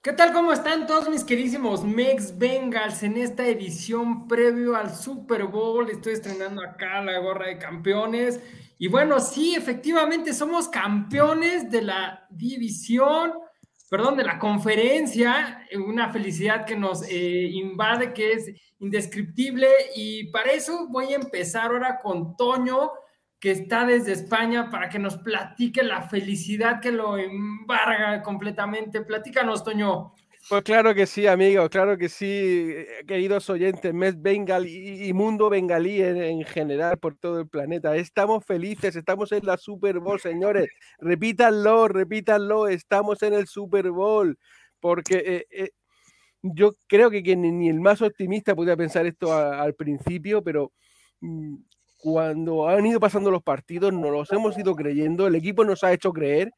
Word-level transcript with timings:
¿Qué 0.00 0.12
tal? 0.12 0.32
¿Cómo 0.32 0.52
están 0.52 0.86
todos 0.86 1.08
mis 1.08 1.24
queridísimos 1.24 1.82
Mex 1.82 2.38
Bengals 2.38 3.02
en 3.02 3.16
esta 3.16 3.44
edición 3.48 4.28
previo 4.28 4.76
al 4.76 4.94
Super 4.94 5.46
Bowl? 5.46 5.90
Estoy 5.90 6.12
estrenando 6.12 6.62
acá 6.62 7.02
la 7.02 7.18
gorra 7.18 7.48
de 7.48 7.58
campeones. 7.58 8.40
Y 8.78 8.86
bueno, 8.86 9.18
sí, 9.18 9.56
efectivamente 9.56 10.32
somos 10.34 10.68
campeones 10.68 11.68
de 11.68 11.82
la 11.82 12.28
división, 12.30 13.32
perdón, 13.90 14.16
de 14.16 14.22
la 14.22 14.38
conferencia. 14.38 15.66
Una 15.74 16.12
felicidad 16.12 16.64
que 16.64 16.76
nos 16.76 17.02
eh, 17.02 17.48
invade, 17.52 18.12
que 18.12 18.34
es 18.34 18.52
indescriptible. 18.78 19.66
Y 19.96 20.30
para 20.30 20.52
eso 20.52 20.86
voy 20.88 21.12
a 21.12 21.16
empezar 21.16 21.72
ahora 21.72 21.98
con 21.98 22.36
Toño 22.36 22.92
que 23.40 23.52
está 23.52 23.86
desde 23.86 24.12
España 24.12 24.70
para 24.70 24.88
que 24.88 24.98
nos 24.98 25.16
platique 25.16 25.82
la 25.82 26.02
felicidad 26.02 26.80
que 26.80 26.92
lo 26.92 27.16
embarga 27.16 28.22
completamente. 28.22 29.02
Platícanos, 29.02 29.62
Toño. 29.62 30.14
Pues 30.48 30.62
claro 30.62 30.94
que 30.94 31.06
sí, 31.06 31.26
amigo, 31.26 31.68
claro 31.68 31.98
que 31.98 32.08
sí, 32.08 32.74
queridos 33.06 33.50
oyentes, 33.50 33.92
Mes 33.92 34.20
Bengal 34.20 34.66
y, 34.66 35.12
mundo 35.12 35.50
bengalí 35.50 36.00
en, 36.00 36.42
general 36.44 36.96
por 36.96 37.16
todo 37.16 37.40
el 37.40 37.48
planeta. 37.48 37.94
Estamos 37.96 38.46
felices, 38.46 38.96
estamos 38.96 39.30
en 39.32 39.44
la 39.44 39.58
Super 39.58 39.98
Bowl, 39.98 40.18
señores. 40.18 40.70
Repítanlo, 41.00 41.88
repítanlo, 41.88 42.66
estamos 42.66 43.22
en 43.22 43.34
el 43.34 43.46
Super 43.46 43.90
Bowl. 43.90 44.38
Porque 44.80 45.16
eh, 45.16 45.46
eh, 45.50 45.70
yo 46.40 46.72
creo 46.86 47.10
que, 47.10 47.36
ni, 47.36 47.68
el 47.68 47.80
más 47.80 48.00
optimista 48.00 48.54
podía 48.54 48.76
pensar 48.76 49.04
esto 49.04 49.34
al 49.34 49.74
principio, 49.74 50.42
pero 50.42 50.72
mm, 51.20 51.56
cuando 51.98 52.68
han 52.68 52.86
ido 52.86 53.00
pasando 53.00 53.30
los 53.30 53.42
partidos, 53.42 53.92
nos 53.92 54.10
los 54.10 54.32
hemos 54.32 54.56
ido 54.56 54.74
creyendo, 54.74 55.26
el 55.26 55.34
equipo 55.34 55.64
nos 55.64 55.84
ha 55.84 55.92
hecho 55.92 56.12
creer 56.12 56.52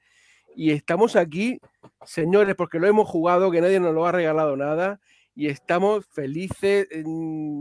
y 0.55 0.73
estamos 0.73 1.17
aquí, 1.17 1.61
señores, 2.05 2.55
porque 2.57 2.79
lo 2.79 2.87
hemos 2.87 3.09
jugado, 3.09 3.51
que 3.51 3.61
nadie 3.61 3.81
nos 3.81 3.95
lo 3.95 4.07
ha 4.07 4.13
regalado 4.13 4.57
nada 4.57 5.01
y 5.35 5.49
estamos 5.49 6.07
felices, 6.07 6.89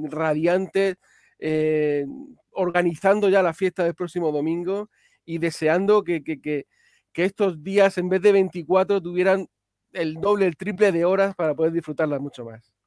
radiantes, 0.10 0.98
eh, 1.40 2.06
organizando 2.52 3.30
ya 3.30 3.42
la 3.42 3.54
fiesta 3.54 3.84
del 3.84 3.96
próximo 3.96 4.32
domingo 4.32 4.90
y 5.26 5.38
deseando 5.38 6.04
que, 6.04 6.24
que, 6.24 6.42
que, 6.42 6.66
que 7.14 7.26
estos 7.26 7.64
días, 7.64 7.98
en 7.98 8.10
vez 8.10 8.22
de 8.22 8.34
24, 8.34 9.02
tuvieran 9.02 9.48
el 9.94 10.16
doble, 10.16 10.46
el 10.48 10.58
triple 10.58 10.92
de 10.92 11.06
horas 11.06 11.36
para 11.36 11.56
poder 11.56 11.72
disfrutarlas 11.72 12.20
mucho 12.20 12.44
más. 12.44 12.79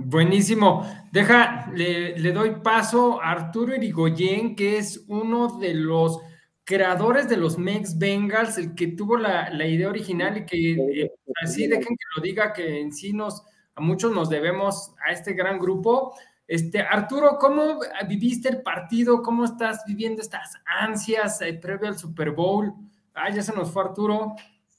Buenísimo. 0.00 0.88
Deja, 1.10 1.68
le, 1.74 2.32
doy 2.32 2.60
paso 2.62 3.20
a 3.20 3.32
Arturo 3.32 3.74
Irigoyen, 3.74 4.54
que 4.54 4.78
es 4.78 5.04
uno 5.08 5.58
de 5.58 5.74
los 5.74 6.20
creadores 6.62 7.28
de 7.28 7.36
los 7.36 7.58
Mex 7.58 7.98
Bengals, 7.98 8.58
el 8.58 8.76
que 8.76 8.86
tuvo 8.86 9.16
la, 9.16 9.50
idea 9.66 9.88
original 9.88 10.36
y 10.36 10.46
que 10.46 11.02
eh, 11.02 11.12
así 11.42 11.66
dejen 11.66 11.96
que 11.96 12.04
lo 12.16 12.22
diga, 12.22 12.52
que 12.52 12.80
en 12.80 12.92
sí 12.92 13.12
nos, 13.12 13.42
a 13.74 13.80
muchos 13.80 14.12
nos 14.12 14.30
debemos 14.30 14.94
a 15.04 15.10
este 15.10 15.32
gran 15.32 15.58
grupo. 15.58 16.14
Este, 16.46 16.80
Arturo, 16.80 17.36
¿cómo 17.40 17.80
viviste 18.08 18.48
el 18.50 18.62
partido? 18.62 19.20
¿Cómo 19.20 19.44
estás 19.44 19.82
viviendo 19.84 20.22
estas 20.22 20.54
ansias 20.80 21.42
eh, 21.42 21.54
previo 21.54 21.88
al 21.88 21.98
Super 21.98 22.30
Bowl? 22.30 22.72
Ah, 23.14 23.30
ya 23.30 23.42
se 23.42 23.52
nos 23.52 23.72
fue 23.72 23.82
Arturo 23.82 24.36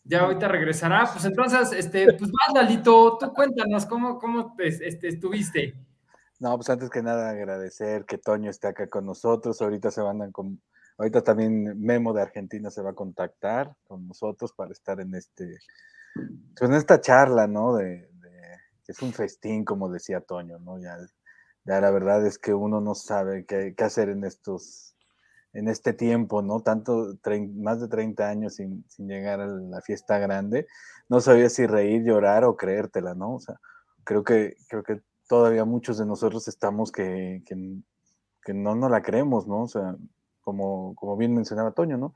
ya 0.10 0.22
ahorita 0.22 0.48
regresará. 0.48 1.08
Pues 1.12 1.24
entonces, 1.26 1.72
este, 1.72 2.14
pues 2.18 2.32
vas, 2.32 2.54
Dalito, 2.54 3.18
tú 3.18 3.32
cuéntanos 3.34 3.86
cómo, 3.86 4.18
cómo 4.18 4.56
este, 4.58 5.08
estuviste. 5.08 5.76
No, 6.40 6.56
pues 6.56 6.70
antes 6.70 6.90
que 6.90 7.04
nada 7.04 7.30
agradecer 7.30 8.06
que 8.06 8.18
Toño 8.18 8.50
esté 8.50 8.68
acá 8.68 8.88
con 8.88 9.06
nosotros. 9.06 9.62
Ahorita 9.62 9.92
se 9.92 10.02
van 10.02 10.22
a, 10.22 10.32
con, 10.32 10.60
ahorita 10.98 11.22
también 11.22 11.80
Memo 11.80 12.14
de 12.14 12.24
Argentina 12.24 12.72
se 12.72 12.82
va 12.82 12.92
a 12.92 12.96
contactar 12.96 13.76
con 13.84 14.08
nosotros 14.08 14.54
para 14.54 14.72
estar 14.72 15.00
en 15.00 15.14
este, 15.14 15.60
pues 16.58 16.70
en 16.70 16.76
esta 16.76 17.00
charla, 17.00 17.46
¿no? 17.46 17.76
De, 17.76 18.10
que 18.84 18.94
es 18.94 19.02
un 19.04 19.14
festín, 19.14 19.64
como 19.64 19.90
decía 19.90 20.22
Toño, 20.22 20.58
¿no? 20.60 20.80
Ya, 20.80 20.98
ya 21.66 21.82
la 21.82 21.92
verdad 21.92 22.26
es 22.26 22.40
que 22.40 22.54
uno 22.54 22.82
no 22.82 22.96
sabe 22.96 23.46
qué, 23.46 23.76
qué 23.78 23.84
hacer 23.84 24.10
en 24.10 24.24
estos 24.24 24.96
en 25.54 25.68
este 25.68 25.94
tiempo, 25.94 26.42
¿no? 26.42 26.62
Tanto, 26.62 27.18
más 27.56 27.82
de 27.82 27.88
30 27.88 28.30
años 28.30 28.56
sin, 28.56 28.86
llegar 28.98 29.42
a 29.42 29.48
la 29.48 29.82
fiesta 29.82 30.20
grande, 30.20 30.68
no 31.08 31.22
sabía 31.22 31.50
si 31.50 31.66
reír, 31.66 32.04
llorar 32.04 32.44
o 32.44 32.56
creértela, 32.56 33.16
¿no? 33.16 33.36
O 33.36 33.40
sea, 33.40 33.60
creo 34.04 34.24
que, 34.24 34.56
creo 34.68 34.84
que 34.84 35.02
todavía 35.28 35.66
muchos 35.66 35.98
de 35.98 36.06
nosotros 36.06 36.48
estamos 36.48 36.92
que, 36.92 37.44
que, 37.46 37.56
no 38.54 38.74
nos 38.74 38.90
la 38.90 39.04
creemos, 39.04 39.48
¿no? 39.48 39.64
O 39.64 39.68
sea, 39.68 39.96
como, 40.42 40.96
como 40.96 41.16
bien 41.18 41.36
mencionaba 41.36 41.72
Toño, 41.72 41.98
¿no? 41.98 42.16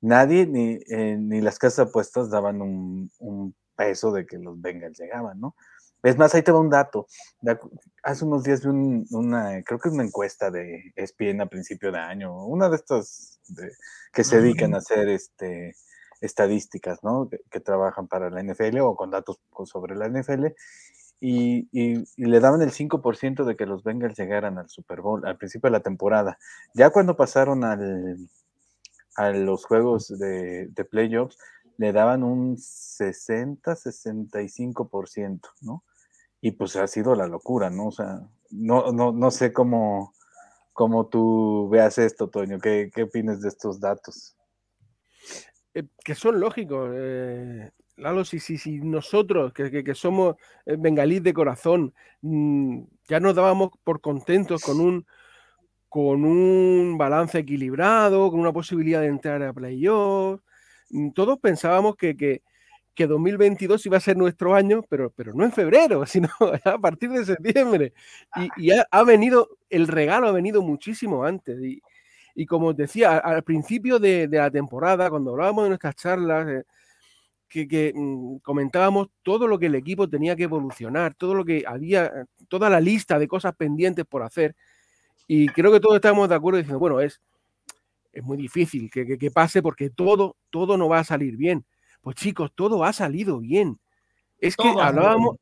Nadie, 0.00 0.46
ni, 0.46 0.78
eh, 0.88 1.16
ni 1.18 1.42
las 1.42 1.58
casas 1.58 1.88
apuestas 1.88 2.30
daban 2.30 2.62
un, 2.62 3.10
un 3.18 3.54
peso 3.76 4.12
de 4.12 4.24
que 4.26 4.38
los 4.38 4.60
Bengals 4.60 4.98
llegaban, 4.98 5.40
¿no? 5.40 5.54
Es 6.04 6.16
más, 6.18 6.34
ahí 6.34 6.42
te 6.42 6.52
va 6.52 6.60
un 6.60 6.68
dato. 6.68 7.06
Hace 8.02 8.26
unos 8.26 8.42
días 8.42 8.62
vi 8.62 8.68
una, 9.10 9.62
creo 9.62 9.78
que 9.78 9.88
es 9.88 9.94
una 9.94 10.04
encuesta 10.04 10.50
de 10.50 10.92
ESPN 10.96 11.40
a 11.40 11.46
principio 11.46 11.90
de 11.90 11.98
año, 11.98 12.44
una 12.46 12.68
de 12.68 12.76
estas 12.76 13.40
que 14.12 14.22
se 14.22 14.38
dedican 14.38 14.74
a 14.74 14.78
hacer 14.78 15.08
este, 15.08 15.74
estadísticas, 16.20 17.02
¿no? 17.02 17.30
Que, 17.50 17.60
trabajan 17.60 18.06
para 18.06 18.28
la 18.28 18.42
NFL 18.42 18.80
o 18.80 18.96
con 18.96 19.12
datos 19.12 19.40
sobre 19.64 19.96
la 19.96 20.10
NFL. 20.10 20.48
Y, 21.20 21.70
le 22.18 22.38
daban 22.38 22.60
el 22.60 22.72
5% 22.72 23.46
de 23.46 23.56
que 23.56 23.64
los 23.64 23.82
Bengals 23.82 24.18
llegaran 24.18 24.58
al 24.58 24.68
Super 24.68 25.00
Bowl 25.00 25.24
al 25.24 25.38
principio 25.38 25.68
de 25.68 25.78
la 25.78 25.80
temporada. 25.80 26.36
Ya 26.74 26.90
cuando 26.90 27.16
pasaron 27.16 27.64
al, 27.64 28.18
a 29.16 29.30
los 29.30 29.64
juegos 29.64 30.08
de, 30.18 30.66
de 30.66 30.84
playoffs, 30.84 31.38
le 31.78 31.92
daban 31.92 32.24
un 32.24 32.58
60-65%, 32.58 35.40
¿no? 35.62 35.82
Y 36.44 36.50
pues 36.50 36.76
ha 36.76 36.86
sido 36.86 37.14
la 37.14 37.26
locura, 37.26 37.70
¿no? 37.70 37.86
O 37.86 37.90
sea, 37.90 38.20
no, 38.50 38.92
no, 38.92 39.12
no 39.12 39.30
sé 39.30 39.50
cómo, 39.54 40.12
cómo 40.74 41.06
tú 41.06 41.70
veas 41.70 41.96
esto, 41.96 42.28
Toño, 42.28 42.58
¿qué, 42.58 42.90
qué 42.94 43.04
opinas 43.04 43.40
de 43.40 43.48
estos 43.48 43.80
datos? 43.80 44.36
Eh, 45.72 45.84
que 46.04 46.14
son 46.14 46.38
lógicos. 46.38 46.90
Eh, 46.92 47.70
Lalo, 47.96 48.26
si, 48.26 48.40
si, 48.40 48.58
si 48.58 48.78
nosotros, 48.80 49.54
que, 49.54 49.82
que, 49.82 49.94
somos 49.94 50.36
eh, 50.66 50.76
bengalíes 50.78 51.22
de 51.22 51.32
corazón, 51.32 51.94
mm, 52.20 52.82
ya 53.08 53.20
nos 53.20 53.34
dábamos 53.34 53.70
por 53.82 54.02
contentos 54.02 54.62
con 54.62 54.80
un, 54.80 55.06
con 55.88 56.26
un 56.26 56.98
balance 56.98 57.38
equilibrado, 57.38 58.30
con 58.30 58.38
una 58.38 58.52
posibilidad 58.52 59.00
de 59.00 59.06
entrar 59.06 59.42
a 59.42 59.54
playoff, 59.54 60.42
mm, 60.90 61.12
todos 61.12 61.38
pensábamos 61.38 61.96
que, 61.96 62.14
que, 62.14 62.42
que 62.94 63.06
2022 63.06 63.84
iba 63.86 63.96
a 63.96 64.00
ser 64.00 64.16
nuestro 64.16 64.54
año, 64.54 64.82
pero, 64.88 65.10
pero 65.10 65.34
no 65.34 65.44
en 65.44 65.52
febrero, 65.52 66.06
sino 66.06 66.28
a 66.64 66.78
partir 66.78 67.10
de 67.10 67.24
septiembre. 67.24 67.92
Y, 68.56 68.70
ha, 68.70 69.02
venido, 69.04 69.48
el 69.68 69.88
regalo 69.88 70.28
ha 70.28 70.32
venido 70.32 70.62
muchísimo 70.62 71.24
antes. 71.24 71.60
Y, 71.60 71.82
y 72.34 72.46
como 72.46 72.68
os 72.68 72.76
decía, 72.76 73.18
al 73.18 73.42
principio 73.42 73.98
de, 73.98 74.28
la 74.30 74.50
temporada, 74.50 75.10
cuando 75.10 75.32
hablábamos 75.32 75.64
de 75.64 75.68
nuestras 75.70 75.96
charlas, 75.96 76.48
eh, 76.48 76.64
que, 77.48 77.92
mm, 77.94 78.38
comentábamos 78.38 79.08
todo 79.22 79.46
lo 79.46 79.58
que 79.58 79.66
el 79.66 79.74
equipo 79.74 80.08
tenía 80.08 80.34
que 80.34 80.44
evolucionar, 80.44 81.14
todo 81.14 81.34
lo 81.34 81.44
que 81.44 81.64
había, 81.66 82.26
toda 82.48 82.70
la 82.70 82.80
lista 82.80 83.18
de 83.18 83.28
cosas 83.28 83.54
pendientes 83.56 84.04
por 84.04 84.22
hacer. 84.22 84.54
Y 85.26 85.48
creo 85.48 85.72
que 85.72 85.80
todos 85.80 85.96
estamos 85.96 86.28
de 86.28 86.34
acuerdo 86.34 86.58
diciendo, 86.58 86.78
bueno, 86.78 87.00
es, 87.00 87.20
es 88.12 88.22
muy 88.22 88.36
difícil 88.36 88.90
que, 88.90 89.18
que 89.18 89.30
pase 89.30 89.62
porque 89.62 89.90
todo, 89.90 90.36
todo 90.50 90.76
no 90.76 90.88
va 90.88 91.00
a 91.00 91.04
salir 91.04 91.36
bien 91.36 91.64
pues 92.04 92.16
chicos, 92.16 92.52
todo 92.54 92.84
ha 92.84 92.92
salido 92.92 93.40
bien. 93.40 93.80
Es 94.38 94.56
que 94.56 94.68
hablábamos, 94.68 95.38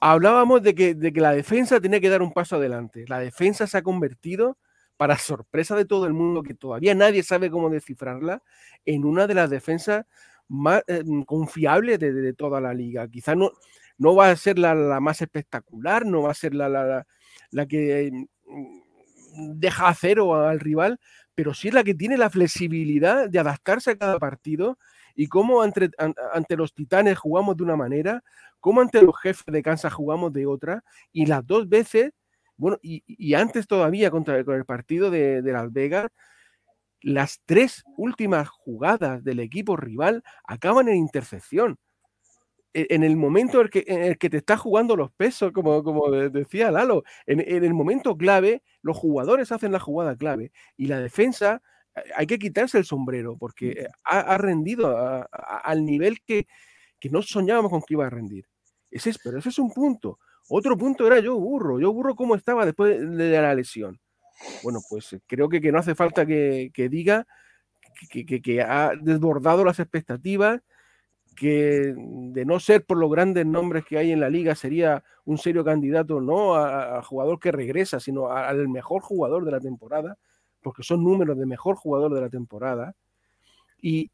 hablábamos 0.00 0.62
de 0.62 0.74
que, 0.74 0.94
de 0.94 1.12
que 1.12 1.20
la 1.20 1.32
defensa 1.32 1.80
tenía 1.80 2.00
que 2.00 2.08
dar 2.08 2.22
un 2.22 2.32
paso 2.32 2.54
adelante. 2.54 3.04
La 3.08 3.18
defensa 3.18 3.66
se 3.66 3.76
ha 3.76 3.82
convertido, 3.82 4.56
para 4.96 5.18
sorpresa 5.18 5.74
de 5.74 5.84
todo 5.84 6.06
el 6.06 6.12
mundo, 6.12 6.44
que 6.44 6.54
todavía 6.54 6.94
nadie 6.94 7.24
sabe 7.24 7.50
cómo 7.50 7.68
descifrarla, 7.68 8.42
en 8.84 9.04
una 9.04 9.26
de 9.26 9.34
las 9.34 9.50
defensas 9.50 10.06
más 10.46 10.82
eh, 10.86 11.02
confiables 11.26 11.98
de, 11.98 12.32
toda 12.32 12.60
la 12.60 12.72
liga. 12.72 13.08
Quizá 13.08 13.34
no, 13.34 13.50
no 13.98 14.14
va 14.14 14.30
a 14.30 14.36
ser 14.36 14.56
la, 14.56 14.74
más 15.00 15.20
espectacular, 15.20 16.06
no 16.06 16.22
va 16.22 16.30
a 16.30 16.34
ser 16.34 16.54
la, 16.54 16.68
la, 16.68 17.06
la 17.50 17.66
que 17.66 18.10
mm, 18.12 19.58
deja 19.58 19.88
a 19.88 19.94
cero 19.94 20.46
al 20.46 20.60
rival, 20.60 21.00
pero 21.34 21.54
sí 21.54 21.68
es 21.68 21.74
la 21.74 21.82
que 21.82 21.94
tiene 21.94 22.16
la 22.16 22.30
flexibilidad 22.30 23.28
de 23.28 23.38
adaptarse 23.40 23.90
a 23.90 23.98
cada 23.98 24.18
partido 24.20 24.78
y 25.18 25.26
cómo 25.26 25.62
ante, 25.62 25.90
ante, 25.98 26.56
los 26.56 26.72
titanes 26.72 27.18
jugamos 27.18 27.56
de 27.56 27.64
una 27.64 27.74
manera, 27.74 28.22
cómo 28.60 28.82
ante 28.82 29.02
los 29.02 29.18
jefes 29.20 29.52
de 29.52 29.64
Kansas 29.64 29.92
jugamos 29.92 30.32
de 30.32 30.46
otra, 30.46 30.84
y 31.10 31.26
las 31.26 31.44
dos 31.44 31.68
veces, 31.68 32.12
bueno, 32.56 32.78
y, 32.82 33.34
antes 33.34 33.66
todavía 33.66 34.12
contra 34.12 34.44
con 34.44 34.54
el 34.54 34.64
partido 34.64 35.10
de, 35.10 35.42
Las 35.42 35.72
Vegas, 35.72 36.06
las 37.00 37.40
tres 37.46 37.82
últimas 37.96 38.48
jugadas 38.48 39.24
del 39.24 39.40
equipo 39.40 39.76
rival 39.76 40.22
acaban 40.44 40.86
en 40.88 40.94
intercepción. 40.94 41.80
E, 42.72 42.86
en 42.90 43.02
el 43.02 43.16
momento 43.16 43.60
en 43.60 44.02
el 44.04 44.18
que, 44.18 44.30
te 44.30 44.36
está 44.36 44.56
jugando 44.56 44.94
los 44.94 45.10
pesos, 45.10 45.50
como, 45.50 45.82
como 45.82 46.12
decía 46.12 46.70
Lalo, 46.70 47.02
en, 47.26 47.40
el 47.40 47.74
momento 47.74 48.16
clave, 48.16 48.62
los 48.82 48.96
jugadores 48.96 49.50
hacen 49.50 49.72
la 49.72 49.80
jugada 49.80 50.14
clave 50.14 50.52
y 50.76 50.86
la 50.86 51.00
defensa 51.00 51.60
hay 52.16 52.26
que 52.26 52.38
quitarse 52.38 52.78
el 52.78 52.84
sombrero 52.84 53.36
porque 53.38 53.86
ha, 54.04 54.38
rendido 54.38 54.96
al 55.30 55.84
nivel 55.84 56.20
que, 56.22 56.46
no 57.10 57.22
soñábamos 57.22 57.70
con 57.70 57.82
que 57.82 57.94
iba 57.94 58.06
a 58.06 58.10
rendir. 58.10 58.46
Ese 58.90 59.10
es, 59.10 59.18
pero 59.18 59.38
ese 59.38 59.50
es 59.50 59.58
un 59.58 59.72
punto. 59.72 60.18
Otro 60.48 60.76
punto 60.76 61.06
era 61.06 61.20
yo 61.20 61.38
burro. 61.38 61.78
Yo 61.78 61.92
burro 61.92 62.14
cómo 62.14 62.34
estaba 62.34 62.64
después 62.64 62.98
de 62.98 63.30
la 63.40 63.54
lesión. 63.54 64.00
Bueno, 64.62 64.80
pues 64.88 65.16
creo 65.26 65.48
que, 65.48 65.60
que 65.60 65.72
no 65.72 65.78
hace 65.78 65.94
falta 65.94 66.24
que, 66.24 66.70
que 66.72 66.88
diga 66.88 67.26
que, 68.10 68.42
que, 68.42 68.62
ha 68.62 68.92
desbordado 69.00 69.64
las 69.64 69.80
expectativas, 69.80 70.60
que 71.36 71.94
de 71.96 72.44
no 72.44 72.60
ser 72.60 72.84
por 72.84 72.98
los 72.98 73.10
grandes 73.10 73.46
nombres 73.46 73.84
que 73.84 73.98
hay 73.98 74.10
en 74.10 74.20
la 74.20 74.30
liga 74.30 74.54
sería 74.54 75.04
un 75.24 75.38
serio 75.38 75.64
candidato 75.64 76.20
no 76.20 76.56
a, 76.56 77.02
jugador 77.02 77.38
que 77.38 77.52
regresa, 77.52 78.00
sino 78.00 78.30
al 78.30 78.68
mejor 78.68 79.02
jugador 79.02 79.44
de 79.44 79.52
la 79.52 79.60
temporada, 79.60 80.18
porque 80.62 80.82
son 80.82 81.04
números 81.04 81.38
de 81.38 81.46
mejor 81.46 81.76
jugador 81.76 82.14
de 82.14 82.20
la 82.20 82.28
temporada. 82.28 82.94
Y, 83.80 84.10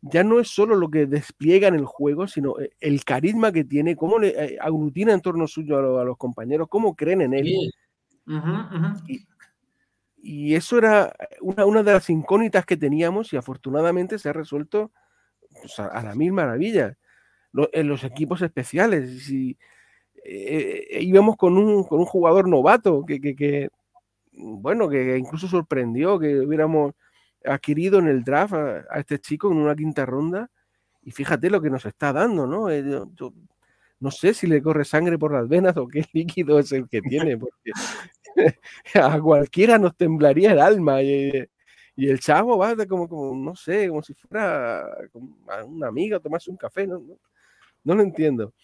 ya 0.00 0.22
no 0.22 0.38
es 0.38 0.48
solo 0.48 0.76
lo 0.76 0.90
que 0.90 1.06
despliega 1.06 1.68
en 1.68 1.74
el 1.74 1.84
juego, 1.84 2.26
sino 2.28 2.58
eh, 2.60 2.70
el 2.80 3.04
carisma 3.04 3.52
que 3.52 3.64
tiene, 3.64 3.96
cómo 3.96 4.18
le 4.18 4.28
eh, 4.28 4.58
aglutina 4.60 5.12
en 5.12 5.20
torno 5.20 5.46
suyo 5.46 5.98
a, 5.98 6.04
los 6.04 6.16
compañeros, 6.16 6.68
cómo 6.68 6.94
creen 6.94 7.22
en 7.22 7.34
él. 7.34 7.46
Y, 10.20 10.54
eso 10.54 10.78
era 10.78 11.14
una, 11.40 11.82
de 11.82 11.92
las 11.92 12.10
incógnitas 12.10 12.66
que 12.66 12.76
teníamos 12.76 13.32
y 13.32 13.36
afortunadamente 13.36 14.18
se 14.18 14.28
ha 14.28 14.32
resuelto 14.32 14.92
pues, 15.60 15.78
a, 15.78 16.02
la 16.02 16.14
misma 16.14 16.44
maravilla. 16.44 16.96
en 17.72 17.88
los 17.88 18.04
equipos 18.04 18.42
especiales, 18.42 19.24
si 19.24 19.56
eh, 20.24 20.98
íbamos 21.00 21.36
con 21.36 21.56
un, 21.56 21.84
con 21.84 22.00
un, 22.00 22.06
jugador 22.06 22.48
novato 22.48 23.04
que, 23.06 23.20
que, 23.20 23.34
que, 23.34 23.70
bueno, 24.38 24.88
que 24.88 25.16
incluso 25.16 25.48
sorprendió 25.48 26.18
que 26.18 26.40
hubiéramos 26.40 26.94
adquirido 27.44 27.98
en 27.98 28.08
el 28.08 28.24
draft 28.24 28.54
a, 28.54 28.98
este 28.98 29.18
chico 29.18 29.50
en 29.50 29.58
una 29.58 29.74
quinta 29.74 30.06
ronda 30.06 30.50
y 31.02 31.10
fíjate 31.10 31.50
lo 31.50 31.60
que 31.60 31.70
nos 31.70 31.84
está 31.86 32.12
dando, 32.12 32.46
¿no? 32.46 32.70
Eh, 32.70 32.84
no 34.00 34.10
sé 34.10 34.34
si 34.34 34.46
le 34.46 34.62
corre 34.62 34.84
sangre 34.84 35.18
por 35.18 35.32
las 35.32 35.48
venas 35.48 35.76
o 35.76 35.88
qué 35.88 36.04
líquido 36.12 36.58
es 36.58 36.72
el 36.72 36.88
que 36.88 37.00
tiene, 37.00 37.36
porque 37.38 37.72
a 38.94 39.20
cualquiera 39.20 39.78
nos 39.78 39.96
temblaría 39.96 40.52
el 40.52 40.60
alma 40.60 41.02
y, 41.02 41.46
el 41.96 42.20
chavo 42.20 42.56
va 42.56 42.76
como, 42.86 43.08
como, 43.08 43.34
no 43.34 43.56
sé, 43.56 43.88
como 43.88 44.02
si 44.02 44.14
fuera 44.14 44.86
una 45.66 45.88
amiga 45.88 46.20
tomarse 46.20 46.48
un 46.48 46.56
café, 46.56 46.86
¿no? 46.86 47.02
No, 47.82 47.94
lo 47.96 48.02
entiendo. 48.02 48.54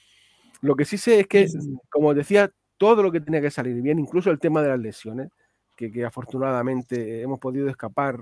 Lo 0.60 0.76
que 0.76 0.84
sí 0.84 0.96
sé 0.98 1.20
es 1.20 1.26
que, 1.26 1.48
como 1.90 2.14
decía, 2.14 2.52
todo 2.76 3.02
lo 3.02 3.10
que 3.10 3.20
tenía 3.20 3.40
que 3.40 3.50
salir 3.50 3.82
bien, 3.82 3.98
incluso 3.98 4.30
el 4.30 4.38
tema 4.38 4.62
de 4.62 4.68
las 4.68 4.78
lesiones, 4.78 5.30
que, 5.76 5.90
que 5.90 6.04
afortunadamente 6.04 7.22
hemos 7.22 7.38
podido 7.38 7.68
escapar 7.68 8.18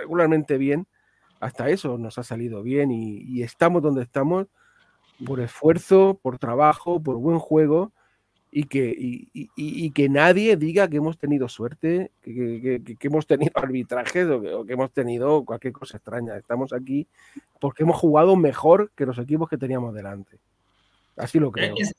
regularmente 0.00 0.58
bien, 0.58 0.86
hasta 1.40 1.68
eso 1.70 1.98
nos 1.98 2.18
ha 2.18 2.24
salido 2.24 2.62
bien 2.62 2.90
y, 2.90 3.42
estamos 3.42 3.82
donde 3.82 4.02
estamos 4.02 4.46
por 5.24 5.40
esfuerzo, 5.40 6.18
por 6.20 6.38
trabajo, 6.38 7.02
por 7.02 7.16
buen 7.16 7.38
juego 7.38 7.92
y 8.50 8.64
que, 8.64 8.94
y, 8.96 9.90
que 9.90 10.08
nadie 10.08 10.56
diga 10.56 10.88
que 10.88 10.96
hemos 10.96 11.18
tenido 11.18 11.48
suerte, 11.48 12.10
que, 12.22 12.82
hemos 13.00 13.26
tenido 13.26 13.52
arbitrajes 13.54 14.26
o, 14.26 14.64
que, 14.64 14.72
hemos 14.72 14.92
tenido 14.92 15.44
cualquier 15.44 15.72
cosa 15.72 15.98
extraña. 15.98 16.36
Estamos 16.36 16.72
aquí 16.72 17.06
porque 17.60 17.82
hemos 17.82 17.96
jugado 17.96 18.36
mejor 18.36 18.90
que 18.94 19.06
los 19.06 19.18
equipos 19.18 19.48
que 19.48 19.58
teníamos 19.58 19.94
delante. 19.94 20.38
Así 21.16 21.38
lo 21.38 21.50
creo. 21.52 21.74
Es, 21.76 21.94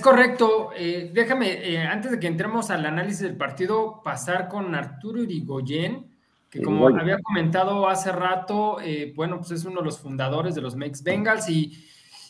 correcto. 0.00 0.70
Eh, 0.76 1.10
déjame, 1.14 1.52
eh, 1.52 1.78
antes 1.78 2.10
de 2.10 2.18
que 2.18 2.26
entremos 2.26 2.70
al 2.70 2.84
análisis 2.84 3.20
del 3.20 3.36
partido, 3.36 4.02
pasar 4.02 4.48
con 4.48 4.74
Arturo 4.74 5.22
Irigoyen 5.22 6.16
que 6.50 6.62
como 6.62 6.88
había 6.88 7.18
comentado 7.20 7.88
hace 7.88 8.12
rato, 8.12 8.80
eh, 8.80 9.12
bueno, 9.16 9.38
pues 9.38 9.50
es 9.50 9.64
uno 9.64 9.80
de 9.80 9.86
los 9.86 9.98
fundadores 9.98 10.54
de 10.54 10.60
los 10.60 10.76
Mex 10.76 11.02
Bengals 11.02 11.48
y, 11.48 11.84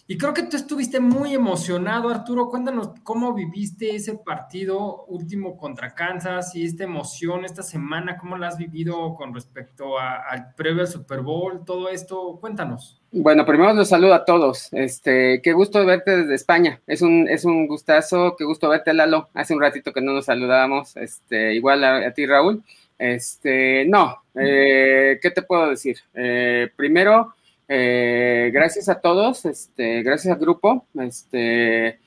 y, 0.06 0.18
creo 0.18 0.34
que 0.34 0.44
tú 0.44 0.56
estuviste 0.56 1.00
muy 1.00 1.34
emocionado, 1.34 2.08
Arturo. 2.08 2.48
Cuéntanos 2.48 2.90
cómo 3.02 3.34
viviste 3.34 3.94
ese 3.94 4.14
partido 4.14 5.04
último 5.06 5.56
contra 5.56 5.94
Kansas 5.94 6.54
y 6.54 6.64
esta 6.64 6.84
emoción 6.84 7.44
esta 7.44 7.62
semana, 7.62 8.16
cómo 8.16 8.36
la 8.36 8.48
has 8.48 8.58
vivido 8.58 9.14
con 9.14 9.34
respecto 9.34 9.98
al 9.98 10.54
previo 10.54 10.82
al 10.82 10.88
Super 10.88 11.20
Bowl, 11.20 11.64
todo 11.64 11.88
esto. 11.88 12.38
Cuéntanos. 12.40 13.00
Bueno, 13.12 13.46
primero 13.46 13.72
los 13.72 13.88
saludo 13.88 14.14
a 14.14 14.24
todos. 14.24 14.68
Este, 14.72 15.40
qué 15.42 15.52
gusto 15.52 15.84
verte 15.86 16.16
desde 16.16 16.34
España. 16.34 16.80
Es 16.86 17.02
un, 17.02 17.28
es 17.28 17.44
un 17.44 17.66
gustazo, 17.66 18.36
qué 18.36 18.44
gusto 18.44 18.68
verte, 18.68 18.92
Lalo. 18.92 19.28
Hace 19.34 19.54
un 19.54 19.60
ratito 19.60 19.92
que 19.92 20.02
no 20.02 20.12
nos 20.12 20.26
saludábamos. 20.26 20.96
Este, 20.96 21.54
igual 21.54 21.82
a 21.84 22.12
ti, 22.12 22.26
Raúl. 22.26 22.62
Este, 22.98 23.84
no, 23.86 24.22
eh, 24.34 25.18
¿qué 25.20 25.30
te 25.30 25.42
puedo 25.42 25.68
decir? 25.68 25.98
Eh, 26.14 26.70
primero, 26.76 27.34
eh, 27.68 28.50
gracias 28.52 28.88
a 28.88 29.00
todos, 29.00 29.44
este, 29.44 30.02
gracias 30.02 30.34
al 30.34 30.40
grupo, 30.40 30.86
este, 31.00 31.98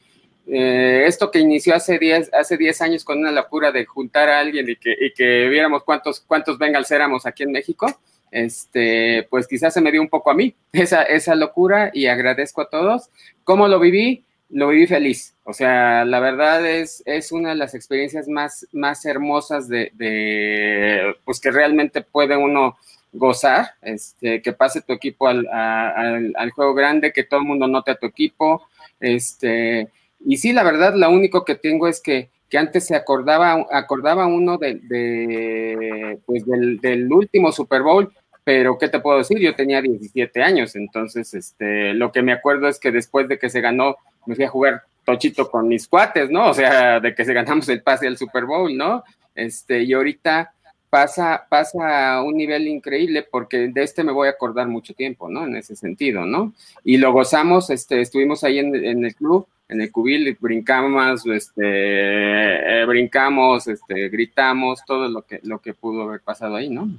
esto 0.46 1.30
que 1.30 1.40
inició 1.40 1.76
hace 1.76 2.00
10 2.00 2.34
hace 2.34 2.58
diez 2.58 2.82
años 2.82 3.04
con 3.04 3.20
una 3.20 3.32
locura 3.32 3.72
de 3.72 3.86
juntar 3.86 4.30
a 4.30 4.40
alguien 4.40 4.68
y 4.68 4.76
que, 4.78 4.96
y 5.00 5.14
que 5.14 5.48
viéramos 5.48 5.84
cuántos, 5.84 6.22
cuántos 6.22 6.58
Bengals 6.58 6.90
éramos 6.90 7.26
aquí 7.26 7.44
en 7.44 7.52
México, 7.52 7.88
este, 8.32 9.28
pues 9.30 9.48
quizás 9.48 9.74
se 9.74 9.82
me 9.82 9.92
dio 9.92 10.02
un 10.02 10.10
poco 10.10 10.32
a 10.32 10.34
mí 10.34 10.56
esa, 10.74 11.04
esa 11.04 11.36
locura 11.36 11.92
y 11.94 12.08
agradezco 12.08 12.62
a 12.62 12.70
todos. 12.70 13.10
¿Cómo 13.44 13.68
lo 13.68 13.80
viví? 13.80 14.24
lo 14.50 14.70
viví 14.70 14.88
feliz. 14.88 15.36
O 15.44 15.54
sea, 15.54 16.06
la 16.06 16.20
verdad 16.20 16.66
es, 16.66 17.04
es 17.06 17.32
una 17.32 17.50
de 17.50 17.56
las 17.56 17.76
experiencias 17.76 18.28
más, 18.28 18.68
más 18.72 19.06
hermosas 19.06 19.68
de, 19.68 21.16
pues 21.24 21.40
que 21.40 21.52
realmente 21.52 22.02
puede 22.02 22.36
uno 22.36 22.78
gozar, 23.12 23.72
este, 23.82 24.42
que 24.42 24.54
pase 24.54 24.82
tu 24.82 24.94
equipo 24.94 25.28
al, 25.28 25.48
al, 25.48 26.52
juego 26.52 26.74
grande, 26.74 27.12
que 27.12 27.24
todo 27.24 27.40
el 27.40 27.46
mundo 27.46 27.68
note 27.68 27.92
a 27.92 27.96
tu 27.96 28.06
equipo. 28.06 28.68
Este, 29.00 29.90
y 30.26 30.38
sí, 30.38 30.54
la 30.54 30.64
verdad, 30.64 30.94
lo 30.96 31.10
único 31.10 31.46
que 31.46 31.56
tengo 31.56 31.88
es 31.88 32.02
que, 32.02 32.30
que 32.50 32.58
antes 32.58 32.86
se 32.86 32.96
acordaba, 32.96 33.66
acordaba 33.72 34.28
uno 34.28 34.58
de, 34.58 36.20
pues 36.26 36.46
del, 36.46 36.80
del 36.80 37.12
último 37.12 37.52
Super 37.52 37.82
Bowl, 37.82 38.12
pero 38.44 38.78
¿qué 38.78 38.90
te 38.90 39.00
puedo 39.00 39.20
decir? 39.20 39.38
Yo 39.40 39.56
tenía 39.56 39.82
17 39.82 40.42
años, 40.42 40.76
entonces 40.76 41.34
este, 41.34 41.94
lo 41.94 42.12
que 42.12 42.22
me 42.22 42.34
acuerdo 42.34 42.68
es 42.68 42.80
que 42.80 42.92
después 42.92 43.28
de 43.28 43.38
que 43.38 43.50
se 43.50 43.62
ganó 43.62 43.98
me 44.26 44.36
fui 44.36 44.44
a 44.44 44.50
jugar 44.50 44.84
tochito 45.06 45.50
con 45.50 45.68
mis 45.68 45.88
cuates, 45.88 46.30
¿no? 46.30 46.50
O 46.50 46.54
sea, 46.54 47.00
de 47.00 47.16
que 47.16 47.26
se 47.26 47.34
ganamos 47.34 47.68
el 47.70 47.82
pase 47.82 48.08
al 48.08 48.18
Super 48.18 48.46
Bowl, 48.46 48.76
¿no? 48.76 49.04
Este, 49.36 49.84
y 49.84 49.94
ahorita 49.94 50.54
pasa, 50.90 51.46
pasa 51.50 52.16
a 52.16 52.24
un 52.24 52.36
nivel 52.36 52.68
increíble 52.68 53.26
porque 53.30 53.68
de 53.68 53.84
este 53.84 54.04
me 54.04 54.12
voy 54.12 54.28
a 54.28 54.32
acordar 54.32 54.68
mucho 54.68 54.94
tiempo, 54.94 55.30
¿no? 55.30 55.46
En 55.46 55.56
ese 55.56 55.76
sentido, 55.76 56.26
¿no? 56.26 56.54
Y 56.84 56.98
lo 56.98 57.12
gozamos, 57.12 57.70
este, 57.70 58.02
estuvimos 58.02 58.44
ahí 58.44 58.60
en, 58.60 59.06
el 59.06 59.16
club, 59.16 59.48
en 59.68 59.82
el 59.82 59.92
cubil, 59.92 60.38
brincamos, 60.40 61.26
este, 61.28 62.86
brincamos, 62.86 63.68
este, 63.68 64.10
gritamos, 64.10 64.84
todo 64.86 65.08
lo 65.08 65.22
que, 65.22 65.40
lo 65.44 65.60
que 65.60 65.74
pudo 65.74 66.04
haber 66.04 66.22
pasado 66.22 66.56
ahí, 66.56 66.70
¿no? 66.70 66.90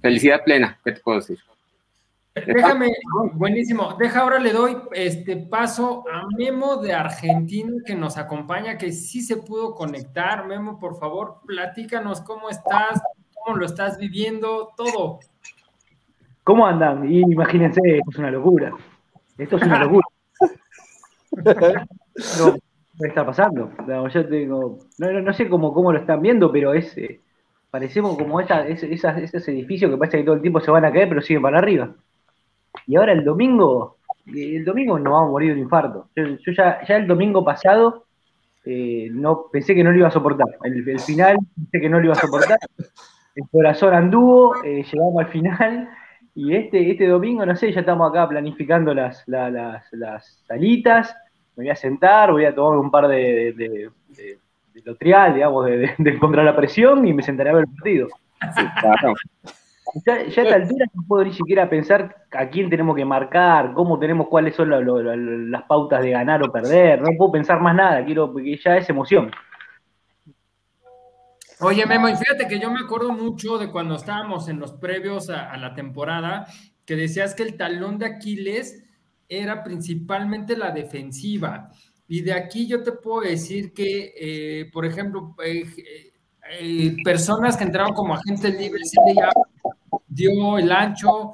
Felicidad 0.00 0.42
plena, 0.44 0.78
¿qué 0.84 0.92
te 0.92 1.00
puedo 1.00 1.20
decir? 1.20 1.38
Déjame, 2.34 2.90
buenísimo. 3.34 3.94
Deja 3.98 4.20
ahora 4.20 4.38
le 4.38 4.52
doy 4.52 4.76
este 4.92 5.36
paso 5.36 6.04
a 6.10 6.26
Memo 6.36 6.76
de 6.78 6.94
Argentina 6.94 7.72
que 7.84 7.94
nos 7.94 8.16
acompaña, 8.16 8.78
que 8.78 8.90
sí 8.90 9.20
se 9.20 9.36
pudo 9.36 9.74
conectar. 9.74 10.46
Memo, 10.46 10.78
por 10.78 10.98
favor, 10.98 11.40
platícanos 11.46 12.22
cómo 12.22 12.48
estás, 12.48 13.02
cómo 13.34 13.58
lo 13.58 13.66
estás 13.66 13.98
viviendo, 13.98 14.72
todo. 14.76 15.20
¿Cómo 16.42 16.66
andan? 16.66 17.10
imagínense, 17.12 17.80
esto 17.84 18.10
es 18.10 18.18
una 18.18 18.30
locura. 18.30 18.72
Esto 19.36 19.56
es 19.56 19.62
una 19.62 19.78
locura. 19.84 20.06
no, 21.32 22.54
¿qué 22.98 23.08
está 23.08 23.26
pasando? 23.26 23.70
No, 23.86 24.08
yo 24.08 24.26
tengo, 24.26 24.78
no, 24.98 25.32
sé 25.34 25.50
cómo, 25.50 25.74
cómo 25.74 25.92
lo 25.92 25.98
están 25.98 26.22
viendo, 26.22 26.50
pero 26.50 26.72
es 26.72 26.96
eh, 26.96 27.20
parecemos 27.70 28.16
como 28.16 28.40
esa, 28.40 28.66
esos 28.66 29.48
edificios 29.48 29.90
que 29.90 29.98
parece 29.98 30.16
que 30.18 30.24
todo 30.24 30.36
el 30.36 30.42
tiempo 30.42 30.60
se 30.60 30.70
van 30.70 30.86
a 30.86 30.92
caer, 30.92 31.10
pero 31.10 31.20
siguen 31.20 31.42
para 31.42 31.58
arriba. 31.58 31.94
Y 32.86 32.96
ahora 32.96 33.12
el 33.12 33.24
domingo, 33.24 33.96
el 34.26 34.64
domingo 34.64 34.98
nos 34.98 35.12
vamos 35.12 35.28
a 35.28 35.30
morir 35.30 35.50
de 35.50 35.54
un 35.54 35.64
infarto. 35.64 36.08
Yo, 36.16 36.52
ya, 36.52 36.84
ya, 36.86 36.96
el 36.96 37.06
domingo 37.06 37.44
pasado 37.44 38.06
eh, 38.64 39.08
no 39.10 39.46
pensé 39.50 39.74
que 39.74 39.84
no 39.84 39.90
lo 39.90 39.98
iba 39.98 40.08
a 40.08 40.12
soportar. 40.12 40.46
El, 40.64 41.00
final 41.00 41.36
pensé 41.54 41.80
que 41.80 41.88
no 41.88 41.98
lo 41.98 42.04
iba 42.06 42.14
a 42.14 42.20
soportar. 42.20 42.58
El 43.34 43.48
corazón 43.50 43.94
anduvo, 43.94 44.62
eh, 44.64 44.84
llegamos 44.90 45.24
al 45.24 45.30
final. 45.30 45.88
Y 46.34 46.54
este, 46.54 46.90
este 46.90 47.06
domingo, 47.06 47.44
no 47.44 47.54
sé, 47.56 47.72
ya 47.72 47.80
estamos 47.80 48.10
acá 48.10 48.28
planificando 48.28 48.94
las, 48.94 49.22
las, 49.26 49.52
las, 49.92 50.42
salitas. 50.46 51.14
Me 51.56 51.64
voy 51.64 51.70
a 51.70 51.76
sentar, 51.76 52.32
voy 52.32 52.46
a 52.46 52.54
tomar 52.54 52.78
un 52.78 52.90
par 52.90 53.08
de, 53.08 53.52
de, 53.52 53.90
lotrial, 54.84 55.34
digamos, 55.34 55.66
de, 55.66 56.18
contra 56.18 56.42
la 56.42 56.56
presión 56.56 57.06
y 57.06 57.12
me 57.12 57.22
sentaré 57.22 57.50
a 57.50 57.54
ver 57.54 57.64
el 57.64 57.74
partido. 57.74 58.08
Ya, 60.06 60.14
a 60.14 60.20
esta 60.22 60.54
altura 60.54 60.86
no 60.94 61.02
puedo 61.06 61.24
ni 61.24 61.32
siquiera 61.32 61.68
pensar 61.68 62.24
a 62.30 62.48
quién 62.48 62.70
tenemos 62.70 62.96
que 62.96 63.04
marcar, 63.04 63.74
cómo 63.74 63.98
tenemos, 63.98 64.28
cuáles 64.28 64.54
son 64.54 64.70
las 65.50 65.62
pautas 65.64 66.02
de 66.02 66.10
ganar 66.10 66.42
o 66.42 66.50
perder. 66.50 67.02
No 67.02 67.10
puedo 67.16 67.32
pensar 67.32 67.60
más 67.60 67.74
nada, 67.74 68.04
quiero, 68.04 68.32
porque 68.32 68.58
ya 68.62 68.76
es 68.76 68.88
emoción. 68.88 69.30
Oye, 71.60 71.86
Memo, 71.86 72.08
y 72.08 72.16
fíjate 72.16 72.48
que 72.48 72.58
yo 72.58 72.70
me 72.70 72.80
acuerdo 72.80 73.12
mucho 73.12 73.56
de 73.58 73.70
cuando 73.70 73.94
estábamos 73.94 74.48
en 74.48 74.58
los 74.58 74.72
previos 74.72 75.30
a, 75.30 75.56
la 75.58 75.74
temporada, 75.74 76.46
que 76.84 76.96
decías 76.96 77.34
que 77.34 77.44
el 77.44 77.56
talón 77.56 77.98
de 77.98 78.06
Aquiles 78.06 78.82
era 79.28 79.62
principalmente 79.62 80.56
la 80.56 80.72
defensiva. 80.72 81.70
Y 82.08 82.22
de 82.22 82.32
aquí 82.32 82.66
yo 82.66 82.82
te 82.82 82.92
puedo 82.92 83.20
decir 83.20 83.72
que, 83.72 84.12
eh, 84.16 84.70
por 84.72 84.84
ejemplo, 84.84 85.36
eh, 85.44 85.64
eh, 86.60 86.96
personas 87.04 87.56
que 87.56 87.64
entraron 87.64 87.94
como 87.94 88.14
agentes 88.14 88.58
libres, 88.58 88.92
dio 90.12 90.58
el 90.58 90.70
ancho, 90.70 91.32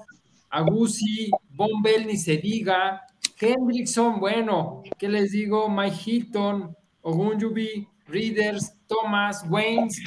Agusi, 0.51 1.31
Bombell, 1.51 2.07
ni 2.07 2.17
se 2.17 2.37
diga, 2.37 3.03
Hendrickson, 3.39 4.21
bueno, 4.21 4.83
¿qué 4.99 5.09
les 5.09 5.33
digo? 5.33 5.69
Mike 5.69 5.97
Hilton, 6.05 6.77
Ogunjubi, 7.03 7.87
Readers, 8.07 8.75
Thomas, 8.87 9.45
Waynes, 9.49 10.03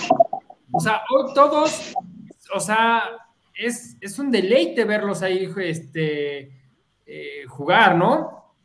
o 0.71 0.79
sea, 0.79 1.01
todos, 1.35 1.93
o 2.53 2.59
sea, 2.59 3.03
es, 3.53 3.97
es 4.01 4.17
un 4.17 4.31
deleite 4.31 4.85
verlos 4.85 5.21
ahí 5.21 5.51
este, 5.57 6.51
jugar, 7.47 7.95
¿no? 7.95 8.55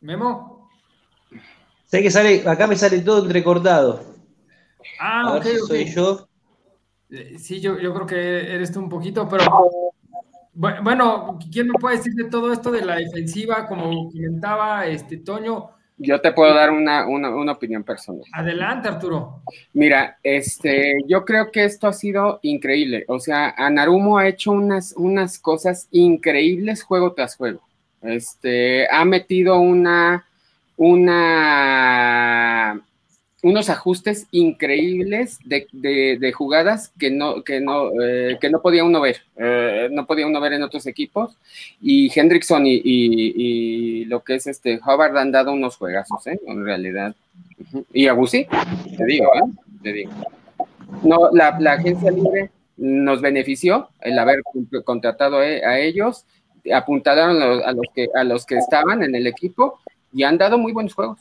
Memo. 0.00 0.68
Sé 1.86 2.02
que 2.02 2.10
sale, 2.10 2.42
acá 2.48 2.66
me 2.66 2.74
sale 2.74 3.00
todo 3.00 3.24
entrecortado. 3.24 4.11
Ah, 5.00 5.34
ok, 5.36 5.44
soy 5.66 5.84
yo. 5.86 6.28
Eh, 7.10 7.36
sí, 7.38 7.60
yo, 7.60 7.78
yo 7.78 7.92
creo 7.92 8.06
que 8.06 8.54
eres 8.54 8.72
tú 8.72 8.80
un 8.80 8.88
poquito, 8.88 9.28
pero 9.28 9.44
bueno, 10.54 11.38
¿quién 11.50 11.68
me 11.68 11.78
puede 11.78 11.96
decir 11.96 12.12
de 12.14 12.24
todo 12.24 12.52
esto 12.52 12.70
de 12.70 12.84
la 12.84 12.96
defensiva? 12.96 13.66
Como 13.66 14.10
comentaba 14.10 14.86
este 14.86 15.18
Toño. 15.18 15.70
Yo 15.98 16.20
te 16.20 16.32
puedo 16.32 16.52
dar 16.54 16.70
una, 16.70 17.06
una, 17.06 17.52
opinión 17.52 17.84
personal. 17.84 18.24
Adelante, 18.32 18.88
Arturo. 18.88 19.42
Mira, 19.72 20.18
este, 20.22 20.96
yo 21.06 21.24
creo 21.24 21.50
que 21.52 21.64
esto 21.64 21.86
ha 21.86 21.92
sido 21.92 22.40
increíble. 22.42 23.04
O 23.08 23.20
sea, 23.20 23.54
Anarumo 23.56 24.18
ha 24.18 24.26
hecho 24.26 24.50
unas, 24.50 24.94
unas 24.96 25.38
cosas 25.38 25.86
increíbles 25.92 26.82
juego 26.82 27.12
tras 27.12 27.36
juego. 27.36 27.60
Este, 28.02 28.88
ha 28.90 29.04
metido 29.04 29.60
una, 29.60 30.26
una, 30.76 31.40
unos 33.42 33.68
ajustes 33.68 34.26
increíbles 34.30 35.38
de, 35.44 36.32
jugadas 36.32 36.92
que 36.98 37.10
no, 37.10 37.42
que 37.42 37.60
no, 37.60 37.90
eh, 38.00 38.38
que 38.40 38.50
no 38.50 38.62
podía 38.62 38.84
uno 38.84 39.00
ver, 39.00 39.22
eh, 39.36 39.88
no 39.90 40.06
podía 40.06 40.26
uno 40.26 40.40
ver 40.40 40.54
en 40.54 40.62
otros 40.62 40.86
equipos. 40.86 41.36
Y 41.80 42.10
Hendrickson 42.18 42.62
y, 42.66 44.04
lo 44.06 44.22
que 44.22 44.36
es 44.36 44.46
este 44.46 44.80
Hubbard 44.84 45.16
han 45.16 45.32
dado 45.32 45.52
unos 45.52 45.76
juegazos, 45.76 46.26
¿eh? 46.26 46.40
en 46.46 46.64
realidad. 46.64 47.14
Y 47.92 48.06
Agusi, 48.06 48.46
te 48.96 49.04
digo, 49.04 49.30
te 49.82 49.92
digo. 49.92 50.12
No, 51.02 51.30
la, 51.32 51.58
la 51.58 51.72
agencia 51.72 52.10
libre 52.10 52.50
nos 52.76 53.20
benefició 53.20 53.88
el 54.00 54.18
haber 54.18 54.42
contratado 54.84 55.38
a 55.38 55.78
ellos 55.78 56.26
apuntaron 56.70 57.42
a 57.42 57.72
los, 57.72 57.86
que, 57.94 58.08
a 58.14 58.24
los 58.24 58.46
que 58.46 58.56
estaban 58.56 59.02
en 59.02 59.14
el 59.14 59.26
equipo 59.26 59.80
y 60.12 60.22
han 60.22 60.38
dado 60.38 60.58
muy 60.58 60.72
buenos 60.72 60.94
juegos. 60.94 61.18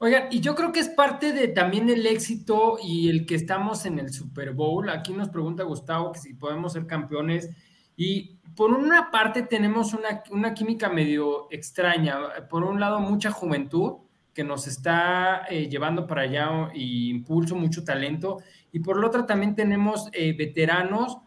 Oigan, 0.00 0.28
y 0.30 0.38
yo 0.38 0.54
creo 0.54 0.70
que 0.70 0.78
es 0.78 0.88
parte 0.88 1.32
de 1.32 1.48
también 1.48 1.90
el 1.90 2.06
éxito 2.06 2.78
y 2.80 3.08
el 3.08 3.26
que 3.26 3.34
estamos 3.34 3.84
en 3.84 3.98
el 3.98 4.12
Super 4.12 4.52
Bowl. 4.52 4.88
Aquí 4.90 5.12
nos 5.12 5.28
pregunta 5.28 5.64
Gustavo 5.64 6.12
que 6.12 6.20
si 6.20 6.34
podemos 6.34 6.74
ser 6.74 6.86
campeones. 6.86 7.50
Y 7.96 8.36
por 8.54 8.72
una 8.72 9.10
parte 9.10 9.42
tenemos 9.42 9.92
una, 10.30 10.54
química 10.54 10.88
medio 10.88 11.48
extraña. 11.50 12.16
Por 12.48 12.62
un 12.62 12.78
lado, 12.78 13.00
mucha 13.00 13.32
juventud 13.32 13.94
que 14.32 14.44
nos 14.44 14.68
está 14.68 15.46
eh, 15.50 15.68
llevando 15.68 16.06
para 16.06 16.22
allá 16.22 16.70
y 16.72 17.10
impulso, 17.10 17.56
mucho 17.56 17.82
talento. 17.82 18.38
Y 18.70 18.78
por 18.78 19.00
la 19.00 19.08
otra 19.08 19.26
también 19.26 19.56
tenemos 19.56 20.10
eh, 20.12 20.32
veteranos 20.32 21.18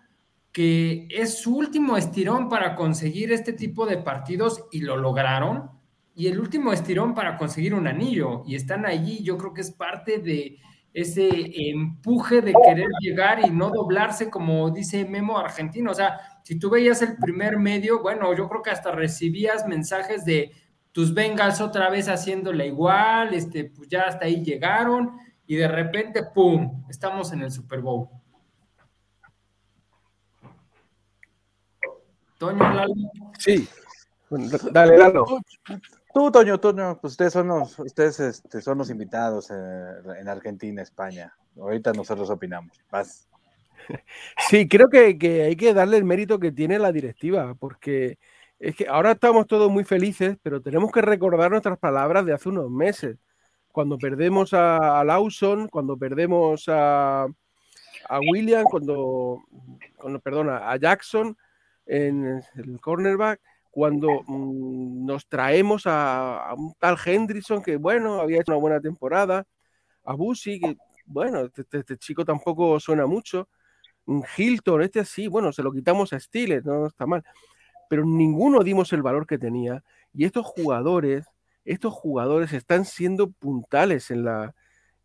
que 0.54 1.08
es 1.10 1.40
su 1.40 1.58
último 1.58 1.98
estirón 1.98 2.48
para 2.48 2.76
conseguir 2.76 3.34
este 3.34 3.52
tipo 3.52 3.86
de 3.86 3.98
partidos 3.98 4.64
y 4.72 4.80
lo 4.80 4.96
lograron. 4.96 5.81
Y 6.16 6.28
el 6.28 6.40
último 6.40 6.74
estirón 6.74 7.14
para 7.14 7.38
conseguir 7.38 7.74
un 7.74 7.88
anillo 7.88 8.44
y 8.46 8.56
están 8.56 8.86
allí. 8.86 9.24
Yo 9.24 9.38
creo 9.38 9.54
que 9.54 9.62
es 9.62 9.72
parte 9.72 10.20
de 10.20 10.58
ese 10.94 11.30
empuje 11.70 12.42
de 12.42 12.54
querer 12.66 12.90
llegar 13.00 13.46
y 13.46 13.50
no 13.50 13.70
doblarse, 13.70 14.30
como 14.30 14.70
dice 14.72 15.06
Memo 15.06 15.38
Argentino. 15.38 15.92
O 15.92 15.94
sea, 15.94 16.20
si 16.44 16.60
tú 16.60 16.70
veías 16.70 17.02
el 17.02 17.16
primer 17.18 17.58
medio, 17.58 18.02
bueno, 18.02 18.36
yo 18.36 18.50
creo 18.50 18.62
que 18.62 18.72
hasta 18.72 18.92
recibías 18.92 19.66
mensajes 19.68 20.26
de 20.26 20.52
tus 20.92 21.14
Bengals 21.14 21.62
otra 21.62 21.90
vez 21.90 22.10
haciéndole 22.10 22.68
igual, 22.68 23.34
este, 23.34 23.66
pues 23.66 23.88
ya 23.88 24.04
hasta 24.04 24.26
ahí 24.26 24.44
llegaron 24.44 25.18
y 25.48 25.56
de 25.56 25.68
repente, 25.68 26.24
¡pum!, 26.34 26.86
estamos 26.90 27.32
en 27.32 27.44
el 27.44 27.52
Super 27.52 27.80
Bowl. 27.80 28.10
Toño, 32.38 32.74
Lalo. 32.74 32.94
Sí, 33.38 33.68
dale, 34.72 34.98
Lalo. 34.98 35.26
Tú, 36.14 36.30
Toño, 36.30 36.60
Toño, 36.60 37.00
pues 37.00 37.14
ustedes 37.14 37.34
son 37.34 37.48
los, 37.48 37.80
ustedes 37.80 38.20
este, 38.20 38.62
son 38.62 38.78
los 38.78 38.90
invitados 38.90 39.50
eh, 39.50 39.94
en 40.20 40.28
Argentina, 40.28 40.82
España. 40.82 41.34
Ahorita 41.58 41.94
nosotros 41.94 42.30
opinamos. 42.30 42.80
Vas. 42.92 43.28
Sí, 44.50 44.68
creo 44.68 44.90
que, 44.90 45.18
hay 45.44 45.56
que 45.56 45.74
darle 45.74 45.98
el 45.98 46.04
mérito 46.04 46.40
que 46.40 46.52
tiene 46.52 46.80
la 46.80 46.92
directiva, 46.92 47.56
porque 47.56 48.20
es 48.60 48.76
que 48.76 48.88
ahora 48.88 49.14
estamos 49.14 49.48
todos 49.48 49.72
muy 49.72 49.84
felices, 49.84 50.38
pero 50.44 50.62
tenemos 50.62 50.92
que 50.92 51.02
recordar 51.02 51.50
nuestras 51.50 51.80
palabras 51.80 52.26
de 52.26 52.34
hace 52.34 52.50
unos 52.50 52.70
meses. 52.70 53.18
Cuando 53.72 53.98
perdemos 53.98 54.54
a, 54.54 55.04
Lawson, 55.04 55.68
cuando 55.68 55.98
perdemos 55.98 56.66
a, 56.68 57.24
a 57.24 58.20
William, 58.32 58.66
cuando, 58.66 59.44
perdona, 60.24 60.72
a 60.72 60.78
Jackson, 60.78 61.36
en 61.86 62.44
el 62.56 62.80
cornerback, 62.80 63.42
cuando 63.72 64.24
mm, 64.28 65.06
nos 65.06 65.28
traemos 65.28 65.84
a, 65.86 66.54
un 66.58 66.74
tal 66.78 66.98
Hendrickson 67.04 67.64
que, 67.64 67.78
bueno, 67.78 68.22
había 68.22 68.42
hecho 68.42 68.52
una 68.52 68.60
buena 68.60 68.82
temporada, 68.82 69.46
a 70.04 70.14
Busi, 70.14 70.60
que, 70.60 70.78
bueno, 71.06 71.42
este, 71.42 71.62
este, 71.62 71.80
este, 71.80 71.98
chico 71.98 72.26
tampoco 72.26 72.80
suena 72.80 73.06
mucho, 73.08 73.50
mm, 74.06 74.22
Hilton, 74.38 74.82
este 74.84 75.06
sí, 75.06 75.28
bueno, 75.28 75.52
se 75.54 75.64
lo 75.64 75.72
quitamos 75.72 76.14
a 76.14 76.20
Stiles, 76.20 76.66
no 76.66 76.88
está 76.88 77.06
mal, 77.06 77.24
pero 77.90 78.06
ninguno 78.06 78.64
dimos 78.64 78.94
el 78.94 79.02
valor 79.02 79.26
que 79.28 79.38
tenía 79.38 79.84
y 80.14 80.26
estos 80.26 80.46
jugadores, 80.46 81.26
estos 81.66 81.94
jugadores 81.94 82.54
están 82.54 82.86
siendo 82.86 83.32
puntales 83.32 84.12
en 84.12 84.26
la, 84.26 84.56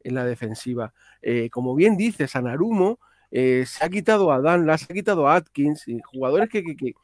en 0.02 0.14
la 0.14 0.24
defensiva. 0.24 0.94
Eh, 1.22 1.50
como 1.50 1.74
bien 1.74 1.96
dice 1.96 2.28
Sanarumo, 2.28 2.98
eh, 3.30 3.64
se 3.66 3.84
ha 3.84 3.88
quitado 3.88 4.32
a 4.32 4.40
Dan, 4.40 4.66
se 4.78 4.84
ha 4.92 4.94
quitado 4.94 5.28
a 5.28 5.36
Atkins, 5.36 5.88
y 5.88 6.00
jugadores 6.00 6.48
que, 6.48 6.62
que, 6.76 6.94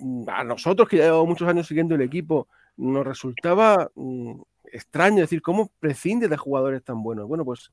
mm, 0.00 0.28
a 0.28 0.44
nosotros 0.44 0.88
que 0.88 0.98
ya 0.98 1.04
llevamos 1.04 1.28
muchos 1.28 1.48
años 1.48 1.66
siguiendo 1.66 1.94
el 1.94 2.02
equipo, 2.02 2.48
nos 2.76 3.06
resultaba 3.06 3.90
mm, 3.94 4.40
extraño 4.72 5.20
decir 5.20 5.42
cómo 5.42 5.70
prescinde 5.80 6.28
de 6.28 6.36
jugadores 6.36 6.82
tan 6.82 7.02
buenos. 7.02 7.28
Bueno, 7.28 7.44
pues 7.44 7.70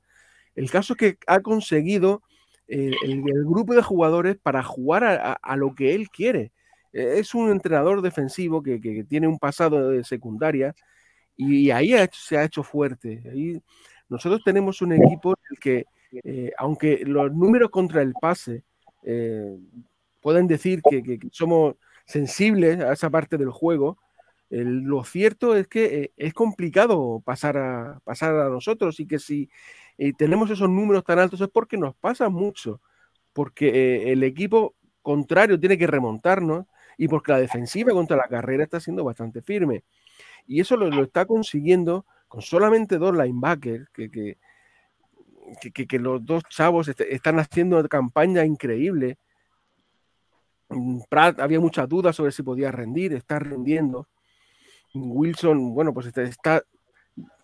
el 0.54 0.70
caso 0.70 0.94
es 0.94 0.98
que 0.98 1.18
ha 1.26 1.40
conseguido 1.40 2.22
eh, 2.68 2.92
el, 3.04 3.22
grupo 3.22 3.74
de 3.74 3.82
jugadores 3.82 4.36
para 4.36 4.62
jugar 4.62 5.04
a, 5.42 5.56
lo 5.56 5.74
que 5.74 5.94
él 5.94 6.10
quiere. 6.10 6.52
E, 6.92 7.18
es 7.18 7.34
un 7.34 7.50
entrenador 7.50 8.02
defensivo 8.02 8.62
que, 8.62 8.78
tiene 9.08 9.26
un 9.26 9.38
pasado 9.38 9.90
de 9.90 10.04
secundaria 10.04 10.74
y, 11.36 11.70
ahí 11.70 11.94
se 12.12 12.36
ha 12.36 12.44
hecho 12.44 12.62
fuerte. 12.62 13.22
Ahí, 13.30 13.60
nosotros 14.08 14.42
tenemos 14.44 14.82
un 14.82 14.92
equipo 14.92 15.30
en 15.30 15.44
el 15.50 15.58
que 15.58 15.86
eh, 16.24 16.52
aunque 16.58 17.02
los 17.06 17.32
números 17.32 17.70
contra 17.70 18.02
el 18.02 18.12
pase 18.12 18.64
eh, 19.02 19.56
pueden 20.22 20.46
decir 20.46 20.80
que, 20.82 21.18
somos 21.30 21.76
sensibles 22.06 22.80
a 22.80 22.92
esa 22.92 23.10
parte 23.10 23.36
del 23.36 23.50
juego, 23.50 23.98
lo 24.48 25.02
cierto 25.04 25.56
es 25.56 25.66
que 25.66 25.84
eh, 25.84 26.12
es 26.16 26.34
complicado 26.34 27.22
pasar 27.24 27.56
a, 27.56 28.00
pasar 28.04 28.34
a 28.36 28.48
nosotros 28.50 29.00
y 29.00 29.06
que 29.06 29.18
si 29.18 29.50
tenemos 30.18 30.50
esos 30.50 30.68
números 30.68 31.04
tan 31.04 31.18
altos 31.18 31.40
es 31.40 31.48
porque 31.48 31.76
nos 31.76 31.94
pasa 31.94 32.28
mucho, 32.28 32.80
porque 33.32 34.12
el 34.12 34.22
equipo 34.22 34.74
contrario 35.00 35.58
tiene 35.58 35.78
que 35.78 35.86
remontarnos 35.86 36.66
y 36.98 37.08
porque 37.08 37.32
la 37.32 37.38
defensiva 37.38 37.92
contra 37.92 38.16
la 38.16 38.28
carrera 38.28 38.64
está 38.64 38.78
siendo 38.80 39.04
bastante 39.04 39.42
firme. 39.42 39.84
Y 40.46 40.60
eso 40.60 40.76
lo, 40.76 41.02
está 41.02 41.24
consiguiendo 41.24 42.04
con 42.28 42.42
solamente 42.42 42.98
dos 42.98 43.16
linebackers 43.16 43.88
que 43.90 44.36
que, 45.70 45.98
los 45.98 46.24
dos 46.24 46.42
chavos 46.48 46.88
están 46.88 47.38
haciendo 47.38 47.78
una 47.78 47.88
campaña 47.88 48.44
increíble. 48.44 49.18
Mm, 50.72 51.00
Pratt 51.08 51.40
había 51.40 51.60
muchas 51.60 51.88
dudas 51.88 52.16
sobre 52.16 52.32
si 52.32 52.42
podía 52.42 52.70
rendir, 52.70 53.12
está 53.12 53.38
rendiendo. 53.38 54.08
Wilson, 54.94 55.74
bueno, 55.74 55.94
pues 55.94 56.06
está, 56.16 56.62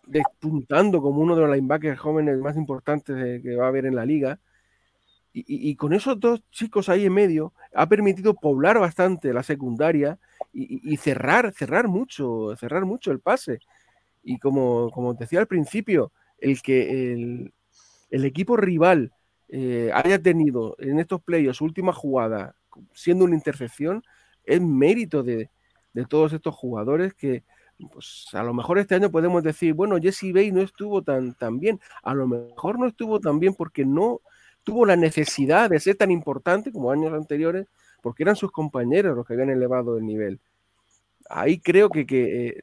despuntando 0.06 1.00
como 1.00 1.20
uno 1.20 1.34
de 1.36 1.42
los 1.42 1.50
linebackers 1.54 2.00
jóvenes 2.00 2.38
más 2.38 2.56
importantes 2.56 3.42
que 3.42 3.56
va 3.56 3.66
a 3.66 3.68
haber 3.68 3.86
en 3.86 3.94
la 3.96 4.04
liga. 4.04 4.38
Y, 5.32 5.76
con 5.76 5.92
esos 5.92 6.18
dos 6.18 6.42
chicos 6.50 6.88
ahí 6.88 7.04
en 7.04 7.12
medio, 7.12 7.52
ha 7.72 7.88
permitido 7.88 8.34
poblar 8.34 8.80
bastante 8.80 9.32
la 9.32 9.44
secundaria 9.44 10.18
y, 10.52 10.96
cerrar, 10.96 11.52
cerrar 11.52 11.86
mucho, 11.86 12.56
cerrar 12.56 12.84
mucho 12.84 13.12
el 13.12 13.20
pase. 13.20 13.60
Y 14.24 14.38
como, 14.38 14.90
como 14.90 15.14
decía 15.14 15.38
al 15.38 15.46
principio, 15.46 16.10
el 16.38 16.60
que 16.60 17.12
el, 17.12 17.52
el 18.10 18.24
equipo 18.24 18.56
rival 18.56 19.12
eh, 19.48 19.90
haya 19.94 20.20
tenido 20.20 20.74
en 20.78 20.98
estos 20.98 21.22
playoffs 21.22 21.58
su 21.58 21.64
última 21.64 21.92
jugada 21.92 22.54
siendo 22.92 23.24
una 23.24 23.34
intercepción, 23.34 24.02
es 24.44 24.60
mérito 24.60 25.22
de, 25.22 25.50
todos 26.08 26.32
estos 26.32 26.54
jugadores 26.54 27.12
que 27.12 27.42
pues, 27.92 28.28
a 28.32 28.42
lo 28.44 28.54
mejor 28.54 28.78
este 28.78 28.94
año 28.94 29.10
podemos 29.10 29.42
decir, 29.42 29.74
bueno, 29.74 29.98
Jesse 30.00 30.32
Bay 30.32 30.52
no 30.52 30.62
estuvo 30.62 31.02
tan, 31.02 31.34
tan 31.34 31.58
bien, 31.58 31.80
a 32.02 32.14
lo 32.14 32.28
mejor 32.28 32.78
no 32.78 32.86
estuvo 32.86 33.20
tan 33.20 33.40
bien 33.40 33.54
porque 33.54 33.84
no 33.84 34.20
tuvo 34.62 34.86
la 34.86 34.96
necesidad 34.96 35.70
de 35.70 35.80
ser 35.80 35.96
tan 35.96 36.10
importante 36.10 36.70
como 36.70 36.90
años 36.90 37.12
anteriores, 37.12 37.66
porque 38.02 38.22
eran 38.22 38.36
sus 38.36 38.52
compañeros 38.52 39.16
los 39.16 39.26
que 39.26 39.34
habían 39.34 39.50
elevado 39.50 39.96
el 39.96 40.04
nivel. 40.04 40.40
Ahí 41.28 41.58
creo 41.58 41.90
que, 41.90 42.06
que 42.06 42.48
eh, 42.48 42.60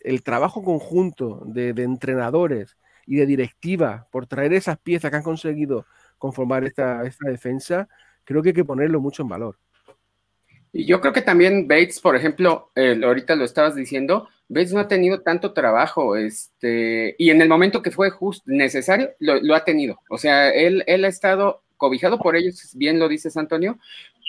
el 0.00 0.22
trabajo 0.22 0.62
conjunto 0.62 1.42
de, 1.46 1.68
entrenadores 1.70 2.76
y 3.06 3.16
de 3.16 3.26
directiva 3.26 4.08
por 4.10 4.26
traer 4.26 4.52
esas 4.52 4.78
piezas 4.78 5.10
que 5.10 5.16
han 5.16 5.22
conseguido 5.22 5.86
conformar 6.18 6.64
esta, 6.64 7.02
esta 7.04 7.28
defensa, 7.28 7.88
creo 8.30 8.44
que 8.44 8.50
hay 8.50 8.54
que 8.54 8.64
ponerlo 8.64 9.00
mucho 9.00 9.22
en 9.22 9.28
valor. 9.28 9.56
Y 10.72 10.84
yo 10.84 11.00
creo 11.00 11.12
que 11.12 11.20
también 11.20 11.66
Bates, 11.66 12.00
por 12.00 12.14
ejemplo, 12.14 12.70
ahorita 12.76 13.34
lo 13.34 13.44
estabas 13.44 13.74
diciendo, 13.74 14.28
Bates 14.48 14.72
no 14.72 14.78
ha 14.78 14.86
tenido 14.86 15.22
tanto 15.22 15.52
trabajo, 15.52 16.16
este, 16.16 17.16
y 17.18 17.30
en 17.30 17.42
el 17.42 17.48
momento 17.48 17.82
que 17.82 17.90
fue 17.90 18.10
justo 18.10 18.44
necesario, 18.46 19.10
lo, 19.18 19.54
ha 19.56 19.64
tenido. 19.64 19.98
O 20.08 20.16
sea, 20.16 20.50
él, 20.50 20.84
él 20.86 21.04
ha 21.04 21.08
estado 21.08 21.64
cobijado 21.76 22.20
por 22.20 22.36
ellos, 22.36 22.70
bien 22.76 23.00
lo 23.00 23.08
dices, 23.08 23.36
Antonio, 23.36 23.80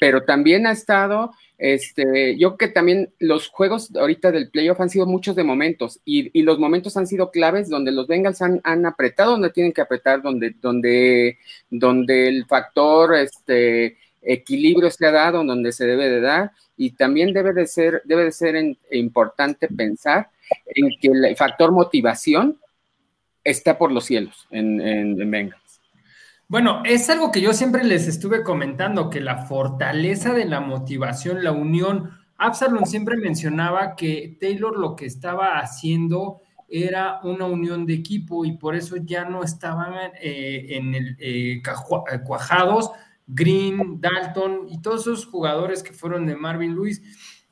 pero 0.02 0.24
también 0.24 0.66
ha 0.66 0.72
estado, 0.72 1.32
este, 1.60 2.36
yo 2.36 2.58
que 2.58 2.70
también 2.70 3.14
los 3.20 3.50
juegos 3.50 3.96
ahorita 3.96 4.32
del 4.32 4.50
playoff 4.50 4.82
han 4.82 4.90
sido 4.90 5.06
muchos 5.06 5.36
de 5.36 5.44
momentos 5.44 6.00
y, 6.04 6.42
los 6.42 6.58
momentos 6.58 6.98
han 6.98 7.06
sido 7.06 7.30
claves 7.30 7.70
donde 7.70 7.92
los 7.92 8.08
Bengals 8.08 8.42
han, 8.42 8.86
apretado 8.88 9.34
donde 9.34 9.52
tienen 9.52 9.74
que 9.74 9.82
apretar, 9.82 10.24
donde, 10.24 10.56
donde, 10.60 11.38
donde 11.70 12.30
el 12.30 12.48
factor 12.48 13.14
este, 13.14 14.00
equilibrio 14.24 14.90
se 14.90 15.06
ha 15.06 15.12
dado, 15.12 15.44
donde 15.44 15.72
se 15.72 15.86
debe 15.86 16.10
de 16.10 16.20
dar 16.20 16.52
y 16.76 16.94
también 16.94 17.32
debe 17.32 17.54
de 17.54 17.68
ser, 17.68 18.02
debe 18.04 18.24
de 18.24 18.32
ser 18.32 18.56
importante 18.90 19.68
pensar 19.68 20.32
en 20.66 20.90
que 21.00 21.10
el 21.10 21.36
factor 21.36 21.72
motivación 21.72 22.60
está 23.44 23.78
por 23.78 23.92
los 23.92 24.06
cielos 24.06 24.48
en, 24.50 24.82
en, 24.82 25.22
en 25.22 25.30
Bengals. 25.30 25.61
Bueno, 26.52 26.82
es 26.84 27.10
algo 27.10 27.32
que 27.32 27.40
yo 27.40 27.54
siempre 27.54 27.86
les 27.86 28.10
estuve 28.10 28.44
comentando, 28.44 29.10
que 29.10 29.22
la 29.22 29.46
fortaleza 29.46 30.34
de 30.34 30.44
la 30.44 30.60
motivación, 30.60 31.46
la 31.46 31.54
unión. 31.54 32.12
Absalom 32.38 32.84
siempre 32.84 33.16
mencionaba 33.16 33.96
que 33.96 34.36
Taylor 34.38 34.78
lo 34.78 34.98
que 34.98 35.06
estaba 35.06 35.60
haciendo 35.60 36.42
era 36.68 37.22
una 37.24 37.46
unión 37.46 37.86
de 37.86 37.94
equipo 37.94 38.44
y 38.44 38.58
por 38.58 38.76
eso 38.76 38.98
ya 38.98 39.24
no 39.24 39.46
estaban 39.46 40.12
eh, 40.22 40.66
en 40.72 40.94
el 40.94 41.16
eh, 41.20 41.62
cuajados 42.26 42.92
Green, 43.28 44.02
Dalton 44.02 44.66
y 44.68 44.82
todos 44.82 45.08
esos 45.08 45.28
jugadores 45.28 45.82
que 45.82 45.94
fueron 45.94 46.26
de 46.26 46.36
Marvin 46.36 46.76
Lewis. 46.76 47.02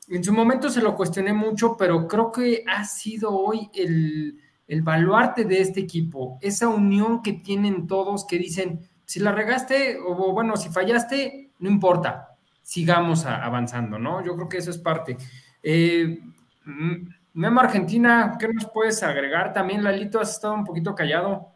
En 0.08 0.22
su 0.22 0.34
momento 0.34 0.68
se 0.68 0.82
lo 0.82 0.94
cuestioné 0.94 1.32
mucho, 1.32 1.74
pero 1.78 2.06
creo 2.06 2.30
que 2.30 2.64
ha 2.68 2.84
sido 2.84 3.34
hoy 3.34 3.70
el, 3.72 4.38
el 4.70 4.82
baluarte 4.82 5.44
de 5.46 5.62
este 5.62 5.80
equipo, 5.80 6.38
esa 6.42 6.68
unión 6.68 7.22
que 7.22 7.32
tienen 7.32 7.88
todos 7.88 8.24
que 8.24 8.38
dicen, 8.38 8.89
si 9.10 9.18
la 9.18 9.32
regaste 9.32 9.98
o 9.98 10.32
bueno, 10.32 10.56
si 10.56 10.68
fallaste, 10.68 11.50
no 11.58 11.68
importa, 11.68 12.28
sigamos 12.62 13.26
avanzando, 13.26 13.98
¿no? 13.98 14.24
Yo 14.24 14.36
creo 14.36 14.48
que 14.48 14.58
eso 14.58 14.70
es 14.70 14.78
parte. 14.78 15.16
Eh, 15.64 16.20
mm, 16.64 17.08
Memo 17.32 17.58
Argentina, 17.58 18.36
¿qué 18.38 18.46
nos 18.46 18.70
puedes 18.70 19.02
agregar? 19.02 19.52
También, 19.52 19.82
Lalito, 19.82 20.20
has 20.20 20.30
estado 20.30 20.54
un 20.54 20.64
poquito 20.64 20.94
callado. 20.94 21.48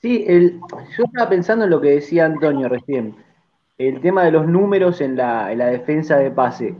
Sí, 0.00 0.24
el, 0.28 0.60
yo 0.96 1.06
estaba 1.06 1.28
pensando 1.28 1.64
en 1.64 1.72
lo 1.72 1.80
que 1.80 1.90
decía 1.90 2.26
Antonio 2.26 2.68
recién, 2.68 3.16
el 3.76 4.00
tema 4.00 4.22
de 4.22 4.30
los 4.30 4.46
números 4.46 5.00
en 5.00 5.16
la, 5.16 5.48
defensa 5.48 6.18
de 6.18 6.30
pase. 6.30 6.76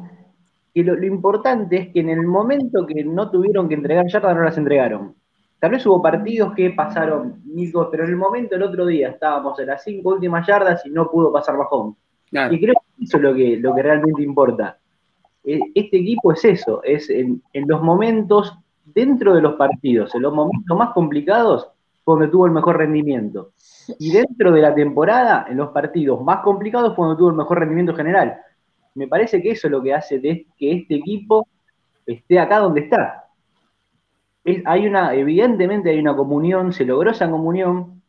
Y 0.72 0.84
lo, 0.84 0.94
lo, 0.94 1.04
importante 1.04 1.76
es 1.76 1.88
que 1.88 1.98
en 1.98 2.10
el 2.10 2.28
momento 2.28 2.86
que 2.86 3.02
no 3.02 3.28
tuvieron 3.28 3.68
que 3.68 3.74
entregar 3.74 4.06
yardas, 4.06 4.36
no 4.36 4.44
las 4.44 4.56
entregaron. 4.56 5.16
Tal 5.60 5.72
vez 5.72 5.84
hubo 5.84 6.00
partidos 6.00 6.54
que 6.54 6.70
pasaron 6.70 7.42
mil 7.44 7.70
cosas, 7.70 7.90
pero 7.90 8.04
en 8.04 8.10
el 8.10 8.16
momento 8.16 8.56
el 8.56 8.62
otro 8.62 8.86
día 8.86 9.10
estábamos 9.10 9.60
en 9.60 9.66
las 9.66 9.84
cinco 9.84 10.08
últimas 10.10 10.46
yardas 10.46 10.84
y 10.86 10.90
no 10.90 11.10
pudo 11.10 11.30
pasar 11.30 11.58
bajón. 11.58 11.94
Y 12.30 12.60
creo 12.60 12.74
que 12.74 13.04
eso 13.04 13.18
es 13.18 13.22
lo 13.22 13.34
que, 13.34 13.58
lo 13.58 13.74
que 13.74 13.82
realmente 13.82 14.22
importa. 14.22 14.78
E, 15.44 15.60
este 15.74 15.98
equipo 15.98 16.32
es 16.32 16.44
eso, 16.46 16.82
es 16.82 17.10
en, 17.10 17.42
los 17.52 17.82
momentos 17.82 18.56
dentro 18.86 19.34
de 19.34 19.42
los 19.42 19.54
partidos, 19.54 20.14
en 20.14 20.22
los 20.22 20.32
momentos 20.32 20.78
más 20.78 20.94
complicados, 20.94 21.68
donde 22.06 22.28
tuvo 22.28 22.46
el 22.46 22.52
mejor 22.52 22.78
rendimiento. 22.78 23.52
Y 23.98 24.12
dentro 24.12 24.52
de 24.52 24.62
la 24.62 24.74
temporada, 24.74 25.46
en 25.48 25.58
los 25.58 25.68
partidos 25.70 26.22
más 26.22 26.40
complicados, 26.40 26.96
fue 26.96 27.06
donde 27.06 27.18
tuvo 27.18 27.30
el 27.30 27.36
mejor 27.36 27.58
rendimiento 27.58 27.94
general. 27.94 28.38
Me 28.94 29.08
parece 29.08 29.42
que 29.42 29.50
eso 29.50 29.66
es 29.66 29.72
lo 29.72 29.82
que 29.82 29.92
hace 29.92 30.20
que 30.20 30.46
este 30.58 30.94
equipo 30.94 31.46
esté 32.06 32.38
acá 32.38 32.60
donde 32.60 32.80
está 32.80 33.19
hay 34.44 34.86
una, 34.86 35.14
evidentemente 35.14 35.90
hay 35.90 35.98
una 35.98 36.16
comunión, 36.16 36.72
se 36.72 36.84
logró 36.84 37.10
esa 37.10 37.30
comunión, 37.30 38.02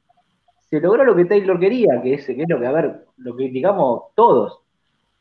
se 0.70 0.80
logró 0.80 1.04
lo 1.04 1.16
que 1.16 1.26
Taylor 1.26 1.60
quería, 1.60 2.02
que 2.02 2.14
es, 2.14 2.26
que 2.26 2.44
es 2.44 2.50
lo 2.50 2.60
que, 2.60 2.66
a 2.66 2.72
ver, 2.72 3.06
lo 3.18 3.36
criticamos 3.36 4.04
todos. 4.16 4.60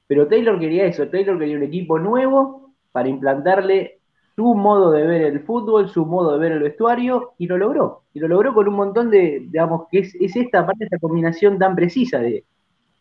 Pero 0.07 0.29
Taylor 0.29 0.59
quería 0.59 0.87
eso, 0.87 1.09
Taylor 1.09 1.39
quería 1.39 1.57
un 1.57 1.65
equipo 1.65 1.99
nuevo 1.99 2.73
para 2.93 3.09
implantarle 3.09 4.01
su 4.37 4.55
modo 4.55 4.93
de 4.93 5.07
ver 5.07 5.23
el 5.23 5.41
fútbol, 5.41 5.89
su 5.89 6.07
modo 6.07 6.33
de 6.33 6.39
ver 6.39 6.53
el 6.53 6.63
vestuario, 6.63 7.33
y 7.39 7.47
lo 7.47 7.59
logró. 7.59 8.03
Y 8.15 8.21
lo 8.21 8.29
logró 8.29 8.55
con 8.55 8.69
un 8.69 8.75
montón 8.75 9.11
de, 9.11 9.41
digamos, 9.41 9.89
que 9.91 9.99
es, 10.01 10.15
esta 10.21 10.65
parte, 10.65 10.85
esta 10.85 10.99
combinación 10.99 11.59
tan 11.59 11.75
precisa 11.75 12.19
de, 12.19 12.45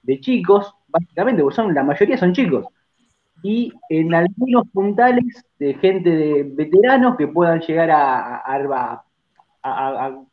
de 0.03 0.19
chicos, 0.19 0.73
básicamente, 0.87 1.41
porque 1.41 1.55
son, 1.55 1.73
la 1.73 1.83
mayoría 1.83 2.17
son 2.17 2.33
chicos, 2.33 2.65
y 3.43 3.73
en 3.89 4.13
algunos 4.13 4.67
puntales 4.69 5.45
de 5.57 5.73
gente 5.75 6.09
de 6.09 6.43
veteranos 6.43 7.15
que 7.17 7.27
puedan 7.27 7.61
llegar 7.61 7.89
a, 7.91 9.03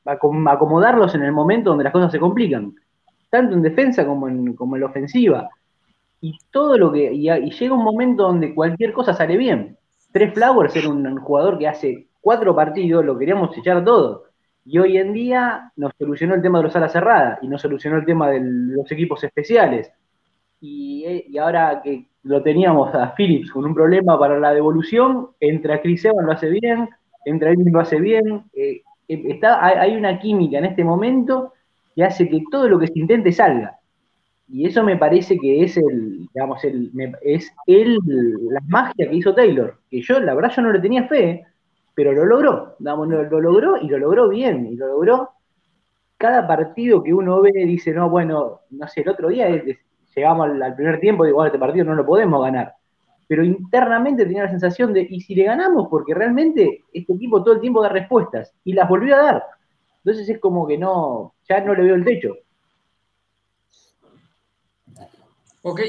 acomodarlos 0.04 1.14
en 1.14 1.22
el 1.22 1.32
momento 1.32 1.70
donde 1.70 1.84
las 1.84 1.92
cosas 1.92 2.12
se 2.12 2.20
complican, 2.20 2.74
tanto 3.30 3.54
en 3.54 3.62
defensa 3.62 4.06
como 4.06 4.28
en, 4.28 4.54
como 4.54 4.76
en 4.76 4.82
la 4.82 4.88
ofensiva. 4.88 5.48
Y 6.20 6.38
todo 6.50 6.78
lo 6.78 6.92
que. 6.92 7.12
Y, 7.12 7.28
llega 7.28 7.74
un 7.74 7.84
momento 7.84 8.24
donde 8.24 8.54
cualquier 8.54 8.92
cosa 8.92 9.14
sale 9.14 9.36
bien. 9.36 9.76
Tres 10.12 10.32
Flowers 10.32 10.74
era 10.74 10.88
un, 10.88 11.16
jugador 11.18 11.58
que 11.58 11.68
hace 11.68 12.08
cuatro 12.20 12.54
partidos 12.54 13.04
lo 13.04 13.18
queríamos 13.18 13.56
echar 13.56 13.84
todo. 13.84 14.24
Y 14.64 14.78
hoy 14.78 14.96
en 14.96 15.12
día 15.12 15.72
nos 15.76 15.92
solucionó 15.96 16.34
el 16.34 16.42
tema 16.42 16.58
de 16.58 16.64
los 16.64 16.74
alas 16.74 16.92
cerradas 16.92 17.38
y 17.42 17.48
nos 17.48 17.62
solucionó 17.62 17.98
el 17.98 18.04
tema 18.04 18.30
de 18.30 18.40
los 18.42 18.90
equipos 18.90 19.22
especiales. 19.22 19.92
Y, 20.60 21.24
y 21.28 21.38
ahora 21.38 21.80
que 21.82 22.06
lo 22.22 22.42
teníamos 22.42 22.94
a 22.94 23.14
Phillips 23.14 23.50
con 23.52 23.64
un 23.64 23.74
problema 23.74 24.18
para 24.18 24.38
la 24.38 24.52
devolución, 24.52 25.28
entra 25.38 25.80
Chris 25.80 26.04
Evans 26.04 26.26
lo 26.26 26.32
hace 26.32 26.48
bien, 26.50 26.88
entra 27.24 27.50
él 27.50 27.58
lo 27.64 27.80
hace 27.80 28.00
bien, 28.00 28.44
eh, 28.52 28.82
eh, 29.08 29.22
está, 29.28 29.64
hay 29.64 29.94
una 29.94 30.18
química 30.18 30.58
en 30.58 30.64
este 30.64 30.82
momento 30.82 31.52
que 31.94 32.04
hace 32.04 32.28
que 32.28 32.42
todo 32.50 32.68
lo 32.68 32.78
que 32.78 32.88
se 32.88 32.98
intente 32.98 33.32
salga. 33.32 33.78
Y 34.48 34.66
eso 34.66 34.84
me 34.84 34.96
parece 34.96 35.38
que 35.38 35.62
es 35.62 35.76
el, 35.76 36.28
digamos, 36.32 36.62
el, 36.64 36.90
es 37.22 37.52
el, 37.66 37.98
la 38.50 38.60
magia 38.66 39.08
que 39.08 39.16
hizo 39.16 39.34
Taylor, 39.34 39.78
que 39.90 40.00
yo, 40.00 40.20
la 40.20 40.34
verdad, 40.34 40.52
yo 40.54 40.62
no 40.62 40.72
le 40.72 40.80
tenía 40.80 41.08
fe, 41.08 41.44
pero 41.94 42.12
lo 42.12 42.24
logró, 42.24 42.76
digamos, 42.78 43.08
lo, 43.08 43.22
lo, 43.24 43.40
logró 43.40 43.76
y 43.76 43.88
lo 43.88 43.98
logró 43.98 44.28
bien, 44.28 44.66
y 44.66 44.76
lo 44.76 44.86
logró. 44.86 45.30
Cada 46.16 46.46
partido 46.46 47.02
que 47.02 47.12
uno 47.12 47.40
ve 47.40 47.52
dice, 47.54 47.92
no, 47.92 48.08
bueno, 48.08 48.60
no 48.70 48.88
sé, 48.88 49.00
el 49.02 49.08
otro 49.08 49.28
día 49.28 49.48
es, 49.48 49.78
llegamos 50.16 50.48
al, 50.48 50.74
primer 50.74 50.98
tiempo 50.98 51.24
y 51.24 51.28
digo, 51.28 51.36
bueno, 51.36 51.48
este 51.48 51.58
partido 51.58 51.84
no 51.84 51.94
lo 51.94 52.06
podemos 52.06 52.42
ganar. 52.42 52.74
Pero 53.28 53.44
internamente 53.44 54.24
tenía 54.24 54.44
la 54.44 54.50
sensación 54.50 54.92
de, 54.92 55.06
¿y 55.08 55.20
si 55.20 55.34
le 55.34 55.44
ganamos? 55.44 55.88
Porque 55.90 56.14
realmente 56.14 56.84
este 56.92 57.12
equipo 57.12 57.42
todo 57.42 57.54
el 57.54 57.60
tiempo 57.60 57.82
da 57.82 57.88
respuestas 57.88 58.54
y 58.64 58.72
las 58.72 58.88
volvió 58.88 59.16
a 59.16 59.22
dar. 59.22 59.44
Entonces 59.98 60.28
es 60.28 60.38
como 60.38 60.66
que 60.66 60.78
no, 60.78 61.34
ya 61.48 61.60
no 61.60 61.74
le 61.74 61.82
veo 61.82 61.94
el 61.96 62.04
techo. 62.04 62.34
Ok, 65.62 65.80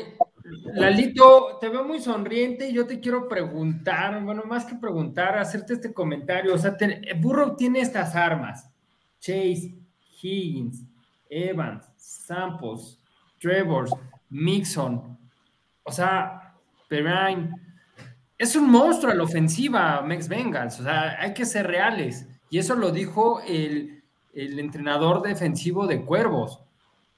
Lalito, 0.73 1.57
te 1.59 1.69
veo 1.69 1.83
muy 1.83 1.99
sonriente 1.99 2.67
y 2.67 2.73
yo 2.73 2.87
te 2.87 2.99
quiero 2.99 3.27
preguntar, 3.27 4.23
bueno, 4.23 4.43
más 4.43 4.65
que 4.65 4.75
preguntar, 4.75 5.37
hacerte 5.37 5.73
este 5.73 5.93
comentario. 5.93 6.53
O 6.53 6.57
sea, 6.57 6.75
Burrow 7.19 7.55
tiene 7.55 7.81
estas 7.81 8.15
armas: 8.15 8.67
Chase, 9.19 9.75
Higgins, 10.21 10.83
Evans, 11.29 11.85
Samples, 11.97 12.99
Trevor, 13.39 13.87
Mixon, 14.29 15.17
o 15.83 15.91
sea, 15.91 16.55
Perrine, 16.89 17.51
es 18.37 18.55
un 18.55 18.69
monstruo 18.69 19.11
en 19.11 19.17
la 19.17 19.23
ofensiva, 19.23 20.01
Mex 20.01 20.27
Bengals, 20.27 20.79
o 20.79 20.83
sea, 20.83 21.19
hay 21.19 21.33
que 21.33 21.45
ser 21.45 21.67
reales. 21.67 22.27
Y 22.49 22.59
eso 22.59 22.75
lo 22.75 22.91
dijo 22.91 23.41
el, 23.41 24.03
entrenador 24.33 25.21
defensivo 25.21 25.87
de 25.87 26.05
Cuervos. 26.05 26.61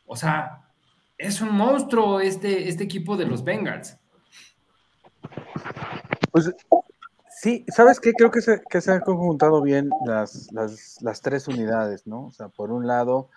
O 0.08 0.16
sea, 0.16 0.70
es 1.18 1.42
un 1.42 1.54
monstruo 1.54 2.22
este, 2.22 2.70
este 2.70 2.86
equipo 2.86 3.18
de 3.18 3.26
los 3.26 3.44
Bengals. 3.44 3.98
Pues 6.32 6.52
sí, 7.30 7.66
¿sabes 7.68 8.00
qué? 8.00 8.14
Creo 8.14 8.32
que 8.32 8.42
se, 8.42 8.92
han 8.92 9.02
conjuntado 9.02 9.62
bien 9.62 9.90
las, 10.06 10.52
las, 10.54 11.02
las, 11.02 11.22
tres 11.22 11.48
unidades, 11.48 12.08
¿no? 12.08 12.28
O 12.28 12.32
sea, 12.32 12.48
por 12.48 12.72
un 12.72 12.88
lado, 12.88 13.30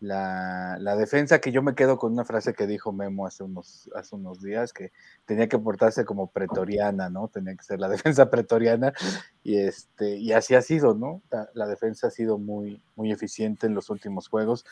la, 0.00 0.78
la, 0.80 0.96
defensa, 0.96 1.40
que 1.40 1.52
yo 1.52 1.62
me 1.62 1.74
quedo 1.74 1.98
con 1.98 2.12
una 2.12 2.24
frase 2.24 2.54
que 2.54 2.66
dijo 2.66 2.90
Memo 2.90 3.26
hace 3.26 3.44
unos, 3.44 3.90
hace 3.94 4.16
unos 4.16 4.40
días, 4.40 4.72
que 4.72 4.92
tenía 5.26 5.46
que 5.46 5.58
portarse 5.58 6.06
como 6.06 6.30
pretoriana, 6.30 7.10
¿no? 7.10 7.28
Tenía 7.28 7.54
que 7.54 7.62
ser 7.62 7.80
la 7.80 7.88
defensa 7.90 8.30
pretoriana, 8.30 8.94
y, 9.44 9.58
este, 9.58 10.16
y 10.16 10.32
así 10.32 10.54
ha 10.54 10.62
sido, 10.62 10.94
¿no? 10.94 11.20
La, 11.52 11.66
defensa 11.66 12.06
ha 12.06 12.10
sido 12.10 12.38
muy, 12.38 12.82
muy 12.96 13.12
eficiente 13.12 13.66
en 13.66 13.74
los 13.74 13.90
últimos 13.90 14.28
juegos. 14.28 14.64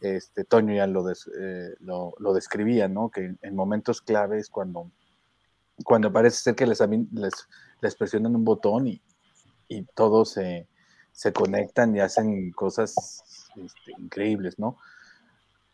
Este, 0.00 0.44
Toño 0.44 0.74
ya 0.74 0.86
lo, 0.86 1.02
des, 1.02 1.28
eh, 1.36 1.74
lo, 1.80 2.14
lo, 2.18 2.32
describía, 2.32 2.86
¿no? 2.86 3.10
Que 3.10 3.34
en 3.42 3.56
momentos 3.56 4.00
claves, 4.00 4.48
cuando, 4.48 4.92
cuando 5.84 6.12
parece 6.12 6.38
ser 6.38 6.54
que 6.54 6.66
les, 6.66 6.80
les, 7.12 7.48
les 7.80 7.94
presionan 7.96 8.36
un 8.36 8.44
botón 8.44 8.86
y, 8.86 9.02
y 9.66 9.82
todos 9.94 10.30
se, 10.30 10.68
se 11.10 11.32
conectan 11.32 11.96
y 11.96 12.00
hacen 12.00 12.52
cosas 12.52 13.45
este, 13.64 13.92
increíbles, 13.98 14.58
¿no? 14.58 14.76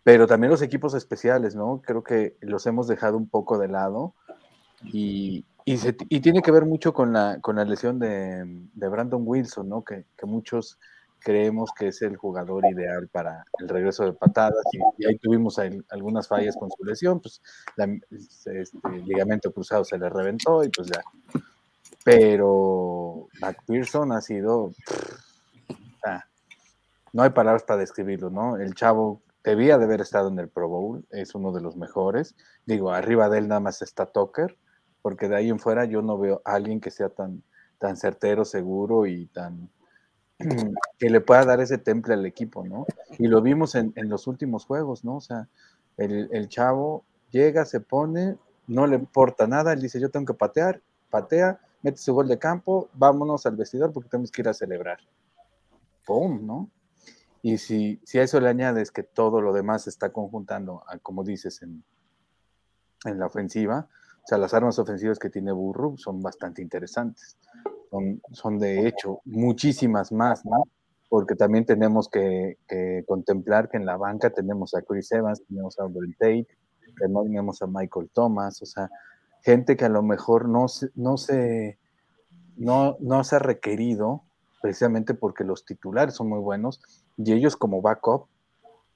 Pero 0.03 0.27
también 0.27 0.51
los 0.51 0.63
equipos 0.63 0.95
especiales, 0.95 1.55
¿no? 1.55 1.81
Creo 1.85 2.03
que 2.03 2.37
los 2.41 2.67
hemos 2.67 2.89
dejado 2.89 3.17
un 3.17 3.29
poco 3.29 3.59
de 3.59 3.69
lado 3.69 4.15
y, 4.85 5.45
y, 5.65 6.21
tiene 6.21 6.43
que 6.43 6.51
ver 6.51 6.65
mucho 6.65 6.93
con 6.93 7.13
la, 7.13 7.39
con 7.41 7.57
la 7.57 7.65
lesión 7.65 7.99
de, 8.01 8.45
de 8.75 8.89
Brandon 8.89 9.23
Wilson, 9.25 9.69
¿no? 9.69 9.85
Que, 9.85 10.05
que, 10.17 10.27
muchos 10.27 10.79
creemos 11.21 11.71
que 11.79 11.89
es 11.89 12.03
el 12.03 12.17
jugador 12.17 12.65
ideal 12.67 13.09
para 13.09 13.45
el 13.61 13.69
regreso 13.69 14.05
de 14.05 14.13
patadas 14.13 14.65
y, 14.73 15.07
ahí 15.07 15.17
tuvimos 15.19 15.59
algunas 15.91 16.27
fallas 16.27 16.57
con 16.57 16.69
su 16.71 16.85
lesión, 16.85 17.21
pues 17.21 17.41
este, 18.11 18.65
el 18.93 19.05
ligamento 19.05 19.53
cruzado 19.53 19.85
se 19.85 19.99
le 19.99 20.09
reventó 20.09 20.65
y 20.65 20.69
pues 20.69 20.89
ya. 20.89 21.03
Pero 22.05 23.29
McPherson 23.41 24.13
ha 24.13 24.21
sido... 24.21 24.73
no 27.13 27.23
hay 27.23 27.31
palabras 27.31 27.63
para 27.63 27.81
describirlo, 27.81 28.31
¿no? 28.31 28.57
El 28.57 28.75
chavo 28.75 29.23
debía 29.45 29.79
de 29.79 29.85
haber 29.85 30.01
estado 30.01 30.29
en 30.29 30.39
el 30.39 30.49
Pro 30.49 30.69
Bowl, 30.69 31.05
es 31.11 31.35
uno 31.35 31.53
de 31.53 31.61
los 31.61 31.77
mejores. 31.77 32.35
Digo, 32.65 32.93
arriba 32.93 33.29
de 33.29 33.39
él 33.39 33.49
nada 33.49 33.61
más 33.61 33.83
está 33.83 34.07
Tucker, 34.07 34.57
porque 35.03 35.29
de 35.29 35.37
ahí 35.37 35.51
en 35.51 35.59
fuera 35.59 35.85
yo 35.85 36.01
no 36.01 36.19
veo 36.19 36.41
a 36.45 36.55
alguien 36.55 36.81
que 36.81 36.91
sea 36.91 37.09
tan, 37.09 37.43
tan 37.79 37.97
certero, 37.97 38.45
seguro 38.45 39.07
y 39.07 39.27
tan 39.27 39.69
que 40.99 41.11
le 41.11 41.21
pueda 41.21 41.45
dar 41.45 41.61
ese 41.61 41.79
temple 41.79 42.15
al 42.15 42.25
equipo, 42.25 42.65
¿no? 42.65 42.87
Y 43.19 43.27
lo 43.27 43.43
vimos 43.43 43.75
en, 43.75 43.93
en 43.97 44.09
los 44.09 44.27
últimos 44.27 44.65
juegos, 44.65 45.05
¿no? 45.05 45.17
O 45.17 45.21
sea, 45.21 45.49
el, 45.97 46.29
el, 46.33 46.49
chavo 46.49 47.05
llega, 47.31 47.65
se 47.65 47.81
pone, 47.81 48.39
no 48.67 48.87
le 48.87 48.97
importa 48.97 49.47
nada, 49.47 49.73
él 49.73 49.83
dice, 49.83 50.01
yo 50.01 50.11
tengo 50.11 50.27
que 50.27 50.35
patear, 50.35 50.81
patea, 51.11 51.61
mete 51.83 51.99
su 51.99 52.15
gol 52.15 52.29
de 52.29 52.39
campo, 52.39 52.89
vámonos 52.95 53.45
al 53.45 53.57
vestidor 53.57 53.93
porque 53.93 54.09
tenemos 54.09 54.31
que 54.31 54.43
ir 54.43 54.49
a 54.49 54.55
celebrar. 54.55 54.99
¡Pum! 56.07 56.47
¿no? 56.47 56.71
Y 57.43 57.59
si, 57.59 58.01
si, 58.05 58.19
a 58.19 58.23
eso 58.23 58.41
le 58.41 58.49
añades 58.49 58.93
que 58.93 59.03
todo 59.03 59.41
lo 59.41 59.53
demás 59.53 59.83
se 59.83 59.91
está 59.91 60.13
conjuntando, 60.13 60.85
a, 60.87 60.99
como 60.99 61.25
dices, 61.25 61.61
en, 61.63 61.83
en, 63.05 63.19
la 63.19 63.27
ofensiva, 63.27 63.89
o 64.25 64.27
sea, 64.27 64.39
las 64.39 64.55
armas 64.55 64.79
ofensivas 64.79 65.19
que 65.19 65.29
tiene 65.29 65.51
Burru 65.51 65.99
son 65.99 66.23
bastante 66.23 66.63
interesantes. 66.63 67.37
Son, 67.91 68.23
son 68.31 68.59
de 68.61 68.87
hecho 68.87 69.21
muchísimas 69.25 70.13
más, 70.13 70.47
¿no? 70.47 70.63
Porque 71.09 71.35
también 71.35 71.67
tenemos 71.67 72.09
que, 72.09 72.59
que, 72.69 73.05
contemplar 73.07 73.69
que 73.69 73.77
en 73.77 73.87
la 73.87 73.97
banca 73.97 74.31
tenemos 74.31 74.75
a 74.75 74.83
Chris 74.83 75.11
Evans, 75.11 75.43
tenemos 75.47 75.79
a 75.81 75.83
Albert 75.83 76.13
Tate, 76.19 76.47
tenemos 76.97 77.61
a 77.61 77.67
Michael 77.67 78.09
Thomas, 78.15 78.63
o 78.63 78.67
sea, 78.67 78.89
gente 79.43 79.77
que 79.77 79.85
a 79.85 79.89
lo 79.89 80.03
mejor 80.03 80.49
no 80.49 80.69
se, 80.69 80.91
no 80.95 81.17
se, 81.17 81.79
no, 82.57 82.97
no 83.01 83.25
se 83.25 83.37
ha 83.37 83.41
requerido 83.41 84.23
precisamente 84.63 85.15
porque 85.15 85.43
los 85.43 85.65
titulares 85.65 86.15
son 86.15 86.29
muy 86.29 86.39
buenos 86.39 87.02
y 87.17 87.33
ellos 87.33 87.57
como 87.57 87.83
backup 87.83 88.27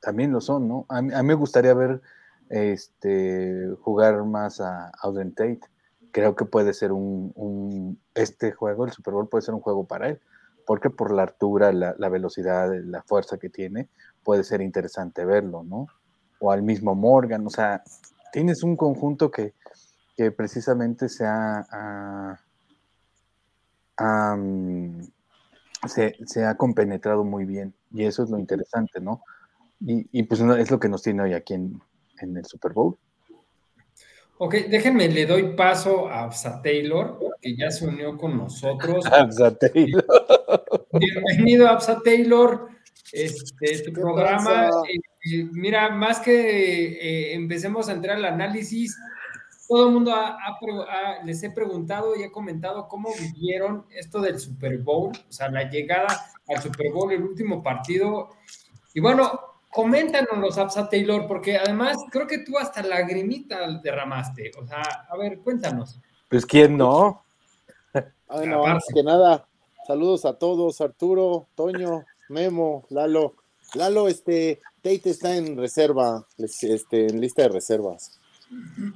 también 0.01 0.33
lo 0.33 0.41
son, 0.41 0.69
¿no? 0.69 0.87
A 0.89 1.03
mí, 1.03 1.13
a 1.13 1.23
mí 1.23 1.29
me 1.29 1.35
gustaría 1.35 1.75
ver 1.75 2.01
este, 2.49 3.75
jugar 3.81 4.23
más 4.25 4.61
a 4.61 4.91
Auden 5.03 5.35
Tate. 5.35 5.61
Creo 6.13 6.35
que 6.35 6.45
puede 6.45 6.73
ser 6.73 6.93
un, 6.93 7.33
un, 7.35 8.01
este 8.15 8.53
juego, 8.53 8.85
el 8.85 8.93
Super 8.93 9.15
Bowl 9.15 9.29
puede 9.29 9.43
ser 9.43 9.55
un 9.55 9.61
juego 9.61 9.85
para 9.85 10.09
él, 10.09 10.21
porque 10.67 10.91
por 10.91 11.13
la 11.13 11.23
altura, 11.23 11.73
la, 11.73 11.95
la, 11.99 12.09
velocidad, 12.09 12.73
la 12.85 13.03
fuerza 13.03 13.39
que 13.39 13.51
tiene, 13.51 13.89
puede 14.25 14.45
ser 14.45 14.61
interesante 14.61 15.25
verlo, 15.25 15.63
¿no? 15.63 15.89
O 16.41 16.51
al 16.51 16.63
mismo 16.63 16.95
Morgan, 16.95 17.47
o 17.47 17.51
sea, 17.51 17.83
tienes 18.33 18.63
un 18.63 18.77
conjunto 18.77 19.31
que, 19.31 19.55
que 20.17 20.31
precisamente 20.31 21.09
se 21.09 21.27
ha, 21.27 22.39
um, 24.01 25.01
se, 25.89 26.17
se, 26.27 26.45
ha 26.45 26.57
compenetrado 26.57 27.25
muy 27.25 27.45
bien 27.45 27.75
y 27.93 28.05
eso 28.05 28.23
es 28.23 28.31
lo 28.31 28.39
interesante, 28.39 29.01
¿no? 29.01 29.23
Y, 29.81 30.07
y 30.13 30.23
pues 30.25 30.41
es 30.41 30.71
lo 30.71 30.81
que 30.81 30.89
nos 30.89 31.03
tiene 31.03 31.23
hoy 31.23 31.35
aquí 31.35 31.55
en, 31.55 31.81
en, 32.21 32.37
el 32.37 32.45
Super 32.45 32.73
Bowl. 32.73 32.97
Ok, 34.39 34.55
déjenme, 34.69 35.09
le 35.09 35.27
doy 35.27 35.55
paso 35.55 36.09
a 36.09 36.25
Absa 36.25 36.61
Taylor, 36.63 37.19
que 37.41 37.57
ya 37.57 37.71
se 37.71 37.87
unió 37.87 38.17
con 38.17 38.37
nosotros. 38.37 39.05
Absa 39.13 39.57
Taylor. 39.57 40.05
Bienvenido, 40.93 41.69
Absa 41.69 42.01
Taylor. 42.05 42.69
Este, 43.13 43.83
tu 43.83 43.93
programa, 43.93 44.69
eh, 44.91 45.49
mira, 45.53 45.91
más 45.91 46.21
que 46.21 46.33
eh, 46.33 47.35
empecemos 47.35 47.89
a 47.89 47.93
entrar 47.93 48.17
al 48.17 48.25
análisis, 48.25 48.99
todo 49.69 49.87
el 49.89 49.93
mundo 49.93 50.13
ha, 50.13 50.37
ha, 50.37 50.59
ha, 50.89 51.25
les 51.25 51.43
he 51.43 51.51
preguntado 51.51 52.17
y 52.17 52.23
he 52.23 52.31
comentado 52.31 52.89
cómo 52.89 53.11
vivieron 53.19 53.87
esto 53.91 54.21
del 54.21 54.39
Super 54.39 54.79
Bowl, 54.79 55.13
o 55.29 55.33
sea, 55.33 55.49
la 55.51 55.69
llegada 55.69 56.07
al 56.49 56.63
Super 56.63 56.93
Bowl, 56.93 57.13
el 57.13 57.23
último 57.23 57.63
partido. 57.63 58.31
Y 58.95 59.01
bueno, 59.01 59.41
coméntanos 59.71 60.39
los 60.39 60.57
Absa 60.57 60.89
Taylor, 60.89 61.27
porque 61.27 61.59
además 61.59 61.97
creo 62.11 62.27
que 62.27 62.39
tú 62.39 62.57
hasta 62.59 62.83
lagrimita 62.83 63.79
derramaste. 63.83 64.53
O 64.59 64.67
sea, 64.67 64.83
a 65.09 65.17
ver, 65.17 65.41
cuéntanos. 65.41 66.01
Pues 66.29 66.47
quién 66.47 66.77
no. 66.77 67.23
Bueno, 68.29 68.67
antes 68.67 68.93
que 68.93 69.05
nada, 69.05 69.47
saludos 69.87 70.25
a 70.25 70.37
todos, 70.37 70.81
Arturo, 70.81 71.47
Toño, 71.55 72.05
Memo, 72.29 72.85
Lalo. 72.91 73.35
Lalo, 73.75 74.09
este, 74.09 74.61
Tate 74.83 75.11
está 75.11 75.37
en 75.37 75.57
reserva, 75.57 76.27
este, 76.37 77.07
en 77.07 77.21
lista 77.21 77.43
de 77.43 77.51
reservas. 77.51 78.21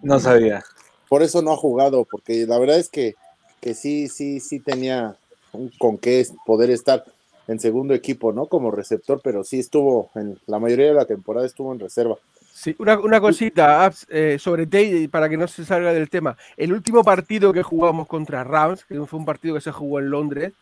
No 0.02 0.20
sabía. 0.20 0.62
Por 1.08 1.22
eso 1.22 1.42
no 1.42 1.52
ha 1.52 1.56
jugado, 1.56 2.04
porque 2.04 2.46
la 2.46 2.58
verdad 2.58 2.78
es 2.78 2.88
que, 2.88 3.16
que 3.60 3.74
sí, 3.74 4.08
sí, 4.08 4.40
sí 4.40 4.60
tenía 4.60 5.16
un, 5.52 5.70
con 5.78 5.98
qué 5.98 6.24
poder 6.46 6.70
estar 6.70 7.04
en 7.48 7.58
segundo 7.58 7.94
equipo, 7.94 8.32
¿no? 8.32 8.46
Como 8.46 8.70
receptor, 8.70 9.20
pero 9.22 9.42
sí 9.42 9.58
estuvo, 9.58 10.10
en 10.14 10.38
la 10.46 10.60
mayoría 10.60 10.86
de 10.86 10.94
la 10.94 11.04
temporada 11.04 11.46
estuvo 11.46 11.72
en 11.72 11.80
reserva. 11.80 12.16
Sí, 12.52 12.76
una, 12.78 12.98
una 13.00 13.20
cosita 13.20 13.90
eh, 14.08 14.36
sobre 14.38 14.66
Tate, 14.66 15.08
para 15.08 15.28
que 15.28 15.36
no 15.36 15.48
se 15.48 15.64
salga 15.64 15.92
del 15.92 16.10
tema. 16.10 16.36
El 16.56 16.72
último 16.72 17.02
partido 17.02 17.52
que 17.52 17.62
jugamos 17.62 18.06
contra 18.06 18.44
Rams, 18.44 18.84
que 18.84 18.94
fue 19.06 19.18
un 19.18 19.24
partido 19.24 19.54
que 19.54 19.62
se 19.62 19.72
jugó 19.72 19.98
en 19.98 20.10
Londres, 20.10 20.52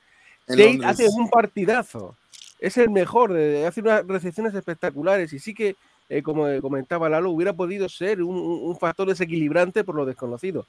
en 0.47 0.57
Tate 0.57 0.69
Londres. 0.71 0.91
hace 0.91 1.09
un 1.09 1.29
partidazo. 1.29 2.17
Es 2.59 2.79
el 2.79 2.89
mejor, 2.89 3.37
hace 3.37 3.81
unas 3.81 4.07
recepciones 4.07 4.55
espectaculares 4.55 5.33
y 5.33 5.39
sí 5.39 5.55
que 5.55 5.77
eh, 6.09 6.23
como 6.23 6.47
comentaba 6.61 7.09
Lalo, 7.09 7.31
hubiera 7.31 7.53
podido 7.53 7.89
ser 7.89 8.23
un, 8.23 8.37
un, 8.37 8.77
factor 8.79 9.09
desequilibrante 9.09 9.85
por 9.85 9.95
lo 9.95 10.07
desconocido. 10.07 10.67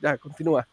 Ya, 0.00 0.16
continúa. 0.16 0.66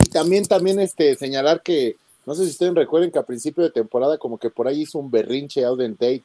Y 0.00 0.08
también, 0.08 0.44
también 0.44 0.80
este, 0.80 1.14
señalar 1.14 1.62
que, 1.62 1.96
no 2.26 2.34
sé 2.34 2.44
si 2.44 2.50
ustedes 2.50 2.74
recuerden 2.74 3.10
que 3.10 3.18
a 3.18 3.26
principio 3.26 3.62
de 3.62 3.70
temporada 3.70 4.18
como 4.18 4.38
que 4.38 4.50
por 4.50 4.66
ahí 4.66 4.82
hizo 4.82 4.98
un 4.98 5.10
berrinche 5.10 5.64
Auden 5.64 5.94
Tate 5.94 6.24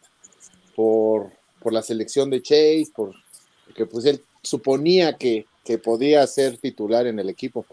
por, 0.75 1.31
por 1.59 1.73
la 1.73 1.81
selección 1.81 2.29
de 2.29 2.41
Chase, 2.41 2.91
por 2.95 3.13
que 3.75 3.85
pues 3.85 4.05
él 4.05 4.23
suponía 4.41 5.15
que, 5.17 5.45
que 5.63 5.77
podía 5.77 6.25
ser 6.25 6.57
titular 6.57 7.05
en 7.05 7.19
el 7.19 7.29
equipo. 7.29 7.65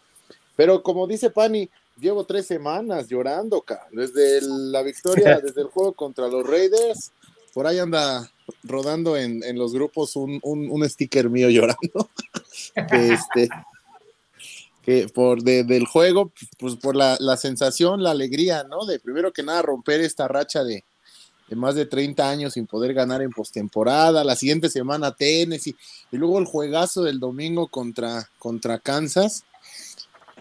Pero 0.57 0.83
como 0.83 1.07
dice 1.07 1.31
Pani, 1.31 1.71
llevo 1.99 2.25
tres 2.25 2.47
semanas 2.47 3.09
llorando, 3.09 3.63
ca, 3.63 3.87
desde 3.93 4.41
la 4.43 4.83
victoria, 4.83 5.41
desde 5.43 5.63
el 5.63 5.69
juego 5.69 5.93
contra 5.93 6.29
los 6.29 6.47
Raiders, 6.47 7.13
por 7.53 7.67
ahí 7.67 7.79
anda 7.79 8.31
rodando 8.63 9.17
en, 9.17 9.43
en 9.45 9.59
los 9.59 9.73
grupos 9.73 10.17
un, 10.17 10.41
un, 10.43 10.71
un, 10.71 10.89
sticker 10.89 11.31
mío 11.31 11.51
llorando. 11.51 12.11
que 12.91 13.13
este, 13.13 13.49
que 14.83 15.09
por 15.09 15.43
de, 15.43 15.65
del 15.65 15.87
juego, 15.87 16.33
pues 16.59 16.77
por 16.77 16.95
la, 16.95 17.17
la, 17.19 17.37
sensación, 17.37 18.03
la 18.03 18.13
alegría, 18.13 18.65
¿no? 18.65 18.87
De 18.87 19.01
primero 19.01 19.33
que 19.33 19.43
nada 19.43 19.63
romper 19.63 20.01
esta 20.01 20.29
racha 20.29 20.63
de, 20.63 20.85
de 21.49 21.57
más 21.57 21.75
de 21.75 21.87
30 21.87 22.29
años 22.29 22.55
sin 22.55 22.67
poder 22.67 22.95
ganar 22.95 23.23
en 23.23 23.31
postemporada, 23.31 24.25
la 24.25 24.37
siguiente 24.37 24.69
semana 24.69 25.15
Tennessee, 25.15 25.77
y 26.11 26.17
luego 26.17 26.39
el 26.39 26.45
juegazo 26.45 27.03
del 27.03 27.21
domingo 27.21 27.69
contra, 27.69 28.31
contra 28.39 28.79
Kansas. 28.79 29.45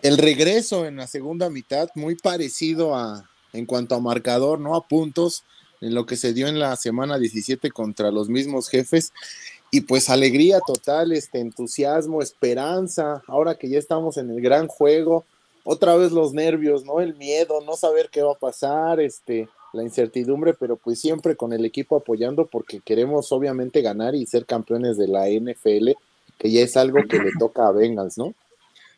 El 0.02 0.18
regreso 0.18 0.86
en 0.86 0.98
la 0.98 1.08
segunda 1.08 1.50
mitad, 1.50 1.90
muy 1.96 2.16
parecido 2.16 2.96
a, 2.96 3.28
en 3.54 3.66
cuanto 3.66 3.96
a 3.96 4.00
marcador, 4.00 4.60
¿no? 4.60 4.76
A 4.76 4.88
puntos, 4.88 5.44
en 5.86 5.94
lo 5.94 6.06
que 6.08 6.16
se 6.16 6.34
dio 6.34 6.48
en 6.48 6.60
la 6.60 6.76
semana 6.76 7.20
17 7.20 7.70
contra 7.70 8.10
los 8.10 8.28
mismos 8.28 8.70
jefes. 8.70 9.14
Y 9.70 9.82
pues 9.82 10.10
alegría 10.10 10.60
total, 10.66 11.12
este 11.12 11.40
entusiasmo, 11.40 12.22
esperanza, 12.22 13.22
ahora 13.28 13.56
que 13.56 13.70
ya 13.70 13.78
estamos 13.78 14.18
en 14.18 14.32
el 14.32 14.42
gran 14.42 14.68
juego, 14.68 15.26
otra 15.64 15.96
vez 15.96 16.12
los 16.12 16.34
nervios, 16.34 16.86
¿no? 16.86 17.02
El 17.02 17.16
miedo, 17.16 17.62
no 17.62 17.76
saber 17.76 18.10
qué 18.12 18.22
va 18.24 18.34
a 18.34 18.40
pasar, 18.40 19.00
este, 19.00 19.48
la 19.74 19.84
incertidumbre, 19.84 20.54
pero 20.54 20.76
pues 20.76 21.00
siempre 21.00 21.36
con 21.36 21.54
el 21.54 21.66
equipo 21.66 21.98
apoyando 21.98 22.48
porque 22.48 22.80
queremos 22.80 23.32
obviamente 23.32 23.82
ganar 23.82 24.16
y 24.16 24.26
ser 24.26 24.46
campeones 24.46 24.98
de 24.98 25.08
la 25.08 25.28
NFL, 25.30 25.92
que 26.40 26.52
ya 26.52 26.62
es 26.62 26.76
algo 26.78 27.00
que 27.08 27.20
le 27.20 27.32
toca 27.38 27.68
a 27.68 27.72
Bengals, 27.72 28.18
¿no? 28.18 28.34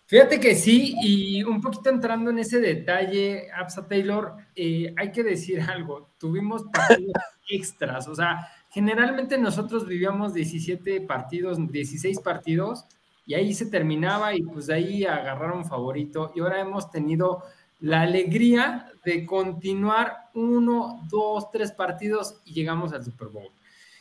Fíjate 0.08 0.40
que 0.40 0.56
sí, 0.56 0.96
y 1.02 1.44
un 1.44 1.60
poquito 1.60 1.90
entrando 1.90 2.32
en 2.32 2.40
ese 2.40 2.62
detalle, 2.62 3.52
Absa 3.52 3.86
Taylor, 3.90 4.36
eh, 4.56 4.94
hay 4.96 5.12
que 5.12 5.22
decir 5.22 5.60
algo, 5.60 6.12
tuvimos 6.18 6.64
partidos 6.72 7.12
extras, 7.50 8.08
o 8.08 8.16
sea, 8.16 8.48
generalmente 8.70 9.38
nosotros 9.38 9.86
vivíamos 9.86 10.34
17 10.34 11.02
partidos, 11.02 11.58
16 11.60 12.22
partidos, 12.22 12.86
y 13.26 13.34
ahí 13.34 13.54
se 13.54 13.66
terminaba 13.66 14.34
y 14.34 14.44
pues 14.44 14.68
de 14.68 14.76
ahí 14.76 15.04
agarraron 15.04 15.66
favorito, 15.66 16.32
y 16.34 16.40
ahora 16.40 16.62
hemos 16.62 16.90
tenido 16.90 17.44
la 17.82 18.04
alegría 18.04 18.90
de 19.04 19.26
continuar 19.26 20.30
uno, 20.34 21.06
dos, 21.10 21.52
tres 21.52 21.74
partidos 21.74 22.42
y 22.46 22.54
llegamos 22.54 22.94
al 22.94 23.04
Super 23.04 23.28
Bowl. 23.28 23.52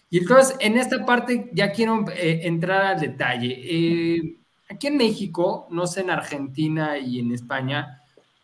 Y 0.08 0.18
entonces, 0.18 0.56
en 0.60 0.78
esta 0.78 1.04
parte 1.04 1.50
ya 1.52 1.72
quiero 1.72 2.04
eh, 2.10 2.40
entrar 2.44 2.86
al 2.86 3.00
detalle. 3.00 3.58
Eh, 3.60 4.36
aquí 4.68 4.86
en 4.86 4.96
México, 4.96 5.66
no 5.70 5.86
sé 5.86 6.00
en 6.00 6.10
Argentina 6.10 6.98
y 6.98 7.20
en 7.20 7.32
España, 7.32 8.02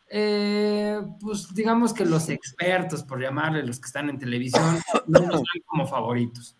eh, 0.09 1.01
pues 1.21 1.55
digamos 1.55 1.93
que 1.93 2.05
los 2.05 2.29
expertos, 2.29 3.03
por 3.03 3.21
llamarle, 3.21 3.63
los 3.63 3.81
que 3.81 3.87
están 3.87 4.11
en 4.11 4.19
televisión, 4.19 4.79
no 5.07 5.21
nos 5.21 5.37
dan 5.37 5.63
como 5.67 5.87
favoritos. 5.87 6.57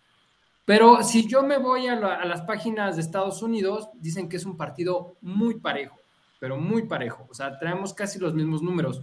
Pero 0.65 1.03
si 1.03 1.27
yo 1.27 1.43
me 1.43 1.57
voy 1.57 1.87
a, 1.87 1.93
a 1.93 2.25
las 2.25 2.41
páginas 2.43 2.95
de 2.95 3.01
Estados 3.01 3.41
Unidos, 3.41 3.89
dicen 3.95 4.29
que 4.29 4.37
es 4.37 4.45
un 4.45 4.55
partido 4.55 5.17
muy 5.21 5.59
parejo 5.59 5.97
pero 6.43 6.57
muy 6.57 6.81
parejo. 6.81 7.25
O 7.29 7.33
sea, 7.33 7.57
traemos 7.57 7.93
casi 7.93 8.19
los 8.19 8.33
mismos 8.33 8.61
números. 8.61 9.01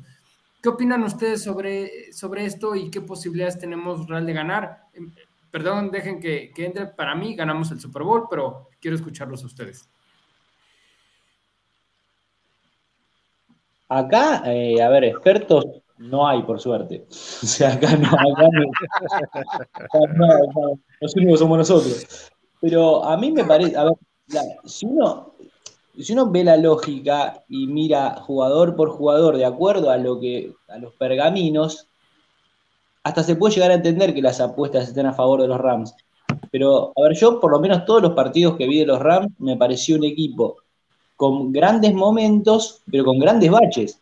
¿Qué 0.63 0.69
opinan 0.69 1.03
ustedes 1.05 1.43
sobre, 1.43 2.13
sobre 2.13 2.45
esto 2.45 2.75
y 2.75 2.91
qué 2.91 3.01
posibilidades 3.01 3.59
tenemos 3.59 4.07
real 4.07 4.27
de 4.27 4.35
ganar? 4.35 4.83
Em, 4.93 5.11
perdón, 5.51 5.91
dejen 5.91 6.21
que, 6.21 6.53
que 6.55 6.67
entre. 6.67 6.85
Para 6.89 7.15
mí 7.15 7.35
ganamos 7.35 7.71
el 7.71 7.81
Super 7.81 8.03
Bowl, 8.03 8.27
pero 8.29 8.69
quiero 8.79 8.95
escucharlos 8.95 9.43
a 9.43 9.47
ustedes. 9.47 9.89
Acá, 13.91 14.45
eh, 14.47 14.81
a 14.81 14.89
ver, 14.89 15.03
expertos 15.03 15.67
no 15.99 16.27
hay, 16.27 16.43
por 16.45 16.61
suerte. 16.61 17.07
O 17.43 17.47
sea, 17.47 17.73
acá 17.73 17.97
no, 17.97 18.07
acá 18.07 18.49
no, 18.53 20.29
no, 20.55 20.79
los 21.01 21.17
únicos 21.17 21.41
somos 21.41 21.59
nosotros. 21.59 22.31
Pero 22.61 23.05
a 23.05 23.17
mí 23.17 23.33
me 23.33 23.45
parece, 23.45 23.77
a 23.77 23.85
ver, 23.85 23.95
si 24.65 24.87
uno, 24.87 25.35
si 25.99 26.13
uno 26.13 26.31
ve 26.31 26.45
la 26.45 26.57
lógica 26.57 27.43
y 27.49 27.67
mira 27.67 28.15
jugador 28.15 28.77
por 28.77 28.91
jugador 28.91 29.37
de 29.37 29.45
acuerdo 29.45 29.91
a 29.91 29.97
lo 29.97 30.21
que 30.21 30.53
a 30.69 30.79
los 30.79 30.95
pergaminos, 30.95 31.89
hasta 33.03 33.25
se 33.25 33.35
puede 33.35 33.55
llegar 33.55 33.73
a 33.73 33.75
entender 33.75 34.15
que 34.15 34.23
las 34.23 34.41
apuestas 34.41 34.87
estén 34.87 35.07
a 35.07 35.15
favor 35.15 35.43
de 35.43 35.49
los 35.49 35.59
Rams. 35.59 35.97
Pero, 36.53 36.93
a 36.97 37.03
ver, 37.03 37.17
yo 37.17 37.41
por 37.41 37.51
lo 37.51 37.59
menos 37.59 37.85
todos 37.87 38.03
los 38.03 38.13
partidos 38.13 38.57
que 38.57 38.69
vi 38.69 38.79
de 38.79 38.87
los 38.87 39.01
Rams 39.01 39.33
me 39.39 39.57
pareció 39.57 39.97
un 39.97 40.05
equipo 40.05 40.59
con 41.21 41.53
grandes 41.53 41.93
momentos, 41.93 42.81
pero 42.91 43.05
con 43.05 43.19
grandes 43.19 43.51
baches. 43.51 44.01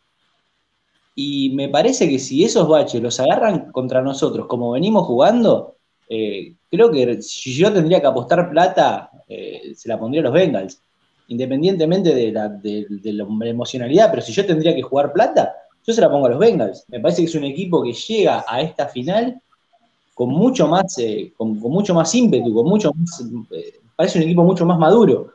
Y 1.17 1.51
me 1.51 1.69
parece 1.69 2.09
que 2.09 2.21
si 2.21 2.45
esos 2.45 2.69
baches 2.69 3.03
los 3.03 3.19
agarran 3.19 3.73
contra 3.73 4.01
nosotros, 4.01 4.47
como 4.47 4.71
venimos 4.71 5.05
jugando, 5.05 5.75
eh, 6.09 6.55
creo 6.71 6.93
que 6.93 7.21
si 7.21 7.53
yo 7.55 7.73
tendría 7.73 8.01
que 8.01 8.07
apostar 8.07 8.49
plata, 8.49 9.11
eh, 9.27 9.73
se 9.75 9.89
la 9.89 9.99
pondría 9.99 10.21
a 10.21 10.25
los 10.27 10.33
Bengals 10.33 10.81
independientemente 11.27 12.15
de 12.15 12.31
la, 12.31 12.49
de, 12.49 12.87
la, 13.03 13.27
emocionalidad, 13.49 14.11
pero 14.11 14.23
si 14.23 14.33
yo 14.33 14.47
tendría 14.47 14.73
que 14.73 14.83
jugar 14.83 15.13
plata, 15.13 15.53
yo 15.85 15.93
se 15.93 16.01
la 16.01 16.09
pongo 16.09 16.27
a 16.27 16.31
los 16.31 16.39
Bengals. 16.39 16.85
Me 16.87 17.01
parece 17.01 17.23
que 17.23 17.29
es 17.29 17.35
un 17.35 17.45
equipo 17.45 17.83
que 17.83 17.93
llega 17.93 18.45
a 18.47 18.63
esta 18.63 18.87
final 18.87 19.43
con 20.15 20.31
mucho 20.31 20.69
más, 20.69 20.97
eh, 20.99 21.33
con, 21.37 21.59
mucho 21.59 21.95
más 21.95 22.15
ímpetu, 22.15 22.55
con 22.55 22.67
mucho 22.67 22.93
más, 22.95 23.25
parece 23.97 24.19
un 24.19 24.25
equipo 24.25 24.45
mucho 24.45 24.65
más 24.65 24.79
maduro. 24.79 25.33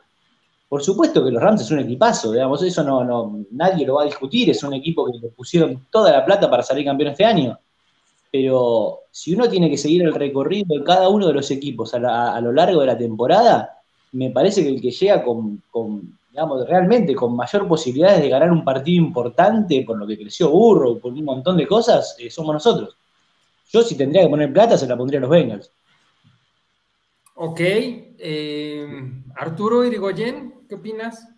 Por 0.74 0.82
supuesto 0.82 1.24
que 1.24 1.30
los 1.30 1.40
Rams 1.40 1.60
es 1.60 1.70
un 1.70 1.78
equipazo, 1.78 2.32
digamos, 2.32 2.60
eso 2.64 2.82
no, 2.82 3.04
no, 3.04 3.44
nadie 3.52 3.86
lo 3.86 3.94
va 3.94 4.02
a 4.02 4.06
discutir, 4.06 4.50
es 4.50 4.60
un 4.64 4.74
equipo 4.74 5.06
que 5.06 5.16
le 5.16 5.28
pusieron 5.28 5.86
toda 5.88 6.10
la 6.10 6.24
plata 6.24 6.50
para 6.50 6.64
salir 6.64 6.84
campeón 6.84 7.10
este 7.10 7.24
año. 7.24 7.56
Pero 8.32 9.02
si 9.08 9.34
uno 9.34 9.48
tiene 9.48 9.70
que 9.70 9.78
seguir 9.78 10.02
el 10.02 10.12
recorrido 10.12 10.76
de 10.76 10.82
cada 10.82 11.08
uno 11.10 11.28
de 11.28 11.32
los 11.32 11.48
equipos 11.52 11.94
a 11.94 12.40
lo 12.40 12.50
largo 12.50 12.80
de 12.80 12.88
la 12.88 12.98
temporada, 12.98 13.82
me 14.10 14.30
parece 14.30 14.64
que 14.64 14.70
el 14.70 14.80
que 14.80 14.90
llega 14.90 15.22
con, 15.22 15.62
digamos, 16.32 16.68
realmente 16.68 17.14
con 17.14 17.36
mayor 17.36 17.68
posibilidades 17.68 18.22
de 18.22 18.30
ganar 18.30 18.50
un 18.50 18.64
partido 18.64 19.04
importante 19.04 19.84
por 19.86 19.96
lo 19.96 20.08
que 20.08 20.18
creció 20.18 20.50
Burro, 20.50 20.98
por 20.98 21.12
un 21.12 21.24
montón 21.24 21.56
de 21.56 21.68
cosas, 21.68 22.16
eh, 22.18 22.28
somos 22.32 22.52
nosotros. 22.52 22.96
Yo 23.70 23.80
si 23.82 23.96
tendría 23.96 24.24
que 24.24 24.28
poner 24.28 24.52
plata, 24.52 24.76
se 24.76 24.88
la 24.88 24.96
pondría 24.96 25.20
a 25.20 25.22
los 25.22 25.30
Bengals. 25.30 25.70
Ok. 27.36 27.60
Eh, 27.60 28.86
Arturo 29.36 29.84
Irigoyen, 29.84 30.53
¿qué 30.74 30.80
opinas? 30.80 31.28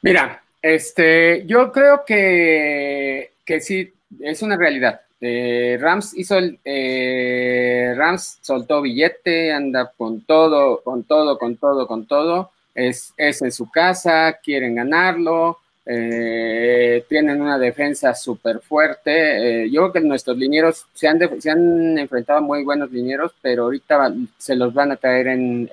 Mira, 0.00 0.42
este, 0.62 1.44
yo 1.46 1.70
creo 1.70 2.04
que, 2.06 3.32
que 3.44 3.60
sí, 3.60 3.92
es 4.20 4.42
una 4.42 4.56
realidad. 4.56 5.02
Eh, 5.20 5.78
Rams 5.80 6.16
hizo 6.16 6.38
el 6.38 6.58
eh, 6.64 7.94
Rams 7.96 8.38
soltó 8.40 8.82
billete, 8.82 9.52
anda 9.52 9.90
con 9.96 10.22
todo, 10.22 10.82
con 10.82 11.04
todo, 11.04 11.38
con 11.38 11.56
todo, 11.56 11.86
con 11.86 12.06
todo. 12.06 12.52
Es, 12.74 13.12
es 13.16 13.42
en 13.42 13.52
su 13.52 13.70
casa, 13.70 14.38
quieren 14.42 14.74
ganarlo, 14.74 15.58
eh, 15.86 17.04
tienen 17.08 17.40
una 17.40 17.58
defensa 17.58 18.14
súper 18.14 18.60
fuerte. 18.60 19.68
yo 19.70 19.82
creo 19.82 19.92
que 19.92 20.00
nuestros 20.00 20.36
linieros 20.36 20.86
se 20.94 21.06
han, 21.06 21.18
se 21.40 21.50
han 21.50 21.98
enfrentado 21.98 22.40
muy 22.40 22.64
buenos 22.64 22.90
linieros, 22.90 23.32
pero 23.40 23.64
ahorita 23.64 24.12
se 24.38 24.56
los 24.56 24.72
van 24.74 24.92
a 24.92 24.96
traer 24.96 25.28
en, 25.28 25.70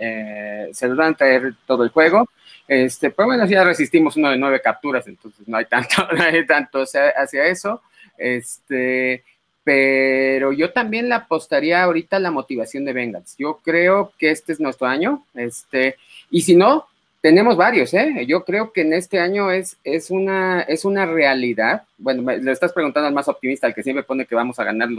se 0.73 0.87
los 0.87 0.97
van 0.97 1.13
a 1.13 1.17
traer 1.17 1.53
todo 1.65 1.83
el 1.83 1.89
juego. 1.89 2.27
Este, 2.67 3.11
pues 3.11 3.25
bueno, 3.25 3.45
ya 3.45 3.63
resistimos 3.63 4.15
uno 4.15 4.29
de 4.29 4.37
nueve 4.37 4.61
capturas, 4.61 5.07
entonces 5.07 5.47
no 5.47 5.57
hay 5.57 5.65
tanto, 5.65 6.07
no 6.15 6.23
hay 6.23 6.45
tanto 6.45 6.83
hacia 6.83 7.45
eso. 7.45 7.81
Este, 8.17 9.23
pero 9.63 10.51
yo 10.51 10.71
también 10.71 11.09
le 11.09 11.15
apostaría 11.15 11.83
ahorita 11.83 12.17
a 12.17 12.19
la 12.19 12.31
motivación 12.31 12.85
de 12.85 12.93
Bengals. 12.93 13.35
Yo 13.37 13.59
creo 13.63 14.13
que 14.17 14.31
este 14.31 14.53
es 14.53 14.59
nuestro 14.59 14.87
año, 14.87 15.25
este, 15.33 15.95
y 16.29 16.41
si 16.41 16.55
no, 16.55 16.87
tenemos 17.21 17.55
varios, 17.55 17.93
¿eh? 17.93 18.25
Yo 18.27 18.43
creo 18.43 18.73
que 18.73 18.81
en 18.81 18.93
este 18.93 19.19
año 19.19 19.51
es, 19.51 19.77
es, 19.83 20.09
una, 20.09 20.61
es 20.61 20.85
una 20.85 21.05
realidad. 21.05 21.83
Bueno, 21.99 22.31
le 22.31 22.51
estás 22.51 22.73
preguntando 22.73 23.07
al 23.07 23.13
más 23.13 23.27
optimista, 23.27 23.67
al 23.67 23.75
que 23.75 23.83
siempre 23.83 24.03
pone 24.03 24.25
que 24.25 24.33
vamos 24.33 24.57
a 24.57 24.63
ganar 24.63 24.89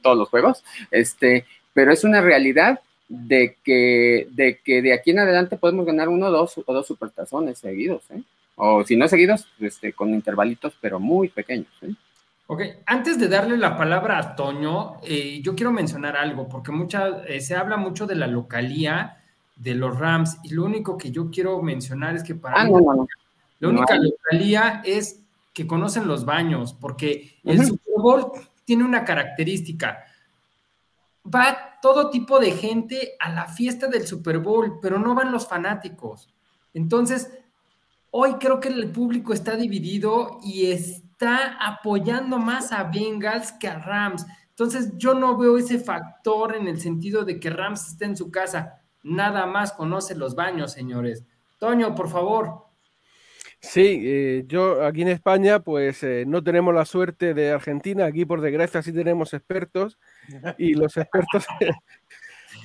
todos 0.00 0.16
los 0.16 0.28
juegos, 0.28 0.62
este, 0.92 1.44
pero 1.74 1.92
es 1.92 2.04
una 2.04 2.20
realidad 2.20 2.80
de 3.12 3.58
que, 3.62 4.26
de 4.30 4.58
que 4.64 4.80
de 4.80 4.94
aquí 4.94 5.10
en 5.10 5.18
adelante 5.18 5.58
podemos 5.58 5.84
ganar 5.84 6.08
uno 6.08 6.30
dos, 6.30 6.56
o 6.64 6.72
dos 6.72 6.86
supertazones 6.86 7.58
seguidos, 7.58 8.02
¿eh? 8.10 8.22
O 8.56 8.84
si 8.84 8.96
no 8.96 9.06
seguidos, 9.06 9.46
este, 9.60 9.92
con 9.92 10.14
intervalitos, 10.14 10.74
pero 10.80 10.98
muy 10.98 11.28
pequeños, 11.28 11.68
¿eh? 11.82 11.94
Ok, 12.46 12.62
antes 12.86 13.18
de 13.18 13.28
darle 13.28 13.58
la 13.58 13.76
palabra 13.76 14.18
a 14.18 14.34
Toño, 14.34 14.96
eh, 15.02 15.40
yo 15.42 15.54
quiero 15.54 15.72
mencionar 15.72 16.16
algo, 16.16 16.48
porque 16.48 16.72
mucha, 16.72 17.22
eh, 17.26 17.42
se 17.42 17.54
habla 17.54 17.76
mucho 17.76 18.06
de 18.06 18.14
la 18.14 18.26
localía 18.26 19.18
de 19.56 19.74
los 19.74 19.98
Rams, 19.98 20.38
y 20.42 20.54
lo 20.54 20.64
único 20.64 20.96
que 20.96 21.10
yo 21.10 21.30
quiero 21.30 21.60
mencionar 21.60 22.16
es 22.16 22.22
que 22.22 22.34
para 22.34 22.62
ah, 22.62 22.64
mí, 22.64 22.72
no, 22.72 22.80
no, 22.80 23.06
la 23.60 23.68
única 23.68 23.96
localía 23.96 24.82
es 24.86 25.20
que 25.52 25.66
conocen 25.66 26.08
los 26.08 26.24
baños, 26.24 26.72
porque 26.72 27.36
el 27.44 27.62
Super 27.62 27.94
Bowl 27.98 28.32
tiene 28.64 28.84
una 28.84 29.04
característica. 29.04 30.04
Va 31.24 31.78
todo 31.80 32.10
tipo 32.10 32.38
de 32.38 32.52
gente 32.52 33.16
a 33.20 33.30
la 33.30 33.46
fiesta 33.46 33.86
del 33.86 34.06
Super 34.06 34.38
Bowl, 34.38 34.78
pero 34.80 34.98
no 34.98 35.14
van 35.14 35.32
los 35.32 35.48
fanáticos. 35.48 36.28
Entonces, 36.74 37.30
hoy 38.10 38.34
creo 38.34 38.60
que 38.60 38.68
el 38.68 38.90
público 38.90 39.32
está 39.32 39.56
dividido 39.56 40.38
y 40.42 40.72
es 40.72 41.02
está 41.22 41.56
apoyando 41.60 42.38
más 42.38 42.72
a 42.72 42.82
Bengals 42.82 43.52
que 43.52 43.68
a 43.68 43.78
Rams. 43.78 44.26
Entonces 44.50 44.98
yo 44.98 45.14
no 45.14 45.36
veo 45.36 45.56
ese 45.56 45.78
factor 45.78 46.56
en 46.56 46.66
el 46.66 46.80
sentido 46.80 47.24
de 47.24 47.38
que 47.38 47.48
Rams 47.48 47.86
esté 47.86 48.06
en 48.06 48.16
su 48.16 48.32
casa. 48.32 48.82
Nada 49.04 49.46
más 49.46 49.72
conoce 49.72 50.16
los 50.16 50.34
baños, 50.34 50.72
señores. 50.72 51.24
Toño, 51.58 51.94
por 51.94 52.08
favor. 52.08 52.66
Sí, 53.64 54.00
eh, 54.04 54.44
yo 54.48 54.84
aquí 54.84 55.02
en 55.02 55.08
España 55.08 55.60
pues 55.60 56.02
eh, 56.02 56.24
no 56.26 56.42
tenemos 56.42 56.74
la 56.74 56.84
suerte 56.84 57.32
de 57.32 57.52
Argentina, 57.52 58.06
aquí 58.06 58.24
por 58.24 58.40
desgracia 58.40 58.82
sí 58.82 58.92
tenemos 58.92 59.32
expertos 59.34 59.98
y 60.58 60.74
los 60.74 60.96
expertos 60.96 61.46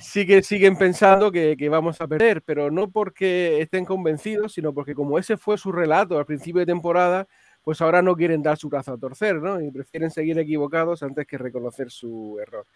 siguen, 0.00 0.42
siguen 0.42 0.76
pensando 0.76 1.30
que, 1.30 1.56
que, 1.56 1.68
vamos 1.68 2.00
a 2.00 2.08
perder, 2.08 2.42
pero 2.42 2.72
no 2.72 2.90
porque 2.90 3.60
estén 3.62 3.84
convencidos, 3.84 4.54
sino 4.54 4.74
porque 4.74 4.96
como 4.96 5.20
ese 5.20 5.36
fue 5.36 5.56
su 5.56 5.70
relato 5.70 6.18
al 6.18 6.26
principio 6.26 6.58
de 6.60 6.66
temporada, 6.66 7.28
pues 7.62 7.80
ahora 7.80 8.02
no 8.02 8.16
quieren 8.16 8.42
dar 8.42 8.58
su 8.58 8.68
brazo 8.68 8.94
a 8.94 8.98
torcer, 8.98 9.36
¿no? 9.36 9.60
Y 9.60 9.70
prefieren 9.70 10.10
seguir 10.10 10.36
equivocados 10.38 11.02
antes 11.04 11.26
que 11.26 11.38
reconocer 11.38 11.90
su 11.90 12.38
error. 12.40 12.66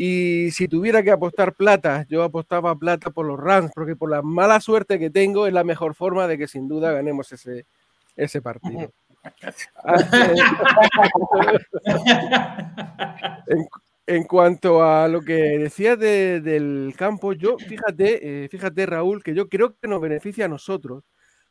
Y 0.00 0.52
si 0.52 0.68
tuviera 0.68 1.02
que 1.02 1.10
apostar 1.10 1.54
plata, 1.54 2.06
yo 2.08 2.22
apostaba 2.22 2.72
plata 2.76 3.10
por 3.10 3.26
los 3.26 3.36
Rams, 3.36 3.72
porque 3.74 3.96
por 3.96 4.08
la 4.08 4.22
mala 4.22 4.60
suerte 4.60 4.96
que 4.96 5.10
tengo 5.10 5.48
es 5.48 5.52
la 5.52 5.64
mejor 5.64 5.92
forma 5.96 6.28
de 6.28 6.38
que 6.38 6.46
sin 6.46 6.68
duda 6.68 6.92
ganemos 6.92 7.32
ese, 7.32 7.66
ese 8.14 8.40
partido. 8.40 8.92
en, 13.48 13.66
en 14.06 14.24
cuanto 14.24 14.82
a 14.84 15.08
lo 15.08 15.20
que 15.20 15.34
decías 15.58 15.98
de- 15.98 16.40
del 16.40 16.94
campo, 16.96 17.32
yo 17.32 17.58
fíjate, 17.58 18.44
eh, 18.44 18.48
fíjate 18.48 18.86
Raúl, 18.86 19.22
que 19.22 19.34
yo 19.34 19.48
creo 19.48 19.74
que 19.76 19.88
nos 19.88 20.00
beneficia 20.00 20.44
a 20.44 20.48
nosotros, 20.48 21.04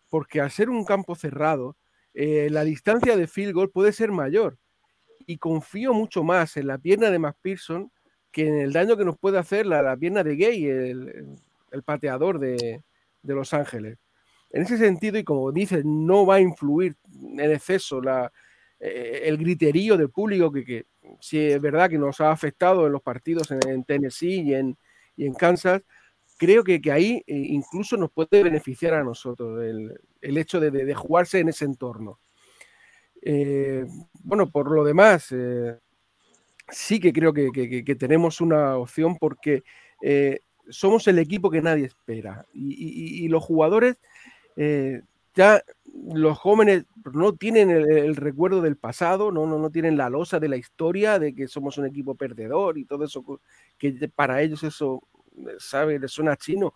porque 0.10 0.40
al 0.42 0.52
ser 0.52 0.70
un 0.70 0.86
campo 0.86 1.16
cerrado, 1.16 1.76
eh, 2.14 2.48
la 2.50 2.64
distancia 2.64 3.16
de 3.18 3.28
field 3.28 3.54
goal 3.54 3.70
puede 3.72 3.92
ser 3.92 4.12
mayor. 4.12 4.58
Y 5.26 5.38
confío 5.38 5.94
mucho 5.94 6.24
más 6.24 6.56
en 6.56 6.68
la 6.68 6.78
pierna 6.78 7.12
de 7.12 7.20
McPherson 7.20 7.92
que 8.32 8.48
en 8.48 8.60
el 8.60 8.74
daño 8.74 8.98
que 8.98 9.06
nos 9.06 9.18
puede 9.18 9.38
hacer 9.40 9.66
la, 9.66 9.82
la 9.82 9.98
pierna 9.98 10.24
de 10.24 10.36
Gay, 10.36 10.66
el, 10.66 11.38
el- 11.72 11.84
pateador 11.84 12.40
de, 12.40 12.82
de 13.22 13.34
Los 13.36 13.54
Ángeles. 13.54 13.98
En 14.50 14.64
ese 14.64 14.78
sentido, 14.78 15.18
y 15.20 15.24
como 15.24 15.52
dices, 15.52 15.84
no 15.86 16.26
va 16.26 16.36
a 16.36 16.40
influir 16.42 16.96
en 17.14 17.52
exceso 17.52 18.02
la, 18.02 18.32
eh, 18.80 19.22
el 19.26 19.38
griterío 19.38 19.98
del 19.98 20.10
público 20.10 20.52
que, 20.52 20.64
que 20.64 20.86
sí 21.20 21.40
es 21.40 21.62
verdad 21.62 21.90
que 21.90 21.98
nos 21.98 22.20
ha 22.22 22.32
afectado 22.32 22.88
en 22.88 22.94
los 22.94 23.02
partidos 23.02 23.52
en, 23.52 23.60
en 23.68 23.84
Tennessee 23.84 24.42
y 24.42 24.54
en, 24.56 24.78
y 25.16 25.26
en 25.26 25.34
Kansas, 25.34 25.82
creo 26.38 26.64
que, 26.64 26.80
que 26.82 26.92
ahí 26.92 27.24
eh, 27.28 27.36
incluso 27.36 27.98
nos 27.98 28.12
puede 28.12 28.44
beneficiar 28.44 28.94
a 28.94 29.04
nosotros 29.04 29.62
el, 29.64 30.00
el 30.22 30.38
hecho 30.38 30.60
de, 30.60 30.72
de- 30.72 30.96
jugarse 30.96 31.40
en 31.40 31.50
ese 31.50 31.66
entorno. 31.66 32.20
Eh, 33.22 33.86
bueno, 34.24 34.50
por 34.50 34.72
lo 34.72 34.84
demás, 34.84 35.34
sí 36.70 37.00
que 37.00 37.14
creo 37.14 37.34
que, 37.34 37.50
tenemos 37.98 38.42
una 38.42 38.78
opción 38.78 39.18
porque 39.18 39.64
eh, 40.02 40.40
somos 40.70 41.08
el 41.08 41.20
equipo 41.20 41.50
que 41.50 41.62
nadie 41.62 41.86
espera 41.86 42.46
y, 42.54 43.28
los 43.30 43.44
jugadores 43.44 43.98
eh, 44.56 45.02
ya 45.36 45.62
los 46.14 46.38
jóvenes 46.38 46.86
no 47.14 47.34
tienen 47.34 47.70
el, 47.70 48.16
recuerdo 48.16 48.62
del 48.62 48.76
pasado, 48.76 49.32
no, 49.32 49.46
no, 49.46 49.60
no 49.60 49.70
tienen 49.70 49.98
la 49.98 50.10
losa 50.10 50.40
de 50.40 50.50
la 50.50 50.58
historia, 50.58 51.20
de 51.20 51.36
que 51.36 51.48
somos 51.48 51.78
un 51.78 51.86
equipo 51.86 52.16
perdedor 52.16 52.78
y 52.78 52.86
todo 52.86 53.06
eso, 53.06 53.24
que 53.78 53.94
para 54.14 54.42
ellos 54.42 54.64
eso, 54.64 55.04
eh, 55.38 55.56
sabe, 55.60 56.00
les 56.00 56.12
suena 56.12 56.36
chino. 56.36 56.74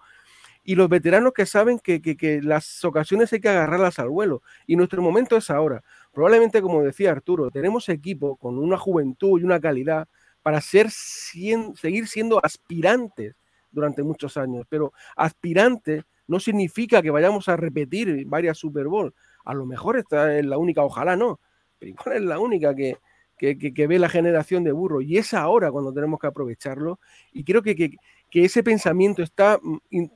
Y 0.64 0.76
los 0.76 0.90
veteranos 0.90 1.34
que 1.34 1.46
saben 1.46 1.80
que- 1.80 2.02
que 2.02 2.42
las 2.42 2.84
ocasiones 2.86 3.34
hay 3.34 3.40
que 3.42 3.50
agarrarlas 3.50 4.00
al 4.00 4.10
vuelo. 4.10 4.44
Y 4.68 4.76
nuestro 4.76 5.02
momento 5.02 5.36
es 5.38 5.50
ahora. 5.50 5.84
Probablemente, 6.14 6.62
como 6.62 6.84
decía 6.84 7.12
Arturo, 7.12 7.50
tenemos 7.52 7.88
equipo 7.90 8.36
con 8.38 8.58
una 8.58 8.78
juventud 8.78 9.40
y 9.40 9.44
una 9.44 9.60
calidad 9.60 10.08
para 10.42 10.60
ser, 10.62 10.90
seguir 10.92 12.08
siendo 12.08 12.44
aspirantes 12.44 13.36
durante 13.72 14.04
muchos 14.04 14.36
años. 14.38 14.66
Pero 14.70 14.92
aspirantes 15.16 16.04
no 16.28 16.40
significa 16.40 17.02
que 17.02 17.12
vayamos 17.12 17.48
a 17.50 17.56
repetir 17.58 18.26
varias 18.28 18.58
Super 18.58 18.88
Bowl. 18.88 19.14
A 19.46 19.54
lo 19.54 19.66
mejor 19.66 19.98
esta 19.98 20.38
es 20.38 20.46
la 20.46 20.58
única, 20.58 20.84
ojalá 20.84 21.16
no, 21.16 21.40
pero 21.80 21.90
igual 21.92 22.16
es 22.18 22.22
la 22.24 22.40
única 22.40 22.76
que, 22.76 22.98
que, 23.38 23.58
que- 23.58 23.74
que 23.74 23.88
ve 23.88 23.98
la 24.00 24.10
generación 24.10 24.64
de 24.64 24.72
burro. 24.72 25.02
Y 25.02 25.18
es 25.18 25.34
ahora 25.34 25.72
cuando 25.72 25.94
tenemos 25.94 26.20
que 26.20 26.28
aprovecharlo. 26.28 27.00
Y 27.34 27.44
creo 27.44 27.62
que, 27.62 27.76
que- 27.76 27.96
que 28.30 28.46
ese 28.46 28.64
pensamiento 28.64 29.24
está 29.24 29.60
mm, 29.62 29.78
in- 29.92 30.12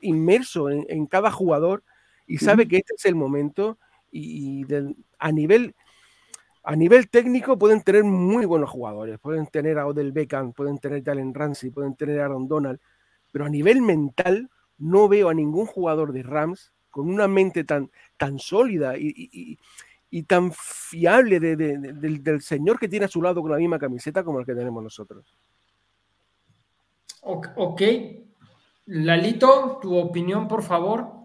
inmerso 0.00 0.70
en, 0.70 0.84
en 0.88 1.06
cada 1.06 1.30
jugador 1.30 1.82
y 2.26 2.38
sabe 2.38 2.66
que 2.68 2.78
este 2.78 2.94
es 2.96 3.04
el 3.06 3.14
momento. 3.14 3.78
Y, 4.10 4.64
a 5.18 5.32
nivel 5.32 5.74
a 6.68 6.74
nivel 6.74 7.08
técnico 7.08 7.56
pueden 7.56 7.80
tener 7.82 8.02
muy 8.02 8.44
buenos 8.44 8.68
jugadores, 8.70 9.20
pueden 9.20 9.46
tener 9.46 9.78
a 9.78 9.86
Odell 9.86 10.10
Beckham, 10.10 10.52
pueden 10.52 10.78
tener 10.78 11.00
a 11.00 11.04
Jalen 11.04 11.32
Ramsey, 11.32 11.70
pueden 11.70 11.94
tener 11.94 12.20
a 12.20 12.24
Aaron 12.24 12.48
Donald, 12.48 12.80
pero 13.30 13.44
a 13.44 13.48
nivel 13.48 13.82
mental 13.82 14.50
no 14.78 15.06
veo 15.08 15.28
a 15.28 15.34
ningún 15.34 15.66
jugador 15.66 16.12
de 16.12 16.24
Rams 16.24 16.72
con 16.90 17.08
una 17.08 17.28
mente 17.28 17.62
tan, 17.62 17.88
tan 18.16 18.40
sólida 18.40 18.96
y, 18.98 19.58
y- 20.10 20.22
tan 20.24 20.50
fiable 20.52 21.38
de- 21.38 21.54
de- 21.56 21.78
de- 21.78 21.92
del, 21.92 22.22
del 22.24 22.40
señor 22.40 22.78
que 22.80 22.88
tiene 22.88 23.04
a 23.04 23.08
su 23.08 23.22
lado 23.22 23.42
con 23.42 23.50
la 23.52 23.58
misma 23.58 23.78
camiseta 23.78 24.24
como 24.24 24.40
el 24.40 24.46
que 24.46 24.54
tenemos 24.54 24.82
nosotros. 24.82 25.36
Ok. 27.20 27.82
Lalito, 28.86 29.78
tu 29.82 29.96
opinión, 29.96 30.48
por 30.48 30.62
favor. 30.62 31.15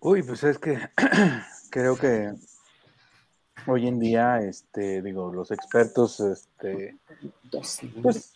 Uy, 0.00 0.22
pues 0.22 0.44
es 0.44 0.58
que 0.58 0.78
creo 1.70 1.96
que 1.96 2.32
hoy 3.66 3.86
en 3.86 3.98
día, 3.98 4.38
este, 4.38 5.02
digo, 5.02 5.32
los 5.32 5.50
expertos, 5.50 6.20
este, 6.20 6.96
pues 8.02 8.32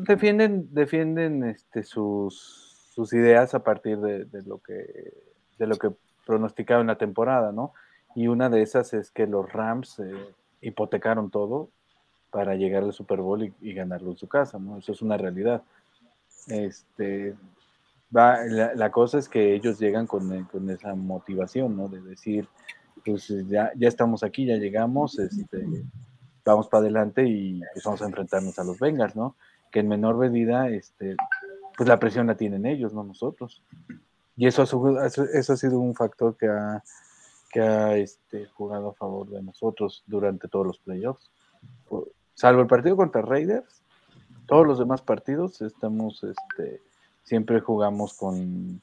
defienden, 0.00 0.72
defienden 0.72 1.44
este, 1.44 1.82
sus, 1.82 2.90
sus 2.94 3.12
ideas 3.12 3.54
a 3.54 3.62
partir 3.62 3.98
de, 3.98 4.24
de 4.24 4.42
lo 4.42 4.58
que 4.58 5.12
de 5.58 5.66
lo 5.66 5.76
que 5.76 5.90
pronosticaron 6.26 6.86
la 6.86 6.96
temporada, 6.96 7.52
¿no? 7.52 7.74
Y 8.14 8.28
una 8.28 8.48
de 8.48 8.62
esas 8.62 8.94
es 8.94 9.10
que 9.10 9.26
los 9.26 9.52
Rams 9.52 9.98
eh, 9.98 10.12
hipotecaron 10.62 11.30
todo 11.30 11.68
para 12.30 12.54
llegar 12.54 12.82
al 12.82 12.94
Super 12.94 13.20
Bowl 13.20 13.44
y, 13.44 13.52
y 13.60 13.74
ganarlo 13.74 14.10
en 14.10 14.16
su 14.16 14.26
casa, 14.26 14.58
¿no? 14.58 14.78
Eso 14.78 14.92
es 14.92 15.02
una 15.02 15.18
realidad. 15.18 15.62
Este, 16.48 17.34
va, 18.14 18.44
la, 18.44 18.90
cosa 18.90 19.18
es 19.18 19.28
que 19.28 19.54
ellos 19.54 19.78
llegan 19.78 20.06
con, 20.06 20.32
eh, 20.32 20.46
con 20.50 20.68
esa 20.70 20.94
motivación, 20.94 21.76
¿no? 21.76 21.88
De 21.88 22.00
decir, 22.00 22.48
pues 23.04 23.28
ya, 23.48 23.72
ya 23.76 23.88
estamos 23.88 24.22
aquí, 24.22 24.46
ya 24.46 24.56
llegamos, 24.56 25.18
este, 25.18 25.66
vamos 26.44 26.68
para 26.68 26.82
adelante 26.82 27.24
y 27.26 27.60
pues 27.72 27.84
vamos 27.84 28.02
a 28.02 28.06
enfrentarnos 28.06 28.58
a 28.58 28.64
los 28.64 28.78
Bengals, 28.78 29.16
¿no? 29.16 29.36
Que 29.70 29.80
en 29.80 29.88
menor 29.88 30.16
medida, 30.16 30.68
este, 30.68 31.16
pues 31.76 31.88
la 31.88 31.98
presión 31.98 32.26
la 32.26 32.36
tienen 32.36 32.66
ellos, 32.66 32.92
no 32.92 33.04
nosotros. 33.04 33.62
Y 34.36 34.46
eso 34.46 34.62
ha, 34.62 35.06
eso, 35.06 35.52
ha 35.52 35.56
sido 35.56 35.78
un 35.78 35.94
factor 35.94 36.36
que 36.36 36.48
ha, 36.48 36.82
que 37.50 37.60
ha 37.60 37.96
este, 37.96 38.46
jugado 38.46 38.90
a 38.90 38.94
favor 38.94 39.28
de 39.28 39.42
nosotros 39.42 40.02
durante 40.06 40.48
todos 40.48 40.66
los 40.66 40.78
playoffs. 40.78 41.30
Salvo 42.34 42.62
el 42.62 42.66
partido 42.66 42.96
contra 42.96 43.22
Raiders, 43.22 43.82
todos 44.46 44.66
los 44.66 44.78
demás 44.78 45.02
partidos 45.02 45.60
estamos, 45.62 46.24
este, 46.24 46.80
siempre 47.22 47.60
jugamos 47.60 48.14
con 48.14 48.80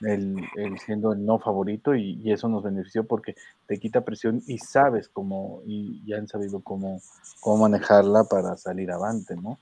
el, 0.00 0.44
el 0.56 0.78
siendo 0.78 1.12
el 1.12 1.24
no 1.24 1.38
favorito 1.38 1.94
y, 1.94 2.20
y 2.22 2.32
eso 2.32 2.48
nos 2.48 2.62
benefició 2.62 3.04
porque 3.04 3.34
te 3.66 3.78
quita 3.78 4.02
presión 4.04 4.42
y 4.46 4.58
sabes 4.58 5.08
cómo, 5.08 5.62
y, 5.66 6.02
y 6.06 6.12
han 6.12 6.28
sabido 6.28 6.60
cómo, 6.60 7.00
cómo 7.40 7.68
manejarla 7.68 8.24
para 8.24 8.56
salir 8.56 8.90
avante, 8.90 9.36
¿no? 9.36 9.58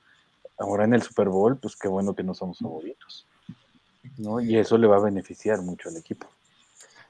Ahora 0.59 0.85
en 0.85 0.95
el 0.95 1.03
Super 1.03 1.29
Bowl, 1.29 1.59
pues 1.59 1.77
qué 1.77 1.89
bueno 1.89 2.15
que 2.15 2.23
no 2.23 2.35
somos 2.35 2.59
favoritos, 2.59 3.27
¿no? 4.17 4.41
Y 4.41 4.57
eso 4.57 4.79
le 4.79 4.87
va 4.87 4.97
a 4.97 5.01
beneficiar 5.01 5.61
mucho 5.63 5.89
al 5.89 5.97
equipo. 5.97 6.27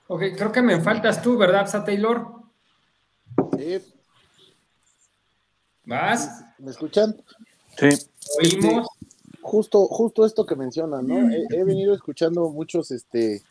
Ok, 0.08 0.22
creo 0.36 0.52
que 0.52 0.62
me 0.62 0.80
faltas 0.80 1.20
tú, 1.22 1.36
¿verdad, 1.36 1.66
Sa 1.66 1.84
Taylor? 1.84 2.42
Sí, 3.56 3.82
¿Vas? 5.86 6.44
¿Me 6.58 6.72
escuchan? 6.72 7.16
Sí, 7.78 7.88
Oímos. 8.40 8.88
Justo, 9.46 9.86
justo 9.86 10.26
esto 10.26 10.44
que 10.44 10.56
mencionan, 10.56 11.06
¿no? 11.06 11.30
He, 11.30 11.46
he 11.50 11.62
venido 11.62 11.94
escuchando 11.94 12.50
muchos 12.50 12.90
este, 12.90 13.42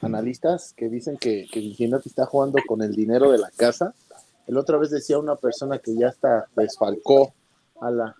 analistas 0.00 0.72
que 0.72 0.88
dicen 0.88 1.16
que, 1.16 1.46
que 1.48 1.60
Cincinnati 1.60 2.08
está 2.08 2.26
jugando 2.26 2.58
con 2.66 2.82
el 2.82 2.92
dinero 2.92 3.30
de 3.30 3.38
la 3.38 3.52
casa. 3.52 3.94
El 4.48 4.56
otra 4.56 4.78
vez 4.78 4.90
decía 4.90 5.20
una 5.20 5.36
persona 5.36 5.78
que 5.78 5.94
ya 5.94 6.08
está 6.08 6.48
desfalcó 6.56 7.32
a 7.80 7.92
la 7.92 8.16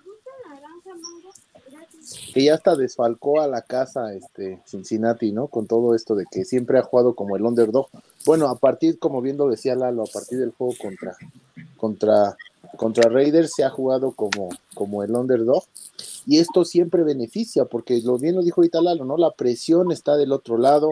que 2.33 2.45
ya 2.45 2.55
está 2.55 2.77
desfalcó 2.77 3.41
a 3.41 3.49
la 3.49 3.63
casa 3.63 4.15
este 4.15 4.63
Cincinnati, 4.65 5.33
¿no? 5.33 5.49
Con 5.49 5.67
todo 5.67 5.97
esto 5.97 6.15
de 6.15 6.25
que 6.31 6.45
siempre 6.45 6.79
ha 6.79 6.83
jugado 6.83 7.17
como 7.17 7.37
el 7.37 7.43
underdog. 7.43 7.89
Bueno, 8.25 8.47
a 8.47 8.55
partir, 8.55 9.01
como 9.01 9.21
bien 9.21 9.37
lo 9.37 9.49
decía 9.49 9.75
Lalo, 9.75 10.05
a 10.05 10.13
partir 10.13 10.39
del 10.39 10.53
juego 10.53 10.75
contra 10.81 11.17
contra 11.77 12.37
contra 12.77 13.09
Raiders 13.09 13.53
se 13.55 13.65
ha 13.65 13.71
jugado 13.71 14.13
como 14.13 14.49
como 14.75 15.03
el 15.03 15.15
underdog 15.15 15.65
y 16.27 16.39
esto 16.39 16.65
siempre 16.65 17.03
beneficia 17.03 17.65
porque 17.65 18.01
lo 18.03 18.19
bien 18.19 18.35
lo 18.35 18.43
dijo 18.43 18.61
ahorita 18.61 18.81
Lalo, 18.81 19.05
¿no? 19.05 19.17
La 19.17 19.33
presión 19.33 19.93
está 19.93 20.17
del 20.17 20.33
otro 20.33 20.59
lado. 20.59 20.89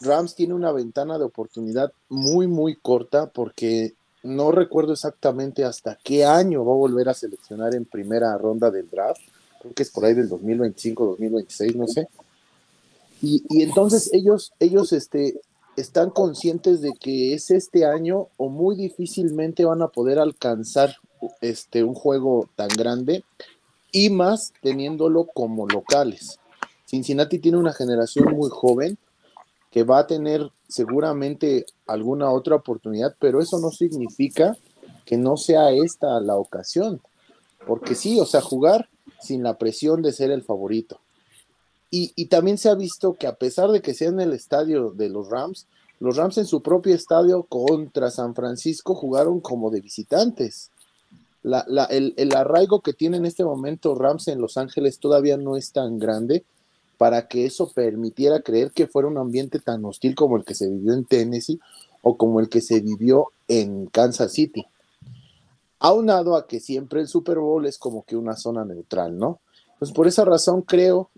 Rams 0.00 0.34
tiene 0.34 0.54
una 0.54 0.72
ventana 0.72 1.18
de 1.18 1.24
oportunidad 1.24 1.92
muy 2.08 2.46
muy 2.46 2.76
corta 2.76 3.30
porque 3.30 3.94
no 4.22 4.52
recuerdo 4.52 4.92
exactamente 4.92 5.64
hasta 5.64 5.98
qué 6.02 6.24
año 6.24 6.64
va 6.64 6.72
a 6.72 6.76
volver 6.76 7.08
a 7.08 7.14
seleccionar 7.14 7.74
en 7.74 7.84
primera 7.84 8.36
ronda 8.38 8.70
del 8.70 8.88
draft 8.88 9.20
creo 9.62 9.74
que 9.74 9.82
es 9.84 9.90
por 9.90 10.04
ahí 10.04 10.14
del 10.14 10.28
2025, 10.28 11.06
2026, 11.06 11.76
no 11.76 11.86
sé. 11.86 12.08
Y, 13.22 13.44
y 13.48 13.62
entonces 13.62 14.10
ellos, 14.12 14.52
ellos 14.58 14.92
este, 14.92 15.40
están 15.76 16.10
conscientes 16.10 16.80
de 16.80 16.92
que 16.92 17.34
es 17.34 17.50
este 17.50 17.84
año 17.84 18.28
o 18.36 18.48
muy 18.48 18.76
difícilmente 18.76 19.64
van 19.64 19.82
a 19.82 19.88
poder 19.88 20.18
alcanzar 20.18 20.96
este, 21.40 21.84
un 21.84 21.94
juego 21.94 22.48
tan 22.56 22.68
grande 22.68 23.24
y 23.90 24.10
más 24.10 24.52
teniéndolo 24.62 25.26
como 25.26 25.66
locales. 25.66 26.38
Cincinnati 26.86 27.38
tiene 27.38 27.58
una 27.58 27.72
generación 27.72 28.34
muy 28.36 28.50
joven 28.50 28.98
que 29.70 29.84
va 29.84 30.00
a 30.00 30.06
tener 30.06 30.50
seguramente 30.68 31.64
alguna 31.86 32.30
otra 32.30 32.56
oportunidad, 32.56 33.16
pero 33.18 33.40
eso 33.40 33.58
no 33.58 33.70
significa 33.70 34.56
que 35.06 35.16
no 35.16 35.36
sea 35.36 35.70
esta 35.70 36.20
la 36.20 36.36
ocasión. 36.36 37.00
Porque 37.66 37.94
sí, 37.94 38.20
o 38.20 38.26
sea, 38.26 38.40
jugar 38.40 38.88
sin 39.20 39.42
la 39.42 39.56
presión 39.56 40.02
de 40.02 40.12
ser 40.12 40.30
el 40.30 40.42
favorito. 40.42 41.00
Y, 41.94 42.12
y 42.16 42.26
también 42.26 42.56
se 42.56 42.70
ha 42.70 42.74
visto 42.74 43.12
que 43.12 43.26
a 43.26 43.34
pesar 43.34 43.70
de 43.70 43.82
que 43.82 43.92
sea 43.92 44.08
en 44.08 44.18
el 44.18 44.32
estadio 44.32 44.92
de 44.92 45.10
los 45.10 45.28
Rams, 45.28 45.66
los 46.00 46.16
Rams 46.16 46.38
en 46.38 46.46
su 46.46 46.62
propio 46.62 46.94
estadio 46.94 47.44
contra 47.44 48.10
San 48.10 48.34
Francisco 48.34 48.94
jugaron 48.94 49.40
como 49.40 49.70
de 49.70 49.82
visitantes. 49.82 50.70
La, 51.42 51.64
la, 51.68 51.84
el, 51.84 52.14
el, 52.16 52.34
arraigo 52.34 52.80
que 52.80 52.94
tiene 52.94 53.18
en 53.18 53.26
este 53.26 53.44
momento 53.44 53.94
Rams 53.94 54.28
en 54.28 54.40
Los 54.40 54.56
Ángeles 54.56 55.00
todavía 55.00 55.36
no 55.36 55.56
es 55.56 55.70
tan 55.70 55.98
grande 55.98 56.44
para 56.96 57.28
que 57.28 57.44
eso 57.44 57.70
permitiera 57.70 58.40
creer 58.40 58.70
que 58.70 58.86
fuera 58.86 59.08
un 59.08 59.18
ambiente 59.18 59.58
tan 59.58 59.84
hostil 59.84 60.14
como 60.14 60.38
el 60.38 60.44
que 60.44 60.54
se 60.54 60.68
vivió 60.68 60.94
en 60.94 61.04
Tennessee 61.04 61.60
o 62.00 62.16
como 62.16 62.40
el 62.40 62.48
que 62.48 62.62
se 62.62 62.80
vivió 62.80 63.32
en 63.48 63.86
Kansas 63.86 64.32
City. 64.32 64.64
Aunado 65.78 66.36
a 66.36 66.46
que 66.46 66.58
siempre 66.58 67.00
el 67.00 67.08
Super 67.08 67.38
Bowl 67.38 67.66
es 67.66 67.76
como 67.76 68.04
que 68.04 68.16
una 68.16 68.36
zona 68.36 68.64
neutral, 68.64 69.18
¿no? 69.18 69.40
Pues 69.78 69.92
por 69.92 70.06
esa 70.06 70.24
razón 70.24 70.62
creo 70.62 71.10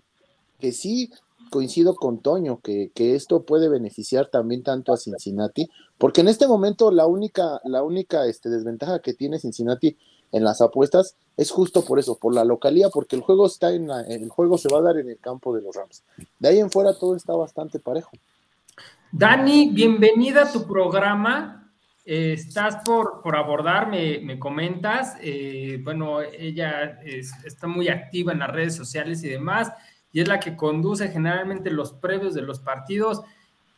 que 0.59 0.71
sí 0.71 1.11
coincido 1.49 1.95
con 1.95 2.19
Toño, 2.19 2.59
que, 2.61 2.91
que, 2.93 3.15
esto 3.15 3.43
puede 3.43 3.69
beneficiar 3.69 4.27
también 4.27 4.63
tanto 4.63 4.93
a 4.93 4.97
Cincinnati, 4.97 5.69
porque 5.97 6.21
en 6.21 6.27
este 6.27 6.47
momento 6.47 6.91
la 6.91 7.07
única, 7.07 7.61
la 7.63 7.83
única 7.83 8.25
este, 8.25 8.49
desventaja 8.49 8.99
que 8.99 9.13
tiene 9.13 9.39
Cincinnati 9.39 9.95
en 10.31 10.43
las 10.43 10.61
apuestas 10.61 11.15
es 11.37 11.51
justo 11.51 11.83
por 11.85 11.99
eso, 11.99 12.17
por 12.17 12.33
la 12.33 12.43
localía, 12.43 12.89
porque 12.89 13.15
el 13.15 13.21
juego 13.21 13.45
está 13.45 13.71
en 13.71 13.87
la, 13.87 14.01
el 14.01 14.29
juego 14.29 14.57
se 14.57 14.69
va 14.69 14.79
a 14.79 14.83
dar 14.83 14.97
en 14.97 15.09
el 15.09 15.17
campo 15.17 15.55
de 15.55 15.61
los 15.61 15.75
Rams. 15.75 16.03
De 16.39 16.49
ahí 16.49 16.59
en 16.59 16.69
fuera 16.69 16.93
todo 16.93 17.15
está 17.15 17.33
bastante 17.33 17.79
parejo. 17.79 18.11
Dani, 19.11 19.69
bienvenida 19.69 20.43
a 20.43 20.51
tu 20.51 20.65
programa. 20.65 21.71
Estás 22.03 22.83
por, 22.85 23.21
por 23.23 23.35
abordar, 23.35 23.89
me, 23.89 24.19
me 24.19 24.37
comentas. 24.37 25.15
Eh, 25.21 25.79
bueno, 25.83 26.21
ella 26.21 26.99
es, 27.03 27.31
está 27.45 27.67
muy 27.67 27.87
activa 27.87 28.31
en 28.31 28.39
las 28.39 28.51
redes 28.51 28.75
sociales 28.75 29.23
y 29.23 29.29
demás 29.29 29.71
y 30.15 30.21
es 30.21 30.29
la 30.29 30.39
que 30.39 30.55
conduce 30.55 31.09
generalmente 31.09 31.69
los 31.69 31.91
previos 31.91 32.33
de 32.33 32.41
los 32.41 32.59
partidos. 32.59 33.21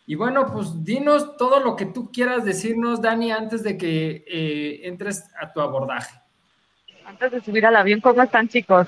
Y 0.06 0.14
bueno, 0.14 0.46
pues 0.54 0.84
dinos 0.84 1.36
todo 1.36 1.60
lo 1.60 1.76
que 1.76 1.88
tú 1.88 2.12
quieras 2.12 2.46
decirnos, 2.46 3.02
Dani, 3.02 3.32
antes 3.32 3.64
de 3.64 3.76
que 3.76 4.24
eh, 4.28 4.82
entres 4.84 5.24
a 5.42 5.52
tu 5.52 5.62
abordaje. 5.62 6.16
Antes 7.08 7.32
de 7.32 7.42
subir 7.42 7.66
al 7.66 7.76
avión, 7.76 8.02
¿cómo 8.02 8.22
están 8.22 8.50
chicos? 8.50 8.88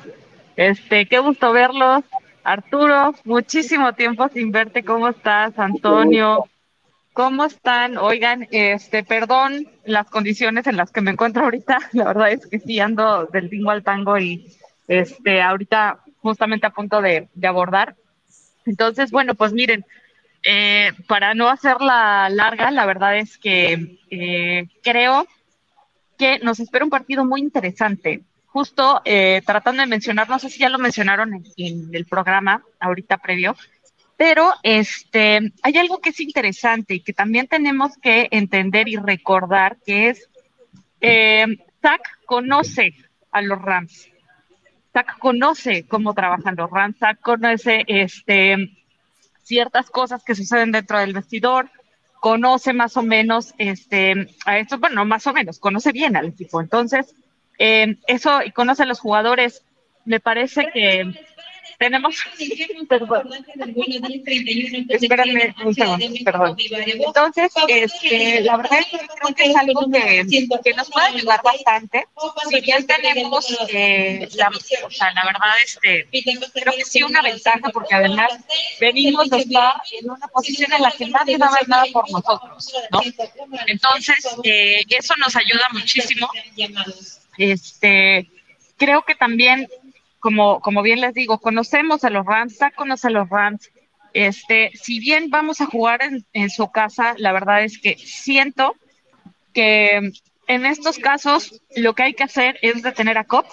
Este, 0.55 1.07
qué 1.07 1.17
gusto 1.17 1.51
verlos. 1.51 2.03
Arturo, 2.43 3.15
muchísimo 3.23 3.93
tiempo 3.93 4.29
sin 4.29 4.51
verte. 4.51 4.83
¿Cómo 4.83 5.09
estás, 5.09 5.57
Antonio? 5.57 6.45
¿Cómo 7.13 7.45
están? 7.45 7.97
Oigan, 7.97 8.47
este, 8.51 9.03
perdón 9.03 9.67
las 9.85 10.07
condiciones 10.11 10.67
en 10.67 10.77
las 10.77 10.91
que 10.91 11.01
me 11.01 11.09
encuentro 11.09 11.45
ahorita. 11.45 11.79
La 11.93 12.03
verdad 12.03 12.31
es 12.31 12.45
que 12.45 12.59
sí 12.59 12.79
ando 12.79 13.25
del 13.25 13.49
tingo 13.49 13.71
al 13.71 13.83
tango 13.83 14.19
y 14.19 14.53
este, 14.87 15.41
ahorita 15.41 16.03
justamente 16.21 16.67
a 16.67 16.71
punto 16.71 17.01
de, 17.01 17.27
abordar. 17.43 17.95
Entonces, 18.65 19.11
bueno, 19.11 19.35
pues 19.35 19.53
miren, 19.53 19.85
eh, 20.43 20.91
para 21.07 21.33
no 21.33 21.49
hacerla 21.49 22.29
larga, 22.29 22.71
la 22.71 22.85
verdad 22.85 23.17
es 23.17 23.37
que 23.37 23.97
eh, 24.09 24.67
creo 24.83 25.27
que 26.17 26.39
nos 26.39 26.59
espera 26.59 26.85
un 26.85 26.91
partido 26.91 27.25
muy 27.25 27.41
interesante. 27.41 28.21
Justo 28.47 29.01
eh, 29.05 29.41
tratando 29.45 29.81
de 29.81 29.87
mencionar, 29.87 30.27
no 30.27 30.39
sé 30.39 30.49
si 30.49 30.59
ya 30.59 30.69
lo 30.69 30.79
mencionaron 30.79 31.33
en, 31.33 31.43
en, 31.57 31.89
el 31.93 32.05
programa 32.05 32.63
ahorita 32.79 33.17
previo, 33.17 33.55
pero 34.17 34.53
este, 34.63 35.53
hay 35.61 35.77
algo 35.77 35.99
que 35.99 36.09
es 36.09 36.19
interesante 36.19 36.95
y 36.95 36.99
que 37.01 37.13
también 37.13 37.47
tenemos 37.47 37.95
que 38.01 38.27
entender 38.31 38.87
y 38.89 38.97
recordar, 38.97 39.77
que 39.85 40.09
es, 40.09 40.29
Zach 41.81 42.01
conoce 42.25 42.95
a 43.31 43.41
los 43.41 43.61
Rams. 43.61 44.09
Zach 44.93 45.19
conoce 45.19 45.85
cómo 45.87 46.13
trabajan 46.13 46.55
los 46.55 46.69
Rams, 46.69 46.97
Zach 46.97 47.19
conoce 47.21 47.83
este, 47.87 48.77
ciertas 49.43 49.89
cosas 49.89 50.23
que 50.23 50.35
suceden 50.35 50.71
dentro 50.71 50.99
del 50.99 51.13
vestidor, 51.13 51.69
conoce 52.19 52.73
más 52.73 52.97
o 52.97 53.03
menos 53.03 53.53
este, 53.57 54.27
a 54.45 54.57
estos, 54.57 54.79
bueno, 54.79 55.05
más 55.05 55.25
o 55.27 55.33
menos, 55.33 55.59
conoce 55.59 55.91
bien 55.91 56.15
al 56.15 56.27
equipo. 56.27 56.59
Entonces, 56.61 57.15
eh, 57.59 57.97
eso, 58.07 58.41
y 58.43 58.51
conoce 58.51 58.83
a 58.83 58.87
los 58.87 58.99
jugadores, 58.99 59.63
me 60.05 60.19
parece 60.19 60.69
que 60.73 61.13
tenemos. 61.79 62.15
Perdón. 62.89 63.29
Espérame 64.89 65.55
un 65.63 65.73
segundo, 65.73 66.05
perdón. 66.25 66.57
Entonces, 66.59 67.51
este, 67.67 68.41
la 68.41 68.57
verdad 68.57 68.79
es 68.79 68.85
que 68.87 68.97
creo 68.97 69.35
que 69.35 69.43
es 69.45 69.55
algo 69.55 69.89
que, 69.89 70.47
que 70.63 70.73
nos 70.73 70.89
puede 70.91 71.07
ayudar 71.07 71.41
bastante. 71.41 72.05
Si 72.49 72.61
bien 72.61 72.85
tenemos, 72.85 73.57
eh, 73.69 74.27
la, 74.35 74.49
o 74.49 74.91
sea, 74.91 75.13
la 75.13 75.23
verdad, 75.25 75.53
este, 75.63 76.07
creo 76.53 76.73
que 76.75 76.85
sí 76.85 77.01
una 77.01 77.21
ventaja, 77.21 77.69
porque 77.73 77.95
además 77.95 78.31
venimos 78.79 79.29
de 79.29 79.37
estar 79.39 79.73
en 79.99 80.11
una 80.11 80.27
posición 80.27 80.73
en 80.73 80.81
la 80.81 80.91
que 80.91 81.07
nadie 81.07 81.37
daba 81.37 81.57
nada 81.67 81.85
por 81.93 82.11
nosotros, 82.11 82.73
¿no? 82.91 83.01
Entonces, 83.67 84.17
eh, 84.43 84.83
eso 84.89 85.13
nos 85.17 85.35
ayuda 85.35 85.65
muchísimo. 85.71 86.29
Este, 87.37 88.29
creo 88.75 89.03
que 89.03 89.15
también 89.15 89.69
como, 90.19 90.59
como 90.59 90.81
bien 90.81 91.01
les 91.01 91.13
digo, 91.13 91.39
conocemos 91.39 92.03
a 92.03 92.09
los 92.09 92.25
Rams, 92.25 92.57
Zach 92.57 92.75
conoce 92.75 93.07
a 93.07 93.11
los 93.11 93.29
Rams. 93.29 93.71
Este, 94.13 94.71
si 94.73 94.99
bien 94.99 95.29
vamos 95.29 95.61
a 95.61 95.67
jugar 95.67 96.01
en, 96.33 96.49
su 96.49 96.71
casa, 96.71 97.13
la 97.17 97.31
verdad 97.31 97.63
es 97.63 97.77
que 97.79 97.97
siento 97.97 98.75
que 99.53 100.11
en 100.47 100.65
estos 100.65 100.97
casos 100.97 101.61
lo 101.75 101.93
que 101.93 102.03
hay 102.03 102.13
que 102.13 102.23
hacer 102.23 102.57
es 102.61 102.81
detener 102.81 103.17
a 103.17 103.23
Cop, 103.23 103.45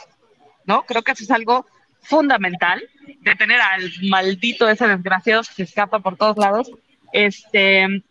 ¿no? 0.64 0.84
Creo 0.84 1.02
que 1.02 1.12
eso 1.12 1.24
es 1.24 1.30
algo 1.30 1.66
fundamental, 2.00 2.82
detener 3.20 3.60
al 3.60 3.90
maldito 4.08 4.68
ese 4.68 4.88
desgraciado 4.88 5.42
que 5.56 5.64
escapa 5.64 6.00
por 6.00 6.16
todos 6.16 6.38
lados. 6.38 6.70
Este, 7.12 8.02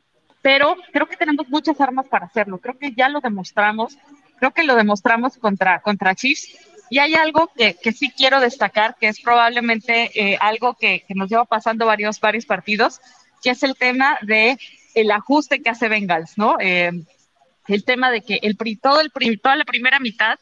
pero 0.41 0.77
creo 0.93 1.07
que 1.07 1.17
tenemos 1.17 1.49
muchas 1.49 1.81
armas 1.81 2.07
para 2.07 2.27
hacerlo. 2.27 2.59
Creo 2.59 2.77
que 2.77 2.93
ya 2.93 3.09
lo 3.09 3.21
demostramos. 3.21 3.97
Creo 4.37 4.51
que 4.51 4.63
lo 4.63 4.75
demostramos 4.75 5.37
contra, 5.37 5.79
contra 5.81 6.13
Chiefs 6.13 6.55
y 6.89 6.99
hay 6.99 7.15
algo 7.15 7.49
que, 7.55 7.75
que 7.75 7.91
sí 7.91 8.11
quiero 8.11 8.39
destacar, 8.39 8.95
que 8.99 9.07
es 9.07 9.19
probablemente 9.19 10.11
eh, 10.13 10.37
algo 10.39 10.75
que, 10.75 11.05
nos 11.09 11.29
lleva 11.29 11.45
pasando 11.45 11.85
varios, 11.85 12.19
varios 12.19 12.45
partidos, 12.45 13.01
que 13.41 13.51
es 13.51 13.63
el 13.63 13.75
tema 13.75 14.17
de 14.21 14.57
el 14.93 15.11
ajuste 15.11 15.61
que 15.61 15.69
hace 15.69 15.89
Bengals, 15.89 16.37
¿no? 16.37 16.57
Eh, 16.59 16.91
el 17.67 17.83
tema 17.83 18.11
de 18.11 18.21
que 18.21 18.39
el, 18.43 18.57
todo 18.79 19.01
el, 19.01 19.11
toda 19.41 19.55
la 19.55 19.65
primera 19.65 19.99
mitad, 19.99 20.37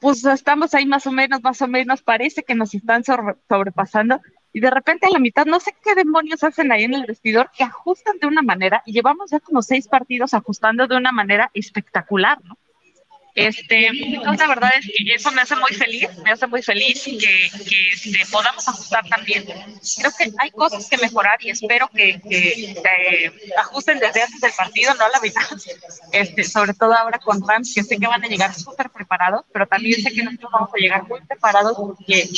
pues 0.00 0.24
estamos 0.24 0.74
ahí 0.74 0.86
más 0.86 1.06
o 1.06 1.12
menos, 1.12 1.42
más 1.42 1.62
o 1.62 1.68
menos, 1.68 2.02
parece 2.02 2.42
que 2.42 2.54
nos 2.54 2.74
están 2.74 3.04
sobre, 3.04 3.34
sobrepasando, 3.48 4.20
y 4.52 4.60
de 4.60 4.70
repente 4.70 5.06
a 5.06 5.10
la 5.10 5.18
mitad, 5.18 5.46
no 5.46 5.58
sé 5.58 5.74
qué 5.82 5.94
demonios 5.94 6.44
hacen 6.44 6.70
ahí 6.70 6.84
en 6.84 6.94
el 6.94 7.06
vestidor, 7.06 7.50
que 7.56 7.64
ajustan 7.64 8.18
de 8.18 8.26
una 8.26 8.42
manera, 8.42 8.82
y 8.84 8.92
llevamos 8.92 9.30
ya 9.30 9.40
como 9.40 9.62
seis 9.62 9.88
partidos 9.88 10.34
ajustando 10.34 10.86
de 10.86 10.96
una 10.96 11.12
manera 11.12 11.50
espectacular, 11.54 12.38
¿no? 12.44 12.56
Este, 13.34 13.90
la 13.92 14.46
verdad 14.46 14.70
es 14.78 14.86
que 14.86 15.12
eso 15.12 15.32
me 15.32 15.42
hace 15.42 15.56
muy 15.56 15.70
feliz, 15.70 16.08
me 16.22 16.30
hace 16.30 16.46
muy 16.46 16.62
feliz 16.62 17.02
que, 17.02 17.18
que 17.18 17.88
este, 17.88 18.26
podamos 18.30 18.68
ajustar 18.68 19.04
también. 19.08 19.44
Creo 19.44 20.12
que 20.16 20.32
hay 20.38 20.50
cosas 20.52 20.88
que 20.88 20.98
mejorar 20.98 21.36
y 21.40 21.50
espero 21.50 21.88
que, 21.88 22.20
que 22.20 22.74
se 22.80 23.58
ajusten 23.58 23.98
desde 23.98 24.22
antes 24.22 24.40
del 24.40 24.52
partido, 24.52 24.94
no 24.94 25.04
a 25.04 25.08
la 25.08 25.20
mitad. 25.20 25.42
Este, 26.12 26.44
sobre 26.44 26.74
todo 26.74 26.94
ahora 26.94 27.18
con 27.18 27.46
Rams, 27.46 27.74
que 27.74 27.82
sé 27.82 27.98
que 27.98 28.06
van 28.06 28.24
a 28.24 28.28
llegar 28.28 28.54
súper 28.54 28.88
preparados, 28.90 29.44
pero 29.52 29.66
también 29.66 30.00
sé 30.00 30.12
que 30.12 30.22
nosotros 30.22 30.52
vamos 30.52 30.70
a 30.72 30.78
llegar 30.78 31.08
muy 31.08 31.20
preparados 31.22 31.76
porque, 31.76 32.28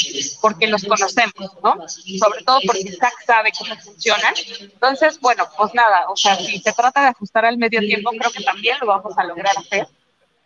porque 0.41 0.67
los 0.67 0.83
conocemos, 0.83 1.53
¿no? 1.63 1.87
Sobre 1.89 2.43
todo 2.43 2.59
porque 2.67 2.97
Zach 2.99 3.15
sabe 3.27 3.53
cómo 3.59 3.77
funcionan. 3.77 4.35
Entonces, 4.61 5.21
bueno, 5.21 5.47
pues 5.59 5.75
nada, 5.75 6.09
o 6.09 6.17
sea, 6.17 6.37
si 6.37 6.59
se 6.59 6.73
trata 6.73 7.03
de 7.03 7.09
ajustar 7.09 7.45
al 7.45 7.59
medio 7.59 7.81
tiempo, 7.81 8.11
creo 8.19 8.31
que 8.31 8.43
también 8.43 8.79
lo 8.81 8.87
vamos 8.87 9.13
a 9.19 9.25
lograr 9.25 9.53
hacer. 9.59 9.87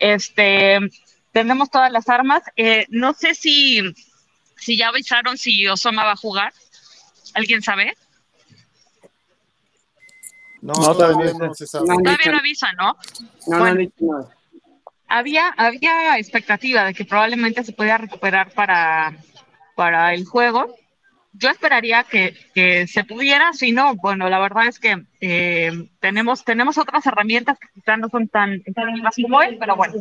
Este, 0.01 0.79
tenemos 1.31 1.71
todas 1.71 1.93
las 1.93 2.09
armas. 2.09 2.43
Eh, 2.57 2.87
no 2.89 3.15
sé 3.15 3.35
si, 3.35 3.81
si 4.57 4.77
ya 4.77 4.89
avisaron 4.89 5.39
si 5.39 5.69
Osoma 5.69 6.05
va 6.05 6.13
a 6.13 6.17
jugar. 6.17 6.53
¿Alguien 7.35 7.63
sabe? 7.63 7.95
No, 10.63 10.75
no 10.75 10.95
todavía 10.95 11.33
no 11.35 11.55
se 11.55 11.67
sabe. 11.67 11.87
Todavía 11.87 12.33
no 12.33 12.39
avisan, 12.39 12.75
¿no? 12.77 12.97
No, 13.47 13.59
bueno, 13.59 13.89
no, 14.01 14.29
había, 15.07 15.49
había 15.49 16.19
expectativa 16.19 16.85
de 16.85 16.95
que 16.95 17.05
probablemente 17.05 17.65
se 17.65 17.73
pudiera 17.73 17.99
recuperar 17.99 18.53
para, 18.53 19.17
para 19.75 20.15
el 20.15 20.25
juego 20.25 20.75
yo 21.33 21.49
esperaría 21.49 22.05
que, 22.05 22.35
se 22.87 23.05
pudiera, 23.05 23.53
si 23.53 23.73
no, 23.73 23.95
bueno, 23.95 24.29
la 24.29 24.39
verdad 24.41 24.67
es 24.67 24.79
que 24.79 25.05
eh, 25.21 25.89
tenemos, 26.01 26.45
tenemos 26.45 26.77
otras 26.77 27.07
herramientas 27.07 27.59
que 27.59 27.69
quizás 27.75 27.99
no 27.99 28.09
son 28.09 28.29
tan, 28.29 28.63
tan 28.75 29.01
como 29.23 29.43
él, 29.43 29.57
pero 29.59 29.77
bueno, 29.77 29.95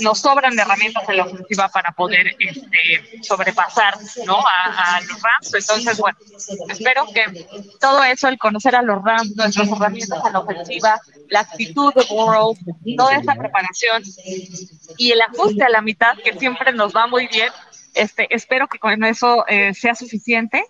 nos 0.00 0.18
sobran 0.18 0.58
herramientas 0.58 1.08
en 1.08 1.16
la 1.18 1.24
ofensiva 1.24 1.68
para 1.68 1.92
poder 1.92 2.34
este, 2.38 3.22
sobrepasar 3.22 3.96
¿no? 4.26 4.38
a, 4.38 4.96
a, 4.96 5.00
los 5.02 5.22
Rams. 5.22 5.54
Entonces, 5.54 5.98
bueno, 5.98 6.18
espero 6.68 7.06
que 7.14 7.46
todo 7.80 8.02
eso, 8.02 8.28
el 8.28 8.38
conocer 8.38 8.74
a 8.74 8.82
los 8.82 9.02
Rams, 9.02 9.36
nuestras 9.36 9.68
herramientas 9.68 10.20
en 10.26 10.32
la 10.32 10.40
ofensiva, 10.40 11.00
la 11.28 11.40
actitud 11.40 11.94
de 11.94 12.04
Burrow, 12.10 12.56
toda 12.96 13.16
esa 13.16 13.34
preparación 13.34 14.02
y 14.96 15.12
el 15.12 15.20
ajuste 15.20 15.64
a 15.64 15.68
la 15.68 15.80
mitad, 15.80 16.16
que 16.18 16.38
siempre 16.38 16.72
nos 16.72 16.94
va 16.94 17.06
muy 17.06 17.28
bien, 17.28 17.50
este, 17.98 18.26
espero 18.34 18.68
que 18.68 18.78
con 18.78 19.04
eso 19.04 19.44
eh, 19.48 19.74
sea 19.74 19.94
suficiente 19.94 20.64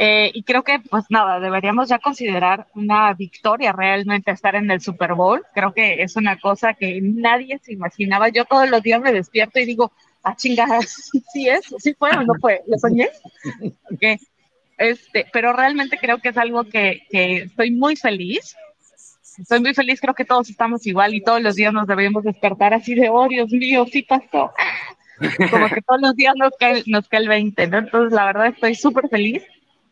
Eh, 0.00 0.30
y 0.32 0.44
creo 0.44 0.62
que, 0.62 0.78
pues 0.78 1.06
nada, 1.10 1.40
deberíamos 1.40 1.88
ya 1.88 1.98
considerar 1.98 2.68
una 2.74 3.12
victoria 3.14 3.72
realmente 3.72 4.30
estar 4.30 4.54
en 4.54 4.70
el 4.70 4.80
Super 4.80 5.14
Bowl. 5.14 5.44
Creo 5.54 5.72
que 5.74 6.02
es 6.02 6.16
una 6.16 6.38
cosa 6.38 6.74
que 6.74 7.00
nadie 7.02 7.58
se 7.58 7.72
imaginaba. 7.72 8.28
Yo 8.28 8.44
todos 8.44 8.70
los 8.70 8.82
días 8.82 9.00
me 9.02 9.12
despierto 9.12 9.58
y 9.60 9.66
digo, 9.66 9.92
ah, 10.22 10.36
chingada, 10.36 10.80
sí 11.32 11.48
es, 11.48 11.64
sí 11.78 11.94
fue 11.94 12.10
o 12.12 12.22
no 12.22 12.34
fue, 12.40 12.62
lo 12.68 12.78
soñé. 12.78 13.08
Este, 14.78 15.26
pero 15.32 15.52
realmente 15.52 15.98
creo 15.98 16.18
que 16.18 16.28
es 16.30 16.36
algo 16.38 16.64
que, 16.64 17.02
que 17.10 17.36
estoy 17.44 17.70
muy 17.72 17.96
feliz. 17.96 18.56
Estoy 19.38 19.60
muy 19.60 19.74
feliz, 19.74 20.00
creo 20.00 20.14
que 20.14 20.24
todos 20.24 20.50
estamos 20.50 20.86
igual 20.86 21.14
y 21.14 21.22
todos 21.22 21.40
los 21.42 21.54
días 21.56 21.72
nos 21.72 21.86
debemos 21.86 22.24
despertar 22.24 22.74
así 22.74 22.94
de, 22.94 23.08
oh 23.08 23.28
Dios 23.28 23.50
mío, 23.50 23.86
sí 23.90 24.02
pasó. 24.02 24.52
Como 25.50 25.68
que 25.68 25.82
todos 25.82 26.00
los 26.00 26.14
días 26.14 26.34
nos 26.36 26.52
cae, 26.58 26.82
nos 26.86 27.08
cae 27.08 27.20
el 27.20 27.28
20, 27.28 27.66
¿no? 27.68 27.78
Entonces, 27.78 28.12
la 28.12 28.26
verdad, 28.26 28.46
estoy 28.46 28.74
súper 28.74 29.08
feliz 29.08 29.42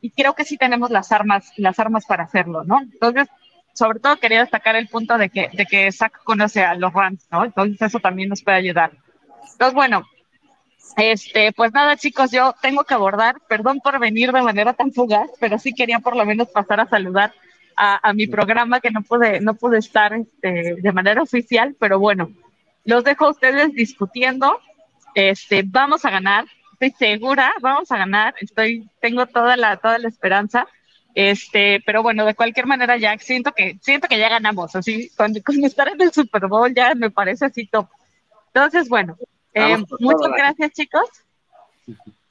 y 0.00 0.10
creo 0.10 0.34
que 0.34 0.44
sí 0.44 0.56
tenemos 0.56 0.90
las 0.90 1.12
armas, 1.12 1.52
las 1.56 1.78
armas 1.78 2.04
para 2.06 2.24
hacerlo, 2.24 2.64
¿no? 2.64 2.80
Entonces, 2.80 3.28
sobre 3.74 4.00
todo 4.00 4.16
quería 4.18 4.40
destacar 4.40 4.76
el 4.76 4.88
punto 4.88 5.18
de 5.18 5.28
que, 5.28 5.50
de 5.52 5.66
que 5.66 5.90
Zach 5.92 6.12
conoce 6.24 6.64
a 6.64 6.74
los 6.74 6.92
Rams, 6.92 7.26
¿no? 7.30 7.44
Entonces, 7.44 7.80
eso 7.82 7.98
también 7.98 8.28
nos 8.28 8.42
puede 8.42 8.58
ayudar. 8.58 8.92
Entonces, 9.52 9.74
bueno, 9.74 10.04
este, 10.96 11.52
pues 11.52 11.72
nada, 11.72 11.96
chicos, 11.96 12.30
yo 12.30 12.54
tengo 12.62 12.84
que 12.84 12.94
abordar, 12.94 13.36
perdón 13.48 13.80
por 13.80 13.98
venir 13.98 14.32
de 14.32 14.42
manera 14.42 14.72
tan 14.72 14.92
fugaz, 14.92 15.28
pero 15.40 15.58
sí 15.58 15.74
quería 15.74 15.98
por 15.98 16.16
lo 16.16 16.24
menos 16.24 16.48
pasar 16.48 16.80
a 16.80 16.88
saludar 16.88 17.32
a, 17.76 18.12
mi 18.14 18.26
programa 18.26 18.80
que 18.80 18.90
no 18.90 19.02
pude, 19.02 19.40
no 19.40 19.54
pude 19.54 19.78
estar 19.78 20.14
este, 20.14 20.76
de 20.76 20.92
manera 20.92 21.20
oficial, 21.20 21.76
pero 21.78 21.98
bueno, 21.98 22.30
los 22.84 23.04
dejo 23.04 23.26
a 23.26 23.30
ustedes 23.30 23.74
discutiendo. 23.74 24.58
Este, 25.16 25.62
vamos 25.64 26.04
a 26.04 26.10
ganar, 26.10 26.44
estoy 26.72 26.90
segura, 26.90 27.50
vamos 27.62 27.90
a 27.90 27.96
ganar, 27.96 28.34
estoy, 28.38 28.86
tengo 29.00 29.24
toda 29.24 29.56
la, 29.56 29.78
toda 29.78 29.98
la 29.98 30.08
esperanza. 30.08 30.68
Este, 31.14 31.82
pero 31.86 32.02
bueno, 32.02 32.26
de 32.26 32.34
cualquier 32.34 32.66
manera 32.66 32.98
ya 32.98 33.16
siento 33.16 33.52
que, 33.52 33.78
siento 33.80 34.08
que 34.08 34.18
ya 34.18 34.28
ganamos, 34.28 34.76
así, 34.76 35.08
con, 35.16 35.32
con 35.40 35.64
estar 35.64 35.88
en 35.88 36.02
el 36.02 36.12
Super 36.12 36.48
Bowl 36.48 36.74
ya 36.74 36.94
me 36.94 37.10
parece 37.10 37.46
así 37.46 37.66
top. 37.66 37.88
Entonces, 38.48 38.90
bueno, 38.90 39.16
eh, 39.54 39.78
muchas 40.00 40.32
gracias, 40.36 40.72
chicos. 40.72 41.08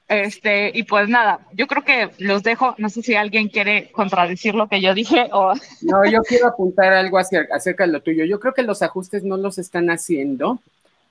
Este, 0.07 0.69
y 0.71 0.83
pues 0.83 1.09
nada, 1.09 1.39
yo 1.53 1.65
creo 1.65 1.83
que 1.83 2.11
los 2.19 2.43
dejo. 2.43 2.75
No 2.77 2.89
sé 2.89 3.01
si 3.01 3.15
alguien 3.15 3.49
quiere 3.49 3.89
contradecir 3.93 4.53
lo 4.53 4.67
que 4.69 4.79
yo 4.79 4.93
dije 4.93 5.27
o. 5.31 5.53
No, 5.81 6.05
yo 6.05 6.21
quiero 6.21 6.45
apuntar 6.45 6.93
algo 6.93 7.17
acerca 7.17 7.87
de 7.87 7.93
lo 7.93 8.03
tuyo. 8.03 8.25
Yo 8.25 8.39
creo 8.39 8.53
que 8.53 8.61
los 8.61 8.83
ajustes 8.83 9.23
no 9.23 9.37
los 9.37 9.57
están 9.57 9.89
haciendo 9.89 10.59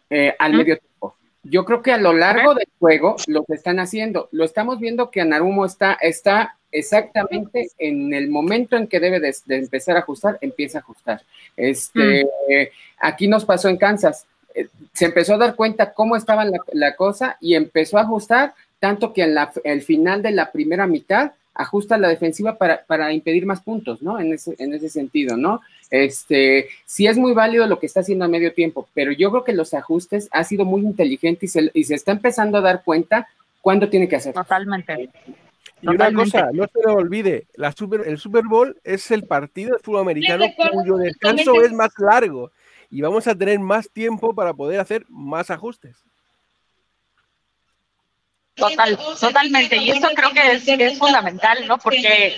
eh, 0.08 0.36
al 0.38 0.52
medio 0.52 0.78
tiempo. 0.78 1.16
Yo 1.44 1.64
creo 1.64 1.82
que 1.82 1.92
a 1.92 1.98
lo 1.98 2.12
largo 2.12 2.54
del 2.54 2.68
juego 2.78 3.16
los 3.26 3.48
están 3.50 3.78
haciendo. 3.78 4.28
Lo 4.32 4.44
estamos 4.44 4.80
viendo 4.80 5.10
que 5.10 5.20
Anarumo 5.20 5.64
está, 5.64 5.92
está 5.94 6.56
exactamente 6.72 7.68
en 7.78 8.12
el 8.14 8.28
momento 8.28 8.76
en 8.76 8.88
que 8.88 8.98
debe 8.98 9.20
de, 9.20 9.34
empezar 9.48 9.96
a 9.96 10.00
ajustar, 10.00 10.38
empieza 10.40 10.78
a 10.78 10.80
ajustar. 10.80 11.22
Este, 11.56 12.26
aquí 12.98 13.28
nos 13.28 13.44
pasó 13.44 13.68
en 13.68 13.76
Kansas 13.76 14.26
se 14.92 15.04
empezó 15.04 15.34
a 15.34 15.38
dar 15.38 15.56
cuenta 15.56 15.92
cómo 15.92 16.16
estaba 16.16 16.46
la, 16.72 16.96
cosa 16.96 17.36
y 17.40 17.54
empezó 17.54 17.98
a 17.98 18.02
ajustar, 18.02 18.54
tanto 18.78 19.12
que 19.12 19.22
en 19.22 19.36
el 19.64 19.82
final 19.82 20.22
de 20.22 20.30
la 20.30 20.52
primera 20.52 20.86
mitad 20.86 21.32
ajusta 21.54 21.98
la 21.98 22.08
defensiva 22.08 22.56
para, 22.56 23.12
impedir 23.12 23.46
más 23.46 23.60
puntos, 23.60 24.02
¿no? 24.02 24.20
En 24.20 24.32
ese, 24.32 24.54
en 24.58 24.74
ese 24.74 24.88
sentido, 24.88 25.36
¿no? 25.36 25.60
Este, 25.90 26.68
sí 26.84 27.06
es 27.06 27.16
muy 27.16 27.32
válido 27.32 27.66
lo 27.66 27.78
que 27.78 27.86
está 27.86 28.00
haciendo 28.00 28.24
a 28.24 28.28
medio 28.28 28.52
tiempo, 28.52 28.88
pero 28.94 29.12
yo 29.12 29.30
creo 29.30 29.44
que 29.44 29.52
los 29.52 29.74
ajustes 29.74 30.28
ha 30.32 30.44
sido 30.44 30.64
muy 30.64 30.82
inteligente 30.82 31.46
y 31.46 31.48
se, 31.48 31.70
y 31.72 31.84
se 31.84 31.94
está 31.94 32.12
empezando 32.12 32.58
a 32.58 32.62
dar 32.62 32.82
cuenta 32.82 33.28
cuándo 33.60 33.88
tiene 33.88 34.08
que 34.08 34.16
hacer. 34.16 34.34
Totalmente. 34.34 35.10
Y 35.82 35.88
una 35.88 36.12
cosa, 36.12 36.50
no 36.52 36.64
se 36.66 36.82
lo 36.82 36.94
olvide, 36.94 37.46
la 37.56 37.72
super, 37.72 38.02
el 38.06 38.18
Super 38.18 38.44
Bowl 38.44 38.76
es 38.84 39.10
el 39.10 39.24
partido 39.24 39.74
de 39.74 39.82
fútbol 39.82 40.00
americano 40.00 40.46
cuyo 40.72 40.96
descanso 40.96 41.62
es 41.62 41.72
más 41.72 41.92
largo 41.98 42.50
y 42.90 43.02
vamos 43.02 43.26
a 43.26 43.34
tener 43.34 43.58
más 43.58 43.90
tiempo 43.90 44.34
para 44.34 44.54
poder 44.54 44.80
hacer 44.80 45.04
más 45.08 45.50
ajustes. 45.50 45.96
Total, 48.54 48.96
totalmente. 49.20 49.76
Y 49.76 49.90
eso 49.90 50.08
creo 50.14 50.30
que 50.30 50.52
es, 50.52 50.98
fundamental, 50.98 51.66
¿no? 51.66 51.76
Porque 51.78 52.36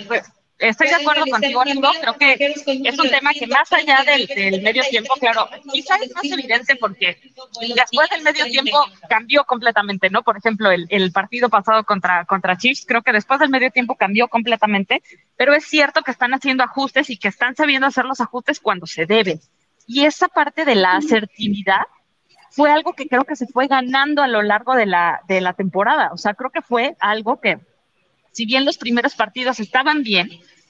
estoy 0.59 0.87
de 0.87 0.95
acuerdo 0.95 1.25
contigo, 1.25 1.63
Nico. 1.65 1.91
Creo 2.01 2.17
que 2.17 2.35
es 2.39 2.99
un 2.99 3.09
tema 3.09 3.31
que 3.33 3.47
más 3.47 3.71
allá 3.71 4.03
del, 4.05 4.61
medio 4.61 4.83
tiempo, 4.89 5.13
claro, 5.19 5.49
quizás 5.71 6.01
es 6.01 6.13
más 6.13 6.23
evidente 6.23 6.75
porque 6.75 7.17
después 7.75 8.09
del 8.09 8.21
medio 8.23 8.45
tiempo 8.45 8.85
cambió 9.09 9.43
completamente, 9.45 10.09
¿no? 10.09 10.23
Por 10.23 10.37
ejemplo, 10.37 10.71
el, 10.71 10.87
el, 10.89 11.11
partido 11.11 11.49
pasado 11.49 11.83
contra, 11.83 12.25
contra 12.25 12.57
Chiefs, 12.57 12.85
creo 12.87 13.01
que 13.01 13.11
después 13.11 13.39
del 13.39 13.49
medio 13.49 13.71
tiempo 13.71 13.95
cambió 13.95 14.27
completamente, 14.27 15.01
pero 15.35 15.53
es 15.53 15.65
cierto 15.65 16.01
que 16.01 16.11
están 16.11 16.33
haciendo 16.33 16.63
ajustes 16.63 17.09
y 17.09 17.17
que 17.17 17.27
están 17.27 17.55
sabiendo 17.55 17.87
hacer 17.87 18.05
los 18.05 18.21
ajustes 18.21 18.59
cuando 18.59 18.85
se 18.85 19.05
debe. 19.05 19.39
Y 19.87 20.05
esa 20.05 20.27
parte 20.27 20.65
de 20.65 20.75
la 20.75 20.97
asertividad 20.97 21.87
fue 22.57 22.71
algo 22.71 22.93
que 22.93 23.07
creo 23.07 23.23
que 23.23 23.35
se 23.35 23.45
fue 23.47 23.67
ganando 23.67 24.23
a 24.23 24.27
lo 24.27 24.41
largo 24.41 24.75
de 24.75 24.85
la, 24.85 25.21
de 25.27 25.41
la 25.41 25.53
temporada. 25.53 26.09
O 26.11 26.17
sea, 26.17 26.33
creo 26.33 26.49
que 26.49 26.61
fue 26.61 26.95
algo 26.99 27.39
que, 27.39 27.59
si 28.37 28.45
bien 28.45 28.65
los 28.65 28.77
primeros 28.77 29.15
partidos 29.15 29.59
estaban 29.59 30.03
bien, 30.03 30.29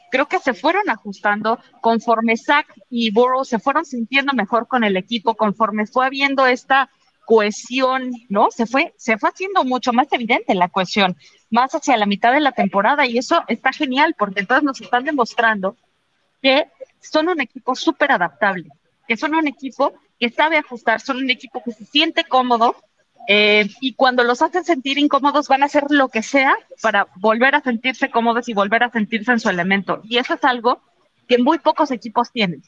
creo 0.09 0.29
que 0.29 0.39
se 0.39 0.53
fueron 0.53 0.89
ajustando 0.89 1.59
conforme 1.81 2.37
Zach 2.37 2.65
y 2.89 3.11
Burrow 3.11 3.43
se 3.43 3.59
fueron 3.59 3.83
sintiendo 3.83 4.31
mejor 4.31 4.69
con 4.69 4.85
el 4.85 4.95
equipo, 4.95 5.35
conforme 5.35 5.85
fue 5.85 6.05
habiendo 6.05 6.47
esta 6.47 6.89
cohesión, 7.25 8.11
¿no? 8.29 8.51
Se 8.51 8.67
fue, 8.67 8.93
se 8.95 9.17
fue 9.17 9.31
haciendo 9.31 9.65
mucho 9.65 9.91
más 9.91 10.07
evidente 10.13 10.55
la 10.55 10.69
cohesión, 10.69 11.17
más 11.49 11.75
hacia 11.75 11.97
la 11.97 12.05
mitad 12.05 12.31
de 12.31 12.39
la 12.39 12.53
temporada, 12.53 13.05
y 13.05 13.17
eso 13.17 13.43
está 13.49 13.73
genial, 13.73 14.15
porque 14.17 14.39
entonces 14.39 14.63
nos 14.63 14.79
están 14.79 15.03
demostrando 15.03 15.75
que 16.41 16.67
son 17.01 17.27
un 17.27 17.41
equipo 17.41 17.75
súper 17.75 18.13
adaptable, 18.13 18.69
que 19.09 19.17
son 19.17 19.35
un 19.35 19.45
equipo 19.45 19.91
que 20.17 20.29
sabe 20.29 20.55
ajustar, 20.55 21.01
son 21.01 21.17
un 21.17 21.29
equipo 21.29 21.61
que 21.65 21.73
se 21.73 21.85
siente 21.85 22.23
cómodo 22.23 22.77
eh, 23.27 23.69
y 23.81 23.93
cuando 23.93 24.23
los 24.23 24.41
hacen 24.41 24.63
sentir 24.63 24.97
incómodos 24.97 25.49
van 25.49 25.61
a 25.61 25.65
hacer 25.65 25.83
lo 25.89 26.07
que 26.07 26.23
sea 26.23 26.55
para 26.81 27.07
volver 27.17 27.55
a 27.55 27.61
sentirse 27.61 28.09
cómodos 28.09 28.47
y 28.47 28.53
volver 28.53 28.83
a 28.83 28.89
sentirse 28.89 29.33
en 29.33 29.41
su 29.41 29.49
elemento. 29.49 30.01
Y 30.05 30.17
eso 30.17 30.35
es 30.35 30.43
algo 30.45 30.81
que 31.27 31.37
muy 31.37 31.59
pocos 31.59 31.91
equipos 31.91 32.31
tienen. 32.31 32.63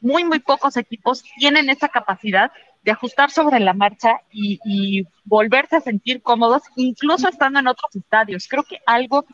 Muy, 0.00 0.22
muy 0.22 0.38
pocos 0.38 0.76
equipos 0.76 1.24
tienen 1.38 1.68
esa 1.68 1.88
capacidad 1.88 2.52
de 2.84 2.92
ajustar 2.92 3.30
sobre 3.30 3.58
la 3.58 3.72
marcha 3.72 4.20
y, 4.30 4.60
y 4.64 5.06
volverse 5.24 5.76
a 5.76 5.80
sentir 5.80 6.22
cómodos, 6.22 6.62
incluso 6.76 7.28
estando 7.28 7.58
en 7.58 7.66
otros 7.66 7.96
estadios. 7.96 8.46
Creo 8.46 8.62
que 8.62 8.78
algo 8.86 9.24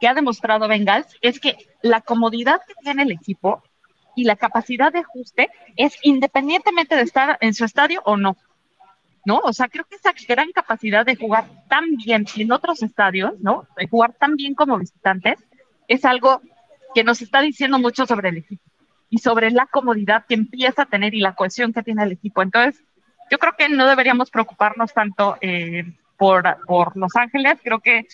que 0.00 0.08
ha 0.08 0.14
demostrado 0.14 0.66
Bengals 0.66 1.06
es 1.20 1.38
que 1.38 1.56
la 1.82 2.00
comodidad 2.00 2.60
que 2.66 2.74
tiene 2.82 3.02
el 3.04 3.12
equipo 3.12 3.62
y 4.16 4.24
la 4.24 4.36
capacidad 4.36 4.92
de 4.92 5.00
ajuste 5.00 5.50
es 5.76 5.96
independientemente 6.02 6.96
de 6.96 7.02
estar 7.02 7.38
en 7.40 7.54
su 7.54 7.64
estadio 7.64 8.02
o 8.04 8.16
no. 8.16 8.36
¿No? 9.24 9.38
O 9.38 9.52
sea, 9.52 9.68
creo 9.68 9.84
que 9.84 9.96
esa 9.96 10.12
gran 10.28 10.52
capacidad 10.52 11.06
de 11.06 11.16
jugar 11.16 11.46
tan 11.68 11.96
bien 11.96 12.26
en 12.36 12.52
otros 12.52 12.82
estadios, 12.82 13.32
¿no? 13.40 13.66
De 13.76 13.88
jugar 13.88 14.12
tan 14.12 14.36
bien 14.36 14.54
como 14.54 14.78
visitantes, 14.78 15.38
es 15.88 16.04
algo 16.04 16.42
que 16.94 17.04
nos 17.04 17.22
está 17.22 17.40
diciendo 17.40 17.78
mucho 17.78 18.06
sobre 18.06 18.28
el 18.28 18.38
equipo 18.38 18.62
y 19.08 19.18
sobre 19.18 19.50
la 19.50 19.66
comodidad 19.66 20.26
que 20.26 20.34
empieza 20.34 20.82
a 20.82 20.86
tener 20.86 21.14
y 21.14 21.20
la 21.20 21.34
cohesión 21.34 21.72
que 21.72 21.82
tiene 21.82 22.02
el 22.02 22.12
equipo. 22.12 22.42
Entonces, 22.42 22.82
yo 23.30 23.38
creo 23.38 23.54
que 23.56 23.68
no 23.68 23.88
deberíamos 23.88 24.30
preocuparnos 24.30 24.92
tanto 24.92 25.38
eh, 25.40 25.84
por, 26.18 26.44
por 26.66 26.96
Los 26.96 27.16
Ángeles, 27.16 27.58
creo 27.62 27.80
que 27.80 28.06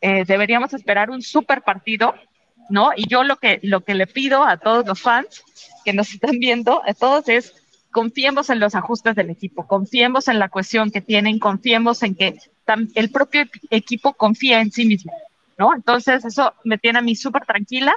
eh, 0.00 0.24
deberíamos 0.24 0.72
esperar 0.74 1.10
un 1.10 1.22
super 1.22 1.62
partido 1.62 2.14
¿no? 2.68 2.90
Y 2.96 3.08
yo 3.08 3.24
lo 3.24 3.36
que, 3.36 3.60
lo 3.62 3.82
que 3.82 3.94
le 3.94 4.06
pido 4.06 4.44
a 4.44 4.56
todos 4.56 4.86
los 4.86 5.00
fans 5.00 5.44
que 5.84 5.92
nos 5.92 6.12
están 6.12 6.38
viendo, 6.38 6.82
a 6.86 6.94
todos 6.94 7.28
es 7.28 7.54
confiemos 7.92 8.50
en 8.50 8.58
los 8.58 8.74
ajustes 8.74 9.14
del 9.14 9.30
equipo, 9.30 9.66
confiemos 9.66 10.28
en 10.28 10.38
la 10.38 10.48
cohesión 10.48 10.90
que 10.90 11.00
tienen, 11.00 11.38
confiemos 11.38 12.02
en 12.02 12.14
que 12.14 12.38
el 12.94 13.10
propio 13.10 13.44
equipo 13.70 14.14
confía 14.14 14.60
en 14.60 14.72
sí 14.72 14.84
mismo, 14.84 15.12
¿no? 15.58 15.74
Entonces 15.74 16.24
eso 16.24 16.54
me 16.64 16.78
tiene 16.78 16.98
a 16.98 17.02
mí 17.02 17.14
súper 17.14 17.44
tranquila, 17.46 17.94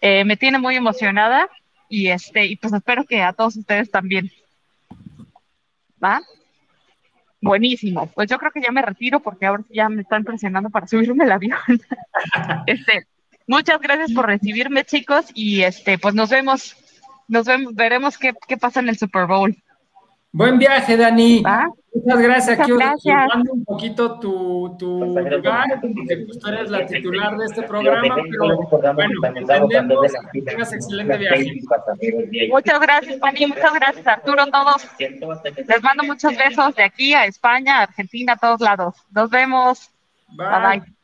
eh, 0.00 0.24
me 0.24 0.36
tiene 0.36 0.58
muy 0.58 0.76
emocionada 0.76 1.48
y 1.88 2.08
este 2.08 2.46
y 2.46 2.56
pues 2.56 2.72
espero 2.72 3.04
que 3.04 3.22
a 3.22 3.32
todos 3.32 3.56
ustedes 3.56 3.90
también. 3.90 4.30
¿Va? 6.02 6.20
Buenísimo. 7.40 8.08
Pues 8.08 8.28
yo 8.28 8.38
creo 8.38 8.50
que 8.50 8.60
ya 8.60 8.72
me 8.72 8.82
retiro 8.82 9.20
porque 9.20 9.46
ahora 9.46 9.64
ya 9.70 9.88
me 9.88 10.02
están 10.02 10.24
presionando 10.24 10.68
para 10.68 10.86
subirme 10.86 11.24
el 11.24 11.32
avión. 11.32 11.58
este, 12.66 13.06
Muchas 13.48 13.80
gracias 13.80 14.10
por 14.12 14.26
recibirme, 14.26 14.84
chicos, 14.84 15.26
y 15.32 15.62
este, 15.62 15.98
pues 15.98 16.14
nos 16.16 16.30
vemos, 16.30 16.76
nos 17.28 17.46
vemos, 17.46 17.74
veremos 17.74 18.18
qué, 18.18 18.34
qué 18.46 18.56
pasa 18.56 18.80
en 18.80 18.88
el 18.88 18.98
Super 18.98 19.26
Bowl. 19.26 19.56
Buen 20.32 20.58
viaje, 20.58 20.96
Dani. 20.98 21.42
Muchas 21.94 22.20
gracias. 22.20 22.60
Aquí 22.60 22.72
gracias. 22.72 23.30
un 23.50 23.64
poquito 23.64 24.18
tu, 24.18 24.76
tu 24.78 24.98
lugar, 25.06 25.80
porque 25.80 26.24
pues, 26.26 26.38
tú 26.38 26.48
eres 26.48 26.70
la 26.70 26.84
titular 26.84 27.38
de 27.38 27.46
este 27.46 27.62
programa, 27.62 28.16
pero 28.30 28.92
bueno, 28.92 29.14
entendemos 29.24 30.12
que 30.32 30.42
tengas 30.42 30.72
excelente 30.74 31.16
viaje. 31.16 31.60
Muchas 32.50 32.80
gracias, 32.80 33.18
Dani. 33.18 33.46
Muchas 33.46 33.72
gracias, 33.72 34.06
Arturo, 34.06 34.46
todos. 34.48 34.86
Les 34.98 35.82
mando 35.82 36.04
muchos 36.04 36.36
besos 36.36 36.74
de 36.74 36.82
aquí 36.82 37.14
a 37.14 37.24
España, 37.24 37.80
Argentina, 37.80 38.34
a 38.34 38.36
todos 38.36 38.60
lados. 38.60 38.94
Nos 39.10 39.30
vemos. 39.30 39.90
bye. 40.36 40.80
bye. 40.80 40.95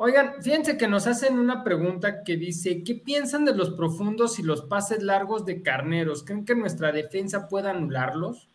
Oigan, 0.00 0.40
fíjense 0.44 0.78
que 0.78 0.86
nos 0.86 1.08
hacen 1.08 1.40
una 1.40 1.64
pregunta 1.64 2.22
que 2.22 2.36
dice, 2.36 2.84
¿qué 2.84 2.94
piensan 2.94 3.44
de 3.44 3.52
los 3.52 3.70
profundos 3.70 4.38
y 4.38 4.44
los 4.44 4.62
pases 4.62 5.02
largos 5.02 5.44
de 5.44 5.60
carneros? 5.60 6.22
¿Creen 6.22 6.44
que 6.44 6.54
nuestra 6.54 6.92
defensa 6.92 7.48
pueda 7.48 7.70
anularlos? 7.72 8.48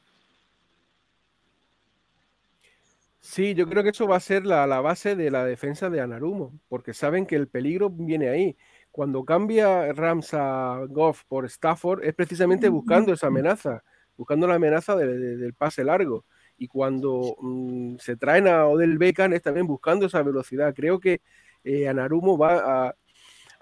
Sí, 3.19 3.53
yo 3.55 3.67
creo 3.67 3.83
que 3.83 3.89
eso 3.89 4.07
va 4.07 4.15
a 4.15 4.21
ser 4.21 4.45
la, 4.45 4.65
la 4.67 4.79
base 4.79 5.17
de 5.17 5.29
la 5.31 5.43
defensa 5.43 5.89
de 5.89 5.99
Anarumo, 5.99 6.53
porque 6.69 6.93
saben 6.93 7.25
que 7.25 7.35
el 7.35 7.49
peligro 7.49 7.89
viene 7.89 8.29
ahí. 8.29 8.55
Cuando 8.91 9.25
cambia 9.25 9.91
Rams 9.91 10.33
a 10.33 10.85
Goff 10.87 11.23
por 11.25 11.45
Stafford, 11.45 12.05
es 12.05 12.13
precisamente 12.13 12.69
buscando 12.69 13.11
esa 13.11 13.27
amenaza, 13.27 13.83
buscando 14.15 14.47
la 14.47 14.55
amenaza 14.55 14.95
de- 14.95 15.17
de- 15.19 15.37
del 15.37 15.53
pase 15.53 15.83
largo. 15.83 16.23
Y 16.63 16.69
cuando 16.69 17.35
mm, 17.41 17.97
se 17.97 18.15
traen 18.15 18.47
a 18.47 18.65
Odell 18.67 18.97
Beckham, 18.97 19.33
es 19.33 19.41
también 19.41 19.67
buscando 19.67 20.05
esa 20.05 20.23
velocidad. 20.23 20.73
Creo 20.73 20.97
que 20.97 21.19
eh, 21.65 21.89
Anarumo 21.89 22.37
va 22.37 22.95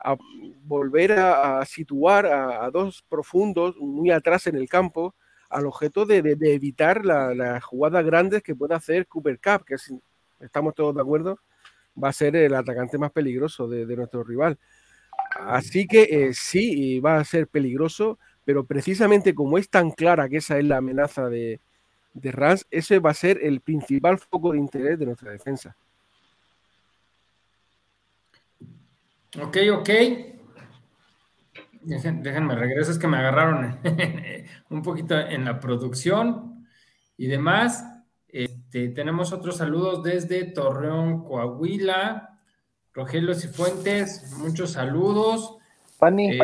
a, 0.03 0.17
volver 0.63 1.13
a, 1.13 1.65
situar 1.65 2.27
a, 2.27 2.69
dos 2.69 3.03
profundos 3.09 3.75
muy 3.77 4.11
atrás 4.11 4.45
en 4.45 4.55
el 4.55 4.69
campo 4.69 5.15
al 5.49 5.65
objeto 5.65 6.05
de, 6.05 6.19
evitar 6.41 7.03
la- 7.03 7.33
las 7.33 7.63
jugadas 7.63 8.05
grandes 8.05 8.43
que 8.43 8.55
pueda 8.55 8.75
hacer 8.75 9.07
Cooper 9.07 9.39
Cup, 9.39 9.65
que 9.65 9.79
si 9.79 9.99
estamos 10.39 10.75
todos 10.75 10.93
de 10.93 11.01
acuerdo, 11.01 11.39
va 12.01 12.09
a 12.09 12.13
ser 12.13 12.35
el 12.35 12.53
atacante 12.53 12.99
más 12.99 13.11
peligroso 13.11 13.67
de, 13.67 13.87
de 13.87 13.95
nuestro 13.95 14.23
rival. 14.23 14.59
Así 15.39 15.87
que 15.87 16.03
eh, 16.03 16.33
sí, 16.35 16.99
va 16.99 17.17
a 17.17 17.23
ser 17.23 17.47
peligroso, 17.47 18.19
pero 18.45 18.63
precisamente 18.63 19.33
como 19.33 19.57
es 19.57 19.69
tan 19.69 19.89
clara 19.89 20.29
que 20.29 20.37
esa 20.37 20.59
es 20.59 20.65
la 20.65 20.77
amenaza 20.77 21.29
de, 21.29 21.61
de 22.13 22.31
Rams, 22.31 22.65
ese 22.71 22.99
va 22.99 23.11
a 23.11 23.13
ser 23.15 23.39
el 23.41 23.61
principal 23.61 24.17
foco 24.19 24.51
de 24.51 24.59
interés 24.59 24.99
de 24.99 25.05
nuestra 25.05 25.31
defensa. 25.31 25.75
Ok, 29.41 29.57
ok. 29.73 29.89
Dejen- 31.83 32.21
déjenme 32.21 32.55
regreso, 32.55 32.91
es 32.91 32.99
que 32.99 33.07
me 33.07 33.17
agarraron 33.17 33.79
un 34.69 34.81
poquito 34.83 35.17
en 35.17 35.45
la 35.45 35.59
producción 35.59 36.67
y 37.17 37.27
demás. 37.27 37.85
Este, 38.27 38.89
tenemos 38.89 39.31
otros 39.33 39.57
saludos 39.57 40.03
desde 40.03 40.43
Torreón, 40.45 41.23
Coahuila. 41.23 42.27
Rogelio 42.93 43.33
Cifuentes, 43.33 44.33
muchos 44.37 44.71
saludos. 44.73 45.57
Pani, 45.97 46.31
Eh, 46.31 46.39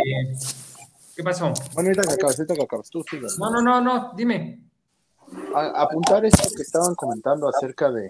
¿Qué 1.16 1.24
pasó? 1.24 1.52
bueno, 1.74 1.90
ahorita 1.90 2.04
que 2.04 2.14
acabas, 2.14 2.40
ahorita 2.40 2.56
que 2.56 2.64
acabas, 2.64 2.90
tú 2.90 3.04
sigue. 3.10 3.28
No, 3.38 3.52
no, 3.52 3.62
no, 3.62 3.82
no, 3.82 4.14
dime. 4.16 4.62
Apuntar 5.58 6.26
esto 6.26 6.50
que 6.56 6.62
estaban 6.62 6.96
comentando 6.96 7.50
acerca 7.50 7.92
de, 7.92 8.10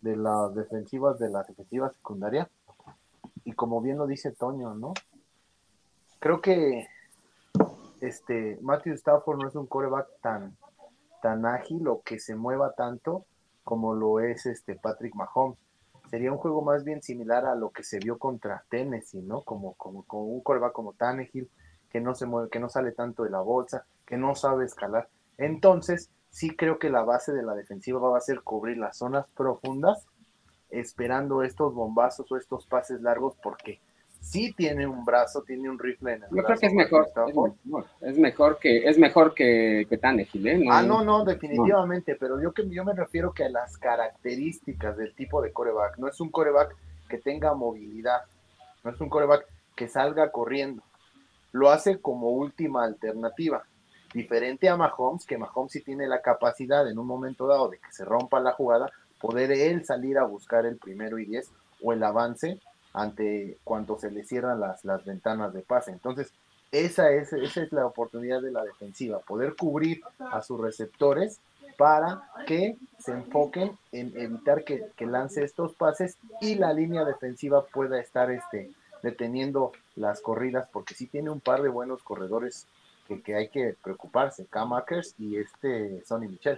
de 0.00 0.16
las 0.16 0.54
defensivas 0.54 1.18
de 1.18 1.30
la 1.30 1.42
defensiva 1.42 1.90
secundaria. 1.90 2.48
Y 3.44 3.52
como 3.52 3.80
bien 3.80 3.98
lo 3.98 4.06
dice 4.06 4.32
Toño, 4.32 4.74
¿no? 4.74 4.94
Creo 6.18 6.40
que 6.40 6.86
este 8.00 8.58
Matthew 8.62 8.94
Stafford 8.94 9.38
no 9.38 9.48
es 9.48 9.54
un 9.54 9.66
coreback 9.66 10.08
tan, 10.20 10.56
tan 11.22 11.46
ágil 11.46 11.86
o 11.88 12.02
que 12.02 12.18
se 12.18 12.34
mueva 12.34 12.72
tanto 12.72 13.24
como 13.62 13.94
lo 13.94 14.20
es 14.20 14.46
este 14.46 14.74
Patrick 14.74 15.14
Mahomes. 15.14 15.58
Sería 16.10 16.30
un 16.30 16.38
juego 16.38 16.62
más 16.62 16.84
bien 16.84 17.02
similar 17.02 17.46
a 17.46 17.54
lo 17.54 17.70
que 17.70 17.82
se 17.82 17.98
vio 17.98 18.18
contra 18.18 18.64
Tennessee, 18.68 19.22
¿no? 19.22 19.40
Como, 19.40 19.74
como, 19.74 20.04
como 20.04 20.24
un 20.24 20.42
coreback 20.42 20.72
como 20.72 20.92
Tannehill, 20.92 21.50
que 21.90 22.00
no 22.00 22.14
se 22.14 22.26
mueve, 22.26 22.50
que 22.50 22.60
no 22.60 22.68
sale 22.68 22.92
tanto 22.92 23.24
de 23.24 23.30
la 23.30 23.40
bolsa, 23.40 23.86
que 24.06 24.16
no 24.16 24.34
sabe 24.34 24.64
escalar. 24.66 25.08
Entonces, 25.38 26.10
sí 26.34 26.56
creo 26.56 26.80
que 26.80 26.90
la 26.90 27.04
base 27.04 27.32
de 27.32 27.44
la 27.44 27.54
defensiva 27.54 28.00
va 28.00 28.18
a 28.18 28.20
ser 28.20 28.40
cubrir 28.40 28.76
las 28.76 28.98
zonas 28.98 29.24
profundas, 29.36 30.04
esperando 30.68 31.44
estos 31.44 31.72
bombazos 31.72 32.30
o 32.32 32.36
estos 32.36 32.66
pases 32.66 33.00
largos, 33.02 33.36
porque 33.40 33.78
sí 34.20 34.52
tiene 34.52 34.84
un 34.84 35.04
brazo, 35.04 35.42
tiene 35.42 35.70
un 35.70 35.78
rifle 35.78 36.14
en 36.14 36.24
el 36.24 36.30
Yo 36.30 36.42
creo 36.42 36.58
que 36.58 36.66
es 36.66 36.74
mejor. 36.74 37.06
Es 37.06 37.34
mejor, 37.36 37.86
es 38.00 38.18
mejor 38.18 38.58
que 38.58 38.84
es 38.88 38.98
mejor 38.98 39.32
que, 39.32 39.86
que 39.88 39.96
Tannehill, 39.96 40.46
¿eh? 40.48 40.64
Ah, 40.68 40.82
no, 40.82 41.04
no, 41.04 41.24
definitivamente, 41.24 42.16
pero 42.16 42.42
yo 42.42 42.52
que 42.52 42.68
yo 42.68 42.84
me 42.84 42.94
refiero 42.94 43.32
que 43.32 43.44
a 43.44 43.48
las 43.48 43.78
características 43.78 44.96
del 44.96 45.14
tipo 45.14 45.40
de 45.40 45.52
coreback. 45.52 45.98
No 45.98 46.08
es 46.08 46.20
un 46.20 46.30
coreback 46.30 46.74
que 47.08 47.18
tenga 47.18 47.54
movilidad, 47.54 48.22
no 48.82 48.90
es 48.90 49.00
un 49.00 49.08
coreback 49.08 49.46
que 49.76 49.86
salga 49.86 50.32
corriendo. 50.32 50.82
Lo 51.52 51.70
hace 51.70 52.00
como 52.00 52.30
última 52.30 52.82
alternativa. 52.82 53.62
Diferente 54.14 54.68
a 54.68 54.76
Mahomes, 54.76 55.26
que 55.26 55.36
Mahomes 55.36 55.72
sí 55.72 55.80
tiene 55.80 56.06
la 56.06 56.22
capacidad 56.22 56.88
en 56.88 56.98
un 57.00 57.06
momento 57.06 57.48
dado 57.48 57.68
de 57.68 57.78
que 57.78 57.92
se 57.92 58.04
rompa 58.04 58.38
la 58.38 58.52
jugada, 58.52 58.90
poder 59.20 59.50
él 59.50 59.84
salir 59.84 60.18
a 60.18 60.24
buscar 60.24 60.64
el 60.66 60.76
primero 60.76 61.18
y 61.18 61.26
diez 61.26 61.50
o 61.82 61.92
el 61.92 62.02
avance 62.04 62.60
ante 62.92 63.58
cuando 63.64 63.98
se 63.98 64.12
le 64.12 64.24
cierran 64.24 64.60
las, 64.60 64.84
las 64.84 65.04
ventanas 65.04 65.52
de 65.52 65.62
pase. 65.62 65.90
Entonces, 65.90 66.32
esa 66.70 67.10
es, 67.10 67.32
esa 67.32 67.62
es 67.62 67.72
la 67.72 67.86
oportunidad 67.86 68.40
de 68.40 68.52
la 68.52 68.62
defensiva, 68.62 69.18
poder 69.18 69.56
cubrir 69.56 70.02
a 70.18 70.42
sus 70.42 70.60
receptores 70.60 71.40
para 71.76 72.22
que 72.46 72.76
se 73.00 73.10
enfoquen 73.12 73.76
en 73.90 74.12
evitar 74.16 74.62
que, 74.62 74.92
que 74.96 75.06
lance 75.06 75.42
estos 75.42 75.74
pases 75.74 76.18
y 76.40 76.54
la 76.54 76.72
línea 76.72 77.04
defensiva 77.04 77.64
pueda 77.64 78.00
estar 78.00 78.30
este, 78.30 78.70
deteniendo 79.02 79.72
las 79.96 80.20
corridas, 80.20 80.68
porque 80.72 80.94
sí 80.94 81.08
tiene 81.08 81.30
un 81.30 81.40
par 81.40 81.62
de 81.62 81.68
buenos 81.68 82.02
corredores 82.04 82.68
que, 83.06 83.34
hay 83.34 83.48
que 83.48 83.74
preocuparse, 83.82 84.46
Cam 84.50 84.72
Akers 84.72 85.14
y 85.18 85.36
este 85.36 86.04
Sonny 86.04 86.28
Michel. 86.28 86.56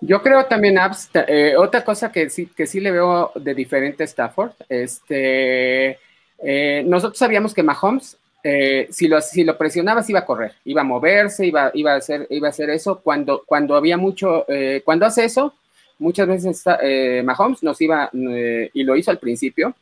Yo 0.00 0.20
creo 0.20 0.44
también, 0.46 0.78
Abs, 0.78 1.10
eh, 1.14 1.54
otra 1.56 1.84
cosa 1.84 2.10
que 2.10 2.28
sí, 2.28 2.46
que 2.46 2.66
sí 2.66 2.80
le 2.80 2.90
veo 2.90 3.30
de 3.36 3.54
diferente 3.54 4.02
a 4.02 4.06
Stafford, 4.06 4.52
este, 4.68 5.96
eh, 6.42 6.82
nosotros 6.84 7.18
sabíamos 7.18 7.54
que 7.54 7.62
Mahomes, 7.62 8.18
eh, 8.42 8.88
si, 8.90 9.06
lo, 9.06 9.20
si 9.20 9.44
lo 9.44 9.56
presionabas 9.56 10.10
iba 10.10 10.18
a 10.18 10.24
correr, 10.24 10.54
iba 10.64 10.80
a 10.80 10.84
moverse, 10.84 11.46
iba, 11.46 11.70
iba, 11.74 11.92
a, 11.92 11.96
hacer, 11.96 12.26
iba 12.30 12.48
a 12.48 12.50
hacer 12.50 12.70
eso, 12.70 13.00
cuando, 13.00 13.44
cuando 13.46 13.76
había 13.76 13.96
mucho, 13.96 14.44
eh, 14.48 14.82
cuando 14.84 15.06
hace 15.06 15.24
eso, 15.24 15.54
muchas 16.00 16.26
veces 16.26 16.64
eh, 16.82 17.22
Mahomes 17.24 17.62
nos 17.62 17.80
iba, 17.80 18.10
y 18.12 18.82
lo 18.82 18.96
hizo 18.96 19.12
al 19.12 19.18
principio, 19.18 19.72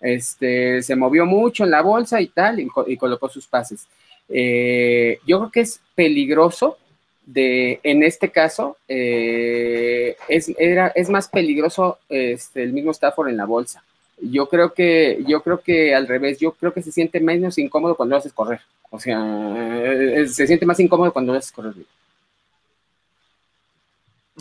este, 0.00 0.82
se 0.82 0.96
movió 0.96 1.26
mucho 1.26 1.64
en 1.64 1.70
la 1.70 1.82
bolsa 1.82 2.18
y 2.22 2.28
tal, 2.28 2.60
y 2.60 2.96
colocó 2.96 3.28
sus 3.28 3.46
pases. 3.46 3.86
Eh, 4.28 5.18
yo 5.26 5.38
creo 5.38 5.50
que 5.50 5.60
es 5.60 5.80
peligroso 5.94 6.78
de, 7.26 7.80
en 7.82 8.02
este 8.02 8.30
caso, 8.30 8.76
eh, 8.88 10.16
es, 10.28 10.52
es 10.58 11.10
más 11.10 11.28
peligroso 11.28 11.98
este, 12.08 12.62
el 12.62 12.72
mismo 12.72 12.92
Stafford 12.92 13.28
en 13.28 13.36
la 13.36 13.44
bolsa. 13.44 13.82
Yo 14.18 14.48
creo 14.48 14.72
que, 14.72 15.22
yo 15.26 15.42
creo 15.42 15.60
que 15.60 15.94
al 15.94 16.06
revés, 16.06 16.38
yo 16.38 16.52
creo 16.52 16.72
que 16.72 16.82
se 16.82 16.92
siente 16.92 17.20
menos 17.20 17.58
incómodo 17.58 17.96
cuando 17.96 18.14
lo 18.14 18.20
haces 18.20 18.32
correr. 18.32 18.60
O 18.90 18.98
sea, 18.98 19.18
eh, 19.18 20.26
se 20.28 20.46
siente 20.46 20.64
más 20.64 20.80
incómodo 20.80 21.12
cuando 21.12 21.32
lo 21.32 21.38
haces 21.38 21.52
correr. 21.52 21.74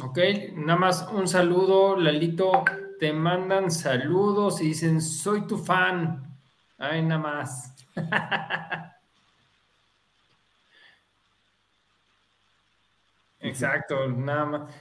Ok, 0.02 0.20
nada 0.56 0.80
más 0.80 1.08
un 1.12 1.28
saludo, 1.28 1.98
Lalito. 1.98 2.64
Te 3.00 3.12
mandan 3.12 3.72
saludos 3.72 4.62
y 4.62 4.68
dicen, 4.68 5.02
soy 5.02 5.48
tu 5.48 5.58
fan. 5.58 6.24
Ay, 6.78 7.02
nada 7.02 7.20
más. 7.20 7.74
Exacto, 13.48 14.08
nada 14.08 14.46
más. 14.46 14.76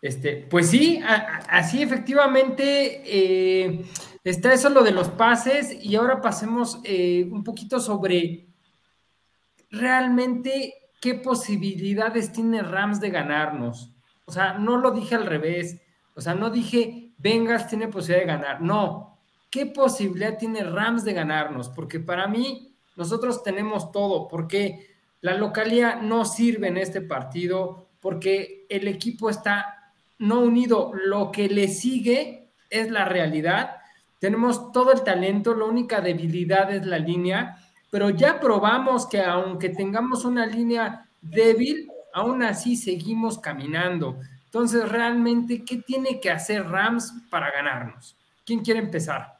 Este, 0.00 0.46
pues 0.50 0.68
sí, 0.68 1.00
así 1.48 1.80
efectivamente 1.80 3.02
eh, 3.04 3.84
está 4.24 4.52
eso 4.52 4.68
lo 4.68 4.82
de 4.82 4.90
los 4.90 5.08
pases 5.10 5.76
y 5.80 5.94
ahora 5.94 6.20
pasemos 6.20 6.80
eh, 6.82 7.28
un 7.30 7.44
poquito 7.44 7.78
sobre 7.78 8.48
realmente 9.70 10.74
qué 11.00 11.14
posibilidades 11.14 12.32
tiene 12.32 12.62
Rams 12.62 13.00
de 13.00 13.10
ganarnos. 13.10 13.92
O 14.24 14.32
sea, 14.32 14.54
no 14.54 14.76
lo 14.76 14.92
dije 14.92 15.14
al 15.14 15.26
revés. 15.26 15.80
O 16.14 16.20
sea, 16.20 16.34
no 16.34 16.50
dije 16.50 17.12
Bengals 17.18 17.68
tiene 17.68 17.88
posibilidad 17.88 18.26
de 18.26 18.32
ganar. 18.32 18.60
No. 18.60 19.18
¿Qué 19.50 19.66
posibilidad 19.66 20.38
tiene 20.38 20.62
Rams 20.62 21.04
de 21.04 21.12
ganarnos? 21.12 21.68
Porque 21.68 22.00
para 22.00 22.26
mí, 22.26 22.74
nosotros 22.96 23.42
tenemos 23.42 23.92
todo. 23.92 24.28
Porque 24.28 24.86
la 25.20 25.34
localidad 25.34 26.00
no 26.00 26.24
sirve 26.24 26.68
en 26.68 26.76
este 26.76 27.00
partido. 27.00 27.88
Porque 28.02 28.66
el 28.68 28.86
equipo 28.86 29.30
está 29.30 29.94
no 30.18 30.40
unido. 30.40 30.92
Lo 31.06 31.32
que 31.32 31.48
le 31.48 31.68
sigue 31.68 32.50
es 32.68 32.90
la 32.90 33.06
realidad. 33.06 33.76
Tenemos 34.18 34.70
todo 34.72 34.92
el 34.92 35.02
talento. 35.02 35.54
La 35.54 35.64
única 35.64 36.02
debilidad 36.02 36.70
es 36.70 36.84
la 36.84 36.98
línea 36.98 37.56
pero 37.92 38.08
ya 38.08 38.40
probamos 38.40 39.06
que 39.06 39.20
aunque 39.20 39.68
tengamos 39.68 40.24
una 40.24 40.46
línea 40.46 41.06
débil, 41.20 41.90
aún 42.14 42.42
así 42.42 42.74
seguimos 42.74 43.38
caminando. 43.38 44.18
Entonces, 44.46 44.88
realmente, 44.88 45.62
¿qué 45.62 45.76
tiene 45.76 46.18
que 46.18 46.30
hacer 46.30 46.66
Rams 46.66 47.12
para 47.30 47.50
ganarnos? 47.50 48.16
¿Quién 48.46 48.60
quiere 48.60 48.80
empezar? 48.80 49.36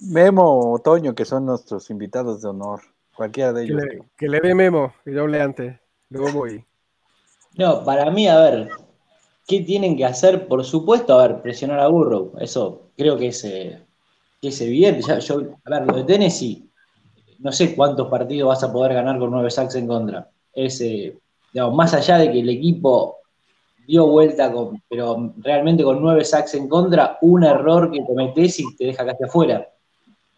Memo 0.00 0.72
o 0.72 0.80
Toño, 0.80 1.14
que 1.14 1.24
son 1.24 1.46
nuestros 1.46 1.90
invitados 1.90 2.42
de 2.42 2.48
honor. 2.48 2.80
Cualquiera 3.14 3.52
de 3.52 3.64
Que 3.64 3.72
ellos. 3.72 3.84
le, 3.84 4.02
que 4.16 4.28
le 4.28 4.40
dé 4.40 4.52
memo, 4.52 4.94
que 5.04 5.14
yo 5.14 5.22
hable 5.22 5.40
antes. 5.40 5.78
Luego 6.10 6.32
voy. 6.32 6.64
No, 7.56 7.84
para 7.84 8.10
mí, 8.10 8.28
a 8.28 8.38
ver, 8.38 8.68
¿qué 9.46 9.60
tienen 9.60 9.96
que 9.96 10.04
hacer? 10.04 10.46
Por 10.46 10.64
supuesto, 10.64 11.18
a 11.18 11.26
ver, 11.26 11.42
presionar 11.42 11.80
a 11.80 11.88
Burrow. 11.88 12.32
Eso 12.38 12.90
creo 12.96 13.16
que 13.16 13.28
es, 13.28 13.44
eh, 13.44 13.82
evidente. 14.42 15.12
A 15.12 15.70
ver, 15.70 15.86
lo 15.86 15.96
de 15.96 16.04
Tennessee, 16.04 16.68
no 17.38 17.52
sé 17.52 17.74
cuántos 17.74 18.08
partidos 18.08 18.48
vas 18.48 18.62
a 18.62 18.72
poder 18.72 18.94
ganar 18.94 19.18
con 19.18 19.30
nueve 19.30 19.50
sacks 19.50 19.74
en 19.74 19.86
contra. 19.86 20.30
Es, 20.52 20.80
eh, 20.80 21.16
digamos, 21.52 21.74
más 21.74 21.94
allá 21.94 22.18
de 22.18 22.30
que 22.30 22.40
el 22.40 22.48
equipo 22.48 23.16
dio 23.86 24.06
vuelta, 24.06 24.52
con, 24.52 24.82
pero 24.88 25.32
realmente 25.38 25.84
con 25.84 26.00
nueve 26.00 26.24
sacks 26.24 26.54
en 26.54 26.68
contra, 26.68 27.18
un 27.22 27.44
error 27.44 27.90
que 27.90 28.04
cometés 28.04 28.60
y 28.60 28.76
te 28.76 28.86
deja 28.86 29.06
casi 29.06 29.24
afuera. 29.24 29.68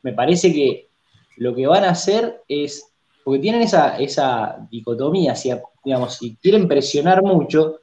Me 0.03 0.13
parece 0.13 0.53
que 0.53 0.89
lo 1.37 1.55
que 1.55 1.67
van 1.67 1.85
a 1.85 1.91
hacer 1.91 2.43
es, 2.49 2.93
porque 3.29 3.43
tienen 3.43 3.61
esa, 3.61 3.99
esa 3.99 4.67
dicotomía, 4.71 5.37
si, 5.37 5.51
digamos, 5.85 6.15
si 6.15 6.37
quieren 6.37 6.67
presionar 6.67 7.23
mucho 7.23 7.81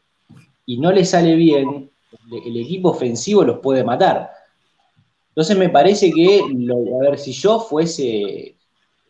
y 0.65 0.79
no 0.79 0.91
les 0.91 1.11
sale 1.11 1.35
bien, 1.35 1.91
el 2.31 2.57
equipo 2.57 2.89
ofensivo 2.89 3.43
los 3.43 3.59
puede 3.59 3.83
matar. 3.83 4.31
Entonces 5.29 5.55
me 5.55 5.69
parece 5.69 6.09
que, 6.09 6.41
a 6.41 7.03
ver, 7.03 7.19
si 7.19 7.31
yo 7.31 7.59
fuese 7.59 8.55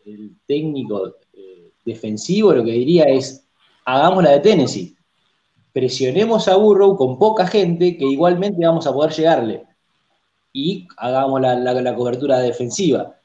el 0.04 0.36
técnico 0.46 1.14
eh, 1.32 1.70
defensivo, 1.86 2.52
lo 2.52 2.62
que 2.62 2.72
diría 2.72 3.04
es, 3.04 3.48
hagamos 3.86 4.22
la 4.22 4.32
de 4.32 4.40
Tennessee 4.40 4.94
presionemos 5.72 6.48
a 6.48 6.56
Burrow 6.56 6.98
con 6.98 7.18
poca 7.18 7.46
gente 7.46 7.96
que 7.96 8.04
igualmente 8.04 8.66
vamos 8.66 8.86
a 8.86 8.92
poder 8.92 9.12
llegarle 9.12 9.64
y 10.52 10.86
hagamos 10.98 11.40
la, 11.40 11.94
cobertura 11.96 12.40
defensiva. 12.40 13.15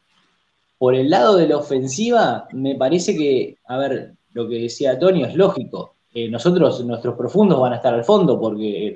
Por 0.82 0.96
el 0.96 1.12
lado 1.12 1.38
de 1.38 1.48
la 1.48 1.58
ofensiva, 1.58 2.48
me 2.54 2.74
parece 2.74 3.16
que, 3.16 3.56
a 3.68 3.78
ver, 3.78 4.14
lo 4.34 4.50
que 4.50 4.64
decía 4.64 4.98
Tony 4.98 5.22
es 5.22 5.36
lógico. 5.36 5.94
Eh, 6.12 6.28
nosotros, 6.28 6.84
nuestros 6.84 7.16
profundos 7.16 7.60
van 7.60 7.74
a 7.74 7.76
estar 7.76 7.94
al 7.94 8.04
fondo 8.04 8.40
porque 8.42 8.92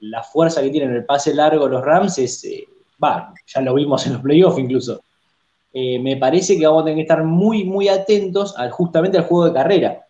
la, 0.00 0.24
fuerza 0.24 0.60
que 0.62 0.70
tienen 0.70 0.96
el 0.96 1.04
pase 1.04 1.32
largo 1.32 1.68
los 1.68 1.84
Rams 1.84 2.18
es, 2.18 2.42
eh, 2.42 2.64
va, 3.00 3.32
ya 3.46 3.60
lo 3.60 3.74
vimos 3.74 4.04
en 4.08 4.14
los 4.14 4.22
playoffs 4.22 4.58
incluso. 4.58 5.00
Eh, 5.72 6.00
me 6.00 6.16
parece 6.16 6.58
que 6.58 6.66
vamos 6.66 6.82
a 6.82 6.86
tener 6.86 6.96
que 6.96 7.02
estar 7.02 7.22
muy, 7.22 7.62
muy 7.62 7.86
atentos 7.86 8.58
al, 8.58 8.72
justamente 8.72 9.16
al 9.16 9.24
juego 9.26 9.44
de 9.44 9.52
carrera 9.52 10.06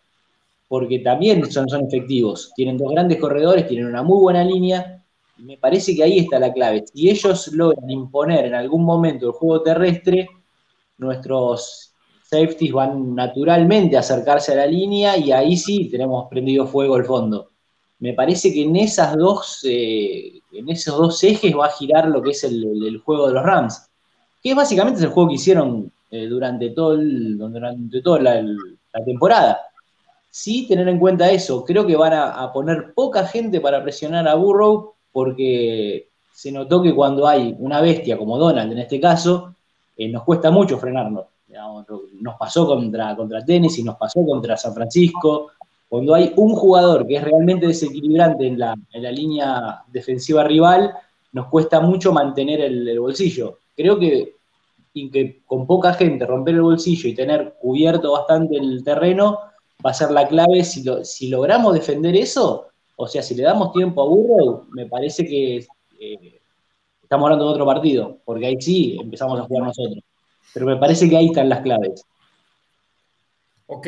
porque 0.67 0.97
también 0.97 1.51
son, 1.51 1.69
son 1.69 1.85
efectivos. 1.85 2.51
Tienen 2.55 2.75
dos 2.75 2.89
grandes 2.89 3.19
corredores, 3.19 3.67
tienen 3.67 3.85
una 3.85 4.01
muy 4.01 4.19
buena 4.19 4.43
línea, 4.43 4.99
me 5.37 5.57
parece 5.57 5.95
que 5.95 6.01
ahí 6.01 6.17
está 6.17 6.39
la 6.39 6.51
clave. 6.51 6.85
Si 6.91 7.07
ellos 7.07 7.49
logran 7.49 7.87
imponer 7.87 8.45
en 8.45 8.55
algún 8.55 8.83
momento 8.83 9.27
el 9.27 9.33
juego 9.33 9.61
terrestre, 9.61 10.27
nuestros 10.99 11.93
safeties 12.23 12.71
van 12.71 13.15
naturalmente 13.15 13.97
a 13.97 14.01
acercarse 14.01 14.53
a 14.53 14.57
la 14.57 14.67
línea 14.67 15.17
y 15.17 15.31
ahí 15.31 15.57
sí 15.57 15.89
tenemos 15.89 16.27
prendido 16.29 16.67
fuego 16.67 16.97
el 16.97 17.05
fondo. 17.05 17.49
Me 17.99 18.13
parece 18.13 18.53
que 18.53 18.61
en 18.61 18.75
esas 18.75 19.17
dos, 19.17 19.61
eh, 19.63 20.39
en 20.51 20.69
esos 20.69 20.97
dos 20.97 21.23
ejes 21.23 21.55
va 21.57 21.65
a 21.65 21.71
girar 21.71 22.07
lo 22.07 22.21
que 22.21 22.31
es 22.31 22.43
el, 22.43 23.01
juego 23.03 23.27
de 23.27 23.33
los 23.33 23.43
Rams, 23.43 23.89
que 24.41 24.53
básicamente 24.53 24.99
es 24.99 25.05
el 25.05 25.11
juego 25.11 25.29
que 25.29 25.35
hicieron 25.35 25.91
eh, 26.11 26.27
durante, 26.27 26.69
todo 26.69 26.95
durante 26.95 28.01
toda 28.01 28.19
la 28.19 29.03
temporada 29.03 29.59
sí 30.29 30.67
tener 30.67 30.87
en 30.87 30.99
cuenta 30.99 31.31
eso. 31.31 31.63
Creo 31.65 31.85
que 31.85 31.95
van 31.95 32.13
a, 32.13 32.51
poner 32.53 32.93
poca 32.93 33.25
gente 33.25 33.61
para 33.61 33.81
presionar 33.83 34.27
a 34.27 34.35
Burrow 34.35 34.93
porque 35.11 36.09
se 36.33 36.51
notó 36.51 36.81
que 36.81 36.93
cuando 36.93 37.27
hay 37.27 37.55
una 37.59 37.81
bestia 37.81 38.17
como 38.17 38.37
Donald 38.37 38.71
en 38.71 38.79
este 38.79 38.99
caso, 38.99 39.55
eh, 39.99 40.07
nos 40.07 40.23
cuesta 40.23 40.49
mucho 40.49 40.77
frenarnos. 40.77 41.25
nos 42.21 42.35
pasó 42.39 42.65
contra, 42.65 43.13
contra 43.17 43.43
Tennessee, 43.43 43.83
nos 43.83 43.97
pasó 43.97 44.25
contra 44.25 44.55
San 44.55 44.73
Francisco. 44.73 45.51
Cuando 45.89 46.15
hay 46.15 46.31
un 46.37 46.55
jugador 46.55 47.05
que 47.05 47.17
es 47.17 47.23
realmente 47.23 47.67
desequilibrante 47.67 48.47
en 48.47 48.59
la, 48.59 48.75
línea 49.11 49.83
defensiva 49.91 50.45
rival, 50.45 50.93
nos 51.33 51.47
cuesta 51.47 51.81
mucho 51.81 52.13
mantener 52.13 52.61
el, 52.61 52.97
bolsillo. 52.97 53.57
Creo 53.75 53.99
que, 53.99 54.35
que 54.93 55.41
con 55.45 55.67
poca 55.67 55.93
gente 55.93 56.25
romper 56.25 56.55
el 56.55 56.61
bolsillo 56.61 57.09
y 57.09 57.13
tener 57.13 57.55
cubierto 57.59 58.13
bastante 58.13 58.55
el 58.55 58.81
terreno 58.85 59.37
va 59.85 59.89
a 59.89 59.93
ser 59.93 60.11
la 60.11 60.29
clave. 60.29 60.63
Si, 60.63 60.85
si 61.03 61.27
logramos 61.27 61.73
defender 61.73 62.15
eso, 62.15 62.67
o 62.95 63.05
sea, 63.05 63.21
si 63.21 63.35
le 63.35 63.43
damos 63.43 63.73
tiempo 63.73 64.01
a 64.01 64.05
Burrow, 64.05 64.65
me 64.71 64.85
parece 64.85 65.25
que 65.25 65.67
eh, 65.99 66.38
estamos 67.09 67.25
hablando 67.25 67.45
de 67.45 67.51
otro 67.53 67.65
partido, 67.65 68.19
porque 68.23 68.45
ahí 68.45 68.61
sí 68.61 68.95
empezamos 69.01 69.39
a 69.39 69.43
jugar 69.45 69.63
nosotros. 69.63 70.03
Pero 70.53 70.67
me 70.67 70.77
parece 70.77 71.09
que 71.09 71.17
ahí 71.17 71.25
están 71.25 71.49
las 71.49 71.61
claves. 71.61 72.05
Ok. 73.65 73.87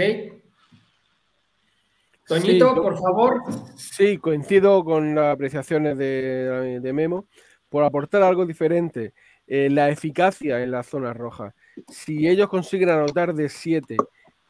Toñito, 2.28 2.74
por 2.82 2.98
favor. 2.98 3.44
Sí, 3.76 4.18
coincido 4.18 4.84
con 4.84 5.14
las 5.14 5.36
apreciaciones 5.36 6.00
de, 6.00 6.92
Memo. 6.96 7.28
Por 7.70 7.84
aportar 7.84 8.24
algo 8.24 8.48
diferente, 8.48 9.14
eh, 9.46 9.70
la 9.70 9.90
eficacia 9.90 10.64
en 10.64 10.72
la 10.72 10.82
zona 10.82 11.14
roja. 11.14 11.54
Si 11.90 12.28
ellos 12.28 12.50
consiguen 12.50 12.90
anotar 12.90 13.36
de 13.36 13.50
7 13.50 13.98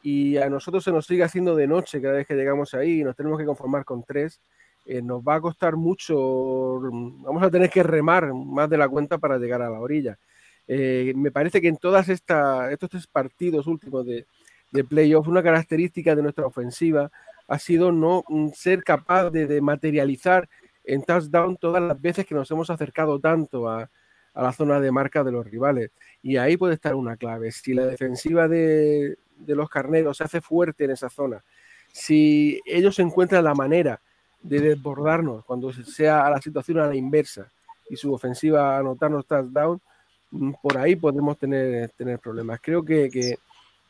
y 0.02 0.38
a 0.38 0.48
nosotros 0.48 0.82
se 0.82 0.92
nos 0.92 1.04
sigue 1.04 1.24
haciendo 1.24 1.54
de 1.54 1.66
noche 1.66 2.00
cada 2.00 2.14
vez 2.14 2.26
que 2.26 2.34
llegamos 2.34 2.72
ahí 2.72 3.00
y 3.00 3.04
nos 3.04 3.16
tenemos 3.16 3.38
que 3.38 3.44
conformar 3.44 3.84
con 3.84 4.02
tres, 4.02 4.40
eh, 4.84 5.00
nos 5.02 5.22
va 5.22 5.36
a 5.36 5.40
costar 5.40 5.76
mucho, 5.76 6.80
vamos 6.80 7.42
a 7.42 7.50
tener 7.50 7.70
que 7.70 7.82
remar 7.82 8.32
más 8.34 8.68
de 8.68 8.78
la 8.78 8.88
cuenta 8.88 9.18
para 9.18 9.38
llegar 9.38 9.62
a 9.62 9.70
la 9.70 9.80
orilla. 9.80 10.18
Eh, 10.66 11.12
me 11.16 11.30
parece 11.30 11.60
que 11.60 11.68
en 11.68 11.78
estas 11.82 12.08
estos 12.08 12.90
tres 12.90 13.06
partidos 13.06 13.66
últimos 13.66 14.06
de, 14.06 14.26
de 14.70 14.84
playoff, 14.84 15.28
una 15.28 15.42
característica 15.42 16.14
de 16.14 16.22
nuestra 16.22 16.46
ofensiva 16.46 17.10
ha 17.48 17.58
sido 17.58 17.92
no 17.92 18.24
mm, 18.28 18.48
ser 18.54 18.82
capaz 18.82 19.30
de, 19.30 19.60
materializar 19.60 20.48
en 20.84 21.02
touchdown 21.02 21.56
todas 21.56 21.82
las 21.82 22.00
veces 22.00 22.26
que 22.26 22.34
nos 22.34 22.50
hemos 22.50 22.70
acercado 22.70 23.20
tanto 23.20 23.68
a, 23.68 23.90
a 24.34 24.42
la 24.42 24.52
zona 24.52 24.80
de 24.80 24.90
marca 24.90 25.22
de 25.22 25.32
los 25.32 25.46
rivales. 25.46 25.90
Y 26.22 26.36
ahí 26.38 26.56
puede 26.56 26.74
estar 26.74 26.94
una 26.94 27.16
clave. 27.16 27.52
Si 27.52 27.74
la 27.74 27.86
defensiva 27.86 28.48
de, 28.48 29.18
de 29.36 29.54
los 29.54 29.68
carneros 29.68 30.16
se 30.16 30.24
hace 30.24 30.40
fuerte 30.40 30.84
en 30.84 30.92
esa 30.92 31.08
zona, 31.10 31.44
si 31.92 32.60
ellos 32.64 32.98
encuentran 32.98 33.44
la 33.44 33.54
manera 33.54 34.00
de 34.42 34.60
desbordarnos 34.60 35.44
cuando 35.44 35.72
sea 35.72 36.28
la 36.28 36.40
situación 36.40 36.78
a 36.78 36.86
la 36.86 36.96
inversa 36.96 37.50
y 37.88 37.96
su 37.96 38.12
ofensiva 38.12 38.78
anotarnos 38.78 39.26
touchdown, 39.26 39.80
mm, 40.30 40.52
por 40.62 40.78
ahí 40.78 40.96
podemos 40.96 41.38
tener, 41.38 41.90
tener 41.90 42.18
problemas. 42.18 42.60
Creo 42.62 42.84
que, 42.84 43.36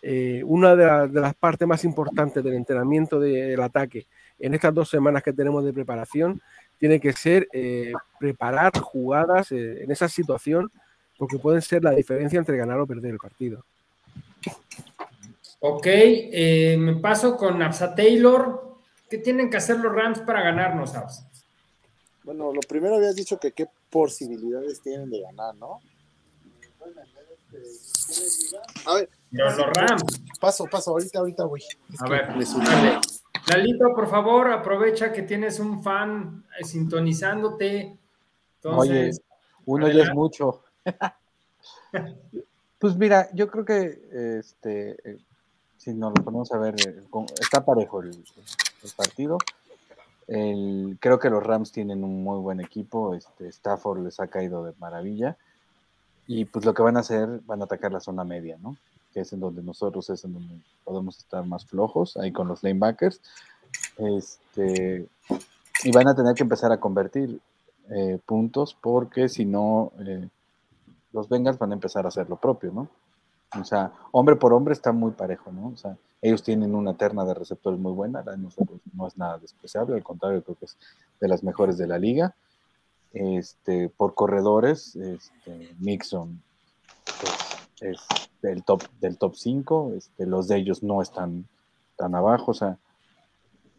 eh, 0.02 0.42
una 0.44 0.74
de, 0.74 1.20
las 1.20 1.34
partes 1.34 1.66
más 1.68 1.84
importantes 1.84 2.42
del 2.42 2.54
entrenamiento 2.54 3.20
del 3.20 3.60
ataque 3.62 4.06
en 4.40 4.52
estas 4.52 4.74
dos 4.74 4.90
semanas 4.90 5.22
que 5.22 5.32
tenemos 5.32 5.64
de 5.64 5.72
preparación 5.72 6.40
tiene 6.80 6.98
que 6.98 7.12
ser 7.12 7.46
eh, 7.52 7.92
preparar 8.18 8.76
jugadas 8.80 9.52
eh, 9.52 9.84
en 9.84 9.92
esa 9.92 10.08
situación 10.08 10.68
porque 11.16 11.38
pueden 11.38 11.62
ser 11.62 11.84
la 11.84 11.92
diferencia 11.92 12.40
entre 12.40 12.56
ganar 12.56 12.80
o 12.80 12.86
perder 12.86 13.12
el 13.12 13.18
partido. 13.18 13.64
Ok, 15.60 15.86
me 15.86 16.96
paso 17.00 17.36
con 17.36 17.62
Absa 17.62 17.94
Taylor. 17.94 18.71
¿Qué 19.12 19.18
tienen 19.18 19.50
que 19.50 19.58
hacer 19.58 19.78
los 19.78 19.94
Rams 19.94 20.20
para 20.20 20.40
ganarnos, 20.40 20.94
Absa? 20.94 21.28
Bueno, 22.24 22.50
lo 22.50 22.62
primero 22.62 22.96
habías 22.96 23.14
dicho 23.14 23.38
que 23.38 23.52
qué 23.52 23.68
posibilidades 23.90 24.80
tienen 24.80 25.10
de 25.10 25.20
ganar, 25.20 25.54
¿no? 25.56 25.82
A 28.86 28.94
ver. 28.94 29.10
Los, 29.30 29.58
Rams. 29.58 30.02
Paso, 30.40 30.64
paso, 30.64 30.92
ahorita, 30.92 31.18
ahorita 31.18 31.44
voy. 31.44 31.62
a 31.98 32.08
ver, 32.08 32.28
Lalito, 33.48 33.94
por 33.94 34.08
favor, 34.08 34.50
aprovecha 34.50 35.12
que 35.12 35.20
tienes 35.20 35.60
un 35.60 35.82
fan 35.82 36.46
eh, 36.58 36.64
sintonizándote. 36.64 37.98
Oye, 38.64 39.10
uno 39.66 39.90
ya 39.90 40.04
es 40.04 40.14
mucho. 40.14 40.62
pues 42.78 42.96
mira, 42.96 43.28
yo 43.34 43.46
creo 43.46 43.66
que 43.66 44.38
este 44.40 45.20
si 45.82 45.92
nos 45.92 46.16
lo 46.16 46.24
ponemos 46.24 46.52
a 46.52 46.58
ver, 46.58 46.76
eh, 46.86 47.02
está 47.40 47.64
parejo 47.64 48.02
el, 48.02 48.24
partido. 48.90 49.38
creo 50.26 51.18
que 51.18 51.30
los 51.30 51.42
Rams 51.42 51.72
tienen 51.72 52.02
un 52.04 52.22
muy 52.22 52.38
buen 52.40 52.60
equipo. 52.60 53.14
Este, 53.14 53.48
Stafford 53.48 54.02
les 54.02 54.18
ha 54.20 54.26
caído 54.26 54.64
de 54.64 54.72
maravilla. 54.78 55.36
Y 56.26 56.44
pues 56.44 56.64
lo 56.64 56.74
que 56.74 56.82
van 56.82 56.96
a 56.96 57.00
hacer, 57.00 57.40
van 57.46 57.60
a 57.60 57.64
atacar 57.64 57.92
la 57.92 58.00
zona 58.00 58.24
media, 58.24 58.56
¿no? 58.60 58.76
Que 59.12 59.20
es 59.20 59.32
en 59.32 59.40
donde 59.40 59.62
nosotros 59.62 60.08
es 60.10 60.24
en 60.24 60.34
donde 60.34 60.54
podemos 60.84 61.18
estar 61.18 61.44
más 61.44 61.66
flojos, 61.66 62.16
ahí 62.16 62.32
con 62.32 62.48
los 62.48 62.62
lanebackers. 62.62 63.20
Este, 63.98 65.06
y 65.84 65.92
van 65.92 66.08
a 66.08 66.14
tener 66.14 66.34
que 66.34 66.42
empezar 66.42 66.72
a 66.72 66.80
convertir 66.80 67.40
eh, 67.90 68.18
puntos 68.24 68.76
porque 68.80 69.28
si 69.28 69.44
no, 69.44 69.92
eh, 69.98 70.28
los 71.12 71.28
Bengals 71.28 71.58
van 71.58 71.72
a 71.72 71.74
empezar 71.74 72.04
a 72.04 72.08
hacer 72.08 72.28
lo 72.28 72.36
propio, 72.36 72.72
¿no? 72.72 72.88
O 73.60 73.64
sea, 73.64 73.92
hombre 74.12 74.36
por 74.36 74.52
hombre 74.52 74.72
está 74.72 74.92
muy 74.92 75.12
parejo, 75.12 75.52
¿no? 75.52 75.68
O 75.68 75.76
sea, 75.76 75.96
ellos 76.20 76.42
tienen 76.42 76.74
una 76.74 76.94
terna 76.96 77.24
de 77.24 77.34
receptores 77.34 77.78
muy 77.78 77.92
buena, 77.92 78.22
la 78.22 78.32
de 78.32 78.38
nosotros 78.38 78.80
no 78.94 79.06
es 79.06 79.16
nada 79.18 79.38
despreciable, 79.38 79.94
al 79.96 80.02
contrario, 80.02 80.42
creo 80.42 80.56
que 80.56 80.64
es 80.66 80.78
de 81.20 81.28
las 81.28 81.42
mejores 81.42 81.76
de 81.78 81.86
la 81.86 81.98
liga. 81.98 82.34
Este, 83.12 83.90
por 83.90 84.14
corredores, 84.14 84.96
este, 84.96 85.74
Mixon 85.80 86.42
pues, 87.20 87.32
es 87.80 88.00
del 88.40 88.64
top, 88.64 88.82
del 89.00 89.18
top 89.18 89.34
5, 89.36 89.92
este, 89.96 90.26
los 90.26 90.48
de 90.48 90.56
ellos 90.56 90.82
no 90.82 91.02
están 91.02 91.46
tan 91.96 92.14
abajo, 92.14 92.52
o 92.52 92.54
sea, 92.54 92.78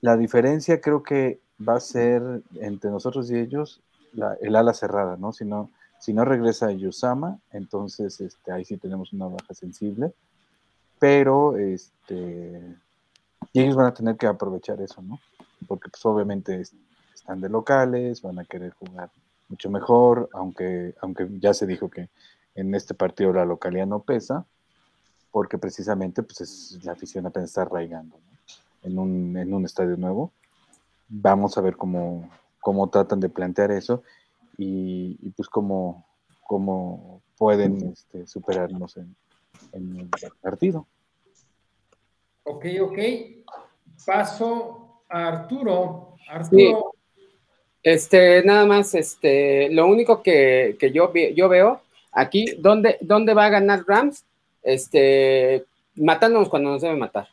la 0.02 0.18
diferencia 0.18 0.82
creo 0.82 1.02
que 1.02 1.40
va 1.68 1.78
a 1.78 1.80
ser 1.80 2.44
entre 2.56 2.92
nosotros 2.92 3.32
y 3.32 3.38
ellos 3.38 3.82
la- 4.12 4.36
el 4.42 4.56
ala 4.56 4.74
cerrada, 4.74 5.18
¿no? 5.18 5.34
Si 5.34 5.46
no, 5.46 5.72
si 6.04 6.12
no 6.12 6.26
regresa 6.26 6.70
Yusama, 6.70 7.40
entonces 7.54 8.20
este, 8.20 8.52
ahí 8.52 8.66
sí 8.66 8.76
tenemos 8.76 9.14
una 9.14 9.28
baja 9.28 9.54
sensible, 9.54 10.14
pero 11.00 11.56
este, 11.56 12.76
ellos 13.54 13.74
van 13.78 13.86
a 13.86 13.94
tener 13.94 14.18
que 14.18 14.28
aprovechar 14.28 14.82
eso, 14.82 15.02
¿no? 15.02 15.18
Porque 15.66 15.90
pues 15.90 16.06
obviamente 16.06 16.60
es- 16.60 16.76
están 17.14 17.40
de 17.40 17.48
locales, 17.48 18.22
van 18.22 18.38
a 18.38 18.44
querer 18.44 18.74
jugar 18.74 19.12
mucho 19.48 19.70
mejor, 19.70 20.28
aunque, 20.34 20.94
aunque 21.00 21.26
ya 21.40 21.54
se 21.54 21.66
dijo 21.66 21.90
que 21.90 22.10
en 22.56 22.76
este 22.76 22.94
partido 22.94 23.32
la 23.32 23.46
localidad 23.46 23.88
no 23.88 24.02
pesa, 24.02 24.46
porque 25.32 25.58
precisamente 25.58 26.22
pues 26.22 26.42
es, 26.42 26.84
la 26.84 26.92
afición 26.92 27.26
apenas 27.28 27.52
está 27.52 27.62
arraigando 27.62 28.18
¿no? 28.18 28.90
en, 28.90 29.00
un, 29.00 29.38
en 29.38 29.54
un 29.54 29.64
estadio 29.64 29.96
nuevo. 29.96 30.34
Vamos 31.08 31.58
a 31.58 31.62
ver 31.62 31.78
cómo, 31.78 32.30
cómo 32.60 32.90
tratan 32.90 33.22
de 33.22 33.30
plantear 33.30 33.72
eso 33.72 34.04
y, 34.58 35.18
y, 35.22 35.30
pues 35.32 35.50
cómo, 35.50 36.06
cómo 36.44 37.22
pueden 37.38 37.92
este, 37.94 38.28
superarnos 38.28 38.98
en, 38.98 39.16
en 39.72 39.98
el 39.98 40.10
partido. 40.42 40.88
Ok, 42.44 42.66
ok. 42.82 43.00
Paso 44.06 45.02
a 45.10 45.28
Arturo. 45.28 46.16
Arturo, 46.28 46.92
Este, 47.82 48.44
nada 48.44 48.66
más, 48.66 48.96
este, 48.96 49.70
lo 49.70 49.88
único 49.88 50.22
que, 50.24 50.78
que 50.80 50.92
yo, 50.92 51.10
vi- 51.12 51.34
yo 51.34 51.50
veo 51.50 51.82
aquí, 52.12 52.46
¿dónde, 52.60 52.98
¿dónde 53.02 53.34
va 53.34 53.46
a 53.46 53.50
ganar 53.50 53.84
Rams? 53.86 54.24
Este, 54.62 55.66
matándonos 55.96 56.48
cuando 56.50 56.72
nos 56.72 56.82
debe 56.82 56.96
matar. 56.96 57.28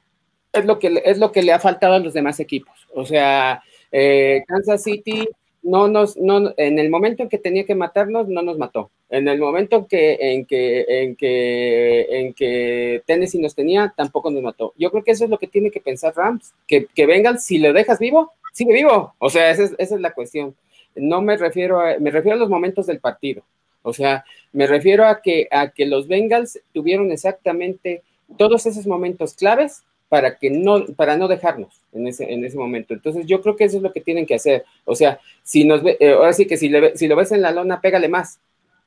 Es 0.52 0.64
lo 0.64 0.78
que, 0.80 0.90
le- 0.90 1.02
es 1.08 1.18
lo 1.18 1.30
que 1.30 1.42
le 1.42 1.52
ha 1.52 1.60
faltado 1.60 1.94
a 1.94 1.98
los 2.00 2.14
demás 2.14 2.40
equipos. 2.40 2.88
O 2.94 3.06
sea, 3.06 3.62
eh, 3.92 4.42
Kansas 4.48 4.82
City 4.82 5.28
no 5.62 5.88
nos, 5.88 6.16
no, 6.16 6.52
en 6.56 6.78
el 6.78 6.90
momento 6.90 7.22
en 7.22 7.28
que 7.28 7.38
tenía 7.38 7.64
que 7.64 7.74
matarnos, 7.74 8.28
no 8.28 8.42
nos 8.42 8.58
mató. 8.58 8.90
En 9.10 9.28
el 9.28 9.38
momento 9.38 9.76
en 9.76 9.86
que, 9.86 10.18
en 10.20 10.46
que, 10.46 10.86
en 10.88 11.16
que, 11.16 12.06
en 12.10 12.34
que 12.34 13.02
Tennessee 13.06 13.40
nos 13.40 13.54
tenía, 13.54 13.92
tampoco 13.96 14.30
nos 14.30 14.42
mató. 14.42 14.72
Yo 14.78 14.90
creo 14.90 15.04
que 15.04 15.10
eso 15.10 15.24
es 15.24 15.30
lo 15.30 15.38
que 15.38 15.48
tiene 15.48 15.70
que 15.70 15.80
pensar 15.80 16.14
Rams, 16.16 16.54
que, 16.66 16.86
que 16.86 17.06
vengan, 17.06 17.38
si 17.38 17.58
lo 17.58 17.72
dejas 17.72 17.98
vivo, 17.98 18.32
sigue 18.52 18.72
vivo. 18.72 19.14
O 19.18 19.28
sea, 19.28 19.50
esa 19.50 19.64
es, 19.64 19.74
esa 19.78 19.94
es 19.96 20.00
la 20.00 20.12
cuestión. 20.12 20.54
No 20.94 21.20
me 21.22 21.36
refiero 21.36 21.80
a, 21.80 21.98
me 21.98 22.10
refiero 22.10 22.36
a 22.36 22.40
los 22.40 22.48
momentos 22.48 22.86
del 22.86 23.00
partido. 23.00 23.42
O 23.82 23.92
sea, 23.92 24.24
me 24.52 24.66
refiero 24.66 25.06
a 25.06 25.20
que, 25.22 25.48
a 25.50 25.70
que 25.70 25.86
los 25.86 26.08
Bengals 26.08 26.60
tuvieron 26.72 27.10
exactamente 27.12 28.02
todos 28.36 28.66
esos 28.66 28.86
momentos 28.86 29.34
claves 29.34 29.82
para 30.08 30.38
que 30.38 30.50
no, 30.50 30.86
para 30.96 31.16
no 31.16 31.28
dejarnos 31.28 31.79
en 31.92 32.06
ese, 32.06 32.32
en 32.32 32.44
ese 32.44 32.56
momento. 32.56 32.94
Entonces, 32.94 33.26
yo 33.26 33.40
creo 33.40 33.56
que 33.56 33.64
eso 33.64 33.78
es 33.78 33.82
lo 33.82 33.92
que 33.92 34.00
tienen 34.00 34.26
que 34.26 34.34
hacer. 34.34 34.64
O 34.84 34.94
sea, 34.94 35.20
si 35.42 35.64
nos 35.64 35.82
ve, 35.82 35.96
eh, 36.00 36.12
ahora 36.12 36.32
sí 36.32 36.46
que 36.46 36.56
si, 36.56 36.68
le, 36.68 36.96
si 36.96 37.08
lo 37.08 37.16
ves 37.16 37.32
en 37.32 37.42
la 37.42 37.50
lona, 37.50 37.80
pégale 37.80 38.08
más. 38.08 38.38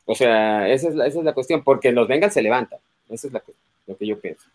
O 0.05 0.15
sea, 0.15 0.69
esa 0.69 0.89
es 0.89 0.95
la, 0.95 1.07
esa 1.07 1.19
es 1.19 1.25
la 1.25 1.33
cuestión, 1.33 1.63
porque 1.63 1.91
los 1.91 2.07
Bengals 2.07 2.33
se 2.33 2.41
levantan. 2.41 2.79
Eso 3.09 3.27
es 3.27 3.33
la 3.33 3.43
lo 3.85 3.97
que 3.97 4.07
yo 4.07 4.19
pienso. 4.19 4.47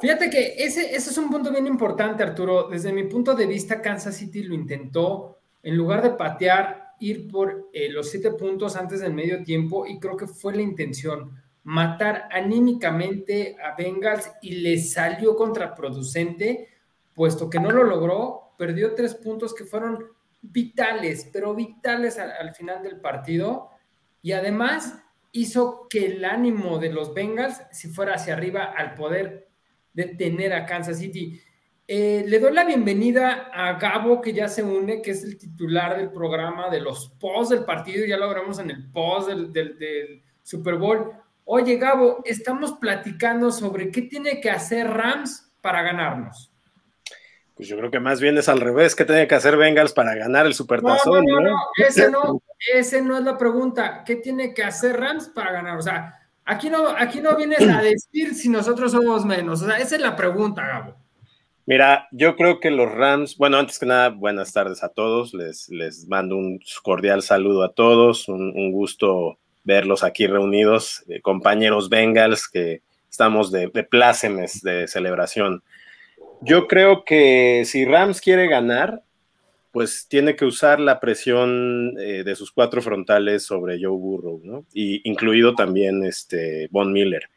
Fíjate 0.00 0.28
que 0.28 0.56
ese, 0.58 0.94
ese 0.94 1.10
es 1.10 1.18
un 1.18 1.30
punto 1.30 1.50
bien 1.50 1.66
importante, 1.66 2.22
Arturo. 2.22 2.68
Desde 2.68 2.92
mi 2.92 3.04
punto 3.04 3.34
de 3.34 3.46
vista, 3.46 3.80
Kansas 3.80 4.16
City 4.16 4.42
lo 4.42 4.54
intentó, 4.54 5.38
en 5.62 5.76
lugar 5.76 6.02
de 6.02 6.10
patear, 6.10 6.92
ir 7.00 7.28
por 7.28 7.68
eh, 7.72 7.88
los 7.88 8.10
siete 8.10 8.30
puntos 8.32 8.76
antes 8.76 9.00
del 9.00 9.14
medio 9.14 9.42
tiempo, 9.42 9.86
y 9.86 9.98
creo 9.98 10.16
que 10.16 10.26
fue 10.26 10.54
la 10.54 10.62
intención, 10.62 11.32
matar 11.64 12.28
anímicamente 12.30 13.56
a 13.62 13.74
Bengals 13.74 14.30
y 14.42 14.56
le 14.56 14.78
salió 14.78 15.34
contraproducente, 15.34 16.68
puesto 17.16 17.50
que 17.50 17.58
no 17.58 17.72
lo 17.72 17.82
logró, 17.82 18.52
perdió 18.56 18.94
tres 18.94 19.14
puntos 19.16 19.52
que 19.52 19.64
fueron 19.64 20.04
vitales, 20.42 21.28
pero 21.32 21.54
vitales 21.54 22.18
al, 22.18 22.30
al 22.30 22.54
final 22.54 22.82
del 22.82 23.00
partido, 23.00 23.70
y 24.22 24.30
además 24.32 25.02
hizo 25.32 25.86
que 25.90 26.06
el 26.06 26.24
ánimo 26.24 26.78
de 26.78 26.92
los 26.92 27.12
Bengals 27.12 27.60
si 27.72 27.88
fuera 27.88 28.14
hacia 28.14 28.34
arriba 28.34 28.72
al 28.76 28.94
poder 28.94 29.48
detener 29.92 30.52
a 30.52 30.64
Kansas 30.66 30.98
City. 30.98 31.40
Eh, 31.88 32.24
le 32.26 32.38
doy 32.38 32.52
la 32.52 32.64
bienvenida 32.64 33.48
a 33.52 33.78
Gabo, 33.78 34.20
que 34.20 34.32
ya 34.32 34.48
se 34.48 34.62
une, 34.62 35.00
que 35.02 35.12
es 35.12 35.24
el 35.24 35.38
titular 35.38 35.96
del 35.96 36.10
programa 36.10 36.68
de 36.68 36.80
los 36.80 37.10
posts 37.20 37.50
del 37.50 37.64
partido, 37.64 38.04
ya 38.06 38.16
lo 38.16 38.58
en 38.58 38.70
el 38.70 38.90
post 38.90 39.28
del, 39.28 39.52
del- 39.52 39.78
del 39.78 40.22
Super 40.42 40.76
Bowl. 40.76 41.12
Oye, 41.44 41.76
Gabo, 41.76 42.22
estamos 42.24 42.72
platicando 42.72 43.50
sobre 43.52 43.90
qué 43.90 44.02
tiene 44.02 44.40
que 44.40 44.50
hacer 44.50 44.88
Rams 44.88 45.52
para 45.60 45.82
ganarnos. 45.82 46.52
Pues 47.56 47.68
yo 47.68 47.78
creo 47.78 47.90
que 47.90 48.00
más 48.00 48.20
bien 48.20 48.36
es 48.36 48.50
al 48.50 48.60
revés. 48.60 48.94
¿Qué 48.94 49.06
tiene 49.06 49.26
que 49.26 49.34
hacer 49.34 49.56
Bengals 49.56 49.94
para 49.94 50.14
ganar 50.14 50.44
el 50.44 50.52
Supertazón? 50.52 51.24
no, 51.24 51.36
no, 51.36 51.40
no? 51.40 51.50
no, 51.50 51.56
ese 51.76 52.10
no, 52.10 52.42
ese 52.74 53.00
no 53.00 53.16
es 53.16 53.24
la 53.24 53.38
pregunta. 53.38 54.04
¿Qué 54.04 54.16
tiene 54.16 54.52
que 54.52 54.62
hacer 54.62 55.00
Rams 55.00 55.28
para 55.28 55.52
ganar? 55.52 55.78
O 55.78 55.82
sea, 55.82 56.14
aquí 56.44 56.68
no, 56.68 56.88
aquí 56.88 57.20
no 57.20 57.34
vienes 57.34 57.66
a 57.66 57.80
decir 57.82 58.34
si 58.34 58.50
nosotros 58.50 58.92
somos 58.92 59.24
menos. 59.24 59.62
O 59.62 59.66
sea, 59.66 59.78
esa 59.78 59.96
es 59.96 60.02
la 60.02 60.14
pregunta, 60.14 60.66
Gabo. 60.66 60.96
Mira, 61.64 62.06
yo 62.12 62.36
creo 62.36 62.60
que 62.60 62.70
los 62.70 62.92
Rams, 62.92 63.38
bueno, 63.38 63.56
antes 63.56 63.78
que 63.78 63.86
nada, 63.86 64.10
buenas 64.10 64.52
tardes 64.52 64.84
a 64.84 64.90
todos. 64.90 65.32
Les, 65.32 65.70
les 65.70 66.06
mando 66.06 66.36
un 66.36 66.60
cordial 66.82 67.22
saludo 67.22 67.64
a 67.64 67.72
todos. 67.72 68.28
Un, 68.28 68.52
un 68.54 68.70
gusto 68.70 69.38
verlos 69.64 70.04
aquí 70.04 70.26
reunidos, 70.26 71.04
eh, 71.08 71.20
compañeros 71.22 71.88
Bengals, 71.88 72.48
que 72.48 72.82
estamos 73.10 73.50
de, 73.50 73.68
de 73.68 73.82
plácemes 73.82 74.60
de 74.60 74.86
celebración. 74.86 75.62
Yo 76.42 76.66
creo 76.66 77.04
que 77.04 77.64
si 77.64 77.84
Rams 77.84 78.20
quiere 78.20 78.48
ganar, 78.48 79.02
pues 79.72 80.06
tiene 80.08 80.36
que 80.36 80.44
usar 80.44 80.80
la 80.80 81.00
presión 81.00 81.94
eh, 81.98 82.22
de 82.24 82.34
sus 82.34 82.50
cuatro 82.50 82.80
frontales 82.80 83.44
sobre 83.44 83.78
Joe 83.78 83.96
Burrow, 83.96 84.40
¿no? 84.42 84.64
Y 84.72 85.06
incluido 85.08 85.54
también 85.54 86.02
este 86.04 86.68
Von 86.70 86.92
Miller. 86.92 87.28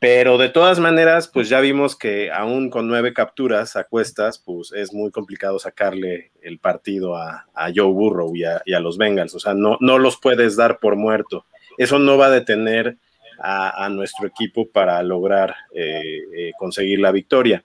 Pero 0.00 0.36
de 0.36 0.48
todas 0.48 0.80
maneras, 0.80 1.28
pues 1.28 1.48
ya 1.48 1.60
vimos 1.60 1.96
que 1.96 2.30
aún 2.30 2.70
con 2.70 2.88
nueve 2.88 3.14
capturas 3.14 3.76
a 3.76 3.84
cuestas, 3.84 4.38
pues 4.38 4.72
es 4.72 4.92
muy 4.92 5.10
complicado 5.10 5.58
sacarle 5.58 6.32
el 6.42 6.58
partido 6.58 7.16
a, 7.16 7.46
Joe 7.74 7.92
Burrow 7.92 8.34
y 8.34 8.44
a, 8.44 8.80
los 8.80 8.98
Bengals. 8.98 9.34
O 9.34 9.40
sea, 9.40 9.54
no, 9.54 9.78
no 9.80 9.98
los 9.98 10.18
puedes 10.18 10.56
dar 10.56 10.78
por 10.78 10.96
muerto. 10.96 11.46
Eso 11.78 11.98
no 11.98 12.18
va 12.18 12.26
a 12.26 12.30
detener 12.30 12.98
a, 13.38 13.84
a 13.84 13.88
nuestro 13.88 14.26
equipo 14.26 14.68
para 14.68 15.02
lograr 15.02 15.54
eh, 15.72 16.18
eh, 16.36 16.52
conseguir 16.58 17.00
la 17.00 17.12
victoria. 17.12 17.64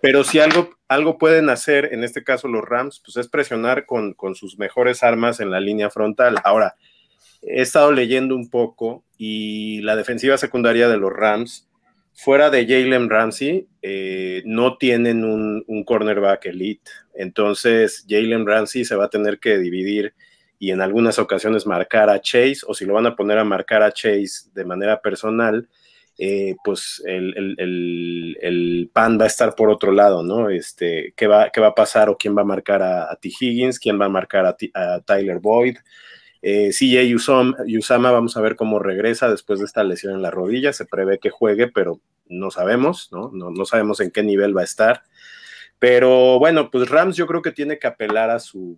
Pero 0.00 0.24
si 0.24 0.38
algo, 0.38 0.70
algo 0.86 1.18
pueden 1.18 1.50
hacer, 1.50 1.92
en 1.92 2.04
este 2.04 2.22
caso 2.22 2.48
los 2.48 2.64
Rams, 2.64 3.00
pues 3.04 3.16
es 3.16 3.28
presionar 3.28 3.86
con, 3.86 4.14
con 4.14 4.34
sus 4.34 4.58
mejores 4.58 5.02
armas 5.02 5.40
en 5.40 5.50
la 5.50 5.60
línea 5.60 5.90
frontal. 5.90 6.36
Ahora, 6.44 6.76
he 7.42 7.62
estado 7.62 7.92
leyendo 7.92 8.36
un 8.36 8.48
poco 8.48 9.04
y 9.16 9.80
la 9.82 9.96
defensiva 9.96 10.38
secundaria 10.38 10.88
de 10.88 10.98
los 10.98 11.12
Rams 11.12 11.68
fuera 12.18 12.50
de 12.50 12.66
Jalen 12.66 13.08
Ramsey, 13.08 13.68
eh, 13.80 14.42
no 14.44 14.76
tienen 14.76 15.24
un, 15.24 15.64
un, 15.68 15.84
cornerback 15.84 16.46
elite. 16.46 16.90
Entonces, 17.14 18.04
Jalen 18.08 18.44
Ramsey 18.44 18.84
se 18.84 18.96
va 18.96 19.04
a 19.04 19.10
tener 19.10 19.38
que 19.38 19.56
dividir 19.58 20.14
y 20.58 20.72
en 20.72 20.80
algunas 20.80 21.20
ocasiones 21.20 21.64
marcar 21.64 22.10
a 22.10 22.20
Chase, 22.20 22.58
o 22.66 22.74
si 22.74 22.84
lo 22.86 22.94
van 22.94 23.06
a 23.06 23.14
poner 23.14 23.38
a 23.38 23.44
marcar 23.44 23.84
a 23.84 23.92
Chase 23.92 24.50
de 24.52 24.64
manera 24.64 25.00
personal, 25.00 25.68
eh, 26.20 26.56
pues 26.64 27.00
el, 27.06 27.56
el, 27.58 28.36
el, 28.40 28.90
pan 28.92 29.18
va 29.20 29.24
a 29.24 29.28
estar 29.28 29.54
por 29.54 29.70
otro 29.70 29.92
lado, 29.92 30.24
¿no? 30.24 30.50
Este, 30.50 31.14
¿qué, 31.16 31.28
va, 31.28 31.50
¿Qué 31.50 31.60
va 31.60 31.68
a 31.68 31.74
pasar 31.76 32.08
o 32.08 32.18
quién 32.18 32.36
va 32.36 32.42
a 32.42 32.44
marcar 32.44 32.82
a, 32.82 33.16
T. 33.20 33.28
Higgins? 33.28 33.78
¿Quién 33.78 34.00
va 34.00 34.06
a 34.06 34.10
marcar 34.10 34.44
a, 34.44 34.56
T, 34.56 34.72
Tyler 35.06 35.38
Boyd? 35.38 35.78
Eh, 36.42 36.70
CJ 36.70 37.14
Usama, 37.14 37.56
Usama, 37.66 38.10
vamos 38.10 38.36
a 38.36 38.40
ver 38.40 38.56
cómo 38.56 38.80
regresa 38.80 39.30
después 39.30 39.60
de 39.60 39.66
esta 39.66 39.84
lesión 39.84 40.14
en 40.14 40.22
la 40.22 40.32
rodilla. 40.32 40.72
Se 40.72 40.86
prevé 40.86 41.20
que 41.20 41.30
juegue, 41.30 41.68
pero 41.68 42.00
no 42.26 42.50
sabemos, 42.50 43.10
¿no? 43.12 43.30
No, 43.32 43.50
no 43.50 43.64
sabemos 43.64 44.00
en 44.00 44.10
qué 44.10 44.24
nivel 44.24 44.56
va 44.56 44.62
a 44.62 44.64
estar. 44.64 45.04
Pero 45.78 46.40
bueno, 46.40 46.70
pues 46.70 46.88
Rams 46.88 47.16
yo 47.16 47.28
creo 47.28 47.42
que 47.42 47.52
tiene 47.52 47.78
que 47.78 47.86
apelar 47.86 48.30
a 48.30 48.40
su, 48.40 48.76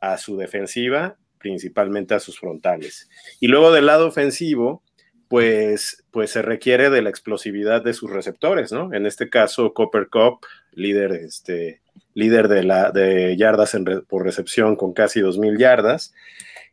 a 0.00 0.18
su 0.18 0.36
defensiva, 0.36 1.16
principalmente 1.38 2.14
a 2.14 2.20
sus 2.20 2.40
frontales. 2.40 3.08
Y 3.38 3.46
luego 3.46 3.70
del 3.70 3.86
lado 3.86 4.08
ofensivo, 4.08 4.82
pues, 5.30 6.02
pues 6.10 6.32
se 6.32 6.42
requiere 6.42 6.90
de 6.90 7.02
la 7.02 7.08
explosividad 7.08 7.84
de 7.84 7.94
sus 7.94 8.10
receptores, 8.10 8.72
¿no? 8.72 8.92
En 8.92 9.06
este 9.06 9.30
caso, 9.30 9.72
Copper 9.74 10.08
Cup, 10.08 10.44
líder, 10.72 11.12
este, 11.12 11.82
líder 12.14 12.48
de, 12.48 12.64
la, 12.64 12.90
de 12.90 13.36
yardas 13.36 13.76
por 14.08 14.24
recepción 14.24 14.74
con 14.74 14.92
casi 14.92 15.20
2.000 15.20 15.56
yardas. 15.56 16.12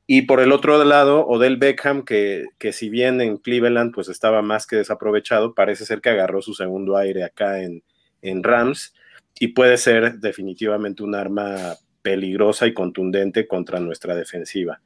Y 0.08 0.24
por 0.24 0.40
el 0.40 0.52
otro 0.52 0.84
lado, 0.84 1.28
Odell 1.28 1.58
Beckham, 1.58 2.04
que, 2.04 2.46
que, 2.58 2.74
si 2.74 2.90
bien 2.90 3.22
en 3.22 3.38
Cleveland 3.38 3.94
pues 3.94 4.10
estaba 4.10 4.42
más 4.42 4.66
que 4.66 4.78
desaprovechado, 4.78 5.54
parece 5.54 5.86
ser 5.86 6.02
que 6.02 6.10
agarró 6.10 6.42
su 6.42 6.56
segundo 6.56 6.98
aire 6.98 7.26
acá 7.26 7.62
en, 7.62 7.84
en 8.24 8.42
Rams 8.42 8.96
y 9.40 9.50
puede 9.50 9.78
ser 9.78 10.16
definitivamente 10.16 11.04
un 11.04 11.14
arma 11.14 11.76
peligrosa 12.02 12.66
y 12.66 12.74
contundente 12.74 13.46
contra 13.48 13.80
nuestra 13.80 14.16
defensiva. 14.16 14.82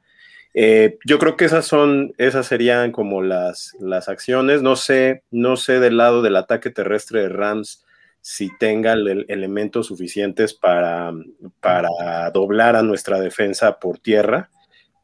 Eh, 0.54 0.98
yo 1.04 1.18
creo 1.18 1.36
que 1.36 1.46
esas 1.46 1.66
son, 1.66 2.12
esas 2.18 2.46
serían 2.46 2.92
como 2.92 3.22
las, 3.22 3.74
las 3.80 4.08
acciones. 4.08 4.62
No 4.62 4.76
sé, 4.76 5.22
no 5.30 5.56
sé 5.56 5.80
del 5.80 5.96
lado 5.96 6.22
del 6.22 6.36
ataque 6.36 6.70
terrestre 6.70 7.22
de 7.22 7.28
Rams 7.28 7.84
si 8.20 8.56
tenga 8.58 8.92
el- 8.92 9.24
elementos 9.28 9.86
suficientes 9.86 10.54
para, 10.54 11.12
para 11.60 12.30
doblar 12.32 12.76
a 12.76 12.82
nuestra 12.82 13.18
defensa 13.20 13.78
por 13.80 13.98
tierra. 13.98 14.50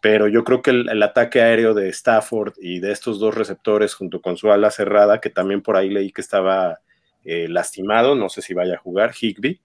Pero 0.00 0.28
yo 0.28 0.44
creo 0.44 0.62
que 0.62 0.70
el, 0.70 1.02
ataque 1.02 1.42
aéreo 1.42 1.74
de 1.74 1.88
Stafford 1.88 2.54
y 2.60 2.78
de 2.80 2.92
estos 2.92 3.18
dos 3.18 3.34
receptores 3.34 3.94
junto 3.94 4.20
con 4.20 4.36
su 4.36 4.52
ala 4.52 4.70
cerrada, 4.70 5.20
que 5.20 5.30
también 5.30 5.60
por 5.62 5.76
ahí 5.76 5.90
leí 5.90 6.12
que 6.12 6.20
estaba 6.20 6.78
eh, 7.24 7.48
lastimado, 7.48 8.14
no 8.14 8.28
sé 8.28 8.40
si 8.42 8.54
vaya 8.54 8.74
a 8.74 8.78
jugar, 8.78 9.12
Higby, 9.20 9.60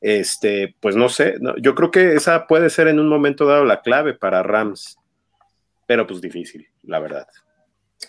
este, 0.00 0.74
pues 0.80 0.96
no 0.96 1.08
sé, 1.08 1.36
yo 1.60 1.74
creo 1.74 1.90
que 1.90 2.14
esa 2.14 2.46
puede 2.46 2.70
ser 2.70 2.88
en 2.88 2.98
un 2.98 3.08
momento 3.08 3.46
dado 3.46 3.64
la 3.64 3.82
clave 3.82 4.14
para 4.14 4.42
Rams, 4.42 4.98
pero 5.88 6.06
pues 6.06 6.20
difícil, 6.20 6.66
la 6.82 7.00
verdad. 7.00 7.26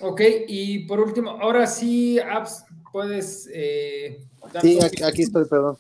Ok, 0.02 0.22
y 0.48 0.80
por 0.86 1.00
último, 1.00 1.32
ahora 1.32 1.66
sí, 1.66 2.20
Abs, 2.20 2.66
puedes. 2.92 3.50
eh, 3.54 4.20
dar 4.54 4.62
Sí, 4.62 4.78
aquí, 4.82 5.02
aquí 5.02 5.22
estoy, 5.24 5.46
perdón. 5.46 5.78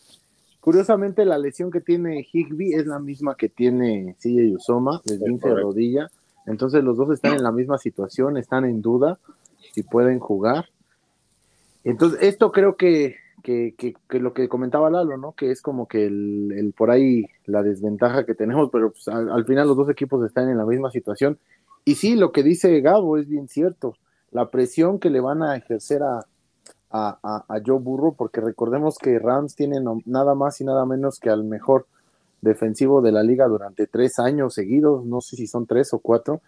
Curiosamente, 0.61 1.25
la 1.25 1.37
lesión 1.37 1.69
que 1.71 1.81
tiene 1.81 2.25
Higby 2.31 2.73
es 2.73 2.85
la 2.87 2.99
misma 2.99 3.35
que 3.35 3.49
tiene 3.49 4.15
CJ 4.17 4.55
Usoma, 4.55 5.01
de 5.03 5.15
esguince 5.15 5.49
de 5.49 5.55
rodilla. 5.55 6.09
Entonces, 6.45 6.83
los 6.83 6.95
dos 6.95 7.11
están 7.11 7.33
en 7.33 7.43
la 7.43 7.51
misma 7.51 7.77
situación, 7.77 8.37
están 8.37 8.63
en 8.63 8.81
duda 8.81 9.19
si 9.73 9.83
pueden 9.83 10.19
jugar. 10.19 10.69
Entonces, 11.83 12.19
esto 12.21 12.51
creo 12.53 12.77
que, 12.77 13.17
que, 13.43 13.75
que- 13.77 13.93
que 14.09 14.19
lo 14.19 14.33
que 14.33 14.47
comentaba 14.47 14.89
Lalo, 14.89 15.17
¿no? 15.17 15.33
Que 15.33 15.51
es 15.51 15.61
como 15.61 15.87
que 15.87 16.05
el, 16.05 16.53
el 16.57 16.71
por 16.73 16.91
ahí 16.91 17.25
la 17.45 17.61
desventaja 17.61 18.25
que 18.25 18.35
tenemos, 18.35 18.69
pero 18.71 18.91
pues, 18.91 19.07
al, 19.09 19.29
al 19.29 19.45
final 19.45 19.67
los 19.67 19.77
dos 19.77 19.89
equipos 19.89 20.25
están 20.25 20.49
en 20.49 20.57
la 20.57 20.65
misma 20.65 20.91
situación. 20.91 21.37
Y 21.89 21.95
sí, 21.95 22.15
lo 22.15 22.31
que 22.31 22.43
dice 22.43 22.81
Gabo 22.81 23.17
es 23.17 23.27
bien 23.27 23.47
cierto. 23.47 23.95
La 24.29 24.51
presión 24.51 24.99
que 24.99 25.09
le 25.09 25.21
van 25.21 25.41
a 25.41 25.55
ejercer 25.55 26.03
a, 26.03 26.23
a, 26.91 27.17
a, 27.23 27.61
Joe 27.65 27.79
Burrow, 27.79 28.13
porque 28.15 28.41
recordemos 28.41 28.99
que 28.99 29.17
Rams 29.17 29.55
tiene 29.55 29.81
no- 29.81 29.97
nada 30.05 30.35
más 30.35 30.61
y 30.61 30.65
nada 30.65 30.85
menos 30.85 31.19
que 31.19 31.31
al 31.31 31.43
mejor 31.43 31.87
defensivo 32.41 33.01
de 33.01 33.11
la 33.11 33.23
liga 33.23 33.47
durante 33.47 33.87
tres 33.87 34.19
años 34.19 34.53
seguidos, 34.53 35.03
no 35.03 35.19
sé 35.21 35.35
si 35.35 35.47
son 35.47 35.65
tres 35.65 35.91
o 35.95 35.97
cuatro. 35.97 36.41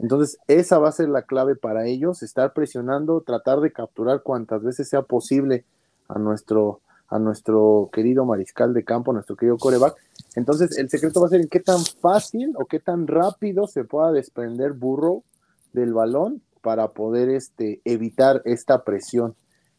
Entonces, 0.00 0.36
esa 0.48 0.80
va 0.80 0.88
a 0.88 0.92
ser 0.92 1.10
la 1.10 1.22
clave 1.22 1.54
para 1.54 1.86
ellos, 1.86 2.24
estar 2.24 2.52
presionando, 2.52 3.20
tratar 3.20 3.60
de 3.60 3.70
capturar 3.70 4.24
cuantas 4.24 4.64
veces 4.64 4.88
sea 4.88 5.02
posible 5.02 5.64
a 6.08 6.18
nuestro, 6.18 6.80
a 7.08 7.18
nuestro 7.18 7.88
querido 7.92 8.24
mariscal 8.24 8.74
de 8.74 8.84
campo, 8.84 9.12
nuestro 9.12 9.36
querido 9.36 9.56
coreback. 9.56 9.96
Entonces, 10.36 10.76
el 10.78 10.90
secreto 10.90 11.20
va 11.20 11.26
a 11.26 11.30
ser 11.30 11.40
en 11.40 11.48
qué 11.48 11.60
tan 11.60 11.84
fácil 11.84 12.52
o 12.56 12.66
qué 12.66 12.80
tan 12.80 13.06
rápido 13.06 13.66
se 13.66 13.84
pueda 13.84 14.12
desprender 14.12 14.72
Burrow 14.72 15.24
del 15.72 15.94
balón 15.94 16.42
para 16.60 16.88
poder 16.88 17.30
este, 17.30 17.80
evitar 17.84 18.42
esta 18.44 18.84
presión 18.84 19.34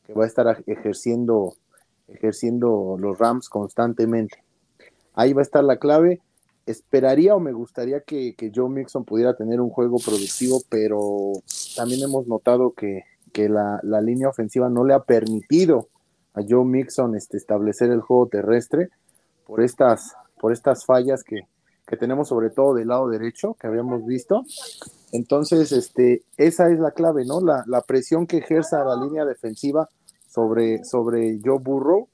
que 0.05 0.13
va 0.13 0.23
a 0.23 0.27
estar 0.27 0.63
ejerciendo, 0.65 1.53
ejerciendo 2.07 2.97
los 2.99 3.17
Rams 3.19 3.47
constantemente. 3.47 4.43
Ahí 5.13 5.33
va 5.33 5.41
a 5.41 5.43
estar 5.43 5.63
la 5.63 5.77
clave. 5.77 6.21
Esperaría 6.65 7.35
o 7.35 7.39
me 7.39 7.51
gustaría 7.51 8.01
que, 8.01 8.33
que 8.35 8.51
Joe 8.53 8.69
Mixon 8.69 9.03
pudiera 9.03 9.35
tener 9.35 9.61
un 9.61 9.69
juego 9.69 9.97
productivo, 10.03 10.61
pero 10.69 11.33
también 11.75 12.01
hemos 12.01 12.27
notado 12.27 12.71
que, 12.71 13.03
que 13.33 13.49
la, 13.49 13.79
la 13.83 14.01
línea 14.01 14.29
ofensiva 14.29 14.69
no 14.69 14.83
le 14.83 14.93
ha 14.93 15.03
permitido 15.03 15.89
a 16.39 16.45
Joe 16.47 16.65
Mixon 16.65 17.15
este, 17.15 17.37
establecer 17.37 17.91
el 17.91 18.01
juego 18.01 18.27
terrestre 18.27 18.89
por 19.45 19.61
estas, 19.61 20.15
por 20.39 20.53
estas 20.53 20.85
fallas 20.85 21.23
que, 21.23 21.41
que 21.85 21.97
tenemos 21.97 22.27
sobre 22.27 22.49
todo 22.49 22.73
del 22.73 22.87
lado 22.87 23.09
derecho 23.09 23.55
que 23.59 23.67
habíamos 23.67 24.05
visto. 24.05 24.43
Entonces, 25.11 25.71
este, 25.71 26.23
esa 26.37 26.69
es 26.69 26.79
la 26.79 26.91
clave, 26.91 27.25
¿no? 27.25 27.41
La, 27.41 27.63
la 27.67 27.81
presión 27.81 28.27
que 28.27 28.37
ejerza 28.37 28.83
la 28.83 28.95
línea 28.95 29.25
defensiva 29.25 29.89
sobre, 30.27 30.83
sobre 30.83 31.39
Joe 31.43 31.59
Burrow 31.59 32.07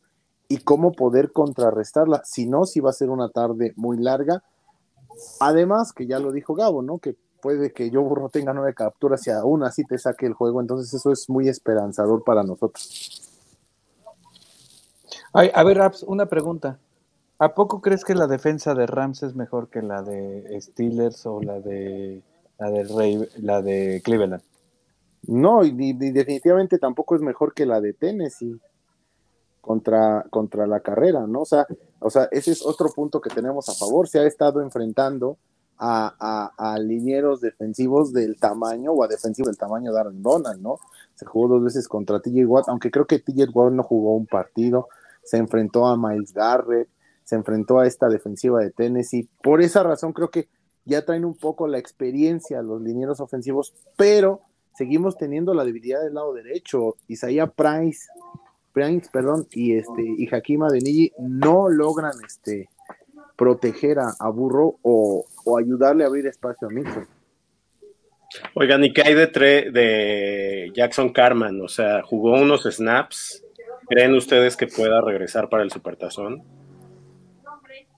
y 0.48 0.60
cómo 0.60 0.94
poder 0.94 1.32
contrarrestarla. 1.32 2.22
Si 2.24 2.48
no, 2.48 2.66
si 2.66 2.80
va 2.80 2.92
a 2.92 2.94
ser 2.94 3.10
una 3.10 3.30
tarde 3.30 3.74
muy 3.76 3.98
larga. 3.98 4.44
Además, 5.40 5.92
que 5.92 6.08
ya 6.08 6.20
lo 6.20 6.32
dijo 6.32 6.56
Gabo, 6.56 6.82
¿no? 6.82 7.00
Que 7.00 7.16
puede 7.42 7.74
que 7.74 7.92
Joe 7.92 8.04
Burrow 8.04 8.30
tenga 8.30 8.54
nueve 8.54 8.74
capturas 8.74 9.26
y 9.28 9.32
aún 9.32 9.64
así 9.64 9.84
te 9.84 9.98
saque 9.98 10.26
el 10.26 10.34
juego. 10.34 10.62
Entonces, 10.62 10.94
eso 10.94 11.12
es 11.12 11.30
muy 11.30 11.50
esperanzador 11.50 12.24
para 12.24 12.44
nosotros. 12.44 13.25
Ay, 15.38 15.52
a 15.54 15.64
ver, 15.66 15.78
Raps, 15.78 16.04
una 16.04 16.28
pregunta. 16.28 16.80
¿A 17.40 17.54
poco 17.54 17.82
crees 17.82 18.06
que 18.06 18.16
la 18.16 18.26
defensa 18.26 18.74
de 18.74 18.88
Rams 18.88 19.22
es 19.22 19.36
mejor 19.36 19.68
que 19.68 19.82
la 19.82 20.02
de 20.02 20.58
Steelers 20.62 21.26
o 21.26 21.42
la 21.42 21.60
de 21.60 22.22
la 22.58 22.72
de 22.72 22.84
Rey, 22.86 23.30
la 23.42 23.62
de 23.62 24.02
Cleveland? 24.02 24.42
No, 25.28 25.66
y, 25.66 25.92
definitivamente 25.92 26.78
tampoco 26.78 27.16
es 27.16 27.22
mejor 27.22 27.54
que 27.54 27.66
la 27.66 27.82
de 27.82 27.92
Tennessee 27.92 28.58
contra, 29.60 30.26
contra 30.30 30.68
la 30.68 30.80
carrera, 30.80 31.28
¿no? 31.28 31.42
O 31.42 31.46
sea, 31.46 31.68
o 32.00 32.10
sea, 32.10 32.30
ese 32.32 32.52
es 32.52 32.66
otro 32.66 32.88
punto 32.94 33.20
que 33.20 33.30
tenemos 33.30 33.68
a 33.68 33.74
favor. 33.74 34.08
Se 34.08 34.20
ha 34.20 34.24
estado 34.26 34.62
enfrentando 34.62 35.38
a, 35.78 36.16
a, 36.18 36.74
a 36.74 36.80
linieros 36.80 37.42
defensivos 37.42 38.14
del 38.14 38.38
tamaño 38.40 38.94
o 38.94 39.04
a 39.04 39.10
defensivos 39.10 39.48
del 39.48 39.58
tamaño 39.58 39.92
de 39.92 40.00
Aaron 40.00 40.24
Donald, 40.24 40.62
¿no? 40.62 40.80
Se 41.16 41.26
jugó 41.26 41.50
dos 41.50 41.64
veces 41.66 41.90
contra 41.90 42.22
TJ 42.22 42.46
Watt, 42.46 42.70
aunque 42.70 42.90
creo 42.90 43.06
que 43.06 43.20
TJ 43.20 43.50
Watt 43.54 43.74
no 43.74 43.84
jugó 43.84 44.16
un 44.16 44.28
partido. 44.28 44.88
Se 45.26 45.38
enfrentó 45.38 45.86
a 45.86 45.98
Miles 45.98 46.34
Garrett, 46.34 46.88
se 47.24 47.36
enfrentó 47.36 47.80
a 47.80 47.88
esta 47.88 48.08
defensiva 48.08 48.62
de 48.62 48.72
Tennessee. 48.72 49.28
Por 49.44 49.62
esa 49.62 49.84
razón 49.84 50.14
creo 50.14 50.30
que 50.30 50.48
ya 50.86 51.04
traen 51.04 51.26
un 51.26 51.36
poco 51.36 51.68
la 51.68 51.80
experiencia 51.80 52.62
los 52.62 52.82
linieros 52.82 53.20
ofensivos, 53.20 53.74
pero 53.98 54.42
seguimos 54.76 55.18
teniendo 55.18 55.54
la 55.54 55.66
debilidad 55.66 56.02
del 56.02 56.14
lado 56.14 56.34
derecho. 56.34 56.96
Isaiah 57.08 57.48
Price, 57.48 58.08
Price, 58.72 59.10
perdón, 59.12 59.48
y 59.52 59.76
este 59.76 60.04
y 60.18 60.28
Hakim 60.34 60.62
no 61.18 61.70
logran 61.70 62.14
este 62.26 62.70
proteger 63.36 64.00
a, 64.00 64.14
a 64.20 64.30
Burro 64.30 64.78
o, 64.82 65.26
o, 65.46 65.58
ayudarle 65.58 66.04
a 66.04 66.08
abrir 66.08 66.28
espacio 66.28 66.68
a 66.68 66.72
Mixon. 66.72 67.08
Oigan, 68.54 68.84
¿y 68.84 68.94
qué 68.94 69.02
hay 69.04 69.14
de, 69.14 69.28
tre 69.28 69.72
de 69.72 70.72
Jackson 70.74 71.12
Carman? 71.12 71.62
O 71.62 71.68
sea, 71.68 72.02
jugó 72.04 72.34
unos 72.34 72.64
snaps. 72.64 73.45
¿Creen 73.88 74.14
ustedes 74.16 74.58
que 74.58 74.68
pueda 74.68 75.02
regresar 75.02 75.50
para 75.50 75.64
el 75.64 75.72
Supertazón? 75.72 76.44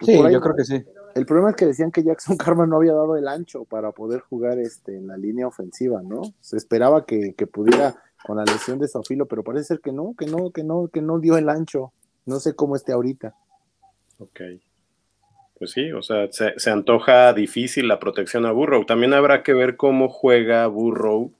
Sí, 0.01 0.13
ahí, 0.13 0.33
yo 0.33 0.41
creo 0.41 0.55
que 0.55 0.65
sí. 0.65 0.83
El 1.15 1.25
problema 1.25 1.49
es 1.49 1.55
que 1.55 1.65
decían 1.65 1.91
que 1.91 2.03
Jackson 2.03 2.38
Carman 2.38 2.69
no 2.69 2.77
había 2.77 2.93
dado 2.93 3.17
el 3.17 3.27
ancho 3.27 3.65
para 3.65 3.91
poder 3.91 4.19
jugar 4.21 4.59
este, 4.59 4.95
en 4.95 5.07
la 5.07 5.17
línea 5.17 5.47
ofensiva, 5.47 6.01
¿no? 6.03 6.21
Se 6.41 6.57
esperaba 6.57 7.05
que, 7.05 7.33
que 7.35 7.47
pudiera 7.47 7.95
con 8.25 8.38
la 8.38 8.45
lesión 8.45 8.79
de 8.79 8.88
Sofilo, 8.88 9.25
pero 9.25 9.43
parece 9.43 9.65
ser 9.65 9.79
que 9.79 9.91
no, 9.91 10.13
que 10.17 10.25
no, 10.25 10.51
que 10.51 10.63
no, 10.63 10.89
que 10.89 11.01
no 11.01 11.19
dio 11.19 11.38
el 11.38 11.49
ancho. 11.49 11.93
No 12.25 12.39
sé 12.39 12.55
cómo 12.55 12.75
esté 12.75 12.91
ahorita. 12.91 13.35
Ok. 14.19 14.41
Pues 15.57 15.71
sí, 15.71 15.91
o 15.91 16.03
sea, 16.03 16.27
se, 16.31 16.53
se, 16.59 16.69
antoja 16.69 17.33
difícil 17.33 17.88
la 17.88 17.99
protección 17.99 18.45
a 18.45 18.51
Burrow. 18.51 18.85
También 18.85 19.13
habrá 19.13 19.41
que 19.41 19.53
ver 19.53 19.75
cómo 19.75 20.09
juega 20.09 20.67
Burrow 20.67 21.33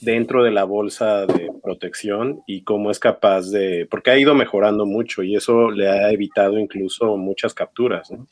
dentro 0.00 0.42
de 0.42 0.50
la 0.50 0.64
bolsa 0.64 1.26
de 1.26 1.50
protección 1.62 2.42
y 2.46 2.62
cómo 2.62 2.90
es 2.90 2.98
capaz 2.98 3.50
de, 3.50 3.86
porque 3.90 4.10
ha 4.10 4.18
ido 4.18 4.34
mejorando 4.34 4.86
mucho 4.86 5.22
y 5.22 5.36
eso 5.36 5.70
le 5.70 5.88
ha 5.88 6.10
evitado 6.10 6.58
incluso 6.58 7.16
muchas 7.16 7.54
capturas, 7.54 8.10
¿no? 8.10 8.26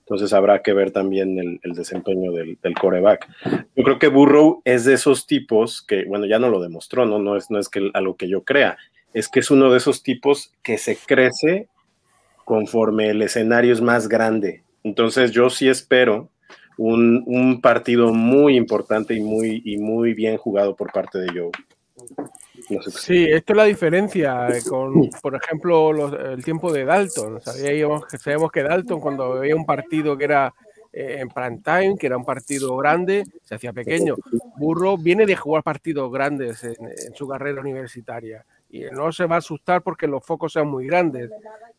Entonces 0.00 0.32
habrá 0.32 0.62
que 0.62 0.72
ver 0.72 0.92
también 0.92 1.38
el, 1.38 1.58
el 1.62 1.72
desempeño 1.72 2.30
del, 2.32 2.58
del, 2.62 2.74
coreback. 2.74 3.28
Yo 3.74 3.82
creo 3.82 3.98
que 3.98 4.08
Burrow 4.08 4.62
es 4.64 4.84
de 4.84 4.94
esos 4.94 5.26
tipos 5.26 5.82
que, 5.82 6.04
bueno, 6.04 6.26
ya 6.26 6.38
no 6.38 6.48
lo 6.48 6.60
demostró, 6.60 7.06
¿no? 7.06 7.18
No 7.18 7.36
es, 7.36 7.50
no 7.50 7.58
es 7.58 7.68
que 7.68 7.90
algo 7.92 8.16
que 8.16 8.28
yo 8.28 8.44
crea, 8.44 8.76
es 9.14 9.28
que 9.28 9.40
es 9.40 9.50
uno 9.50 9.70
de 9.70 9.78
esos 9.78 10.02
tipos 10.02 10.52
que 10.62 10.78
se 10.78 10.96
crece 10.96 11.68
conforme 12.44 13.08
el 13.08 13.22
escenario 13.22 13.72
es 13.72 13.80
más 13.80 14.08
grande. 14.08 14.62
Entonces 14.84 15.32
yo 15.32 15.50
sí 15.50 15.68
espero 15.68 16.30
un, 16.76 17.22
un, 17.26 17.60
partido 17.60 18.12
muy 18.12 18.56
importante 18.56 19.14
y 19.14 19.20
muy, 19.20 19.62
y 19.64 19.78
muy 19.78 20.14
bien 20.14 20.36
jugado 20.36 20.76
por 20.76 20.92
parte 20.92 21.18
de 21.18 21.28
Joe. 21.28 21.50
No 22.70 22.82
sé 22.82 22.90
sí, 22.90 23.24
esto 23.24 23.52
es 23.52 23.56
la 23.56 23.64
diferencia 23.64 24.48
con, 24.68 25.08
por 25.22 25.34
ejemplo, 25.34 25.92
los, 25.92 26.12
el 26.12 26.44
tiempo 26.44 26.72
de 26.72 26.84
Dalton. 26.84 27.40
Sabíamos, 27.40 28.04
sabíamos 28.18 28.50
que 28.50 28.62
Dalton 28.62 29.00
cuando 29.00 29.38
veía 29.40 29.56
un 29.56 29.64
partido 29.64 30.16
que 30.16 30.24
era 30.24 30.54
eh, 30.92 31.18
en 31.20 31.28
prime 31.28 31.60
time, 31.64 31.96
que 31.98 32.06
era 32.06 32.16
un 32.16 32.24
partido 32.24 32.76
grande, 32.76 33.24
se 33.42 33.54
hacía 33.54 33.72
pequeño. 33.72 34.16
Burro 34.56 34.96
viene 34.96 35.26
de 35.26 35.36
jugar 35.36 35.62
partidos 35.62 36.12
grandes 36.12 36.64
en, 36.64 36.76
en 36.80 37.14
su 37.14 37.26
carrera 37.28 37.60
universitaria 37.60 38.44
y 38.68 38.80
no 38.92 39.12
se 39.12 39.26
va 39.26 39.36
a 39.36 39.38
asustar 39.38 39.82
porque 39.82 40.06
los 40.06 40.24
focos 40.24 40.52
sean 40.52 40.68
muy 40.68 40.86
grandes. 40.86 41.30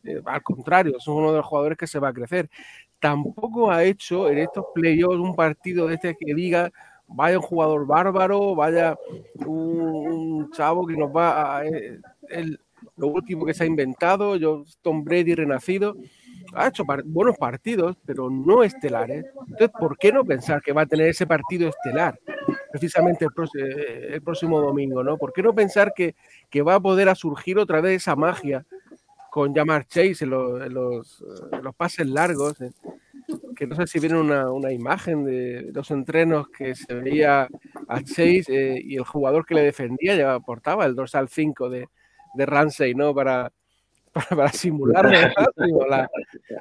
Eh, 0.04 0.22
al 0.26 0.42
contrario, 0.42 0.98
es 0.98 1.08
uno 1.08 1.32
de 1.32 1.38
los 1.38 1.46
jugadores 1.46 1.78
que 1.78 1.88
se 1.88 2.00
va 2.00 2.10
a 2.10 2.14
crecer. 2.14 2.50
Tampoco 3.00 3.72
ha 3.72 3.84
hecho 3.84 4.30
en 4.30 4.40
estos 4.40 4.66
playoffs 4.74 5.20
un 5.20 5.36
partido 5.36 5.88
de 5.88 5.96
este 5.96 6.16
que 6.16 6.34
diga 6.34 6.72
vaya 7.08 7.38
un 7.38 7.44
jugador 7.44 7.86
bárbaro, 7.86 8.56
vaya 8.56 8.98
un, 9.46 9.80
un 9.80 10.52
chavo 10.52 10.86
que 10.86 10.98
nos 10.98 11.10
va 11.16 11.60
a 11.60 11.64
el, 12.30 12.60
lo 12.98 13.08
último 13.08 13.46
que 13.46 13.54
se 13.54 13.64
ha 13.64 13.68
inventado, 13.68 14.36
yo 14.36 14.64
Tom 14.82 15.04
Brady 15.04 15.36
renacido. 15.36 15.96
Ha 16.54 16.68
hecho 16.70 16.86
par 16.86 17.04
buenos 17.04 17.38
partidos, 17.38 17.98
pero 18.06 18.30
no 18.30 18.64
estelares. 18.64 19.26
Entonces, 19.42 19.70
¿por 19.78 19.98
qué 19.98 20.12
no 20.12 20.24
pensar 20.24 20.62
que 20.62 20.72
va 20.72 20.84
a 20.84 20.86
tener 20.86 21.08
ese 21.10 21.28
partido 21.28 21.70
estelar? 21.70 22.20
precisamente 22.72 23.26
el, 23.26 23.32
próximo, 23.32 23.66
el 23.66 24.22
próximo 24.22 24.62
domingo, 24.62 25.04
¿no? 25.04 25.18
¿Por 25.18 25.34
qué 25.34 25.42
no 25.42 25.54
pensar 25.54 25.94
que, 25.96 26.16
que 26.50 26.62
va 26.62 26.76
a 26.76 26.80
poder 26.80 27.10
a 27.10 27.16
surgir 27.16 27.58
otra 27.58 27.82
vez 27.82 28.02
esa 28.02 28.16
magia 28.16 28.66
con 29.38 29.54
Jamar 29.54 29.86
Chase 29.86 30.24
en 30.24 30.32
los, 30.32 30.60
en 30.66 30.74
los, 30.74 31.24
en 31.52 31.64
los 31.64 31.76
pases 31.76 32.08
largos. 32.08 32.60
eh, 32.60 32.72
que 33.56 33.68
no 33.68 33.76
sé 33.76 33.86
si 33.86 34.00
vieron 34.00 34.26
una, 34.26 34.52
una 34.52 34.72
imagen 34.72 35.24
de 35.26 35.70
los 35.74 35.92
entrenos 35.92 36.48
que 36.50 36.74
se 36.74 36.92
veía 36.96 37.48
a 37.88 38.02
Chase 38.02 38.46
eh, 38.48 38.82
y 38.84 38.96
el 38.96 39.04
jugador 39.04 39.46
que 39.46 39.54
le 39.54 39.62
defendía 39.62 40.16
ya 40.16 40.40
portaba 40.40 40.86
el 40.88 40.96
dorsal 40.96 41.30
5 41.30 41.70
de, 41.70 41.88
de 42.34 42.46
Ramsey, 42.48 42.96
¿no? 42.96 43.14
Para, 43.14 43.52
para, 44.12 44.28
para 44.28 44.52
simular 44.52 45.06
la, 45.88 46.10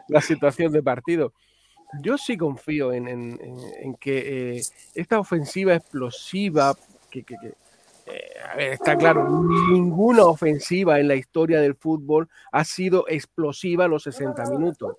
la 0.08 0.20
situación 0.20 0.70
de 0.70 0.82
partido. 0.82 1.32
Yo 2.02 2.18
sí 2.18 2.36
confío 2.36 2.92
en, 2.92 3.08
en- 3.08 3.38
en- 3.40 3.58
en 3.84 3.94
que 3.94 4.56
eh, 4.58 4.62
esta 4.94 5.18
ofensiva 5.18 5.74
explosiva, 5.74 6.74
que, 7.10 7.22
que- 7.22 7.36
que, 7.40 7.52
eh, 8.06 8.30
a 8.48 8.54
ver, 8.54 8.72
está 8.72 8.96
claro, 8.96 9.28
ninguna 9.70 10.24
ofensiva 10.26 11.00
en 11.00 11.08
la 11.08 11.16
historia 11.16 11.60
del 11.60 11.74
fútbol 11.74 12.28
ha 12.52 12.64
sido 12.64 13.04
explosiva 13.08 13.88
los 13.88 14.04
60 14.04 14.48
minutos. 14.50 14.96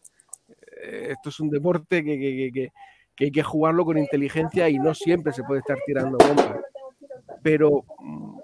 Eh, 0.84 1.10
esto 1.12 1.30
es 1.30 1.40
un 1.40 1.50
deporte 1.50 2.04
que, 2.04 2.72
hay 3.20 3.32
que 3.32 3.44
jugarlo 3.44 3.86
con 3.86 3.98
inteligencia 3.98 4.68
y 4.68 4.78
no 4.78 4.94
siempre 4.94 5.32
se 5.32 5.44
puede 5.44 5.62
estar 5.62 5.78
tirando 5.86 6.18
bombas. 6.18 6.58
Pero 7.42 7.86
mm, 8.00 8.40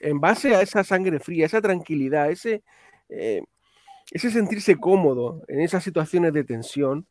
en 0.00 0.20
base 0.20 0.54
a 0.56 0.62
esa 0.62 0.82
sangre 0.82 1.20
fría, 1.20 1.46
esa 1.46 1.62
tranquilidad, 1.62 2.28
ese, 2.28 2.62
eh, 3.08 3.42
sentirse 4.12 4.76
cómodo 4.76 5.42
en 5.46 5.60
esas 5.60 5.84
situaciones 5.84 6.32
de 6.32 6.42
tensión, 6.42 7.06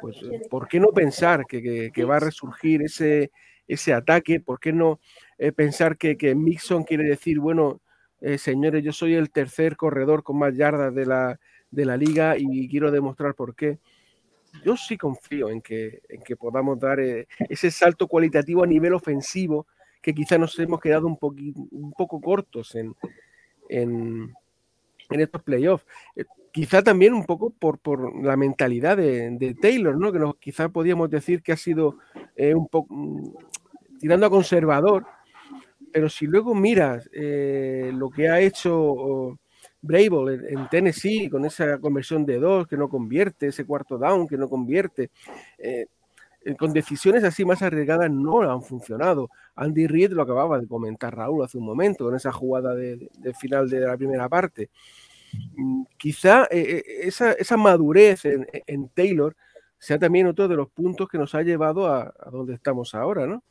pues 0.00 0.18
¿por 0.48 0.68
qué 0.68 0.78
no 0.78 0.88
pensar 0.88 1.46
que 1.46 2.04
va 2.04 2.16
a 2.16 2.20
resurgir 2.20 2.82
ese, 2.82 3.32
ese 3.68 3.92
ataque? 3.92 4.40
¿Por 4.40 4.60
qué 4.60 4.72
no 4.72 5.00
eh, 5.38 5.52
pensar 5.52 5.96
que, 5.96 6.16
que 6.16 6.34
Mixon 6.34 6.84
quiere 6.84 7.04
decir, 7.04 7.40
bueno, 7.40 7.80
eh, 8.20 8.38
señores, 8.38 8.82
yo 8.82 8.92
soy 8.92 9.14
el 9.14 9.30
tercer 9.30 9.76
corredor 9.76 10.22
con 10.22 10.38
más 10.38 10.56
yardas 10.56 10.94
de 10.94 11.06
la, 11.06 11.38
de 11.70 11.84
la 11.84 11.96
liga 11.96 12.36
y 12.38 12.68
quiero 12.68 12.90
demostrar 12.90 13.34
por 13.34 13.54
qué? 13.54 13.78
Yo 14.64 14.76
sí 14.76 14.96
confío 14.96 15.50
en 15.50 15.60
que, 15.60 16.00
en 16.08 16.22
que 16.22 16.36
podamos 16.36 16.78
dar 16.78 17.00
eh, 17.00 17.26
ese 17.48 17.70
salto 17.70 18.06
cualitativo 18.06 18.62
a 18.62 18.66
nivel 18.66 18.94
ofensivo 18.94 19.66
que 20.00 20.14
quizá 20.14 20.38
nos 20.38 20.58
hemos 20.58 20.80
quedado 20.80 21.06
un, 21.06 21.18
un 21.70 21.92
poco 21.92 22.20
cortos 22.20 22.74
en, 22.76 22.94
en, 23.68 24.32
en 25.10 25.20
estos 25.20 25.42
playoffs. 25.42 25.86
Quizá 26.52 26.82
también 26.82 27.14
un 27.14 27.24
poco 27.24 27.50
por, 27.50 27.78
por 27.78 28.22
la 28.22 28.36
mentalidad 28.36 28.96
de, 28.96 29.30
de 29.30 29.54
Taylor, 29.54 29.98
¿no? 29.98 30.12
que 30.12 30.18
nos, 30.20 30.36
quizá 30.36 30.68
podríamos 30.68 31.10
decir 31.10 31.42
que 31.42 31.52
ha 31.52 31.56
sido 31.56 31.98
un 32.36 32.68
poco 32.68 32.94
mm, 32.94 33.32
tirando 33.98 34.26
a 34.26 34.30
conservador, 34.30 35.06
pero 35.94 36.08
si 36.08 36.26
luego 36.26 36.56
miras 36.56 37.08
eh, 37.12 37.92
lo 37.94 38.10
que 38.10 38.28
ha 38.28 38.40
hecho 38.40 38.76
oh, 38.76 39.38
Brable 39.80 40.34
en, 40.34 40.58
en 40.58 40.68
Tennessee 40.68 41.30
con 41.30 41.44
esa 41.44 41.78
conversión 41.78 42.26
de 42.26 42.40
dos 42.40 42.66
que 42.66 42.76
no 42.76 42.88
convierte, 42.88 43.46
ese 43.46 43.64
cuarto 43.64 43.96
down 43.96 44.26
que 44.26 44.36
no 44.36 44.48
convierte, 44.48 45.12
eh, 45.56 45.86
eh, 46.44 46.56
con 46.56 46.72
decisiones 46.72 47.22
así 47.22 47.44
más 47.44 47.62
arriesgadas 47.62 48.10
no 48.10 48.42
han 48.42 48.60
funcionado. 48.64 49.30
Andy 49.54 49.86
Reid 49.86 50.10
lo 50.10 50.22
acababa 50.22 50.58
de 50.58 50.66
comentar 50.66 51.14
Raúl 51.16 51.44
hace 51.44 51.58
un 51.58 51.64
momento, 51.66 52.08
en 52.08 52.16
esa 52.16 52.32
jugada 52.32 52.74
de, 52.74 53.08
final 53.38 53.70
de 53.70 53.78
la 53.78 53.96
primera 53.96 54.28
parte. 54.28 54.70
Mm, 55.56 55.84
Quizá 55.96 56.48
esa, 56.50 57.34
esa 57.34 57.56
madurez 57.56 58.24
en, 58.24 58.48
en 58.66 58.88
Taylor 58.88 59.36
sea 59.78 59.96
también 60.00 60.26
otro 60.26 60.48
de 60.48 60.56
los 60.56 60.68
puntos 60.70 61.08
que 61.08 61.18
nos 61.18 61.36
ha 61.36 61.42
llevado 61.42 61.86
a, 61.86 62.12
a 62.18 62.30
donde 62.32 62.54
estamos 62.54 62.96
ahora, 62.96 63.28
¿no? 63.28 63.44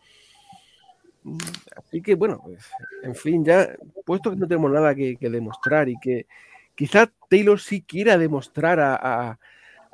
Así 1.78 2.02
que 2.02 2.16
bueno, 2.16 2.42
pues, 2.44 2.70
en 3.04 3.16
fin, 3.16 3.46
ya 3.46 3.76
puesto 4.06 4.32
que 4.32 4.36
no 4.38 4.48
tenemos 4.48 4.72
nada 4.72 4.94
que, 4.94 5.16
que 5.16 5.30
demostrar 5.30 5.88
y 5.90 5.96
que 6.00 6.28
quizá 6.76 7.12
Taylor 7.30 7.60
sí 7.60 7.82
quiera 7.82 8.18
demostrar 8.18 8.80
a, 8.80 8.96
a, 8.96 9.40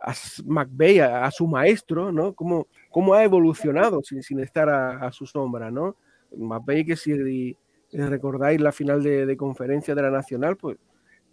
a 0.02 0.14
McVeigh, 0.46 1.02
a, 1.02 1.26
a 1.26 1.32
su 1.32 1.48
maestro, 1.48 2.12
¿no? 2.12 2.34
Cómo, 2.34 2.68
cómo 2.90 3.14
ha 3.14 3.24
evolucionado 3.24 4.02
sin, 4.02 4.24
sin 4.24 4.40
estar 4.40 4.70
a, 4.70 5.12
su 5.12 5.26
sombra, 5.26 5.70
¿no? 5.72 5.96
McVeigh 6.36 6.86
que 6.86 6.96
si 6.96 7.56
recordáis 7.92 8.62
la 8.62 8.72
final 8.72 9.04
de, 9.04 9.26
de 9.26 9.38
conferencia 9.38 9.96
de 9.96 10.02
la 10.02 10.12
Nacional, 10.12 10.58
pues 10.58 10.78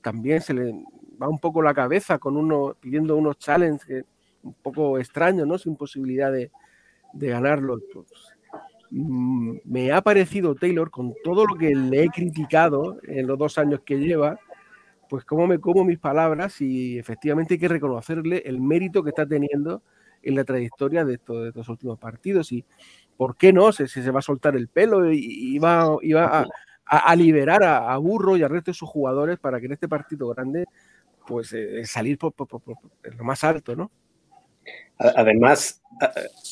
también 0.03 0.41
se 0.41 0.55
le 0.55 0.73
va 1.21 1.29
un 1.29 1.39
poco 1.39 1.63
la 1.63 1.75
cabeza 1.75 2.19
con 2.19 2.37
uno 2.37 2.77
pidiendo 2.79 3.17
unos 3.17 3.39
challenges 3.39 4.05
un 4.43 4.55
poco 4.55 4.99
extraños, 4.99 5.47
¿no? 5.47 5.59
Sin 5.59 5.77
posibilidad 5.77 6.31
de, 6.31 6.51
de 7.13 7.29
ganarlos. 7.29 7.83
Pues, 7.93 8.36
me 8.91 9.93
ha 9.93 10.01
parecido 10.01 10.55
Taylor, 10.55 10.91
con 10.91 11.15
todo 11.25 11.45
lo 11.47 11.57
que 11.57 11.75
le 11.75 12.05
he 12.05 12.09
criticado 12.09 12.99
en 13.05 13.27
los 13.27 13.39
dos 13.39 13.59
años 13.59 13.81
que 13.85 13.99
lleva, 13.99 14.39
pues 15.09 15.25
cómo 15.25 15.47
me 15.47 15.59
como 15.59 15.85
mis 15.85 15.99
palabras 15.99 16.61
y 16.61 16.99
efectivamente 16.99 17.55
hay 17.55 17.61
que 17.61 17.69
reconocerle 17.69 18.43
el 18.47 18.61
mérito 18.61 19.03
que 19.03 19.11
está 19.11 19.27
teniendo 19.27 19.83
en 20.23 20.35
la 20.35 20.45
trayectoria 20.45 21.05
de 21.05 21.15
estos, 21.15 21.47
estos 21.47 21.69
últimos 21.69 21.99
partidos 21.99 22.51
y 22.53 22.65
por 23.17 23.37
qué 23.37 23.53
no, 23.53 23.71
si 23.73 23.87
se 23.87 24.11
va 24.11 24.19
a 24.19 24.23
soltar 24.23 24.57
el 24.57 24.69
pelo 24.69 25.11
y, 25.13 25.59
va, 25.59 25.97
a, 26.87 27.17
liberar 27.17 27.63
a, 27.63 27.97
Burro 27.99 28.37
y 28.37 28.43
al 28.43 28.51
resto 28.51 28.71
de 28.73 28.75
sus 28.75 28.89
jugadores 28.89 29.39
para 29.39 29.61
que 29.61 29.67
en 29.67 29.73
este 29.73 29.89
partido 29.89 30.29
grande 30.29 30.67
pues 31.27 31.53
eh, 31.53 31.85
salir 31.85 32.19
por- 32.19 32.33
por- 32.33 32.47
por- 32.49 32.61
por 32.63 32.77
lo 33.17 33.25
más 33.25 33.43
alto, 33.45 33.75
¿no? 33.75 33.91
Además, 34.99 35.83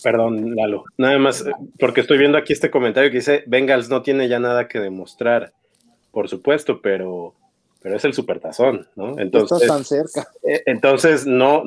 perdón, 0.02 0.54
Lalo, 0.54 0.84
nada 0.98 1.18
más, 1.18 1.46
eh, 1.46 1.52
porque 1.78 2.02
estoy 2.02 2.18
viendo 2.18 2.36
aquí 2.36 2.52
este 2.52 2.70
comentario 2.70 3.10
que 3.10 3.18
dice, 3.18 3.44
Bengals 3.46 3.88
no 3.88 4.02
tiene 4.02 4.28
ya 4.28 4.38
nada 4.38 4.68
que 4.68 4.80
demostrar, 4.80 5.52
por 6.12 6.28
supuesto, 6.28 6.80
pero, 6.82 7.34
pero 7.80 7.96
es 7.96 8.04
el 8.04 8.12
supertazón, 8.12 8.86
¿no? 8.96 9.18
Entonces, 9.18 9.62
Estás 9.62 9.76
tan 9.76 9.84
cerca. 9.84 10.28
eh, 10.42 10.62
entonces, 10.66 11.26
no, 11.26 11.64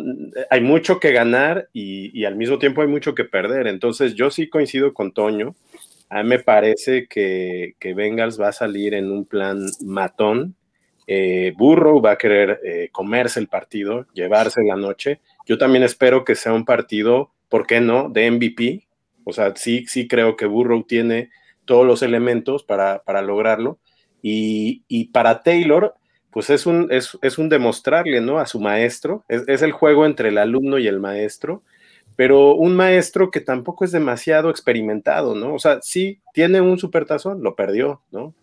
hay 0.50 0.62
mucho 0.62 1.00
que 1.00 1.12
ganar 1.12 1.68
y, 1.74 2.18
y 2.20 2.26
al 2.26 2.36
mismo 2.36 2.60
tiempo 2.60 2.82
hay 2.82 2.88
mucho 2.88 3.16
que 3.16 3.26
perder. 3.26 3.68
Entonces, 3.68 4.14
yo 4.14 4.30
sí 4.30 4.50
coincido 4.50 4.94
con 4.94 5.12
Toño. 5.12 5.56
A 6.10 6.24
mí 6.24 6.30
me 6.30 6.40
parece 6.40 7.08
que, 7.08 7.76
que 7.80 7.94
Bengals 7.94 8.40
va 8.40 8.50
a 8.50 8.54
salir 8.54 8.94
en 8.94 9.12
un 9.12 9.26
plan 9.26 9.66
matón. 9.84 10.56
Eh, 11.06 11.54
Burrow 11.58 12.02
va 12.02 12.12
a 12.12 12.18
querer 12.18 12.60
eh, 12.64 12.90
comerse 12.92 13.40
el 13.40 13.48
partido, 13.48 14.06
llevarse 14.14 14.62
la 14.64 14.76
noche. 14.76 15.20
Yo 15.48 15.58
también 15.58 15.84
espero 15.84 16.26
que 16.26 16.36
sea 16.36 16.54
un 16.54 16.66
partido, 16.66 17.32
¿por 17.48 17.66
qué 17.66 17.80
no?, 17.80 18.10
de 18.10 18.30
MVP. 18.30 18.88
O 19.24 19.32
sea, 19.32 19.56
sí, 19.56 19.86
sí 19.88 20.08
creo 20.08 20.36
que 20.36 20.46
Burrow 20.46 20.84
tiene 20.84 21.32
todos 21.66 21.88
los 21.88 22.04
elementos 22.04 22.64
para, 22.64 23.02
para 23.04 23.22
lograrlo. 23.22 23.80
Y, 24.22 24.84
y 24.90 25.06
para 25.06 25.44
Taylor, 25.44 25.96
pues 26.32 26.50
es 26.50 26.66
un, 26.66 26.90
es, 26.92 27.18
es 27.22 27.38
un 27.38 27.48
demostrarle, 27.48 28.20
¿no? 28.20 28.40
A 28.40 28.46
su 28.46 28.60
maestro. 28.60 29.24
Es, 29.30 29.48
es 29.48 29.62
el 29.62 29.72
juego 29.72 30.06
entre 30.06 30.30
el 30.30 30.38
alumno 30.38 30.80
y 30.80 30.88
el 30.88 31.00
maestro, 31.00 31.64
pero 32.18 32.56
un 32.56 32.76
maestro 32.76 33.32
que 33.32 33.40
tampoco 33.40 33.86
es 33.86 33.92
demasiado 33.94 34.50
experimentado, 34.50 35.34
¿no? 35.34 35.54
O 35.54 35.60
sea, 35.60 35.80
sí 35.82 36.20
tiene 36.34 36.60
un 36.60 36.78
supertazón, 36.78 37.42
lo 37.42 37.56
perdió, 37.56 38.02
¿no? 38.12 38.34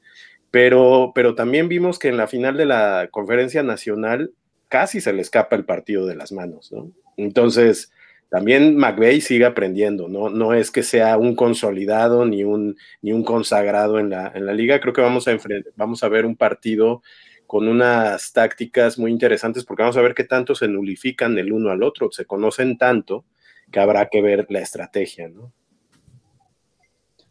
Pero, 0.50 1.12
pero 1.14 1.34
también 1.34 1.68
vimos 1.68 1.98
que 1.98 2.08
en 2.08 2.16
la 2.16 2.28
final 2.28 2.56
de 2.56 2.64
la 2.64 3.08
conferencia 3.10 3.62
nacional 3.62 4.32
casi 4.74 5.00
se 5.00 5.12
le 5.12 5.22
escapa 5.22 5.54
el 5.54 5.64
partido 5.64 6.04
de 6.04 6.16
las 6.16 6.32
manos, 6.32 6.72
¿no? 6.72 6.90
Entonces, 7.16 7.92
también 8.28 8.76
McVeigh 8.76 9.20
sigue 9.20 9.44
aprendiendo, 9.44 10.08
¿no? 10.08 10.30
No 10.30 10.52
es 10.52 10.72
que 10.72 10.82
sea 10.82 11.16
un 11.16 11.36
consolidado 11.36 12.26
ni 12.26 12.42
un, 12.42 12.76
ni 13.00 13.12
un 13.12 13.22
consagrado 13.22 14.00
en 14.00 14.10
la, 14.10 14.32
en 14.34 14.46
la 14.46 14.52
liga. 14.52 14.80
Creo 14.80 14.92
que 14.92 15.00
vamos 15.00 15.28
a, 15.28 15.38
vamos 15.76 16.02
a 16.02 16.08
ver 16.08 16.26
un 16.26 16.34
partido 16.34 17.02
con 17.46 17.68
unas 17.68 18.32
tácticas 18.32 18.98
muy 18.98 19.12
interesantes 19.12 19.64
porque 19.64 19.84
vamos 19.84 19.96
a 19.96 20.02
ver 20.02 20.12
qué 20.12 20.24
tanto 20.24 20.56
se 20.56 20.66
nulifican 20.66 21.38
el 21.38 21.52
uno 21.52 21.70
al 21.70 21.84
otro, 21.84 22.10
se 22.10 22.24
conocen 22.24 22.76
tanto 22.76 23.24
que 23.70 23.78
habrá 23.78 24.08
que 24.08 24.22
ver 24.22 24.44
la 24.48 24.58
estrategia, 24.58 25.28
¿no? 25.28 25.52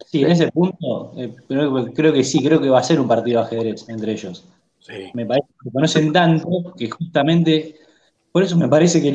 Sí, 0.05 0.23
en 0.23 0.31
ese 0.31 0.49
punto, 0.49 1.11
eh, 1.17 1.35
creo, 1.49 1.91
creo 1.93 2.13
que 2.13 2.23
sí, 2.23 2.41
creo 2.41 2.61
que 2.61 2.69
va 2.69 2.80
a 2.80 2.84
ser 2.84 3.01
un 3.01 3.09
partido 3.09 3.41
ajedrez 3.41 3.89
entre 3.89 4.13
ellos. 4.13 4.47
Me 5.14 5.26
parece 5.26 5.47
que 5.64 5.72
conocen 5.72 6.11
tanto 6.11 6.73
que 6.77 6.89
justamente, 6.89 7.76
por 8.31 8.43
eso 8.43 8.57
me 8.57 8.68
parece 8.68 9.01
que 9.01 9.10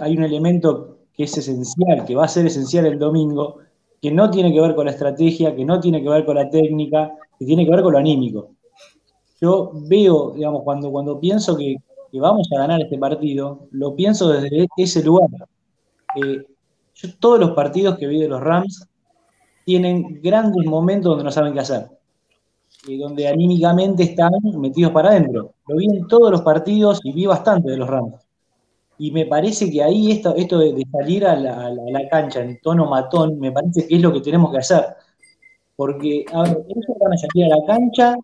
hay 0.00 0.16
un 0.16 0.24
elemento 0.24 0.98
que 1.12 1.24
es 1.24 1.36
esencial, 1.36 2.04
que 2.04 2.14
va 2.14 2.24
a 2.24 2.28
ser 2.28 2.46
esencial 2.46 2.86
el 2.86 2.98
domingo, 2.98 3.58
que 4.00 4.10
no 4.10 4.30
tiene 4.30 4.52
que 4.52 4.60
ver 4.60 4.74
con 4.74 4.86
la 4.86 4.92
estrategia, 4.92 5.54
que 5.54 5.64
no 5.64 5.80
tiene 5.80 6.02
que 6.02 6.08
ver 6.08 6.24
con 6.24 6.36
la 6.36 6.48
técnica, 6.50 7.12
que 7.38 7.44
tiene 7.44 7.64
que 7.64 7.70
ver 7.70 7.82
con 7.82 7.92
lo 7.92 7.98
anímico. 7.98 8.50
Yo 9.40 9.72
veo, 9.74 10.32
digamos, 10.32 10.62
cuando, 10.62 10.90
cuando 10.90 11.20
pienso 11.20 11.56
que, 11.56 11.76
que 12.10 12.20
vamos 12.20 12.48
a 12.54 12.58
ganar 12.58 12.80
este 12.80 12.98
partido, 12.98 13.68
lo 13.72 13.94
pienso 13.94 14.28
desde 14.28 14.66
ese 14.76 15.02
lugar. 15.02 15.28
Eh, 16.16 16.44
yo 16.94 17.08
todos 17.18 17.40
los 17.40 17.50
partidos 17.50 17.98
que 17.98 18.06
vi 18.06 18.20
de 18.20 18.28
los 18.28 18.40
Rams 18.40 18.88
tienen 19.64 20.20
grandes 20.22 20.64
momentos 20.66 21.10
donde 21.10 21.24
no 21.24 21.30
saben 21.30 21.52
qué 21.52 21.60
hacer, 21.60 21.88
donde 22.86 23.28
anímicamente 23.28 24.02
están 24.02 24.32
metidos 24.58 24.92
para 24.92 25.10
adentro. 25.10 25.54
Lo 25.66 25.76
vi 25.76 25.86
en 25.86 26.06
todos 26.06 26.30
los 26.30 26.42
partidos 26.42 27.00
y 27.04 27.12
vi 27.12 27.26
bastante 27.26 27.70
de 27.70 27.76
los 27.76 27.88
Rams. 27.88 28.14
Y 28.98 29.10
me 29.10 29.26
parece 29.26 29.70
que 29.70 29.82
ahí 29.82 30.12
esto, 30.12 30.34
esto 30.36 30.58
de, 30.58 30.84
salir 30.92 31.26
a 31.26 31.34
la, 31.36 32.08
cancha 32.10 32.40
en 32.40 32.60
tono 32.60 32.86
matón, 32.86 33.38
me 33.40 33.50
parece 33.50 33.86
que 33.86 33.96
es 33.96 34.02
lo 34.02 34.12
que 34.12 34.20
tenemos 34.20 34.52
que 34.52 34.58
hacer. 34.58 34.84
Porque, 35.76 36.24
a 36.32 36.44
ellos 36.44 36.98
van 37.00 37.12
a 37.12 37.16
salir 37.16 37.52
a 37.52 37.56
la 37.56 37.66
cancha, 37.66 38.14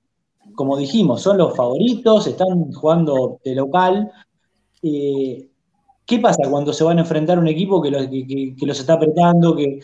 como 0.54 0.76
dijimos, 0.76 1.22
son 1.22 1.38
los 1.38 1.56
favoritos, 1.56 2.26
están 2.26 2.72
jugando 2.72 3.40
de 3.44 3.54
local, 3.56 4.12
eh, 4.82 5.48
¿qué 6.06 6.18
pasa 6.18 6.48
cuando 6.48 6.72
se 6.72 6.84
van 6.84 6.98
a 6.98 7.02
enfrentar 7.02 7.38
a 7.38 7.40
un 7.40 7.48
equipo 7.48 7.82
que 7.82 7.90
los, 7.90 8.06
que 8.06 8.66
los 8.66 8.78
está 8.78 8.94
apretando? 8.94 9.56
Que 9.56 9.80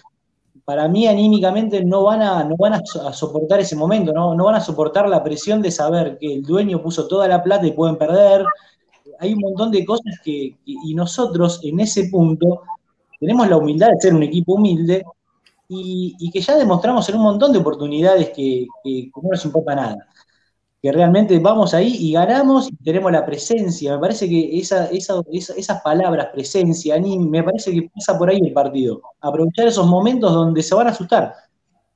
para 0.67 0.89
mí 0.89 1.07
anímicamente 1.07 1.83
no 1.85 2.05
van 2.05 2.23
a, 2.23 2.45
no 2.45 2.57
van 2.59 2.75
a, 2.75 2.83
so- 2.85 3.09
a 3.09 3.13
soportar 3.15 3.61
ese 3.61 3.77
momento, 3.77 4.13
¿no? 4.13 4.35
no 4.35 4.45
van 4.47 4.57
a 4.57 4.61
soportar 4.61 5.09
la 5.09 5.25
presión 5.25 5.63
de 5.63 5.71
saber 5.71 6.19
que 6.19 6.35
el 6.35 6.43
dueño 6.43 6.83
puso 6.83 7.09
toda 7.09 7.29
la 7.29 7.43
plata 7.43 7.67
y 7.67 7.73
pueden 7.73 7.97
perder. 7.97 8.45
Hay 9.21 9.33
un 9.35 9.41
montón 9.41 9.71
de 9.71 9.85
cosas 9.87 10.21
que, 10.25 10.57
y 10.67 10.95
nosotros 10.95 11.61
en 11.63 11.81
ese 11.81 12.09
punto 12.11 12.63
tenemos 13.21 13.49
la 13.49 13.57
humildad 13.59 13.89
de 13.91 14.01
ser 14.01 14.15
un 14.15 14.25
equipo 14.25 14.55
humilde 14.55 15.05
y, 15.69 16.17
y 16.19 16.31
que 16.31 16.41
ya 16.41 16.57
demostramos 16.57 17.09
en 17.09 17.17
un 17.17 17.23
montón 17.23 17.53
de 17.53 17.59
oportunidades 17.59 18.31
que 18.31 18.67
no 18.85 19.31
nos 19.31 19.45
importa 19.45 19.75
nada. 19.75 19.97
Que 20.83 20.93
realmente 20.93 21.39
vamos 21.39 21.75
ahí 21.75 21.97
y 21.99 22.13
ganamos 22.13 22.69
y 22.69 22.77
tenemos 22.77 23.11
la 23.11 23.25
presencia. 23.25 23.95
Me 23.95 23.99
parece 24.01 24.29
que 24.29 24.59
esa, 24.59 24.87
esa- 24.87 25.23
esa- 25.33 25.55
esas 25.55 25.83
palabras, 25.83 26.29
presencia, 26.33 26.95
anim, 26.95 27.29
me 27.29 27.43
parece 27.43 27.73
que 27.73 27.89
pasa 27.95 28.17
por 28.19 28.29
ahí 28.31 28.39
el 28.43 28.53
partido. 28.53 29.01
Aprovechar 29.21 29.67
esos 29.69 29.87
momentos 29.87 30.33
donde 30.33 30.63
se 30.63 30.75
van 30.75 30.87
a 30.87 30.91
asustar. 30.91 31.35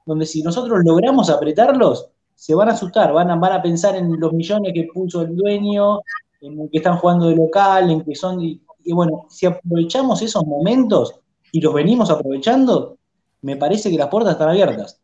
Donde 0.07 0.27
si 0.27 0.43
nosotros 0.43 0.81
logramos 0.85 1.31
apretarlos, 1.31 2.09
se 2.35 2.55
van 2.55 2.69
a 2.71 2.73
asustar, 2.73 3.13
van 3.13 3.31
a, 3.31 3.37
van 3.37 3.53
a 3.53 3.63
pensar 3.63 3.95
en 3.97 4.19
los 4.19 4.33
millones 4.33 4.73
que 4.75 4.89
puso 4.93 5.23
el 5.23 5.37
dueño, 5.37 6.01
en 6.41 6.69
que 6.71 6.79
están 6.79 6.97
jugando 6.97 7.29
de 7.29 7.37
local, 7.37 7.91
en 7.91 8.03
que 8.03 8.15
son. 8.15 8.41
Y 8.43 8.61
bueno, 8.93 9.27
si 9.29 9.45
aprovechamos 9.47 10.23
esos 10.23 10.45
momentos 10.47 11.15
y 11.53 11.61
los 11.61 11.75
venimos 11.75 12.11
aprovechando, 12.11 12.97
me 13.43 13.57
parece 13.57 13.91
que 13.91 13.99
las 13.99 14.09
puertas 14.09 14.33
están 14.33 14.49
abiertas. 14.49 14.99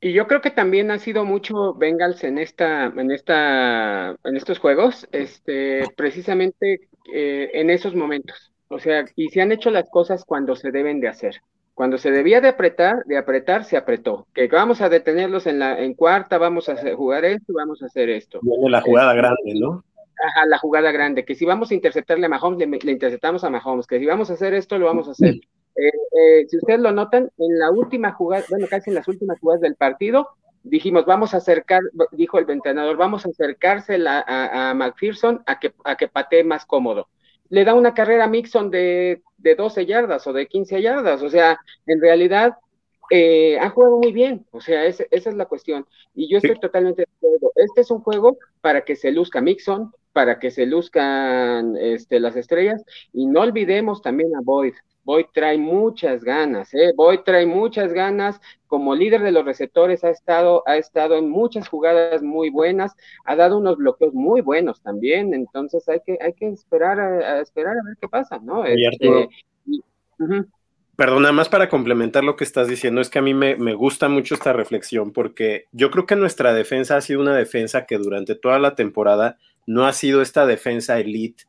Y 0.00 0.12
yo 0.12 0.26
creo 0.26 0.40
que 0.42 0.50
también 0.50 0.90
ha 0.90 0.98
sido 0.98 1.24
mucho 1.24 1.74
Bengals 1.74 2.22
en 2.24 2.38
esta, 2.38 2.84
en 2.86 3.10
esta, 3.10 4.10
en 4.24 4.36
estos 4.36 4.58
juegos, 4.58 5.08
este, 5.12 5.84
precisamente 5.96 6.88
eh, 7.12 7.50
en 7.54 7.70
esos 7.70 7.94
momentos. 7.94 8.52
O 8.68 8.78
sea, 8.78 9.04
y 9.16 9.28
se 9.30 9.40
han 9.40 9.52
hecho 9.52 9.70
las 9.70 9.88
cosas 9.90 10.24
cuando 10.24 10.54
se 10.54 10.70
deben 10.70 11.00
de 11.00 11.08
hacer. 11.08 11.36
Cuando 11.74 11.98
se 11.98 12.10
debía 12.10 12.40
de 12.40 12.48
apretar, 12.48 13.04
de 13.06 13.16
apretar, 13.16 13.64
se 13.64 13.76
apretó. 13.76 14.26
Que 14.34 14.48
vamos 14.48 14.80
a 14.80 14.88
detenerlos 14.88 15.46
en 15.46 15.58
la, 15.58 15.78
en 15.82 15.94
cuarta, 15.94 16.38
vamos 16.38 16.68
a 16.68 16.72
hacer- 16.72 16.94
jugar 16.94 17.24
esto, 17.24 17.52
vamos 17.54 17.82
a 17.82 17.86
hacer 17.86 18.10
esto. 18.10 18.40
Viene 18.42 18.70
la 18.70 18.80
jugada 18.82 19.10
Este, 19.10 19.16
grande, 19.16 19.54
¿no? 19.60 19.84
Ajá, 20.18 20.46
la 20.46 20.58
jugada 20.58 20.92
grande, 20.92 21.24
que 21.24 21.34
si 21.34 21.44
vamos 21.44 21.70
a 21.70 21.74
interceptarle 21.74 22.26
a 22.26 22.28
Mahomes, 22.28 22.58
le, 22.58 22.78
le 22.78 22.92
interceptamos 22.92 23.44
a 23.44 23.50
Mahomes, 23.50 23.86
que 23.86 23.98
si 23.98 24.06
vamos 24.06 24.30
a 24.30 24.34
hacer 24.34 24.54
esto, 24.54 24.78
lo 24.78 24.86
vamos 24.86 25.08
a 25.08 25.12
hacer. 25.12 25.40
Eh, 25.76 25.88
eh, 25.88 26.46
si 26.48 26.56
ustedes 26.56 26.80
lo 26.80 26.92
notan, 26.92 27.30
en 27.38 27.58
la 27.58 27.70
última 27.70 28.12
jugada, 28.12 28.44
bueno, 28.48 28.66
casi 28.68 28.90
en 28.90 28.96
las 28.96 29.08
últimas 29.08 29.38
jugadas 29.40 29.60
del 29.60 29.76
partido, 29.76 30.28
dijimos, 30.62 31.06
vamos 31.06 31.34
a 31.34 31.38
acercar, 31.38 31.80
dijo 32.12 32.38
el 32.38 32.50
entrenador, 32.50 32.96
vamos 32.96 33.26
a 33.26 33.28
acercársela 33.28 34.24
a, 34.26 34.70
a 34.70 34.74
McPherson 34.74 35.42
a 35.46 35.60
que, 35.60 35.72
a 35.84 35.96
que 35.96 36.08
patee 36.08 36.44
más 36.44 36.66
cómodo. 36.66 37.08
Le 37.48 37.64
da 37.64 37.74
una 37.74 37.94
carrera 37.94 38.24
a 38.24 38.28
Mixon 38.28 38.70
de, 38.70 39.22
de 39.38 39.54
12 39.54 39.86
yardas 39.86 40.26
o 40.26 40.32
de 40.32 40.46
15 40.48 40.82
yardas, 40.82 41.22
o 41.22 41.28
sea, 41.30 41.60
en 41.86 42.00
realidad 42.00 42.56
eh, 43.10 43.58
ha 43.60 43.70
jugado 43.70 43.98
muy 43.98 44.12
bien, 44.12 44.46
o 44.50 44.60
sea, 44.60 44.84
esa 44.84 45.04
es 45.10 45.34
la 45.34 45.46
cuestión. 45.46 45.86
Y 46.14 46.28
yo 46.28 46.38
estoy 46.38 46.58
totalmente 46.58 47.02
de 47.02 47.08
acuerdo. 47.16 47.52
Este 47.54 47.82
es 47.82 47.90
un 47.90 48.00
juego 48.00 48.38
para 48.60 48.84
que 48.84 48.96
se 48.96 49.12
luzca 49.12 49.40
Mixon, 49.40 49.92
para 50.12 50.38
que 50.38 50.50
se 50.50 50.66
luzcan 50.66 51.76
este, 51.76 52.18
las 52.18 52.36
estrellas, 52.36 52.84
y 53.12 53.26
no 53.26 53.42
olvidemos 53.42 54.02
también 54.02 54.34
a 54.34 54.40
Boyd. 54.40 54.74
Boyd 55.06 55.26
trae 55.32 55.56
muchas 55.56 56.24
ganas, 56.24 56.74
¿eh? 56.74 56.92
Boyd 56.96 57.20
trae 57.24 57.46
muchas 57.46 57.92
ganas. 57.92 58.40
Como 58.66 58.94
líder 58.96 59.22
de 59.22 59.30
los 59.32 59.44
receptores 59.44 60.02
ha 60.04 60.10
estado, 60.10 60.64
ha 60.66 60.76
estado 60.76 61.16
en 61.16 61.30
muchas 61.30 61.68
jugadas 61.68 62.22
muy 62.22 62.50
buenas, 62.50 62.92
ha 63.24 63.36
dado 63.36 63.58
unos 63.58 63.76
bloqueos 63.78 64.12
muy 64.14 64.40
buenos 64.42 64.82
también. 64.82 65.32
Entonces 65.32 65.88
hay 65.88 66.00
que, 66.04 66.18
hay 66.20 66.34
que 66.34 66.48
esperar 66.48 66.98
a, 67.00 67.34
a 67.36 67.40
esperar 67.40 67.78
a 67.78 67.84
ver 67.84 67.96
qué 68.00 68.08
pasa, 68.08 68.40
¿no? 68.42 68.64
Este, 68.64 69.28
y- 69.64 69.80
ujú. 70.18 70.46
Perdón, 70.96 71.22
nada 71.22 71.32
más 71.32 71.48
para 71.50 71.68
complementar 71.68 72.24
lo 72.24 72.36
que 72.36 72.44
estás 72.44 72.68
diciendo, 72.68 73.00
es 73.02 73.10
que 73.10 73.18
a 73.18 73.22
mí 73.22 73.34
me, 73.34 73.54
me 73.56 73.74
gusta 73.74 74.08
mucho 74.08 74.34
esta 74.34 74.54
reflexión 74.54 75.12
porque 75.12 75.66
yo 75.72 75.90
creo 75.90 76.06
que 76.06 76.16
nuestra 76.16 76.54
defensa 76.54 76.96
ha 76.96 77.00
sido 77.02 77.20
una 77.20 77.36
defensa 77.36 77.84
que 77.86 77.98
durante 77.98 78.34
toda 78.34 78.58
la 78.58 78.74
temporada 78.74 79.38
no 79.66 79.86
ha 79.86 79.92
sido 79.92 80.22
esta 80.22 80.46
defensa 80.46 80.98
elite 80.98 81.44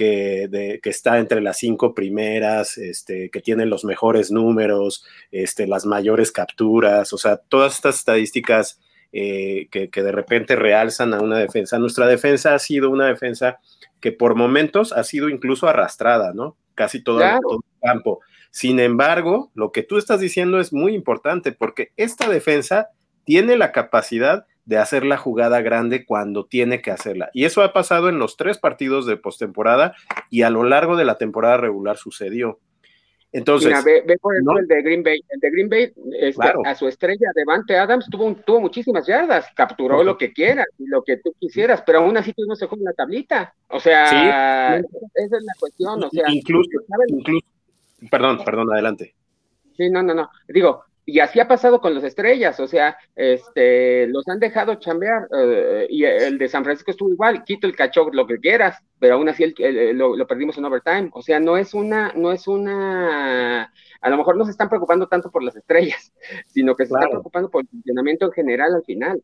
que, 0.00 0.48
de- 0.48 0.80
que 0.82 0.88
está 0.88 1.18
entre 1.18 1.42
las 1.42 1.58
cinco 1.58 1.92
primeras, 1.94 2.78
este, 2.78 3.28
que 3.28 3.40
tiene 3.42 3.66
los 3.66 3.84
mejores 3.84 4.30
números, 4.30 5.04
este, 5.30 5.66
las 5.66 5.84
mayores 5.84 6.32
capturas, 6.32 7.12
o 7.12 7.18
sea, 7.18 7.36
todas 7.36 7.74
estas 7.74 7.98
estadísticas 7.98 8.80
eh, 9.12 9.68
que, 9.70 9.90
que 9.90 10.02
de 10.02 10.12
repente 10.12 10.56
realzan 10.56 11.12
a 11.12 11.20
una 11.20 11.36
defensa. 11.38 11.78
Nuestra 11.78 12.06
defensa 12.06 12.54
ha 12.54 12.58
sido 12.58 12.88
una 12.88 13.06
defensa 13.08 13.58
que 14.00 14.10
por 14.12 14.34
momentos 14.36 14.92
ha 14.94 15.04
sido 15.04 15.28
incluso 15.28 15.68
arrastrada, 15.68 16.32
¿no? 16.32 16.56
Casi 16.74 17.02
todo, 17.04 17.18
Claro. 17.18 17.40
todo 17.42 17.60
el 17.82 17.88
campo. 17.88 18.20
Sin 18.50 18.80
embargo, 18.80 19.50
lo 19.54 19.70
que 19.70 19.82
tú 19.82 19.98
estás 19.98 20.20
diciendo 20.20 20.60
es 20.60 20.72
muy 20.72 20.94
importante 20.94 21.52
porque 21.52 21.92
esta 21.98 22.26
defensa 22.30 22.88
tiene 23.24 23.56
la 23.58 23.70
capacidad 23.72 24.46
de 24.70 24.78
hacer 24.78 25.04
la 25.04 25.16
jugada 25.16 25.62
grande 25.62 26.04
cuando 26.06 26.46
tiene 26.46 26.80
que 26.80 26.92
hacerla. 26.92 27.28
Y 27.34 27.44
eso 27.44 27.60
ha 27.64 27.72
pasado 27.72 28.08
en 28.08 28.20
los 28.20 28.36
tres 28.36 28.56
partidos 28.56 29.04
de 29.04 29.16
postemporada 29.16 29.96
y 30.30 30.42
a 30.42 30.50
lo 30.50 30.62
largo 30.62 30.96
de 30.96 31.04
la 31.04 31.18
temporada 31.18 31.56
regular 31.56 31.96
sucedió. 31.96 32.60
Entonces, 33.32 33.66
Mira, 33.68 33.82
ve, 33.82 34.04
ve 34.06 34.16
por 34.18 34.32
ejemplo 34.32 34.52
¿no? 34.54 34.58
el 34.60 34.68
de 34.68 34.80
Green 34.82 35.02
Bay. 35.02 35.18
El 35.28 35.40
de 35.40 35.50
Green 35.50 35.68
Bay, 35.68 35.92
este, 36.20 36.34
Claro. 36.40 36.60
a 36.64 36.76
su 36.76 36.86
estrella, 36.86 37.26
Devante 37.34 37.76
Adams, 37.76 38.06
tuvo, 38.08 38.26
un- 38.26 38.36
tuvo 38.42 38.60
muchísimas 38.60 39.04
yardas, 39.08 39.46
capturó 39.56 40.04
lo 40.04 40.16
que 40.16 40.32
quieras 40.32 40.66
y 40.78 40.86
lo 40.86 41.02
que 41.02 41.16
tú 41.16 41.34
quisieras, 41.40 41.82
pero 41.84 41.98
aún 41.98 42.16
así 42.16 42.32
tú 42.32 42.44
no 42.46 42.54
se 42.54 42.66
juega 42.66 42.84
la 42.84 42.92
tablita. 42.92 43.52
O 43.70 43.80
sea, 43.80 44.76
esa 44.76 44.86
es 45.16 45.30
la 45.44 45.52
cuestión. 45.58 46.04
O 46.04 46.10
sea, 46.10 46.24
incluso, 46.28 46.70
perdón, 48.08 48.44
perdón, 48.44 48.72
adelante. 48.72 49.14
Sí, 49.76 49.90
no, 49.90 50.00
no, 50.02 50.14
no. 50.14 50.30
Digo, 50.46 50.84
y 51.10 51.20
así 51.20 51.40
ha 51.40 51.48
pasado 51.48 51.80
con 51.80 51.94
los 51.94 52.04
estrellas, 52.04 52.58
o 52.60 52.66
sea, 52.66 52.96
este, 53.16 54.06
los 54.06 54.26
han 54.28 54.38
dejado 54.40 54.76
chambear, 54.76 55.28
eh, 55.36 55.86
y 55.90 56.04
el 56.04 56.38
de 56.38 56.48
San 56.48 56.64
Francisco 56.64 56.90
estuvo 56.90 57.10
igual, 57.10 57.44
quito 57.44 57.66
el 57.66 57.76
cacho, 57.76 58.08
lo 58.12 58.26
que 58.26 58.38
quieras, 58.38 58.78
pero 58.98 59.14
aún 59.14 59.28
así 59.28 59.44
el- 59.44 59.54
el- 59.58 59.96
lo, 59.98 60.16
lo 60.16 60.26
perdimos 60.26 60.56
en 60.58 60.64
overtime. 60.64 61.10
O 61.12 61.22
sea, 61.22 61.40
no 61.40 61.56
es 61.56 61.74
una, 61.74 62.12
no 62.14 62.32
es 62.32 62.46
una, 62.48 63.72
a 64.00 64.10
lo 64.10 64.16
mejor 64.16 64.36
no 64.36 64.44
se 64.44 64.50
están 64.52 64.68
preocupando 64.68 65.06
tanto 65.08 65.30
por 65.30 65.42
las 65.42 65.56
estrellas, 65.56 66.12
sino 66.46 66.74
que 66.76 66.86
se 66.86 66.94
están 66.94 67.10
preocupando 67.10 67.50
por 67.50 67.62
el 67.62 67.68
funcionamiento 67.68 68.26
en 68.26 68.32
general 68.32 68.74
al 68.74 68.84
final. 68.84 69.22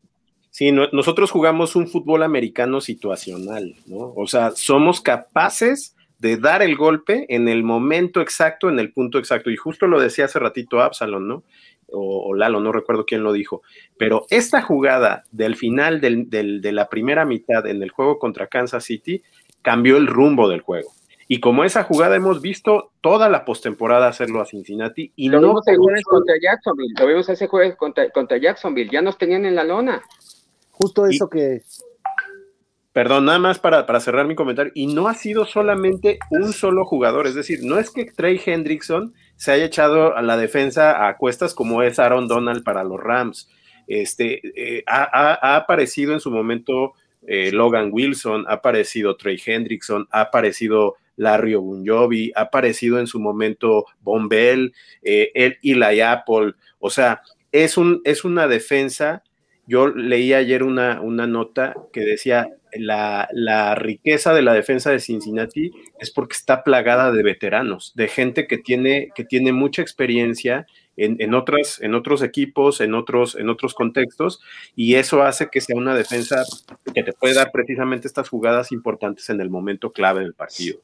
Sí, 0.49 0.71
no- 0.71 0.87
nosotros 0.91 1.29
jugamos 1.31 1.75
un 1.75 1.87
fútbol 1.87 2.23
americano 2.23 2.81
situacional, 2.81 3.75
¿no? 3.85 4.13
O 4.15 4.27
sea, 4.27 4.51
somos 4.51 5.01
capaces 5.01 5.95
de 6.19 6.37
dar 6.37 6.63
el 6.63 6.75
golpe 6.75 7.27
en 7.29 7.47
el 7.47 7.63
momento 7.63 8.21
exacto, 8.21 8.69
en 8.69 8.79
el 8.79 8.91
punto 8.91 9.19
exacto. 9.19 9.51
Y 9.51 9.55
justo 9.55 9.85
lo 9.85 9.99
decía 9.99 10.25
hace 10.25 10.39
ratito 10.39 10.81
Absalom, 10.81 11.27
¿no? 11.27 11.43
O, 11.91 12.29
o 12.29 12.33
Lalo, 12.33 12.59
no 12.59 12.71
recuerdo 12.71 13.05
quién 13.05 13.23
lo 13.23 13.31
dijo. 13.33 13.61
Pero 13.97 14.25
esta 14.29 14.61
jugada 14.61 15.23
del 15.31 15.55
final 15.55 16.01
del- 16.01 16.29
del- 16.29 16.61
de 16.61 16.71
la 16.71 16.89
primera 16.89 17.25
mitad 17.25 17.65
en 17.67 17.81
el 17.81 17.91
juego 17.91 18.19
contra 18.19 18.47
Kansas 18.47 18.83
City 18.83 19.23
cambió 19.61 19.97
el 19.97 20.07
rumbo 20.07 20.49
del 20.49 20.61
juego. 20.61 20.91
Y 21.29 21.39
como 21.41 21.63
esa 21.65 21.83
jugada 21.83 22.15
hemos 22.15 22.41
visto 22.41 22.91
toda 23.01 23.27
la 23.29 23.43
postemporada 23.43 24.07
hacerlo 24.07 24.39
a 24.41 24.45
Cincinnati 24.45 25.11
y 25.15 25.27
Lo 25.29 25.41
no 25.41 25.47
vimos 25.49 25.67
el 25.67 25.77
jueves 25.77 26.01
solo- 26.05 26.19
contra 26.19 26.35
Jacksonville, 26.41 26.93
lo 26.99 27.07
vimos 27.07 27.27
ese 27.29 27.47
jueves 27.47 27.75
contra, 27.75 28.09
contra 28.11 28.37
Jacksonville, 28.37 28.89
ya 28.91 29.01
nos 29.01 29.17
tenían 29.17 29.45
en 29.45 29.55
la 29.55 29.63
lona. 29.65 30.01
Justo 30.71 31.05
eso 31.05 31.29
que 31.29 31.61
Perdón, 32.93 33.25
nada 33.25 33.37
más 33.37 33.59
para, 33.59 33.85
para 33.85 33.99
cerrar 33.99 34.25
mi 34.25 34.33
comentario. 34.33 34.71
Y 34.73 34.87
no 34.87 35.07
ha 35.07 35.13
sido 35.13 35.45
solamente 35.45 36.17
un 36.31 36.51
solo 36.51 36.83
jugador. 36.83 37.27
Es 37.27 37.35
decir, 37.35 37.59
no 37.61 37.77
es 37.77 37.91
que 37.91 38.05
Trey 38.05 38.41
Hendrickson 38.43 39.13
se 39.37 39.51
haya 39.51 39.65
echado 39.65 40.17
a 40.17 40.21
la 40.21 40.35
defensa 40.35 41.07
a 41.07 41.15
cuestas 41.17 41.53
como 41.53 41.83
es 41.83 41.99
Aaron 41.99 42.27
Donald 42.27 42.63
para 42.63 42.83
los 42.83 42.99
Rams. 42.99 43.49
Este, 43.87 44.41
eh, 44.55 44.83
ha, 44.85 45.55
aparecido 45.55 46.13
en 46.13 46.19
su 46.19 46.29
momento 46.29 46.93
eh, 47.25 47.51
Logan 47.51 47.89
Wilson, 47.93 48.45
ha 48.47 48.53
aparecido 48.53 49.15
Trey 49.15 49.39
Hendrickson, 49.43 50.07
ha 50.11 50.21
aparecido 50.21 50.95
Larry 51.15 51.55
Ogunjobi, 51.55 52.31
ha 52.35 52.41
aparecido 52.41 52.99
en 52.99 53.07
su 53.07 53.19
momento 53.19 53.85
Von 54.01 54.27
Bell, 54.27 54.73
eh, 55.01 55.31
el 55.33 55.57
Eli 55.63 56.01
Apple. 56.01 56.53
O 56.79 56.89
sea, 56.89 57.21
es, 57.51 57.77
un, 57.77 58.01
es 58.03 58.25
una 58.25 58.47
defensa. 58.47 59.23
Yo 59.67 59.87
leí 59.89 60.33
ayer 60.33 60.63
una, 60.63 61.01
una 61.01 61.27
nota 61.27 61.75
que 61.91 62.01
decía 62.01 62.47
la, 62.73 63.27
la 63.31 63.75
riqueza 63.75 64.33
de 64.33 64.41
la 64.41 64.53
defensa 64.53 64.91
de 64.91 64.99
Cincinnati 64.99 65.71
es 65.99 66.11
porque 66.11 66.35
está 66.35 66.63
plagada 66.63 67.11
de 67.11 67.23
veteranos, 67.23 67.91
de 67.95 68.07
gente 68.07 68.47
que 68.47 68.57
tiene, 68.57 69.09
que 69.13 69.25
tiene 69.25 69.51
mucha 69.51 69.81
experiencia 69.81 70.65
en, 70.95 71.17
en, 71.19 71.33
otras, 71.33 71.81
en 71.81 71.95
otros 71.95 72.23
equipos, 72.23 72.81
en 72.81 72.93
otros, 72.93 73.35
en 73.35 73.49
otros 73.49 73.73
contextos, 73.73 74.41
y 74.75 74.95
eso 74.95 75.21
hace 75.21 75.49
que 75.49 75.61
sea 75.61 75.77
una 75.77 75.95
defensa 75.95 76.43
que 76.93 77.03
te 77.03 77.13
puede 77.13 77.35
dar 77.35 77.51
precisamente 77.51 78.07
estas 78.07 78.29
jugadas 78.29 78.71
importantes 78.71 79.29
en 79.29 79.41
el 79.41 79.49
momento 79.49 79.91
clave 79.91 80.21
del 80.21 80.33
partido. 80.33 80.79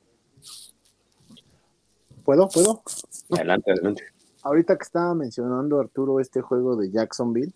¿Puedo? 2.24 2.48
¿Puedo? 2.48 2.84
Adelante, 3.32 3.72
adelante. 3.72 4.04
Ahorita 4.44 4.78
que 4.78 4.84
estaba 4.84 5.16
mencionando 5.16 5.80
Arturo 5.80 6.20
este 6.20 6.42
juego 6.42 6.76
de 6.76 6.92
Jacksonville, 6.92 7.54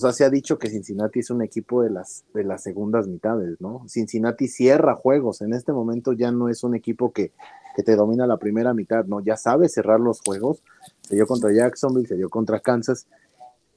o 0.00 0.02
sea, 0.02 0.12
se 0.12 0.24
ha 0.24 0.30
dicho 0.30 0.58
que 0.58 0.70
Cincinnati 0.70 1.18
es 1.18 1.28
un 1.28 1.42
equipo 1.42 1.82
de 1.82 1.90
las, 1.90 2.24
de 2.32 2.42
las 2.42 2.62
segundas 2.62 3.06
mitades, 3.06 3.60
¿no? 3.60 3.86
Cincinnati 3.86 4.48
cierra 4.48 4.94
juegos. 4.94 5.42
En 5.42 5.52
este 5.52 5.74
momento 5.74 6.14
ya 6.14 6.32
no 6.32 6.48
es 6.48 6.64
un 6.64 6.74
equipo 6.74 7.12
que, 7.12 7.32
que 7.76 7.82
te 7.82 7.96
domina 7.96 8.26
la 8.26 8.38
primera 8.38 8.72
mitad, 8.72 9.04
¿no? 9.04 9.20
Ya 9.20 9.36
sabe 9.36 9.68
cerrar 9.68 10.00
los 10.00 10.22
juegos. 10.22 10.62
Se 11.02 11.16
dio 11.16 11.26
contra 11.26 11.52
Jacksonville, 11.52 12.08
se 12.08 12.16
dio 12.16 12.30
contra 12.30 12.60
Kansas. 12.60 13.08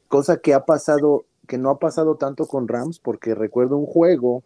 Cosa 0.08 0.38
que 0.38 0.54
ha 0.54 0.64
pasado, 0.64 1.26
que 1.46 1.58
no 1.58 1.70
ha 1.70 1.78
pasado 1.78 2.16
tanto 2.16 2.46
con 2.46 2.70
Rams, 2.70 3.00
porque 3.00 3.36
recuerdo 3.36 3.76
un 3.76 3.86
juego 3.86 4.44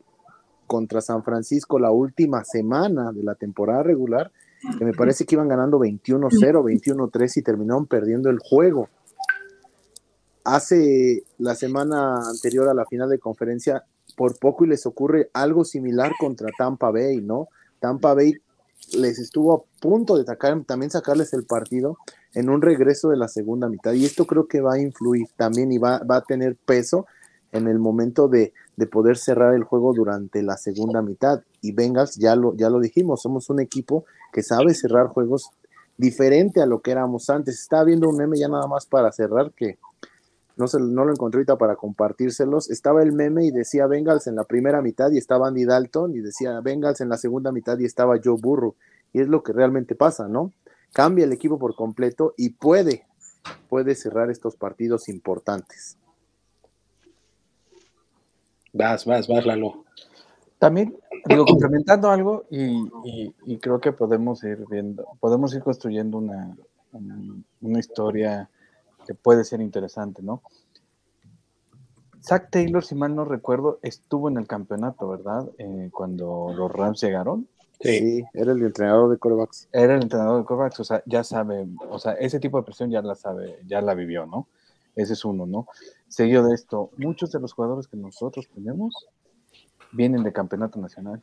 contra 0.66 1.02
San 1.02 1.24
Francisco 1.24 1.78
la 1.78 1.92
última 1.92 2.44
semana 2.44 3.12
de 3.12 3.22
la 3.22 3.36
temporada 3.36 3.84
regular, 3.84 4.32
que 4.80 4.84
me 4.84 4.94
parece 4.94 5.26
que 5.26 5.36
iban 5.36 5.48
ganando 5.48 5.78
21-0, 5.78 6.32
21-3 6.32 7.38
y 7.38 7.42
terminaron 7.44 7.86
perdiendo 7.86 8.32
el 8.32 8.40
juego. 8.40 8.90
Hace 10.48 11.26
la 11.40 11.56
semana 11.56 12.22
anterior 12.30 12.70
a 12.70 12.74
la 12.74 12.86
final 12.86 13.10
de 13.10 13.20
conferencia, 13.20 13.84
por 14.16 14.40
poco 14.40 14.64
y 14.64 14.70
les 14.70 14.86
ocurre 14.86 15.30
algo 15.34 15.66
similar 15.66 16.14
contra 16.18 16.48
Tampa 16.58 16.90
Bay, 16.90 17.18
¿no? 17.18 17.50
Tampa 17.82 18.14
Bay 18.14 18.32
les 18.94 19.20
estuvo 19.20 19.54
a 19.54 19.82
punto 19.82 20.16
de 20.16 20.22
atacar, 20.22 20.64
también 20.64 20.90
sacarles 20.90 21.34
el 21.34 21.46
partido 21.46 21.98
en 22.34 22.50
un 22.50 22.62
regreso 22.62 23.10
de 23.10 23.18
la 23.18 23.28
segunda 23.28 23.68
mitad. 23.68 23.92
Y 23.92 24.06
esto 24.06 24.26
creo 24.26 24.48
que 24.48 24.62
va 24.62 24.76
a 24.76 24.80
influir 24.80 25.28
también 25.36 25.70
y 25.74 25.80
va, 25.80 26.00
va 26.10 26.16
a 26.16 26.24
tener 26.24 26.56
peso 26.56 27.08
en 27.52 27.68
el 27.68 27.78
momento 27.78 28.30
de, 28.30 28.54
de, 28.78 28.88
poder 28.88 29.18
cerrar 29.18 29.54
el 29.54 29.66
juego 29.66 29.94
durante 29.94 30.42
la 30.44 30.56
segunda 30.56 31.02
mitad. 31.02 31.42
Y 31.60 31.74
Bengals, 31.74 32.16
ya 32.16 32.38
lo, 32.38 32.56
ya 32.56 32.70
lo 32.70 32.80
dijimos, 32.80 33.22
somos 33.22 33.50
un 33.50 33.60
equipo 33.60 34.06
que 34.32 34.44
sabe 34.44 34.74
cerrar 34.74 35.08
juegos 35.08 35.50
diferente 35.98 36.62
a 36.62 36.66
lo 36.66 36.80
que 36.80 36.92
éramos 36.92 37.30
antes. 37.30 37.60
Estaba 37.60 37.84
viendo 37.84 38.08
un 38.08 38.16
meme 38.16 38.38
ya 38.38 38.48
nada 38.48 38.68
más 38.68 38.86
para 38.86 39.12
cerrar 39.12 39.52
que 39.52 39.78
no, 40.58 40.68
se, 40.68 40.80
no 40.80 41.06
lo 41.06 41.12
encontré 41.12 41.40
ahorita 41.40 41.58
para 41.58 41.76
compartírselos. 41.76 42.70
Estaba 42.70 43.04
el 43.04 43.14
meme 43.14 43.46
y 43.46 43.52
decía 43.52 43.88
Bengals 43.88 44.28
en 44.28 44.36
la 44.36 44.44
primera 44.44 44.82
mitad 44.82 45.12
y 45.12 45.18
estaba 45.18 45.48
Andy 45.48 45.66
Dalton 45.66 46.16
y 46.16 46.20
decía 46.20 46.60
Bengals 46.62 47.00
en 47.02 47.10
la 47.10 47.18
segunda 47.18 47.52
mitad 47.52 47.78
y 47.80 47.86
estaba 47.86 48.20
Joe 48.24 48.38
Burrow. 48.42 48.76
Y 49.14 49.22
es 49.22 49.28
lo 49.28 49.44
que 49.44 49.54
realmente 49.54 49.96
pasa, 49.96 50.28
¿no? 50.28 50.52
Cambia 50.94 51.26
el 51.26 51.32
equipo 51.32 51.60
por 51.60 51.76
completo 51.76 52.34
y 52.38 52.50
puede, 52.50 53.06
puede 53.70 53.96
cerrar 53.96 54.32
estos 54.32 54.56
partidos 54.56 55.10
importantes. 55.10 55.98
Vas, 58.74 59.06
vas, 59.06 59.28
vas, 59.28 59.46
Lalo. 59.46 59.86
También, 60.60 60.98
digo, 61.26 61.46
complementando 61.46 62.10
algo, 62.10 62.46
y, 62.50 62.66
y, 63.06 63.36
y, 63.46 63.58
creo 63.60 63.80
que 63.80 63.92
podemos 63.92 64.44
ir 64.44 64.66
viendo, 64.70 65.06
podemos 65.20 65.54
ir 65.54 65.62
construyendo 65.62 66.18
una, 66.18 66.58
una, 66.94 67.44
una, 67.62 67.80
historia 67.80 68.50
que 69.08 69.16
puede 69.16 69.46
ser 69.46 69.62
interesante, 69.62 70.22
¿no? 70.22 70.44
Zach 72.22 72.50
Taylor, 72.52 72.84
si 72.84 72.94
mal 72.94 73.16
no 73.16 73.24
recuerdo, 73.24 73.80
estuvo 73.82 74.28
en 74.28 74.38
el 74.38 74.48
campeonato, 74.48 75.08
¿verdad? 75.08 75.50
Eh, 75.58 75.90
cuando 75.94 76.54
los 76.54 76.70
Rams 76.70 77.02
llegaron. 77.02 77.48
Sí. 77.80 78.00
sí. 78.00 78.24
era 78.34 78.52
el 78.52 78.62
entrenador 78.64 79.10
de 79.10 79.18
corebacks. 79.18 79.70
Era 79.72 79.96
el 79.96 80.02
entrenador 80.02 80.40
de 80.40 80.46
corebacks, 80.46 80.80
o 80.80 80.84
sea, 80.84 81.02
ya 81.06 81.24
sabe, 81.24 81.68
o 81.90 82.00
sea, 82.00 82.14
ese 82.14 82.40
tipo 82.40 82.58
de 82.58 82.64
presión 82.64 82.90
ya 82.90 83.02
la 83.02 83.16
sabe, 83.16 83.60
ya 83.66 83.82
la 83.82 83.94
vivió, 83.94 84.26
¿no? 84.26 84.48
Ese 84.96 85.14
es 85.14 85.24
uno, 85.24 85.46
¿no? 85.46 85.68
Seguido 86.08 86.44
de 86.44 86.56
esto, 86.56 86.90
muchos 86.98 87.32
de 87.32 87.40
los 87.40 87.54
jugadores 87.54 87.88
que 87.88 87.98
nosotros 87.98 88.50
tenemos 88.54 89.08
vienen 89.92 90.24
de 90.24 90.34
campeonato 90.34 90.80
nacional. 90.80 91.22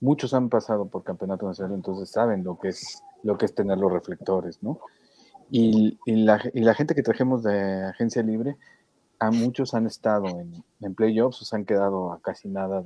Muchos 0.00 0.34
han 0.34 0.50
pasado 0.50 0.84
por 0.84 1.02
campeonato 1.02 1.46
nacional, 1.46 1.74
entonces 1.74 2.10
saben 2.10 2.44
lo 2.44 2.58
que 2.58 2.68
es, 2.68 3.02
lo 3.22 3.38
que 3.38 3.46
es 3.46 3.54
tener 3.54 3.78
los 3.78 3.90
reflectores, 3.90 4.62
¿no? 4.62 4.80
Y, 5.50 5.98
la, 6.06 6.38
gente 6.74 6.94
que 6.94 7.02
trajimos 7.02 7.42
de 7.42 7.84
agencia 7.84 8.22
libre, 8.22 8.56
a 9.18 9.30
muchos 9.30 9.74
han 9.74 9.86
estado 9.86 10.26
en, 10.26 10.64
en 10.80 10.94
playoffs, 10.94 11.42
o 11.42 11.44
se 11.44 11.56
han 11.56 11.64
quedado 11.64 12.12
a 12.12 12.20
casi 12.20 12.48
nada 12.48 12.82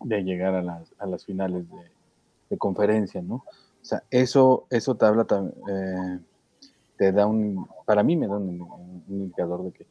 de, 0.00 0.22
llegar 0.22 0.54
a 0.54 0.62
las, 0.62 0.94
a 0.98 1.06
las 1.06 1.24
finales 1.24 1.66
de, 1.70 2.58
conferencia, 2.58 3.20
¿no? 3.20 3.36
O 3.36 3.84
sea, 3.84 4.04
eso, 4.12 4.66
eso 4.70 4.94
te 4.94 5.06
habla, 5.06 5.26
eh, 5.68 6.18
te 6.96 7.10
da 7.10 7.26
un, 7.26 7.66
para 7.84 8.04
mí 8.04 8.16
me 8.16 8.28
da 8.28 8.36
un, 8.36 9.04
indicador 9.08 9.64
de 9.64 9.72
que 9.72 9.86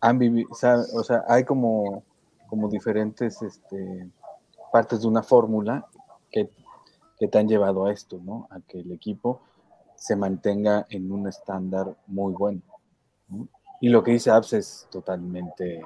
han 0.00 0.18
vivido, 0.18 0.50
o 0.50 0.54
sea, 0.54 1.24
hay 1.26 1.44
como, 1.44 2.04
como 2.48 2.68
diferentes 2.68 3.40
este, 3.40 4.10
partes 4.70 5.00
de 5.00 5.08
una 5.08 5.22
fórmula 5.22 5.86
que, 6.30 6.50
que, 7.18 7.28
te 7.28 7.38
han 7.38 7.48
llevado 7.48 7.86
a 7.86 7.92
esto, 7.92 8.20
¿no? 8.22 8.46
A 8.50 8.60
que 8.60 8.80
el 8.80 8.92
equipo 8.92 9.40
se 9.94 10.16
mantenga 10.16 10.86
en 10.90 11.10
un 11.10 11.28
estándar 11.28 11.96
muy 12.06 12.32
bueno. 12.32 12.62
¿no? 13.28 13.48
Y 13.80 13.88
lo 13.88 14.02
que 14.02 14.12
dice 14.12 14.30
Abs 14.30 14.52
es 14.52 14.88
totalmente 14.90 15.82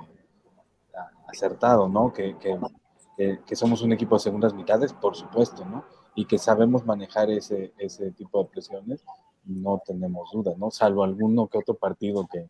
acertado, 1.27 1.89
¿no? 1.89 2.13
Que, 2.13 2.37
que, 2.39 3.41
que, 3.45 3.57
somos 3.57 3.83
un 3.83 3.93
equipo 3.93 4.17
de 4.17 4.21
segundas 4.21 4.55
mitades, 4.55 4.93
por 4.93 5.17
supuesto, 5.17 5.65
¿no? 5.65 5.85
Y 6.15 6.25
que 6.25 6.39
sabemos 6.39 6.85
manejar 6.87 7.31
ese, 7.31 7.73
ese 7.79 8.11
tipo 8.13 8.43
de 8.43 8.49
presiones, 8.49 9.05
no 9.45 9.83
tenemos 9.85 10.31
duda, 10.33 10.55
¿no? 10.57 10.71
Salvo 10.71 11.05
alguno 11.05 11.47
que 11.49 11.59
otro 11.59 11.75
partido 11.75 12.27
que, 12.27 12.49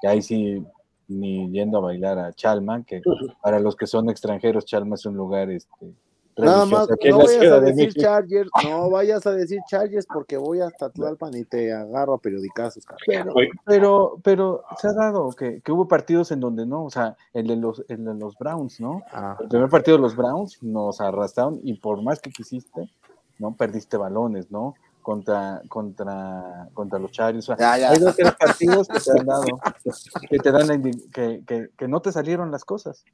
que 0.00 0.08
ahí 0.08 0.22
sí 0.22 0.64
ni 1.08 1.50
yendo 1.50 1.78
a 1.78 1.82
bailar 1.82 2.18
a 2.18 2.32
Chalma, 2.32 2.84
que 2.84 3.02
para 3.42 3.60
los 3.60 3.76
que 3.76 3.86
son 3.86 4.08
extranjeros, 4.08 4.64
Chalma 4.64 4.94
es 4.94 5.04
un 5.04 5.16
lugar 5.16 5.50
este, 5.50 5.94
Nada 6.36 6.64
más, 6.64 6.88
no 6.88 7.18
vayas 7.18 7.52
a 7.52 7.60
decir 7.60 7.94
Chargers, 7.94 8.50
no 8.64 8.90
vayas 8.90 9.26
a 9.26 9.32
decir 9.32 9.60
Chargers 9.68 10.06
porque 10.06 10.36
voy 10.36 10.60
hasta 10.60 10.90
Tlalpan 10.90 11.36
y 11.36 11.44
te 11.44 11.72
agarro 11.72 12.14
a 12.14 12.18
periodicazos. 12.18 12.84
Pero, 13.06 13.34
pero, 13.64 14.18
pero, 14.22 14.64
se 14.80 14.88
ha 14.88 14.92
dado 14.92 15.30
que, 15.32 15.60
que, 15.60 15.72
hubo 15.72 15.88
partidos 15.88 16.32
en 16.32 16.40
donde 16.40 16.64
no, 16.64 16.84
o 16.84 16.90
sea, 16.90 17.16
el 17.34 17.46
de 17.48 17.56
los, 17.56 17.84
el 17.88 18.04
de 18.04 18.14
los 18.14 18.36
Browns, 18.38 18.80
¿no? 18.80 19.02
Ajá. 19.10 19.36
El 19.40 19.48
primer 19.48 19.68
partido 19.68 19.98
de 19.98 20.02
los 20.02 20.16
Browns 20.16 20.62
nos 20.62 21.00
arrastraron 21.00 21.60
y 21.62 21.74
por 21.74 22.02
más 22.02 22.20
que 22.20 22.30
quisiste, 22.30 22.90
¿no? 23.38 23.54
Perdiste 23.54 23.96
balones, 23.96 24.50
¿no? 24.50 24.74
contra, 25.02 25.60
contra, 25.68 26.68
contra 26.72 26.98
los 26.98 27.10
Chargers. 27.10 27.48
O 27.48 27.56
sea, 27.56 27.76
ya, 27.76 27.78
ya. 27.78 27.90
Hay 27.90 27.98
dos 27.98 28.16
tres 28.16 28.32
partidos 28.34 28.88
que 28.88 29.00
te 29.00 29.10
han 29.10 29.26
dado, 29.26 29.60
que 30.30 30.38
te 30.38 30.52
dan 30.52 30.82
que, 31.12 31.42
que, 31.44 31.70
que, 31.76 31.88
no 31.88 32.00
te 32.00 32.12
salieron 32.12 32.50
las 32.50 32.64
cosas. 32.64 33.04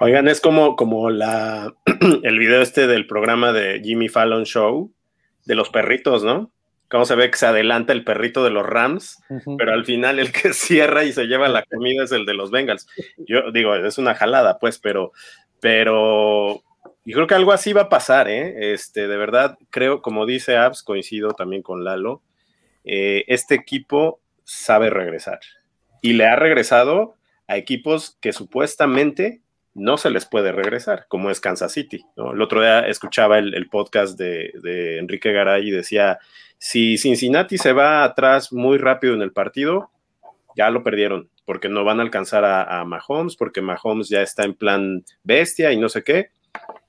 Oigan, 0.00 0.28
es 0.28 0.40
como, 0.40 0.76
como 0.76 1.10
la, 1.10 1.74
el 2.22 2.38
video 2.38 2.62
este 2.62 2.86
del 2.86 3.06
programa 3.06 3.52
de 3.52 3.80
Jimmy 3.82 4.08
Fallon 4.08 4.44
Show 4.44 4.92
de 5.44 5.54
los 5.54 5.70
perritos, 5.70 6.24
¿no? 6.24 6.50
Cómo 6.88 7.04
se 7.04 7.16
ve 7.16 7.30
que 7.30 7.38
se 7.38 7.46
adelanta 7.46 7.92
el 7.92 8.04
perrito 8.04 8.44
de 8.44 8.50
los 8.50 8.64
Rams, 8.64 9.20
uh 9.28 9.34
-huh. 9.34 9.56
pero 9.58 9.72
al 9.72 9.84
final 9.84 10.18
el 10.18 10.32
que 10.32 10.52
cierra 10.52 11.04
y 11.04 11.12
se 11.12 11.26
lleva 11.26 11.48
la 11.48 11.64
comida 11.64 12.04
es 12.04 12.12
el 12.12 12.26
de 12.26 12.34
los 12.34 12.50
Bengals. 12.50 12.86
Yo 13.18 13.50
digo, 13.52 13.74
es 13.74 13.98
una 13.98 14.14
jalada, 14.14 14.58
pues, 14.58 14.78
pero, 14.78 15.12
pero 15.60 16.62
y 17.06 17.12
creo 17.12 17.28
que 17.28 17.36
algo 17.36 17.52
así 17.52 17.72
va 17.72 17.82
a 17.82 17.88
pasar, 17.88 18.28
¿eh? 18.28 18.72
Este, 18.72 19.06
de 19.06 19.16
verdad, 19.16 19.56
creo, 19.70 20.02
como 20.02 20.26
dice 20.26 20.56
Abs, 20.56 20.82
coincido 20.82 21.30
también 21.30 21.62
con 21.62 21.84
Lalo, 21.84 22.20
eh, 22.84 23.24
este 23.28 23.54
equipo 23.54 24.20
sabe 24.42 24.90
regresar. 24.90 25.38
Y 26.02 26.14
le 26.14 26.26
ha 26.26 26.34
regresado 26.34 27.14
a 27.46 27.56
equipos 27.56 28.18
que 28.20 28.32
supuestamente 28.32 29.40
no 29.76 29.98
se 29.98 30.10
les 30.10 30.24
puede 30.24 30.52
regresar, 30.52 31.06
como 31.08 31.30
es 31.30 31.40
Kansas 31.40 31.72
City. 31.72 32.04
¿no? 32.16 32.32
El 32.32 32.40
otro 32.40 32.62
día 32.62 32.80
escuchaba 32.80 33.38
el, 33.38 33.54
el 33.54 33.68
podcast 33.68 34.18
de, 34.18 34.52
de, 34.62 34.98
Enrique 34.98 35.32
Garay 35.32 35.68
y 35.68 35.70
decía, 35.70 36.18
si 36.58 36.96
Cincinnati 36.96 37.58
se 37.58 37.72
va 37.72 38.02
atrás 38.02 38.52
muy 38.52 38.78
rápido 38.78 39.14
en 39.14 39.22
el 39.22 39.32
partido, 39.32 39.90
ya 40.56 40.70
lo 40.70 40.82
perdieron, 40.82 41.28
porque 41.44 41.68
no 41.68 41.84
van 41.84 42.00
a 42.00 42.02
alcanzar 42.02 42.44
a, 42.44 42.80
a 42.80 42.84
Mahomes, 42.86 43.36
porque 43.36 43.60
Mahomes 43.60 44.08
ya 44.08 44.22
está 44.22 44.44
en 44.44 44.54
plan 44.54 45.04
bestia 45.22 45.70
y 45.72 45.76
no 45.76 45.90
sé 45.90 46.02
qué. 46.02 46.30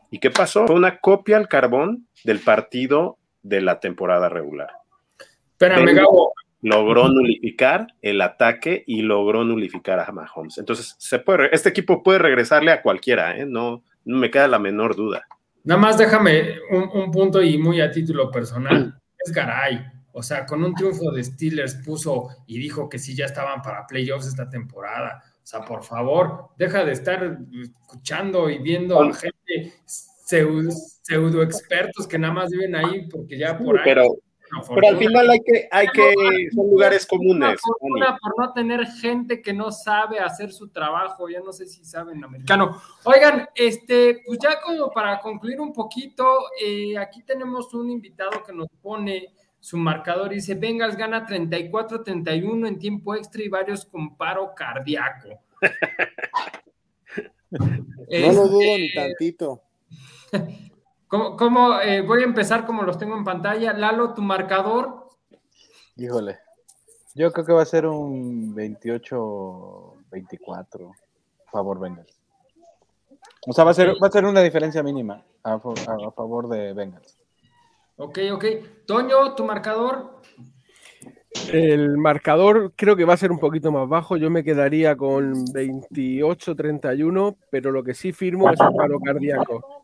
¿Y 0.09 0.19
qué 0.19 0.31
pasó? 0.31 0.65
Fue 0.65 0.75
una 0.75 0.99
copia 0.99 1.35
al 1.35 1.49
carbón 1.49 2.07
del 2.23 2.39
partido 2.39 3.17
de 3.43 3.59
la 3.59 3.81
temporada 3.81 4.29
regular. 4.29 4.69
Espérame, 5.51 5.93
Gabo. 5.93 6.33
Logró 6.61 7.07
nulificar 7.09 7.87
el 8.01 8.21
ataque 8.21 8.83
y 8.87 9.01
logró 9.01 9.43
nulificar 9.43 9.99
a 9.99 10.11
Mahomes. 10.11 10.57
Entonces, 10.57 10.95
se 10.97 11.19
puede, 11.19 11.49
este 11.53 11.69
equipo 11.69 12.03
puede 12.03 12.19
regresarle 12.19 12.71
a 12.71 12.81
cualquiera, 12.81 13.37
¿eh? 13.37 13.45
no, 13.45 13.83
no 14.05 14.17
me 14.17 14.31
queda 14.31 14.47
la 14.47 14.59
menor 14.59 14.95
duda. 14.95 15.23
Nada 15.63 15.79
más 15.79 15.97
déjame 15.97 16.55
un, 16.71 16.89
un 16.93 17.11
punto 17.11 17.41
y 17.41 17.57
muy 17.57 17.81
a 17.81 17.91
título 17.91 18.31
personal. 18.31 18.97
Es 19.19 19.31
Garay. 19.31 19.85
O 20.13 20.23
sea, 20.23 20.47
con 20.47 20.63
un 20.63 20.73
triunfo 20.73 21.11
de 21.11 21.23
Steelers 21.23 21.75
puso 21.85 22.29
y 22.47 22.57
dijo 22.57 22.89
que 22.89 22.97
sí 22.97 23.15
ya 23.15 23.25
estaban 23.25 23.61
para 23.61 23.85
playoffs 23.85 24.25
esta 24.25 24.49
temporada. 24.49 25.21
O 25.43 25.45
sea, 25.45 25.61
por 25.61 25.83
favor, 25.83 26.49
deja 26.57 26.83
de 26.83 26.93
estar 26.93 27.37
escuchando 27.61 28.49
y 28.49 28.57
viendo 28.57 28.99
a 28.99 29.13
gente 29.13 29.75
pseudo, 29.85 30.71
pseudo 30.71 31.43
expertos 31.43 32.07
que 32.07 32.17
nada 32.17 32.33
más 32.33 32.49
viven 32.49 32.75
ahí 32.75 33.07
porque 33.07 33.37
ya 33.37 33.57
por 33.57 33.77
ahí. 33.77 33.83
Pero, 33.85 34.07
pero 34.73 34.87
al 34.87 34.97
final 34.97 35.29
hay 35.29 35.39
que, 35.39 35.67
hay 35.71 35.87
que, 35.87 36.13
son 36.53 36.69
lugares 36.69 37.05
comunes. 37.05 37.59
Una 37.79 38.17
por 38.17 38.37
no 38.37 38.53
tener 38.53 38.85
gente 38.87 39.41
que 39.41 39.53
no 39.53 39.71
sabe 39.71 40.19
hacer 40.19 40.51
su 40.51 40.69
trabajo, 40.69 41.29
ya 41.29 41.39
no 41.41 41.51
sé 41.51 41.65
si 41.67 41.83
saben 41.85 42.23
americano. 42.23 42.81
Oigan, 43.03 43.49
este, 43.55 44.21
pues 44.25 44.39
ya 44.41 44.59
como 44.61 44.91
para 44.91 45.19
concluir 45.19 45.59
un 45.59 45.73
poquito, 45.73 46.25
eh, 46.63 46.97
aquí 46.97 47.23
tenemos 47.23 47.73
un 47.73 47.91
invitado 47.91 48.43
que 48.45 48.53
nos 48.53 48.67
pone 48.81 49.33
su 49.59 49.75
marcador 49.75 50.29
dice, 50.29 50.55
Bengals 50.55 50.95
gana 50.95 51.25
34-31 51.25 52.67
en 52.67 52.79
tiempo 52.79 53.15
extra 53.15 53.43
y 53.43 53.49
varios 53.49 53.85
con 53.85 54.15
paro 54.15 54.53
cardíaco. 54.55 55.41
No 57.49 58.31
lo 58.33 58.47
dudo 58.47 58.77
ni 58.77 58.87
Este, 58.87 58.95
tantito. 58.95 59.61
¿Cómo, 61.07 61.37
cómo, 61.37 61.79
eh, 61.79 62.01
voy 62.01 62.21
a 62.21 62.25
empezar 62.25 62.65
como 62.65 62.83
los 62.83 62.97
tengo 62.97 63.15
en 63.15 63.23
pantalla. 63.23 63.71
Lalo, 63.73 64.13
tu 64.13 64.21
marcador. 64.21 65.07
Híjole. 65.95 66.39
Yo 67.15 67.31
creo 67.31 67.45
que 67.45 67.53
va 67.53 67.61
a 67.63 67.65
ser 67.65 67.87
un 67.87 68.53
28-24 68.55 70.93
favor 71.51 71.79
Bengals. 71.79 72.21
O 73.47 73.53
sea, 73.53 73.63
va 73.63 73.71
a 73.71 73.73
ser, 73.73 73.95
va 74.01 74.07
a 74.07 74.11
ser 74.11 74.25
una 74.25 74.41
diferencia 74.41 74.83
mínima 74.83 75.23
a 75.43 75.59
favor 75.59 76.49
de 76.49 76.73
Bengals. 76.73 77.17
Ok, 77.95 78.19
ok. 78.31 78.45
Toño, 78.85 79.33
tu 79.33 79.45
marcador. 79.45 80.17
El 81.51 81.97
marcador 81.97 82.73
creo 82.75 82.95
que 82.95 83.05
va 83.05 83.15
a 83.15 83.17
ser 83.17 83.31
un 83.31 83.39
poquito 83.39 83.71
más 83.71 83.87
bajo. 83.87 84.17
Yo 84.17 84.29
me 84.29 84.43
quedaría 84.43 84.95
con 84.95 85.47
28-31, 85.47 87.37
pero 87.49 87.71
lo 87.71 87.83
que 87.83 87.93
sí 87.93 88.11
firmo 88.11 88.51
es 88.51 88.59
un 88.59 88.75
paro 88.75 88.99
cardíaco. 88.99 89.76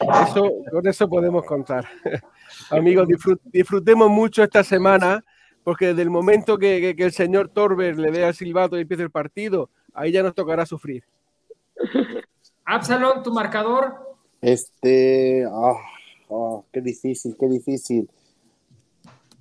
Eso, 0.00 0.50
con 0.70 0.86
eso 0.86 1.08
podemos 1.08 1.44
contar. 1.44 1.86
Amigos, 2.70 3.06
disfrut- 3.08 3.40
disfrutemos 3.44 4.08
mucho 4.08 4.42
esta 4.42 4.64
semana, 4.64 5.24
porque 5.62 5.88
desde 5.88 6.02
el 6.02 6.10
momento 6.10 6.56
que, 6.58 6.80
que- 6.80 6.96
que 6.96 7.04
el 7.04 7.12
señor 7.12 7.48
Torber 7.50 7.98
le 7.98 8.10
dé 8.10 8.24
al 8.24 8.34
silbato 8.34 8.78
y 8.78 8.82
empiece 8.82 9.02
el 9.02 9.10
partido, 9.10 9.68
ahí 9.92 10.12
ya 10.12 10.22
nos 10.22 10.34
tocará 10.34 10.64
sufrir. 10.66 11.04
Absalón, 12.64 13.22
tu 13.22 13.32
marcador. 13.32 13.94
Este, 14.40 15.44
ah, 15.50 15.76
qué 16.72 16.80
difícil, 16.80 17.36
qué 17.38 17.46
difícil. 17.48 18.08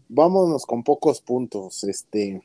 Vámonos 0.10 0.66
con 0.66 0.84
pocos 0.84 1.22
puntos. 1.22 1.84
Este, 1.86 2.42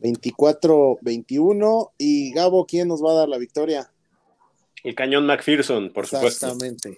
24-21. 0.00 1.90
Y 1.98 2.32
Gabo, 2.32 2.66
¿quién 2.66 2.88
nos 2.88 3.02
va 3.02 3.12
a 3.12 3.14
dar 3.14 3.28
la 3.28 3.38
victoria? 3.38 3.90
El 4.86 4.94
cañón 4.94 5.26
McPherson, 5.26 5.90
por 5.92 6.06
supuesto. 6.06 6.46
Exactamente. 6.46 6.96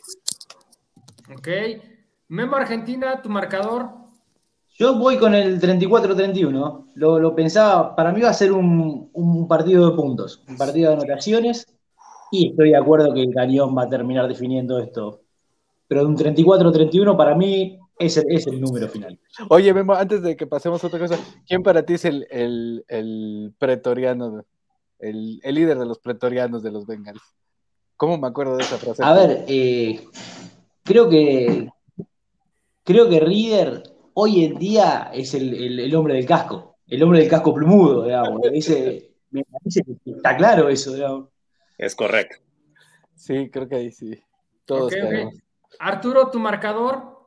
Ok. 1.34 1.48
Memo 2.28 2.56
Argentina, 2.56 3.22
tu 3.22 3.30
marcador. 3.30 3.88
Yo 4.74 4.98
voy 4.98 5.16
con 5.16 5.34
el 5.34 5.58
34-31. 5.58 6.90
Lo, 6.94 7.18
lo 7.18 7.34
pensaba, 7.34 7.96
para 7.96 8.12
mí 8.12 8.20
va 8.20 8.28
a 8.28 8.34
ser 8.34 8.52
un, 8.52 9.08
un 9.10 9.48
partido 9.48 9.88
de 9.88 9.96
puntos, 9.96 10.44
un 10.46 10.58
partido 10.58 10.90
de 10.90 10.96
anotaciones. 10.96 11.66
Y 12.30 12.50
estoy 12.50 12.72
de 12.72 12.76
acuerdo 12.76 13.14
que 13.14 13.22
el 13.22 13.32
Cañón 13.32 13.74
va 13.74 13.84
a 13.84 13.88
terminar 13.88 14.28
definiendo 14.28 14.78
esto. 14.80 15.22
Pero 15.86 16.02
de 16.02 16.08
un 16.08 16.16
34-31 16.18 17.16
para 17.16 17.34
mí 17.34 17.78
es 17.98 18.18
el, 18.18 18.26
es 18.28 18.46
el 18.48 18.60
número 18.60 18.90
final. 18.90 19.18
Oye, 19.48 19.72
Memo, 19.72 19.94
antes 19.94 20.20
de 20.20 20.36
que 20.36 20.46
pasemos 20.46 20.84
a 20.84 20.88
otra 20.88 20.98
cosa, 20.98 21.18
¿quién 21.46 21.62
para 21.62 21.86
ti 21.86 21.94
es 21.94 22.04
el, 22.04 22.26
el, 22.30 22.84
el 22.86 23.54
pretoriano, 23.58 24.44
el, 24.98 25.40
el 25.42 25.54
líder 25.54 25.78
de 25.78 25.86
los 25.86 26.00
pretorianos 26.00 26.62
de 26.62 26.70
los 26.70 26.86
Bengals? 26.86 27.37
¿Cómo 27.98 28.16
me 28.16 28.28
acuerdo 28.28 28.56
de 28.56 28.62
esa 28.62 28.78
frase? 28.78 29.02
A 29.04 29.12
ver, 29.12 29.44
eh, 29.48 30.00
creo 30.84 31.10
que 31.10 31.68
creo 32.84 33.08
que 33.10 33.20
Reader 33.20 33.82
hoy 34.14 34.44
en 34.44 34.54
día 34.58 35.10
es 35.12 35.34
el, 35.34 35.52
el- 35.54 35.80
el 35.80 35.94
hombre 35.94 36.14
del 36.14 36.24
casco, 36.26 36.76
el 36.86 37.02
hombre 37.02 37.18
del 37.20 37.28
casco 37.28 37.52
plumudo, 37.54 38.04
digamos. 38.04 38.40
Ese- 38.52 39.10
me 39.30 39.44
parece 39.44 39.82
que 39.84 40.10
está 40.12 40.36
claro 40.36 40.68
eso, 40.68 40.94
digamos. 40.94 41.28
Es 41.76 41.94
correcto. 41.94 42.36
Sí, 43.14 43.50
creo 43.50 43.68
que 43.68 43.76
ahí 43.76 43.90
sí. 43.90 44.18
Todos 44.64 44.92
Ok, 44.94 44.98
ok. 45.04 45.10
caemos. 45.10 45.34
Arturo, 45.80 46.30
tu 46.30 46.38
marcador. 46.38 47.18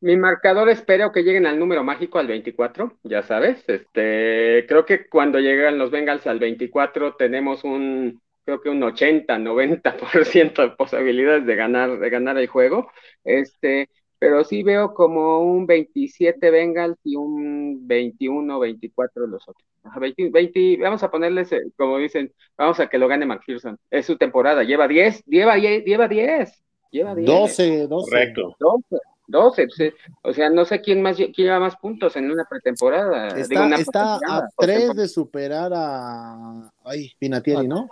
Mi 0.00 0.16
marcador 0.16 0.68
espero 0.68 1.10
que 1.10 1.22
lleguen 1.22 1.46
al 1.46 1.58
número 1.58 1.82
mágico 1.84 2.18
al 2.18 2.26
24, 2.26 2.98
ya 3.04 3.22
sabes. 3.22 3.64
Este, 3.68 4.66
creo 4.68 4.84
que 4.84 5.08
cuando 5.08 5.38
llegan 5.38 5.78
los 5.78 5.90
Bengals 5.90 6.26
al 6.26 6.38
24 6.38 7.14
tenemos 7.14 7.64
un, 7.64 8.20
creo 8.44 8.60
que 8.60 8.68
un 8.68 8.82
80, 8.82 9.38
90% 9.38 10.62
de 10.62 10.70
posibilidades 10.70 11.46
de 11.46 11.54
ganar, 11.56 11.98
de 11.98 12.10
ganar 12.10 12.38
el 12.38 12.46
juego. 12.46 12.90
Este, 13.24 13.88
pero 14.18 14.44
sí 14.44 14.62
veo 14.62 14.94
como 14.94 15.40
un 15.40 15.66
27 15.66 16.50
Bengals 16.50 16.98
y 17.04 17.16
un 17.16 17.86
21, 17.86 18.58
24 18.58 19.26
los 19.26 19.48
otros. 19.48 19.66
Ajá, 19.84 19.98
20, 19.98 20.30
20, 20.30 20.78
vamos 20.80 21.02
a 21.02 21.10
ponerles, 21.10 21.50
eh, 21.52 21.62
como 21.76 21.98
dicen, 21.98 22.32
vamos 22.56 22.78
a 22.78 22.86
que 22.86 22.98
lo 22.98 23.08
gane 23.08 23.26
McPherson. 23.26 23.76
Es 23.90 24.06
su 24.06 24.16
temporada, 24.16 24.62
lleva 24.62 24.86
10, 24.86 25.24
lleva, 25.24 25.56
lleva 25.56 26.06
10, 26.06 26.62
lleva 26.92 27.14
10. 27.16 27.26
12, 27.26 27.86
12. 27.88 28.10
Correcto. 28.10 28.56
12, 28.60 28.96
12, 29.26 29.66
pues, 29.66 29.80
eh, 29.80 29.94
o 30.22 30.32
sea, 30.32 30.50
no 30.50 30.64
sé 30.64 30.80
quién 30.80 31.02
más 31.02 31.16
quién 31.16 31.32
lleva 31.32 31.58
más 31.58 31.74
puntos 31.76 32.14
en 32.16 32.30
una 32.30 32.44
pretemporada. 32.48 33.34
Digo, 33.34 33.38
Está, 33.38 33.66
una 33.66 33.76
está 33.76 34.00
a 34.14 34.18
postemporada, 34.18 34.48
tres 34.56 34.76
postemporada. 34.76 35.02
de 35.02 35.08
superar 35.08 35.72
a 35.74 36.70
ay, 36.84 37.10
Pinatieri, 37.18 37.66
¿no? 37.66 37.88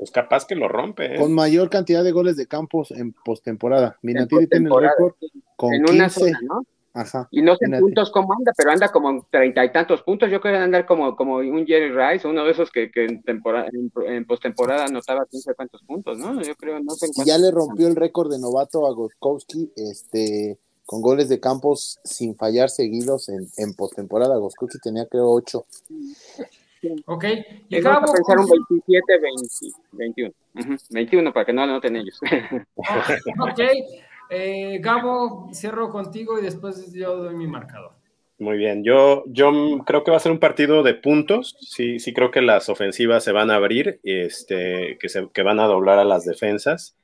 Pues 0.00 0.10
capaz 0.12 0.46
que 0.46 0.54
lo 0.54 0.66
rompe. 0.66 1.14
¿eh? 1.14 1.18
Con 1.18 1.34
mayor 1.34 1.68
cantidad 1.68 2.02
de 2.02 2.10
goles 2.10 2.34
de 2.38 2.46
campos 2.46 2.90
en 2.90 3.12
postemporada. 3.12 3.98
Pinatieri 4.00 4.46
tiene 4.46 4.70
el 4.70 4.80
récord 4.80 5.12
con 5.56 5.74
en 5.74 5.82
una 5.82 6.04
15. 6.04 6.20
zona, 6.20 6.38
¿no? 6.40 6.62
Ajá. 6.94 7.28
Y 7.30 7.42
no 7.42 7.54
sé 7.54 7.66
en 7.66 7.78
puntos 7.78 8.10
cómo 8.10 8.32
anda, 8.32 8.50
pero 8.56 8.70
anda 8.70 8.88
como 8.88 9.10
en 9.10 9.22
treinta 9.30 9.62
y 9.62 9.70
tantos 9.70 10.00
puntos. 10.00 10.30
Yo 10.30 10.40
creo 10.40 10.52
que 10.52 10.56
debe 10.56 10.64
andar 10.64 10.86
como, 10.86 11.14
como 11.16 11.36
un 11.36 11.66
Jerry 11.66 11.90
Rice, 11.90 12.26
uno 12.26 12.46
de 12.46 12.52
esos 12.52 12.70
que, 12.70 12.90
que 12.90 13.04
en, 13.04 13.22
temporada, 13.22 13.68
en, 13.70 13.92
en 14.10 14.24
postemporada 14.24 14.86
anotaba 14.86 15.26
quién 15.26 15.42
sabe 15.42 15.56
cuántos 15.56 15.82
puntos, 15.82 16.16
¿no? 16.16 16.40
Yo 16.40 16.54
creo, 16.54 16.80
no 16.80 16.94
sé 16.94 17.04
en 17.04 17.12
Y 17.16 17.26
ya 17.26 17.36
le 17.36 17.50
rompió 17.50 17.86
el 17.86 17.94
récord 17.94 18.32
de 18.32 18.38
novato 18.38 18.86
a 18.86 18.92
Goskowski, 18.92 19.70
este, 19.76 20.58
con 20.86 21.02
goles 21.02 21.28
de 21.28 21.40
campos 21.40 22.00
sin 22.04 22.36
fallar 22.36 22.70
seguidos 22.70 23.28
en, 23.28 23.46
en 23.58 23.74
postemporada. 23.74 24.38
Goskowski 24.38 24.78
tenía 24.78 25.04
creo 25.04 25.26
8. 26.82 26.94
Ok. 27.06 27.24
Y 27.68 27.76
Eh, 27.76 27.80
Vamos 27.82 28.00
Gabo, 28.00 28.10
a 28.10 28.14
pensar 28.14 28.38
un 28.38 28.46
con- 28.48 28.58
27, 28.68 29.12
20, 29.20 29.76
21. 29.92 30.32
Ujú, 30.54 30.76
21 30.90 31.32
para 31.32 31.46
que 31.46 31.52
no 31.52 31.66
lo 31.66 31.72
noten 31.72 31.96
ellos. 31.96 32.18
ok. 33.38 33.60
Eh, 34.30 34.78
Gabo, 34.80 35.48
cierro 35.52 35.90
contigo 35.90 36.38
y 36.38 36.42
después 36.42 36.92
yo 36.92 37.16
doy 37.16 37.34
mi 37.34 37.46
marcador. 37.46 37.92
Muy 38.38 38.56
bien, 38.56 38.82
yo, 38.84 39.24
yo 39.26 39.52
creo 39.84 40.02
que 40.02 40.10
va 40.10 40.16
a 40.16 40.20
ser 40.20 40.32
un 40.32 40.38
partido 40.38 40.82
de 40.82 40.94
puntos. 40.94 41.56
Sí, 41.60 41.98
sí 41.98 42.14
creo 42.14 42.30
que 42.30 42.40
las 42.40 42.68
ofensivas 42.70 43.22
se 43.22 43.32
van 43.32 43.50
a 43.50 43.56
abrir, 43.56 44.00
este, 44.02 44.96
que, 44.98 45.08
se, 45.10 45.28
que 45.34 45.42
van 45.42 45.60
a 45.60 45.66
doblar 45.66 45.98
a 45.98 46.04
las 46.04 46.24
defensas. 46.24 46.96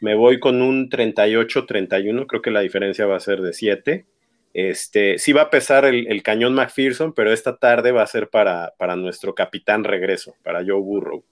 Me 0.00 0.16
voy 0.16 0.40
con 0.40 0.60
un 0.60 0.88
38-31, 0.90 2.26
creo 2.26 2.42
que 2.42 2.50
la 2.50 2.60
diferencia 2.62 3.06
va 3.06 3.16
a 3.16 3.20
ser 3.20 3.42
de 3.42 3.52
7. 3.52 4.06
Este, 4.54 5.18
sí 5.18 5.32
va 5.32 5.42
a 5.42 5.50
pesar 5.50 5.84
el, 5.86 6.06
el 6.08 6.22
cañón 6.22 6.54
McPherson, 6.54 7.12
pero 7.14 7.32
esta 7.32 7.56
tarde 7.56 7.90
va 7.92 8.02
a 8.02 8.06
ser 8.06 8.28
para, 8.28 8.72
para 8.78 8.96
nuestro 8.96 9.34
capitán 9.34 9.82
regreso, 9.84 10.34
para 10.42 10.60
Joe 10.64 10.80
Burrow. 10.80 11.24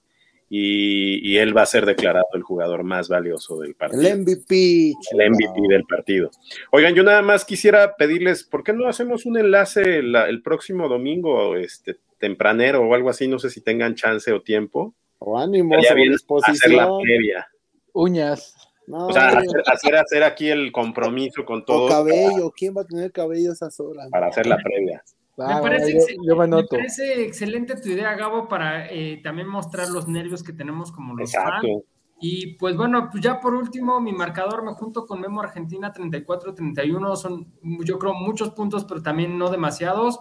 Y, 0.53 1.19
y 1.25 1.37
él 1.37 1.55
va 1.55 1.61
a 1.61 1.65
ser 1.65 1.85
declarado 1.85 2.25
el 2.33 2.41
jugador 2.41 2.83
más 2.83 3.07
valioso 3.07 3.57
del 3.59 3.73
partido 3.73 4.01
El 4.01 4.19
MVP. 4.19 4.91
el 5.17 5.29
MVP 5.31 5.61
del 5.69 5.83
partido. 5.85 6.29
Oigan, 6.71 6.93
yo 6.93 7.03
nada 7.03 7.21
más 7.21 7.45
quisiera 7.45 7.95
pedirles, 7.95 8.43
¿por 8.43 8.61
qué 8.63 8.73
no 8.73 8.87
hacemos 8.89 9.25
un 9.25 9.37
enlace 9.37 10.01
la- 10.03 10.27
el 10.27 10.41
próximo 10.41 10.89
domingo, 10.89 11.55
este, 11.55 11.99
tempranero 12.17 12.81
o 12.81 12.93
algo 12.93 13.09
así? 13.09 13.29
No 13.29 13.39
sé 13.39 13.49
si 13.49 13.61
tengan 13.61 13.95
chance 13.95 14.29
o 14.33 14.41
tiempo. 14.41 14.93
O 15.19 15.39
ánimo, 15.39 15.75
Estaría 15.77 15.89
sobre 15.89 16.01
bien 16.03 16.17
hacer 16.47 16.71
la 16.73 16.89
previa. 17.01 17.47
Uñas. 17.93 18.55
No, 18.91 19.07
O 19.07 19.13
sea, 19.13 19.29
hacer, 19.29 19.63
hacer, 19.65 19.95
hacer 19.95 20.23
aquí 20.23 20.49
el 20.49 20.69
compromiso 20.69 21.45
con 21.45 21.61
o 21.61 21.63
todos 21.63 21.89
cabello. 21.89 22.51
¿Quién 22.51 22.75
va 22.75 22.81
a 22.81 22.85
tener 22.85 23.09
cabello 23.13 23.51
a 23.51 23.53
esas 23.53 23.79
horas? 23.79 24.09
para 24.11 24.27
hacer 24.27 24.45
la 24.47 24.57
previa. 24.57 25.01
Me 25.37 25.61
parece, 25.61 25.93
yo, 25.93 25.99
yo 26.27 26.35
me 26.35 26.45
me 26.45 26.63
parece 26.65 27.23
excelente 27.23 27.77
tu 27.77 27.87
idea, 27.87 28.13
Gabo, 28.15 28.49
para 28.49 28.91
eh, 28.91 29.21
también 29.23 29.47
mostrar 29.47 29.87
los 29.87 30.09
nervios 30.09 30.43
que 30.43 30.51
tenemos 30.51 30.91
como 30.91 31.15
los 31.15 31.31
fans. 31.31 31.63
Exacto. 31.63 31.85
Y 32.19 32.55
pues 32.55 32.75
bueno, 32.75 33.07
pues 33.09 33.23
ya 33.23 33.39
por 33.39 33.55
último, 33.55 34.01
mi 34.01 34.11
marcador 34.11 34.61
me 34.61 34.73
junto 34.73 35.05
con 35.05 35.21
Memo 35.21 35.41
Argentina 35.41 35.93
34-31. 35.93 37.15
Son, 37.15 37.47
yo 37.85 37.97
creo, 37.97 38.13
muchos 38.13 38.49
puntos, 38.51 38.83
pero 38.83 39.01
también 39.01 39.37
no 39.37 39.49
demasiados. 39.49 40.19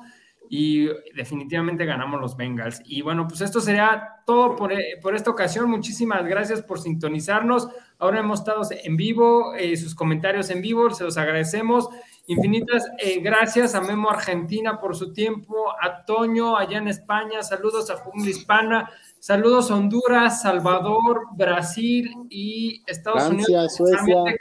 Y 0.53 0.89
definitivamente 1.15 1.85
ganamos 1.85 2.21
los 2.21 2.37
Bengals. 2.37 2.83
Y 2.85 3.03
bueno, 3.03 3.29
pues 3.29 3.41
esto 3.41 3.61
sería 3.61 4.17
todo 4.27 4.57
por, 4.57 4.73
eh, 4.73 4.99
por 5.01 5.15
esta 5.15 5.31
ocasión. 5.31 5.71
Muchísimas 5.71 6.27
gracias 6.27 6.61
por 6.61 6.81
sintonizarnos. 6.81 7.69
Ahora 8.01 8.19
hemos 8.19 8.41
estado 8.41 8.63
en 8.69 8.97
vivo, 8.97 9.55
eh, 9.55 9.77
sus 9.77 9.95
comentarios 9.95 10.51
en 10.51 10.61
vivo, 10.61 10.91
se 10.91 11.05
los 11.05 11.17
agradecemos. 11.17 11.89
Infinitas 12.27 12.85
eh, 12.99 13.21
gracias 13.21 13.77
a 13.77 13.81
Memo 13.81 14.11
Argentina 14.11 14.81
por 14.81 14.97
su 14.97 15.13
tiempo, 15.13 15.71
a 15.81 16.05
Toño 16.05 16.57
allá 16.57 16.79
en 16.79 16.89
España, 16.89 17.45
saludos 17.45 17.89
a 17.91 17.99
Jungla 17.99 18.31
Hispana, 18.31 18.91
saludos 19.21 19.71
a 19.71 19.77
Honduras, 19.77 20.43
Salvador, 20.43 21.29
Brasil 21.37 22.13
y 22.29 22.83
Estados 22.87 23.25
Francia, 23.25 23.59
Unidos, 23.59 23.77
Suecia. 23.77 24.25
que, 24.27 24.37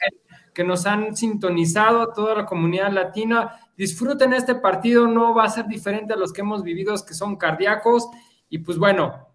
que 0.53 0.64
nos 0.64 0.86
han 0.86 1.15
sintonizado 1.15 2.02
a 2.02 2.14
toda 2.14 2.36
la 2.36 2.45
comunidad 2.45 2.91
latina. 2.91 3.60
Disfruten 3.80 4.34
este 4.34 4.56
partido, 4.56 5.07
no 5.07 5.34
va 5.34 5.45
a 5.45 5.49
ser 5.49 5.65
diferente 5.65 6.11
a 6.11 6.18
los 6.18 6.34
que 6.34 6.41
hemos 6.41 6.64
vivido, 6.64 6.93
que 7.07 7.14
son 7.14 7.38
cardíacos. 7.38 8.10
Y 8.49 8.57
pues 8.57 8.77
bueno, 8.77 9.30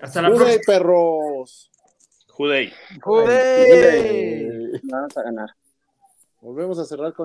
hasta 0.00 0.22
la 0.22 0.30
¡Uy, 0.30 0.36
próxima. 0.36 0.62
perros! 0.64 1.72
Judey. 2.28 2.72
¡Joder! 3.02 4.80
Vamos 4.84 5.16
a 5.16 5.22
ganar. 5.24 5.50
Volvemos 6.40 6.78
a 6.78 6.84
cerrar 6.84 7.12
con 7.12 7.20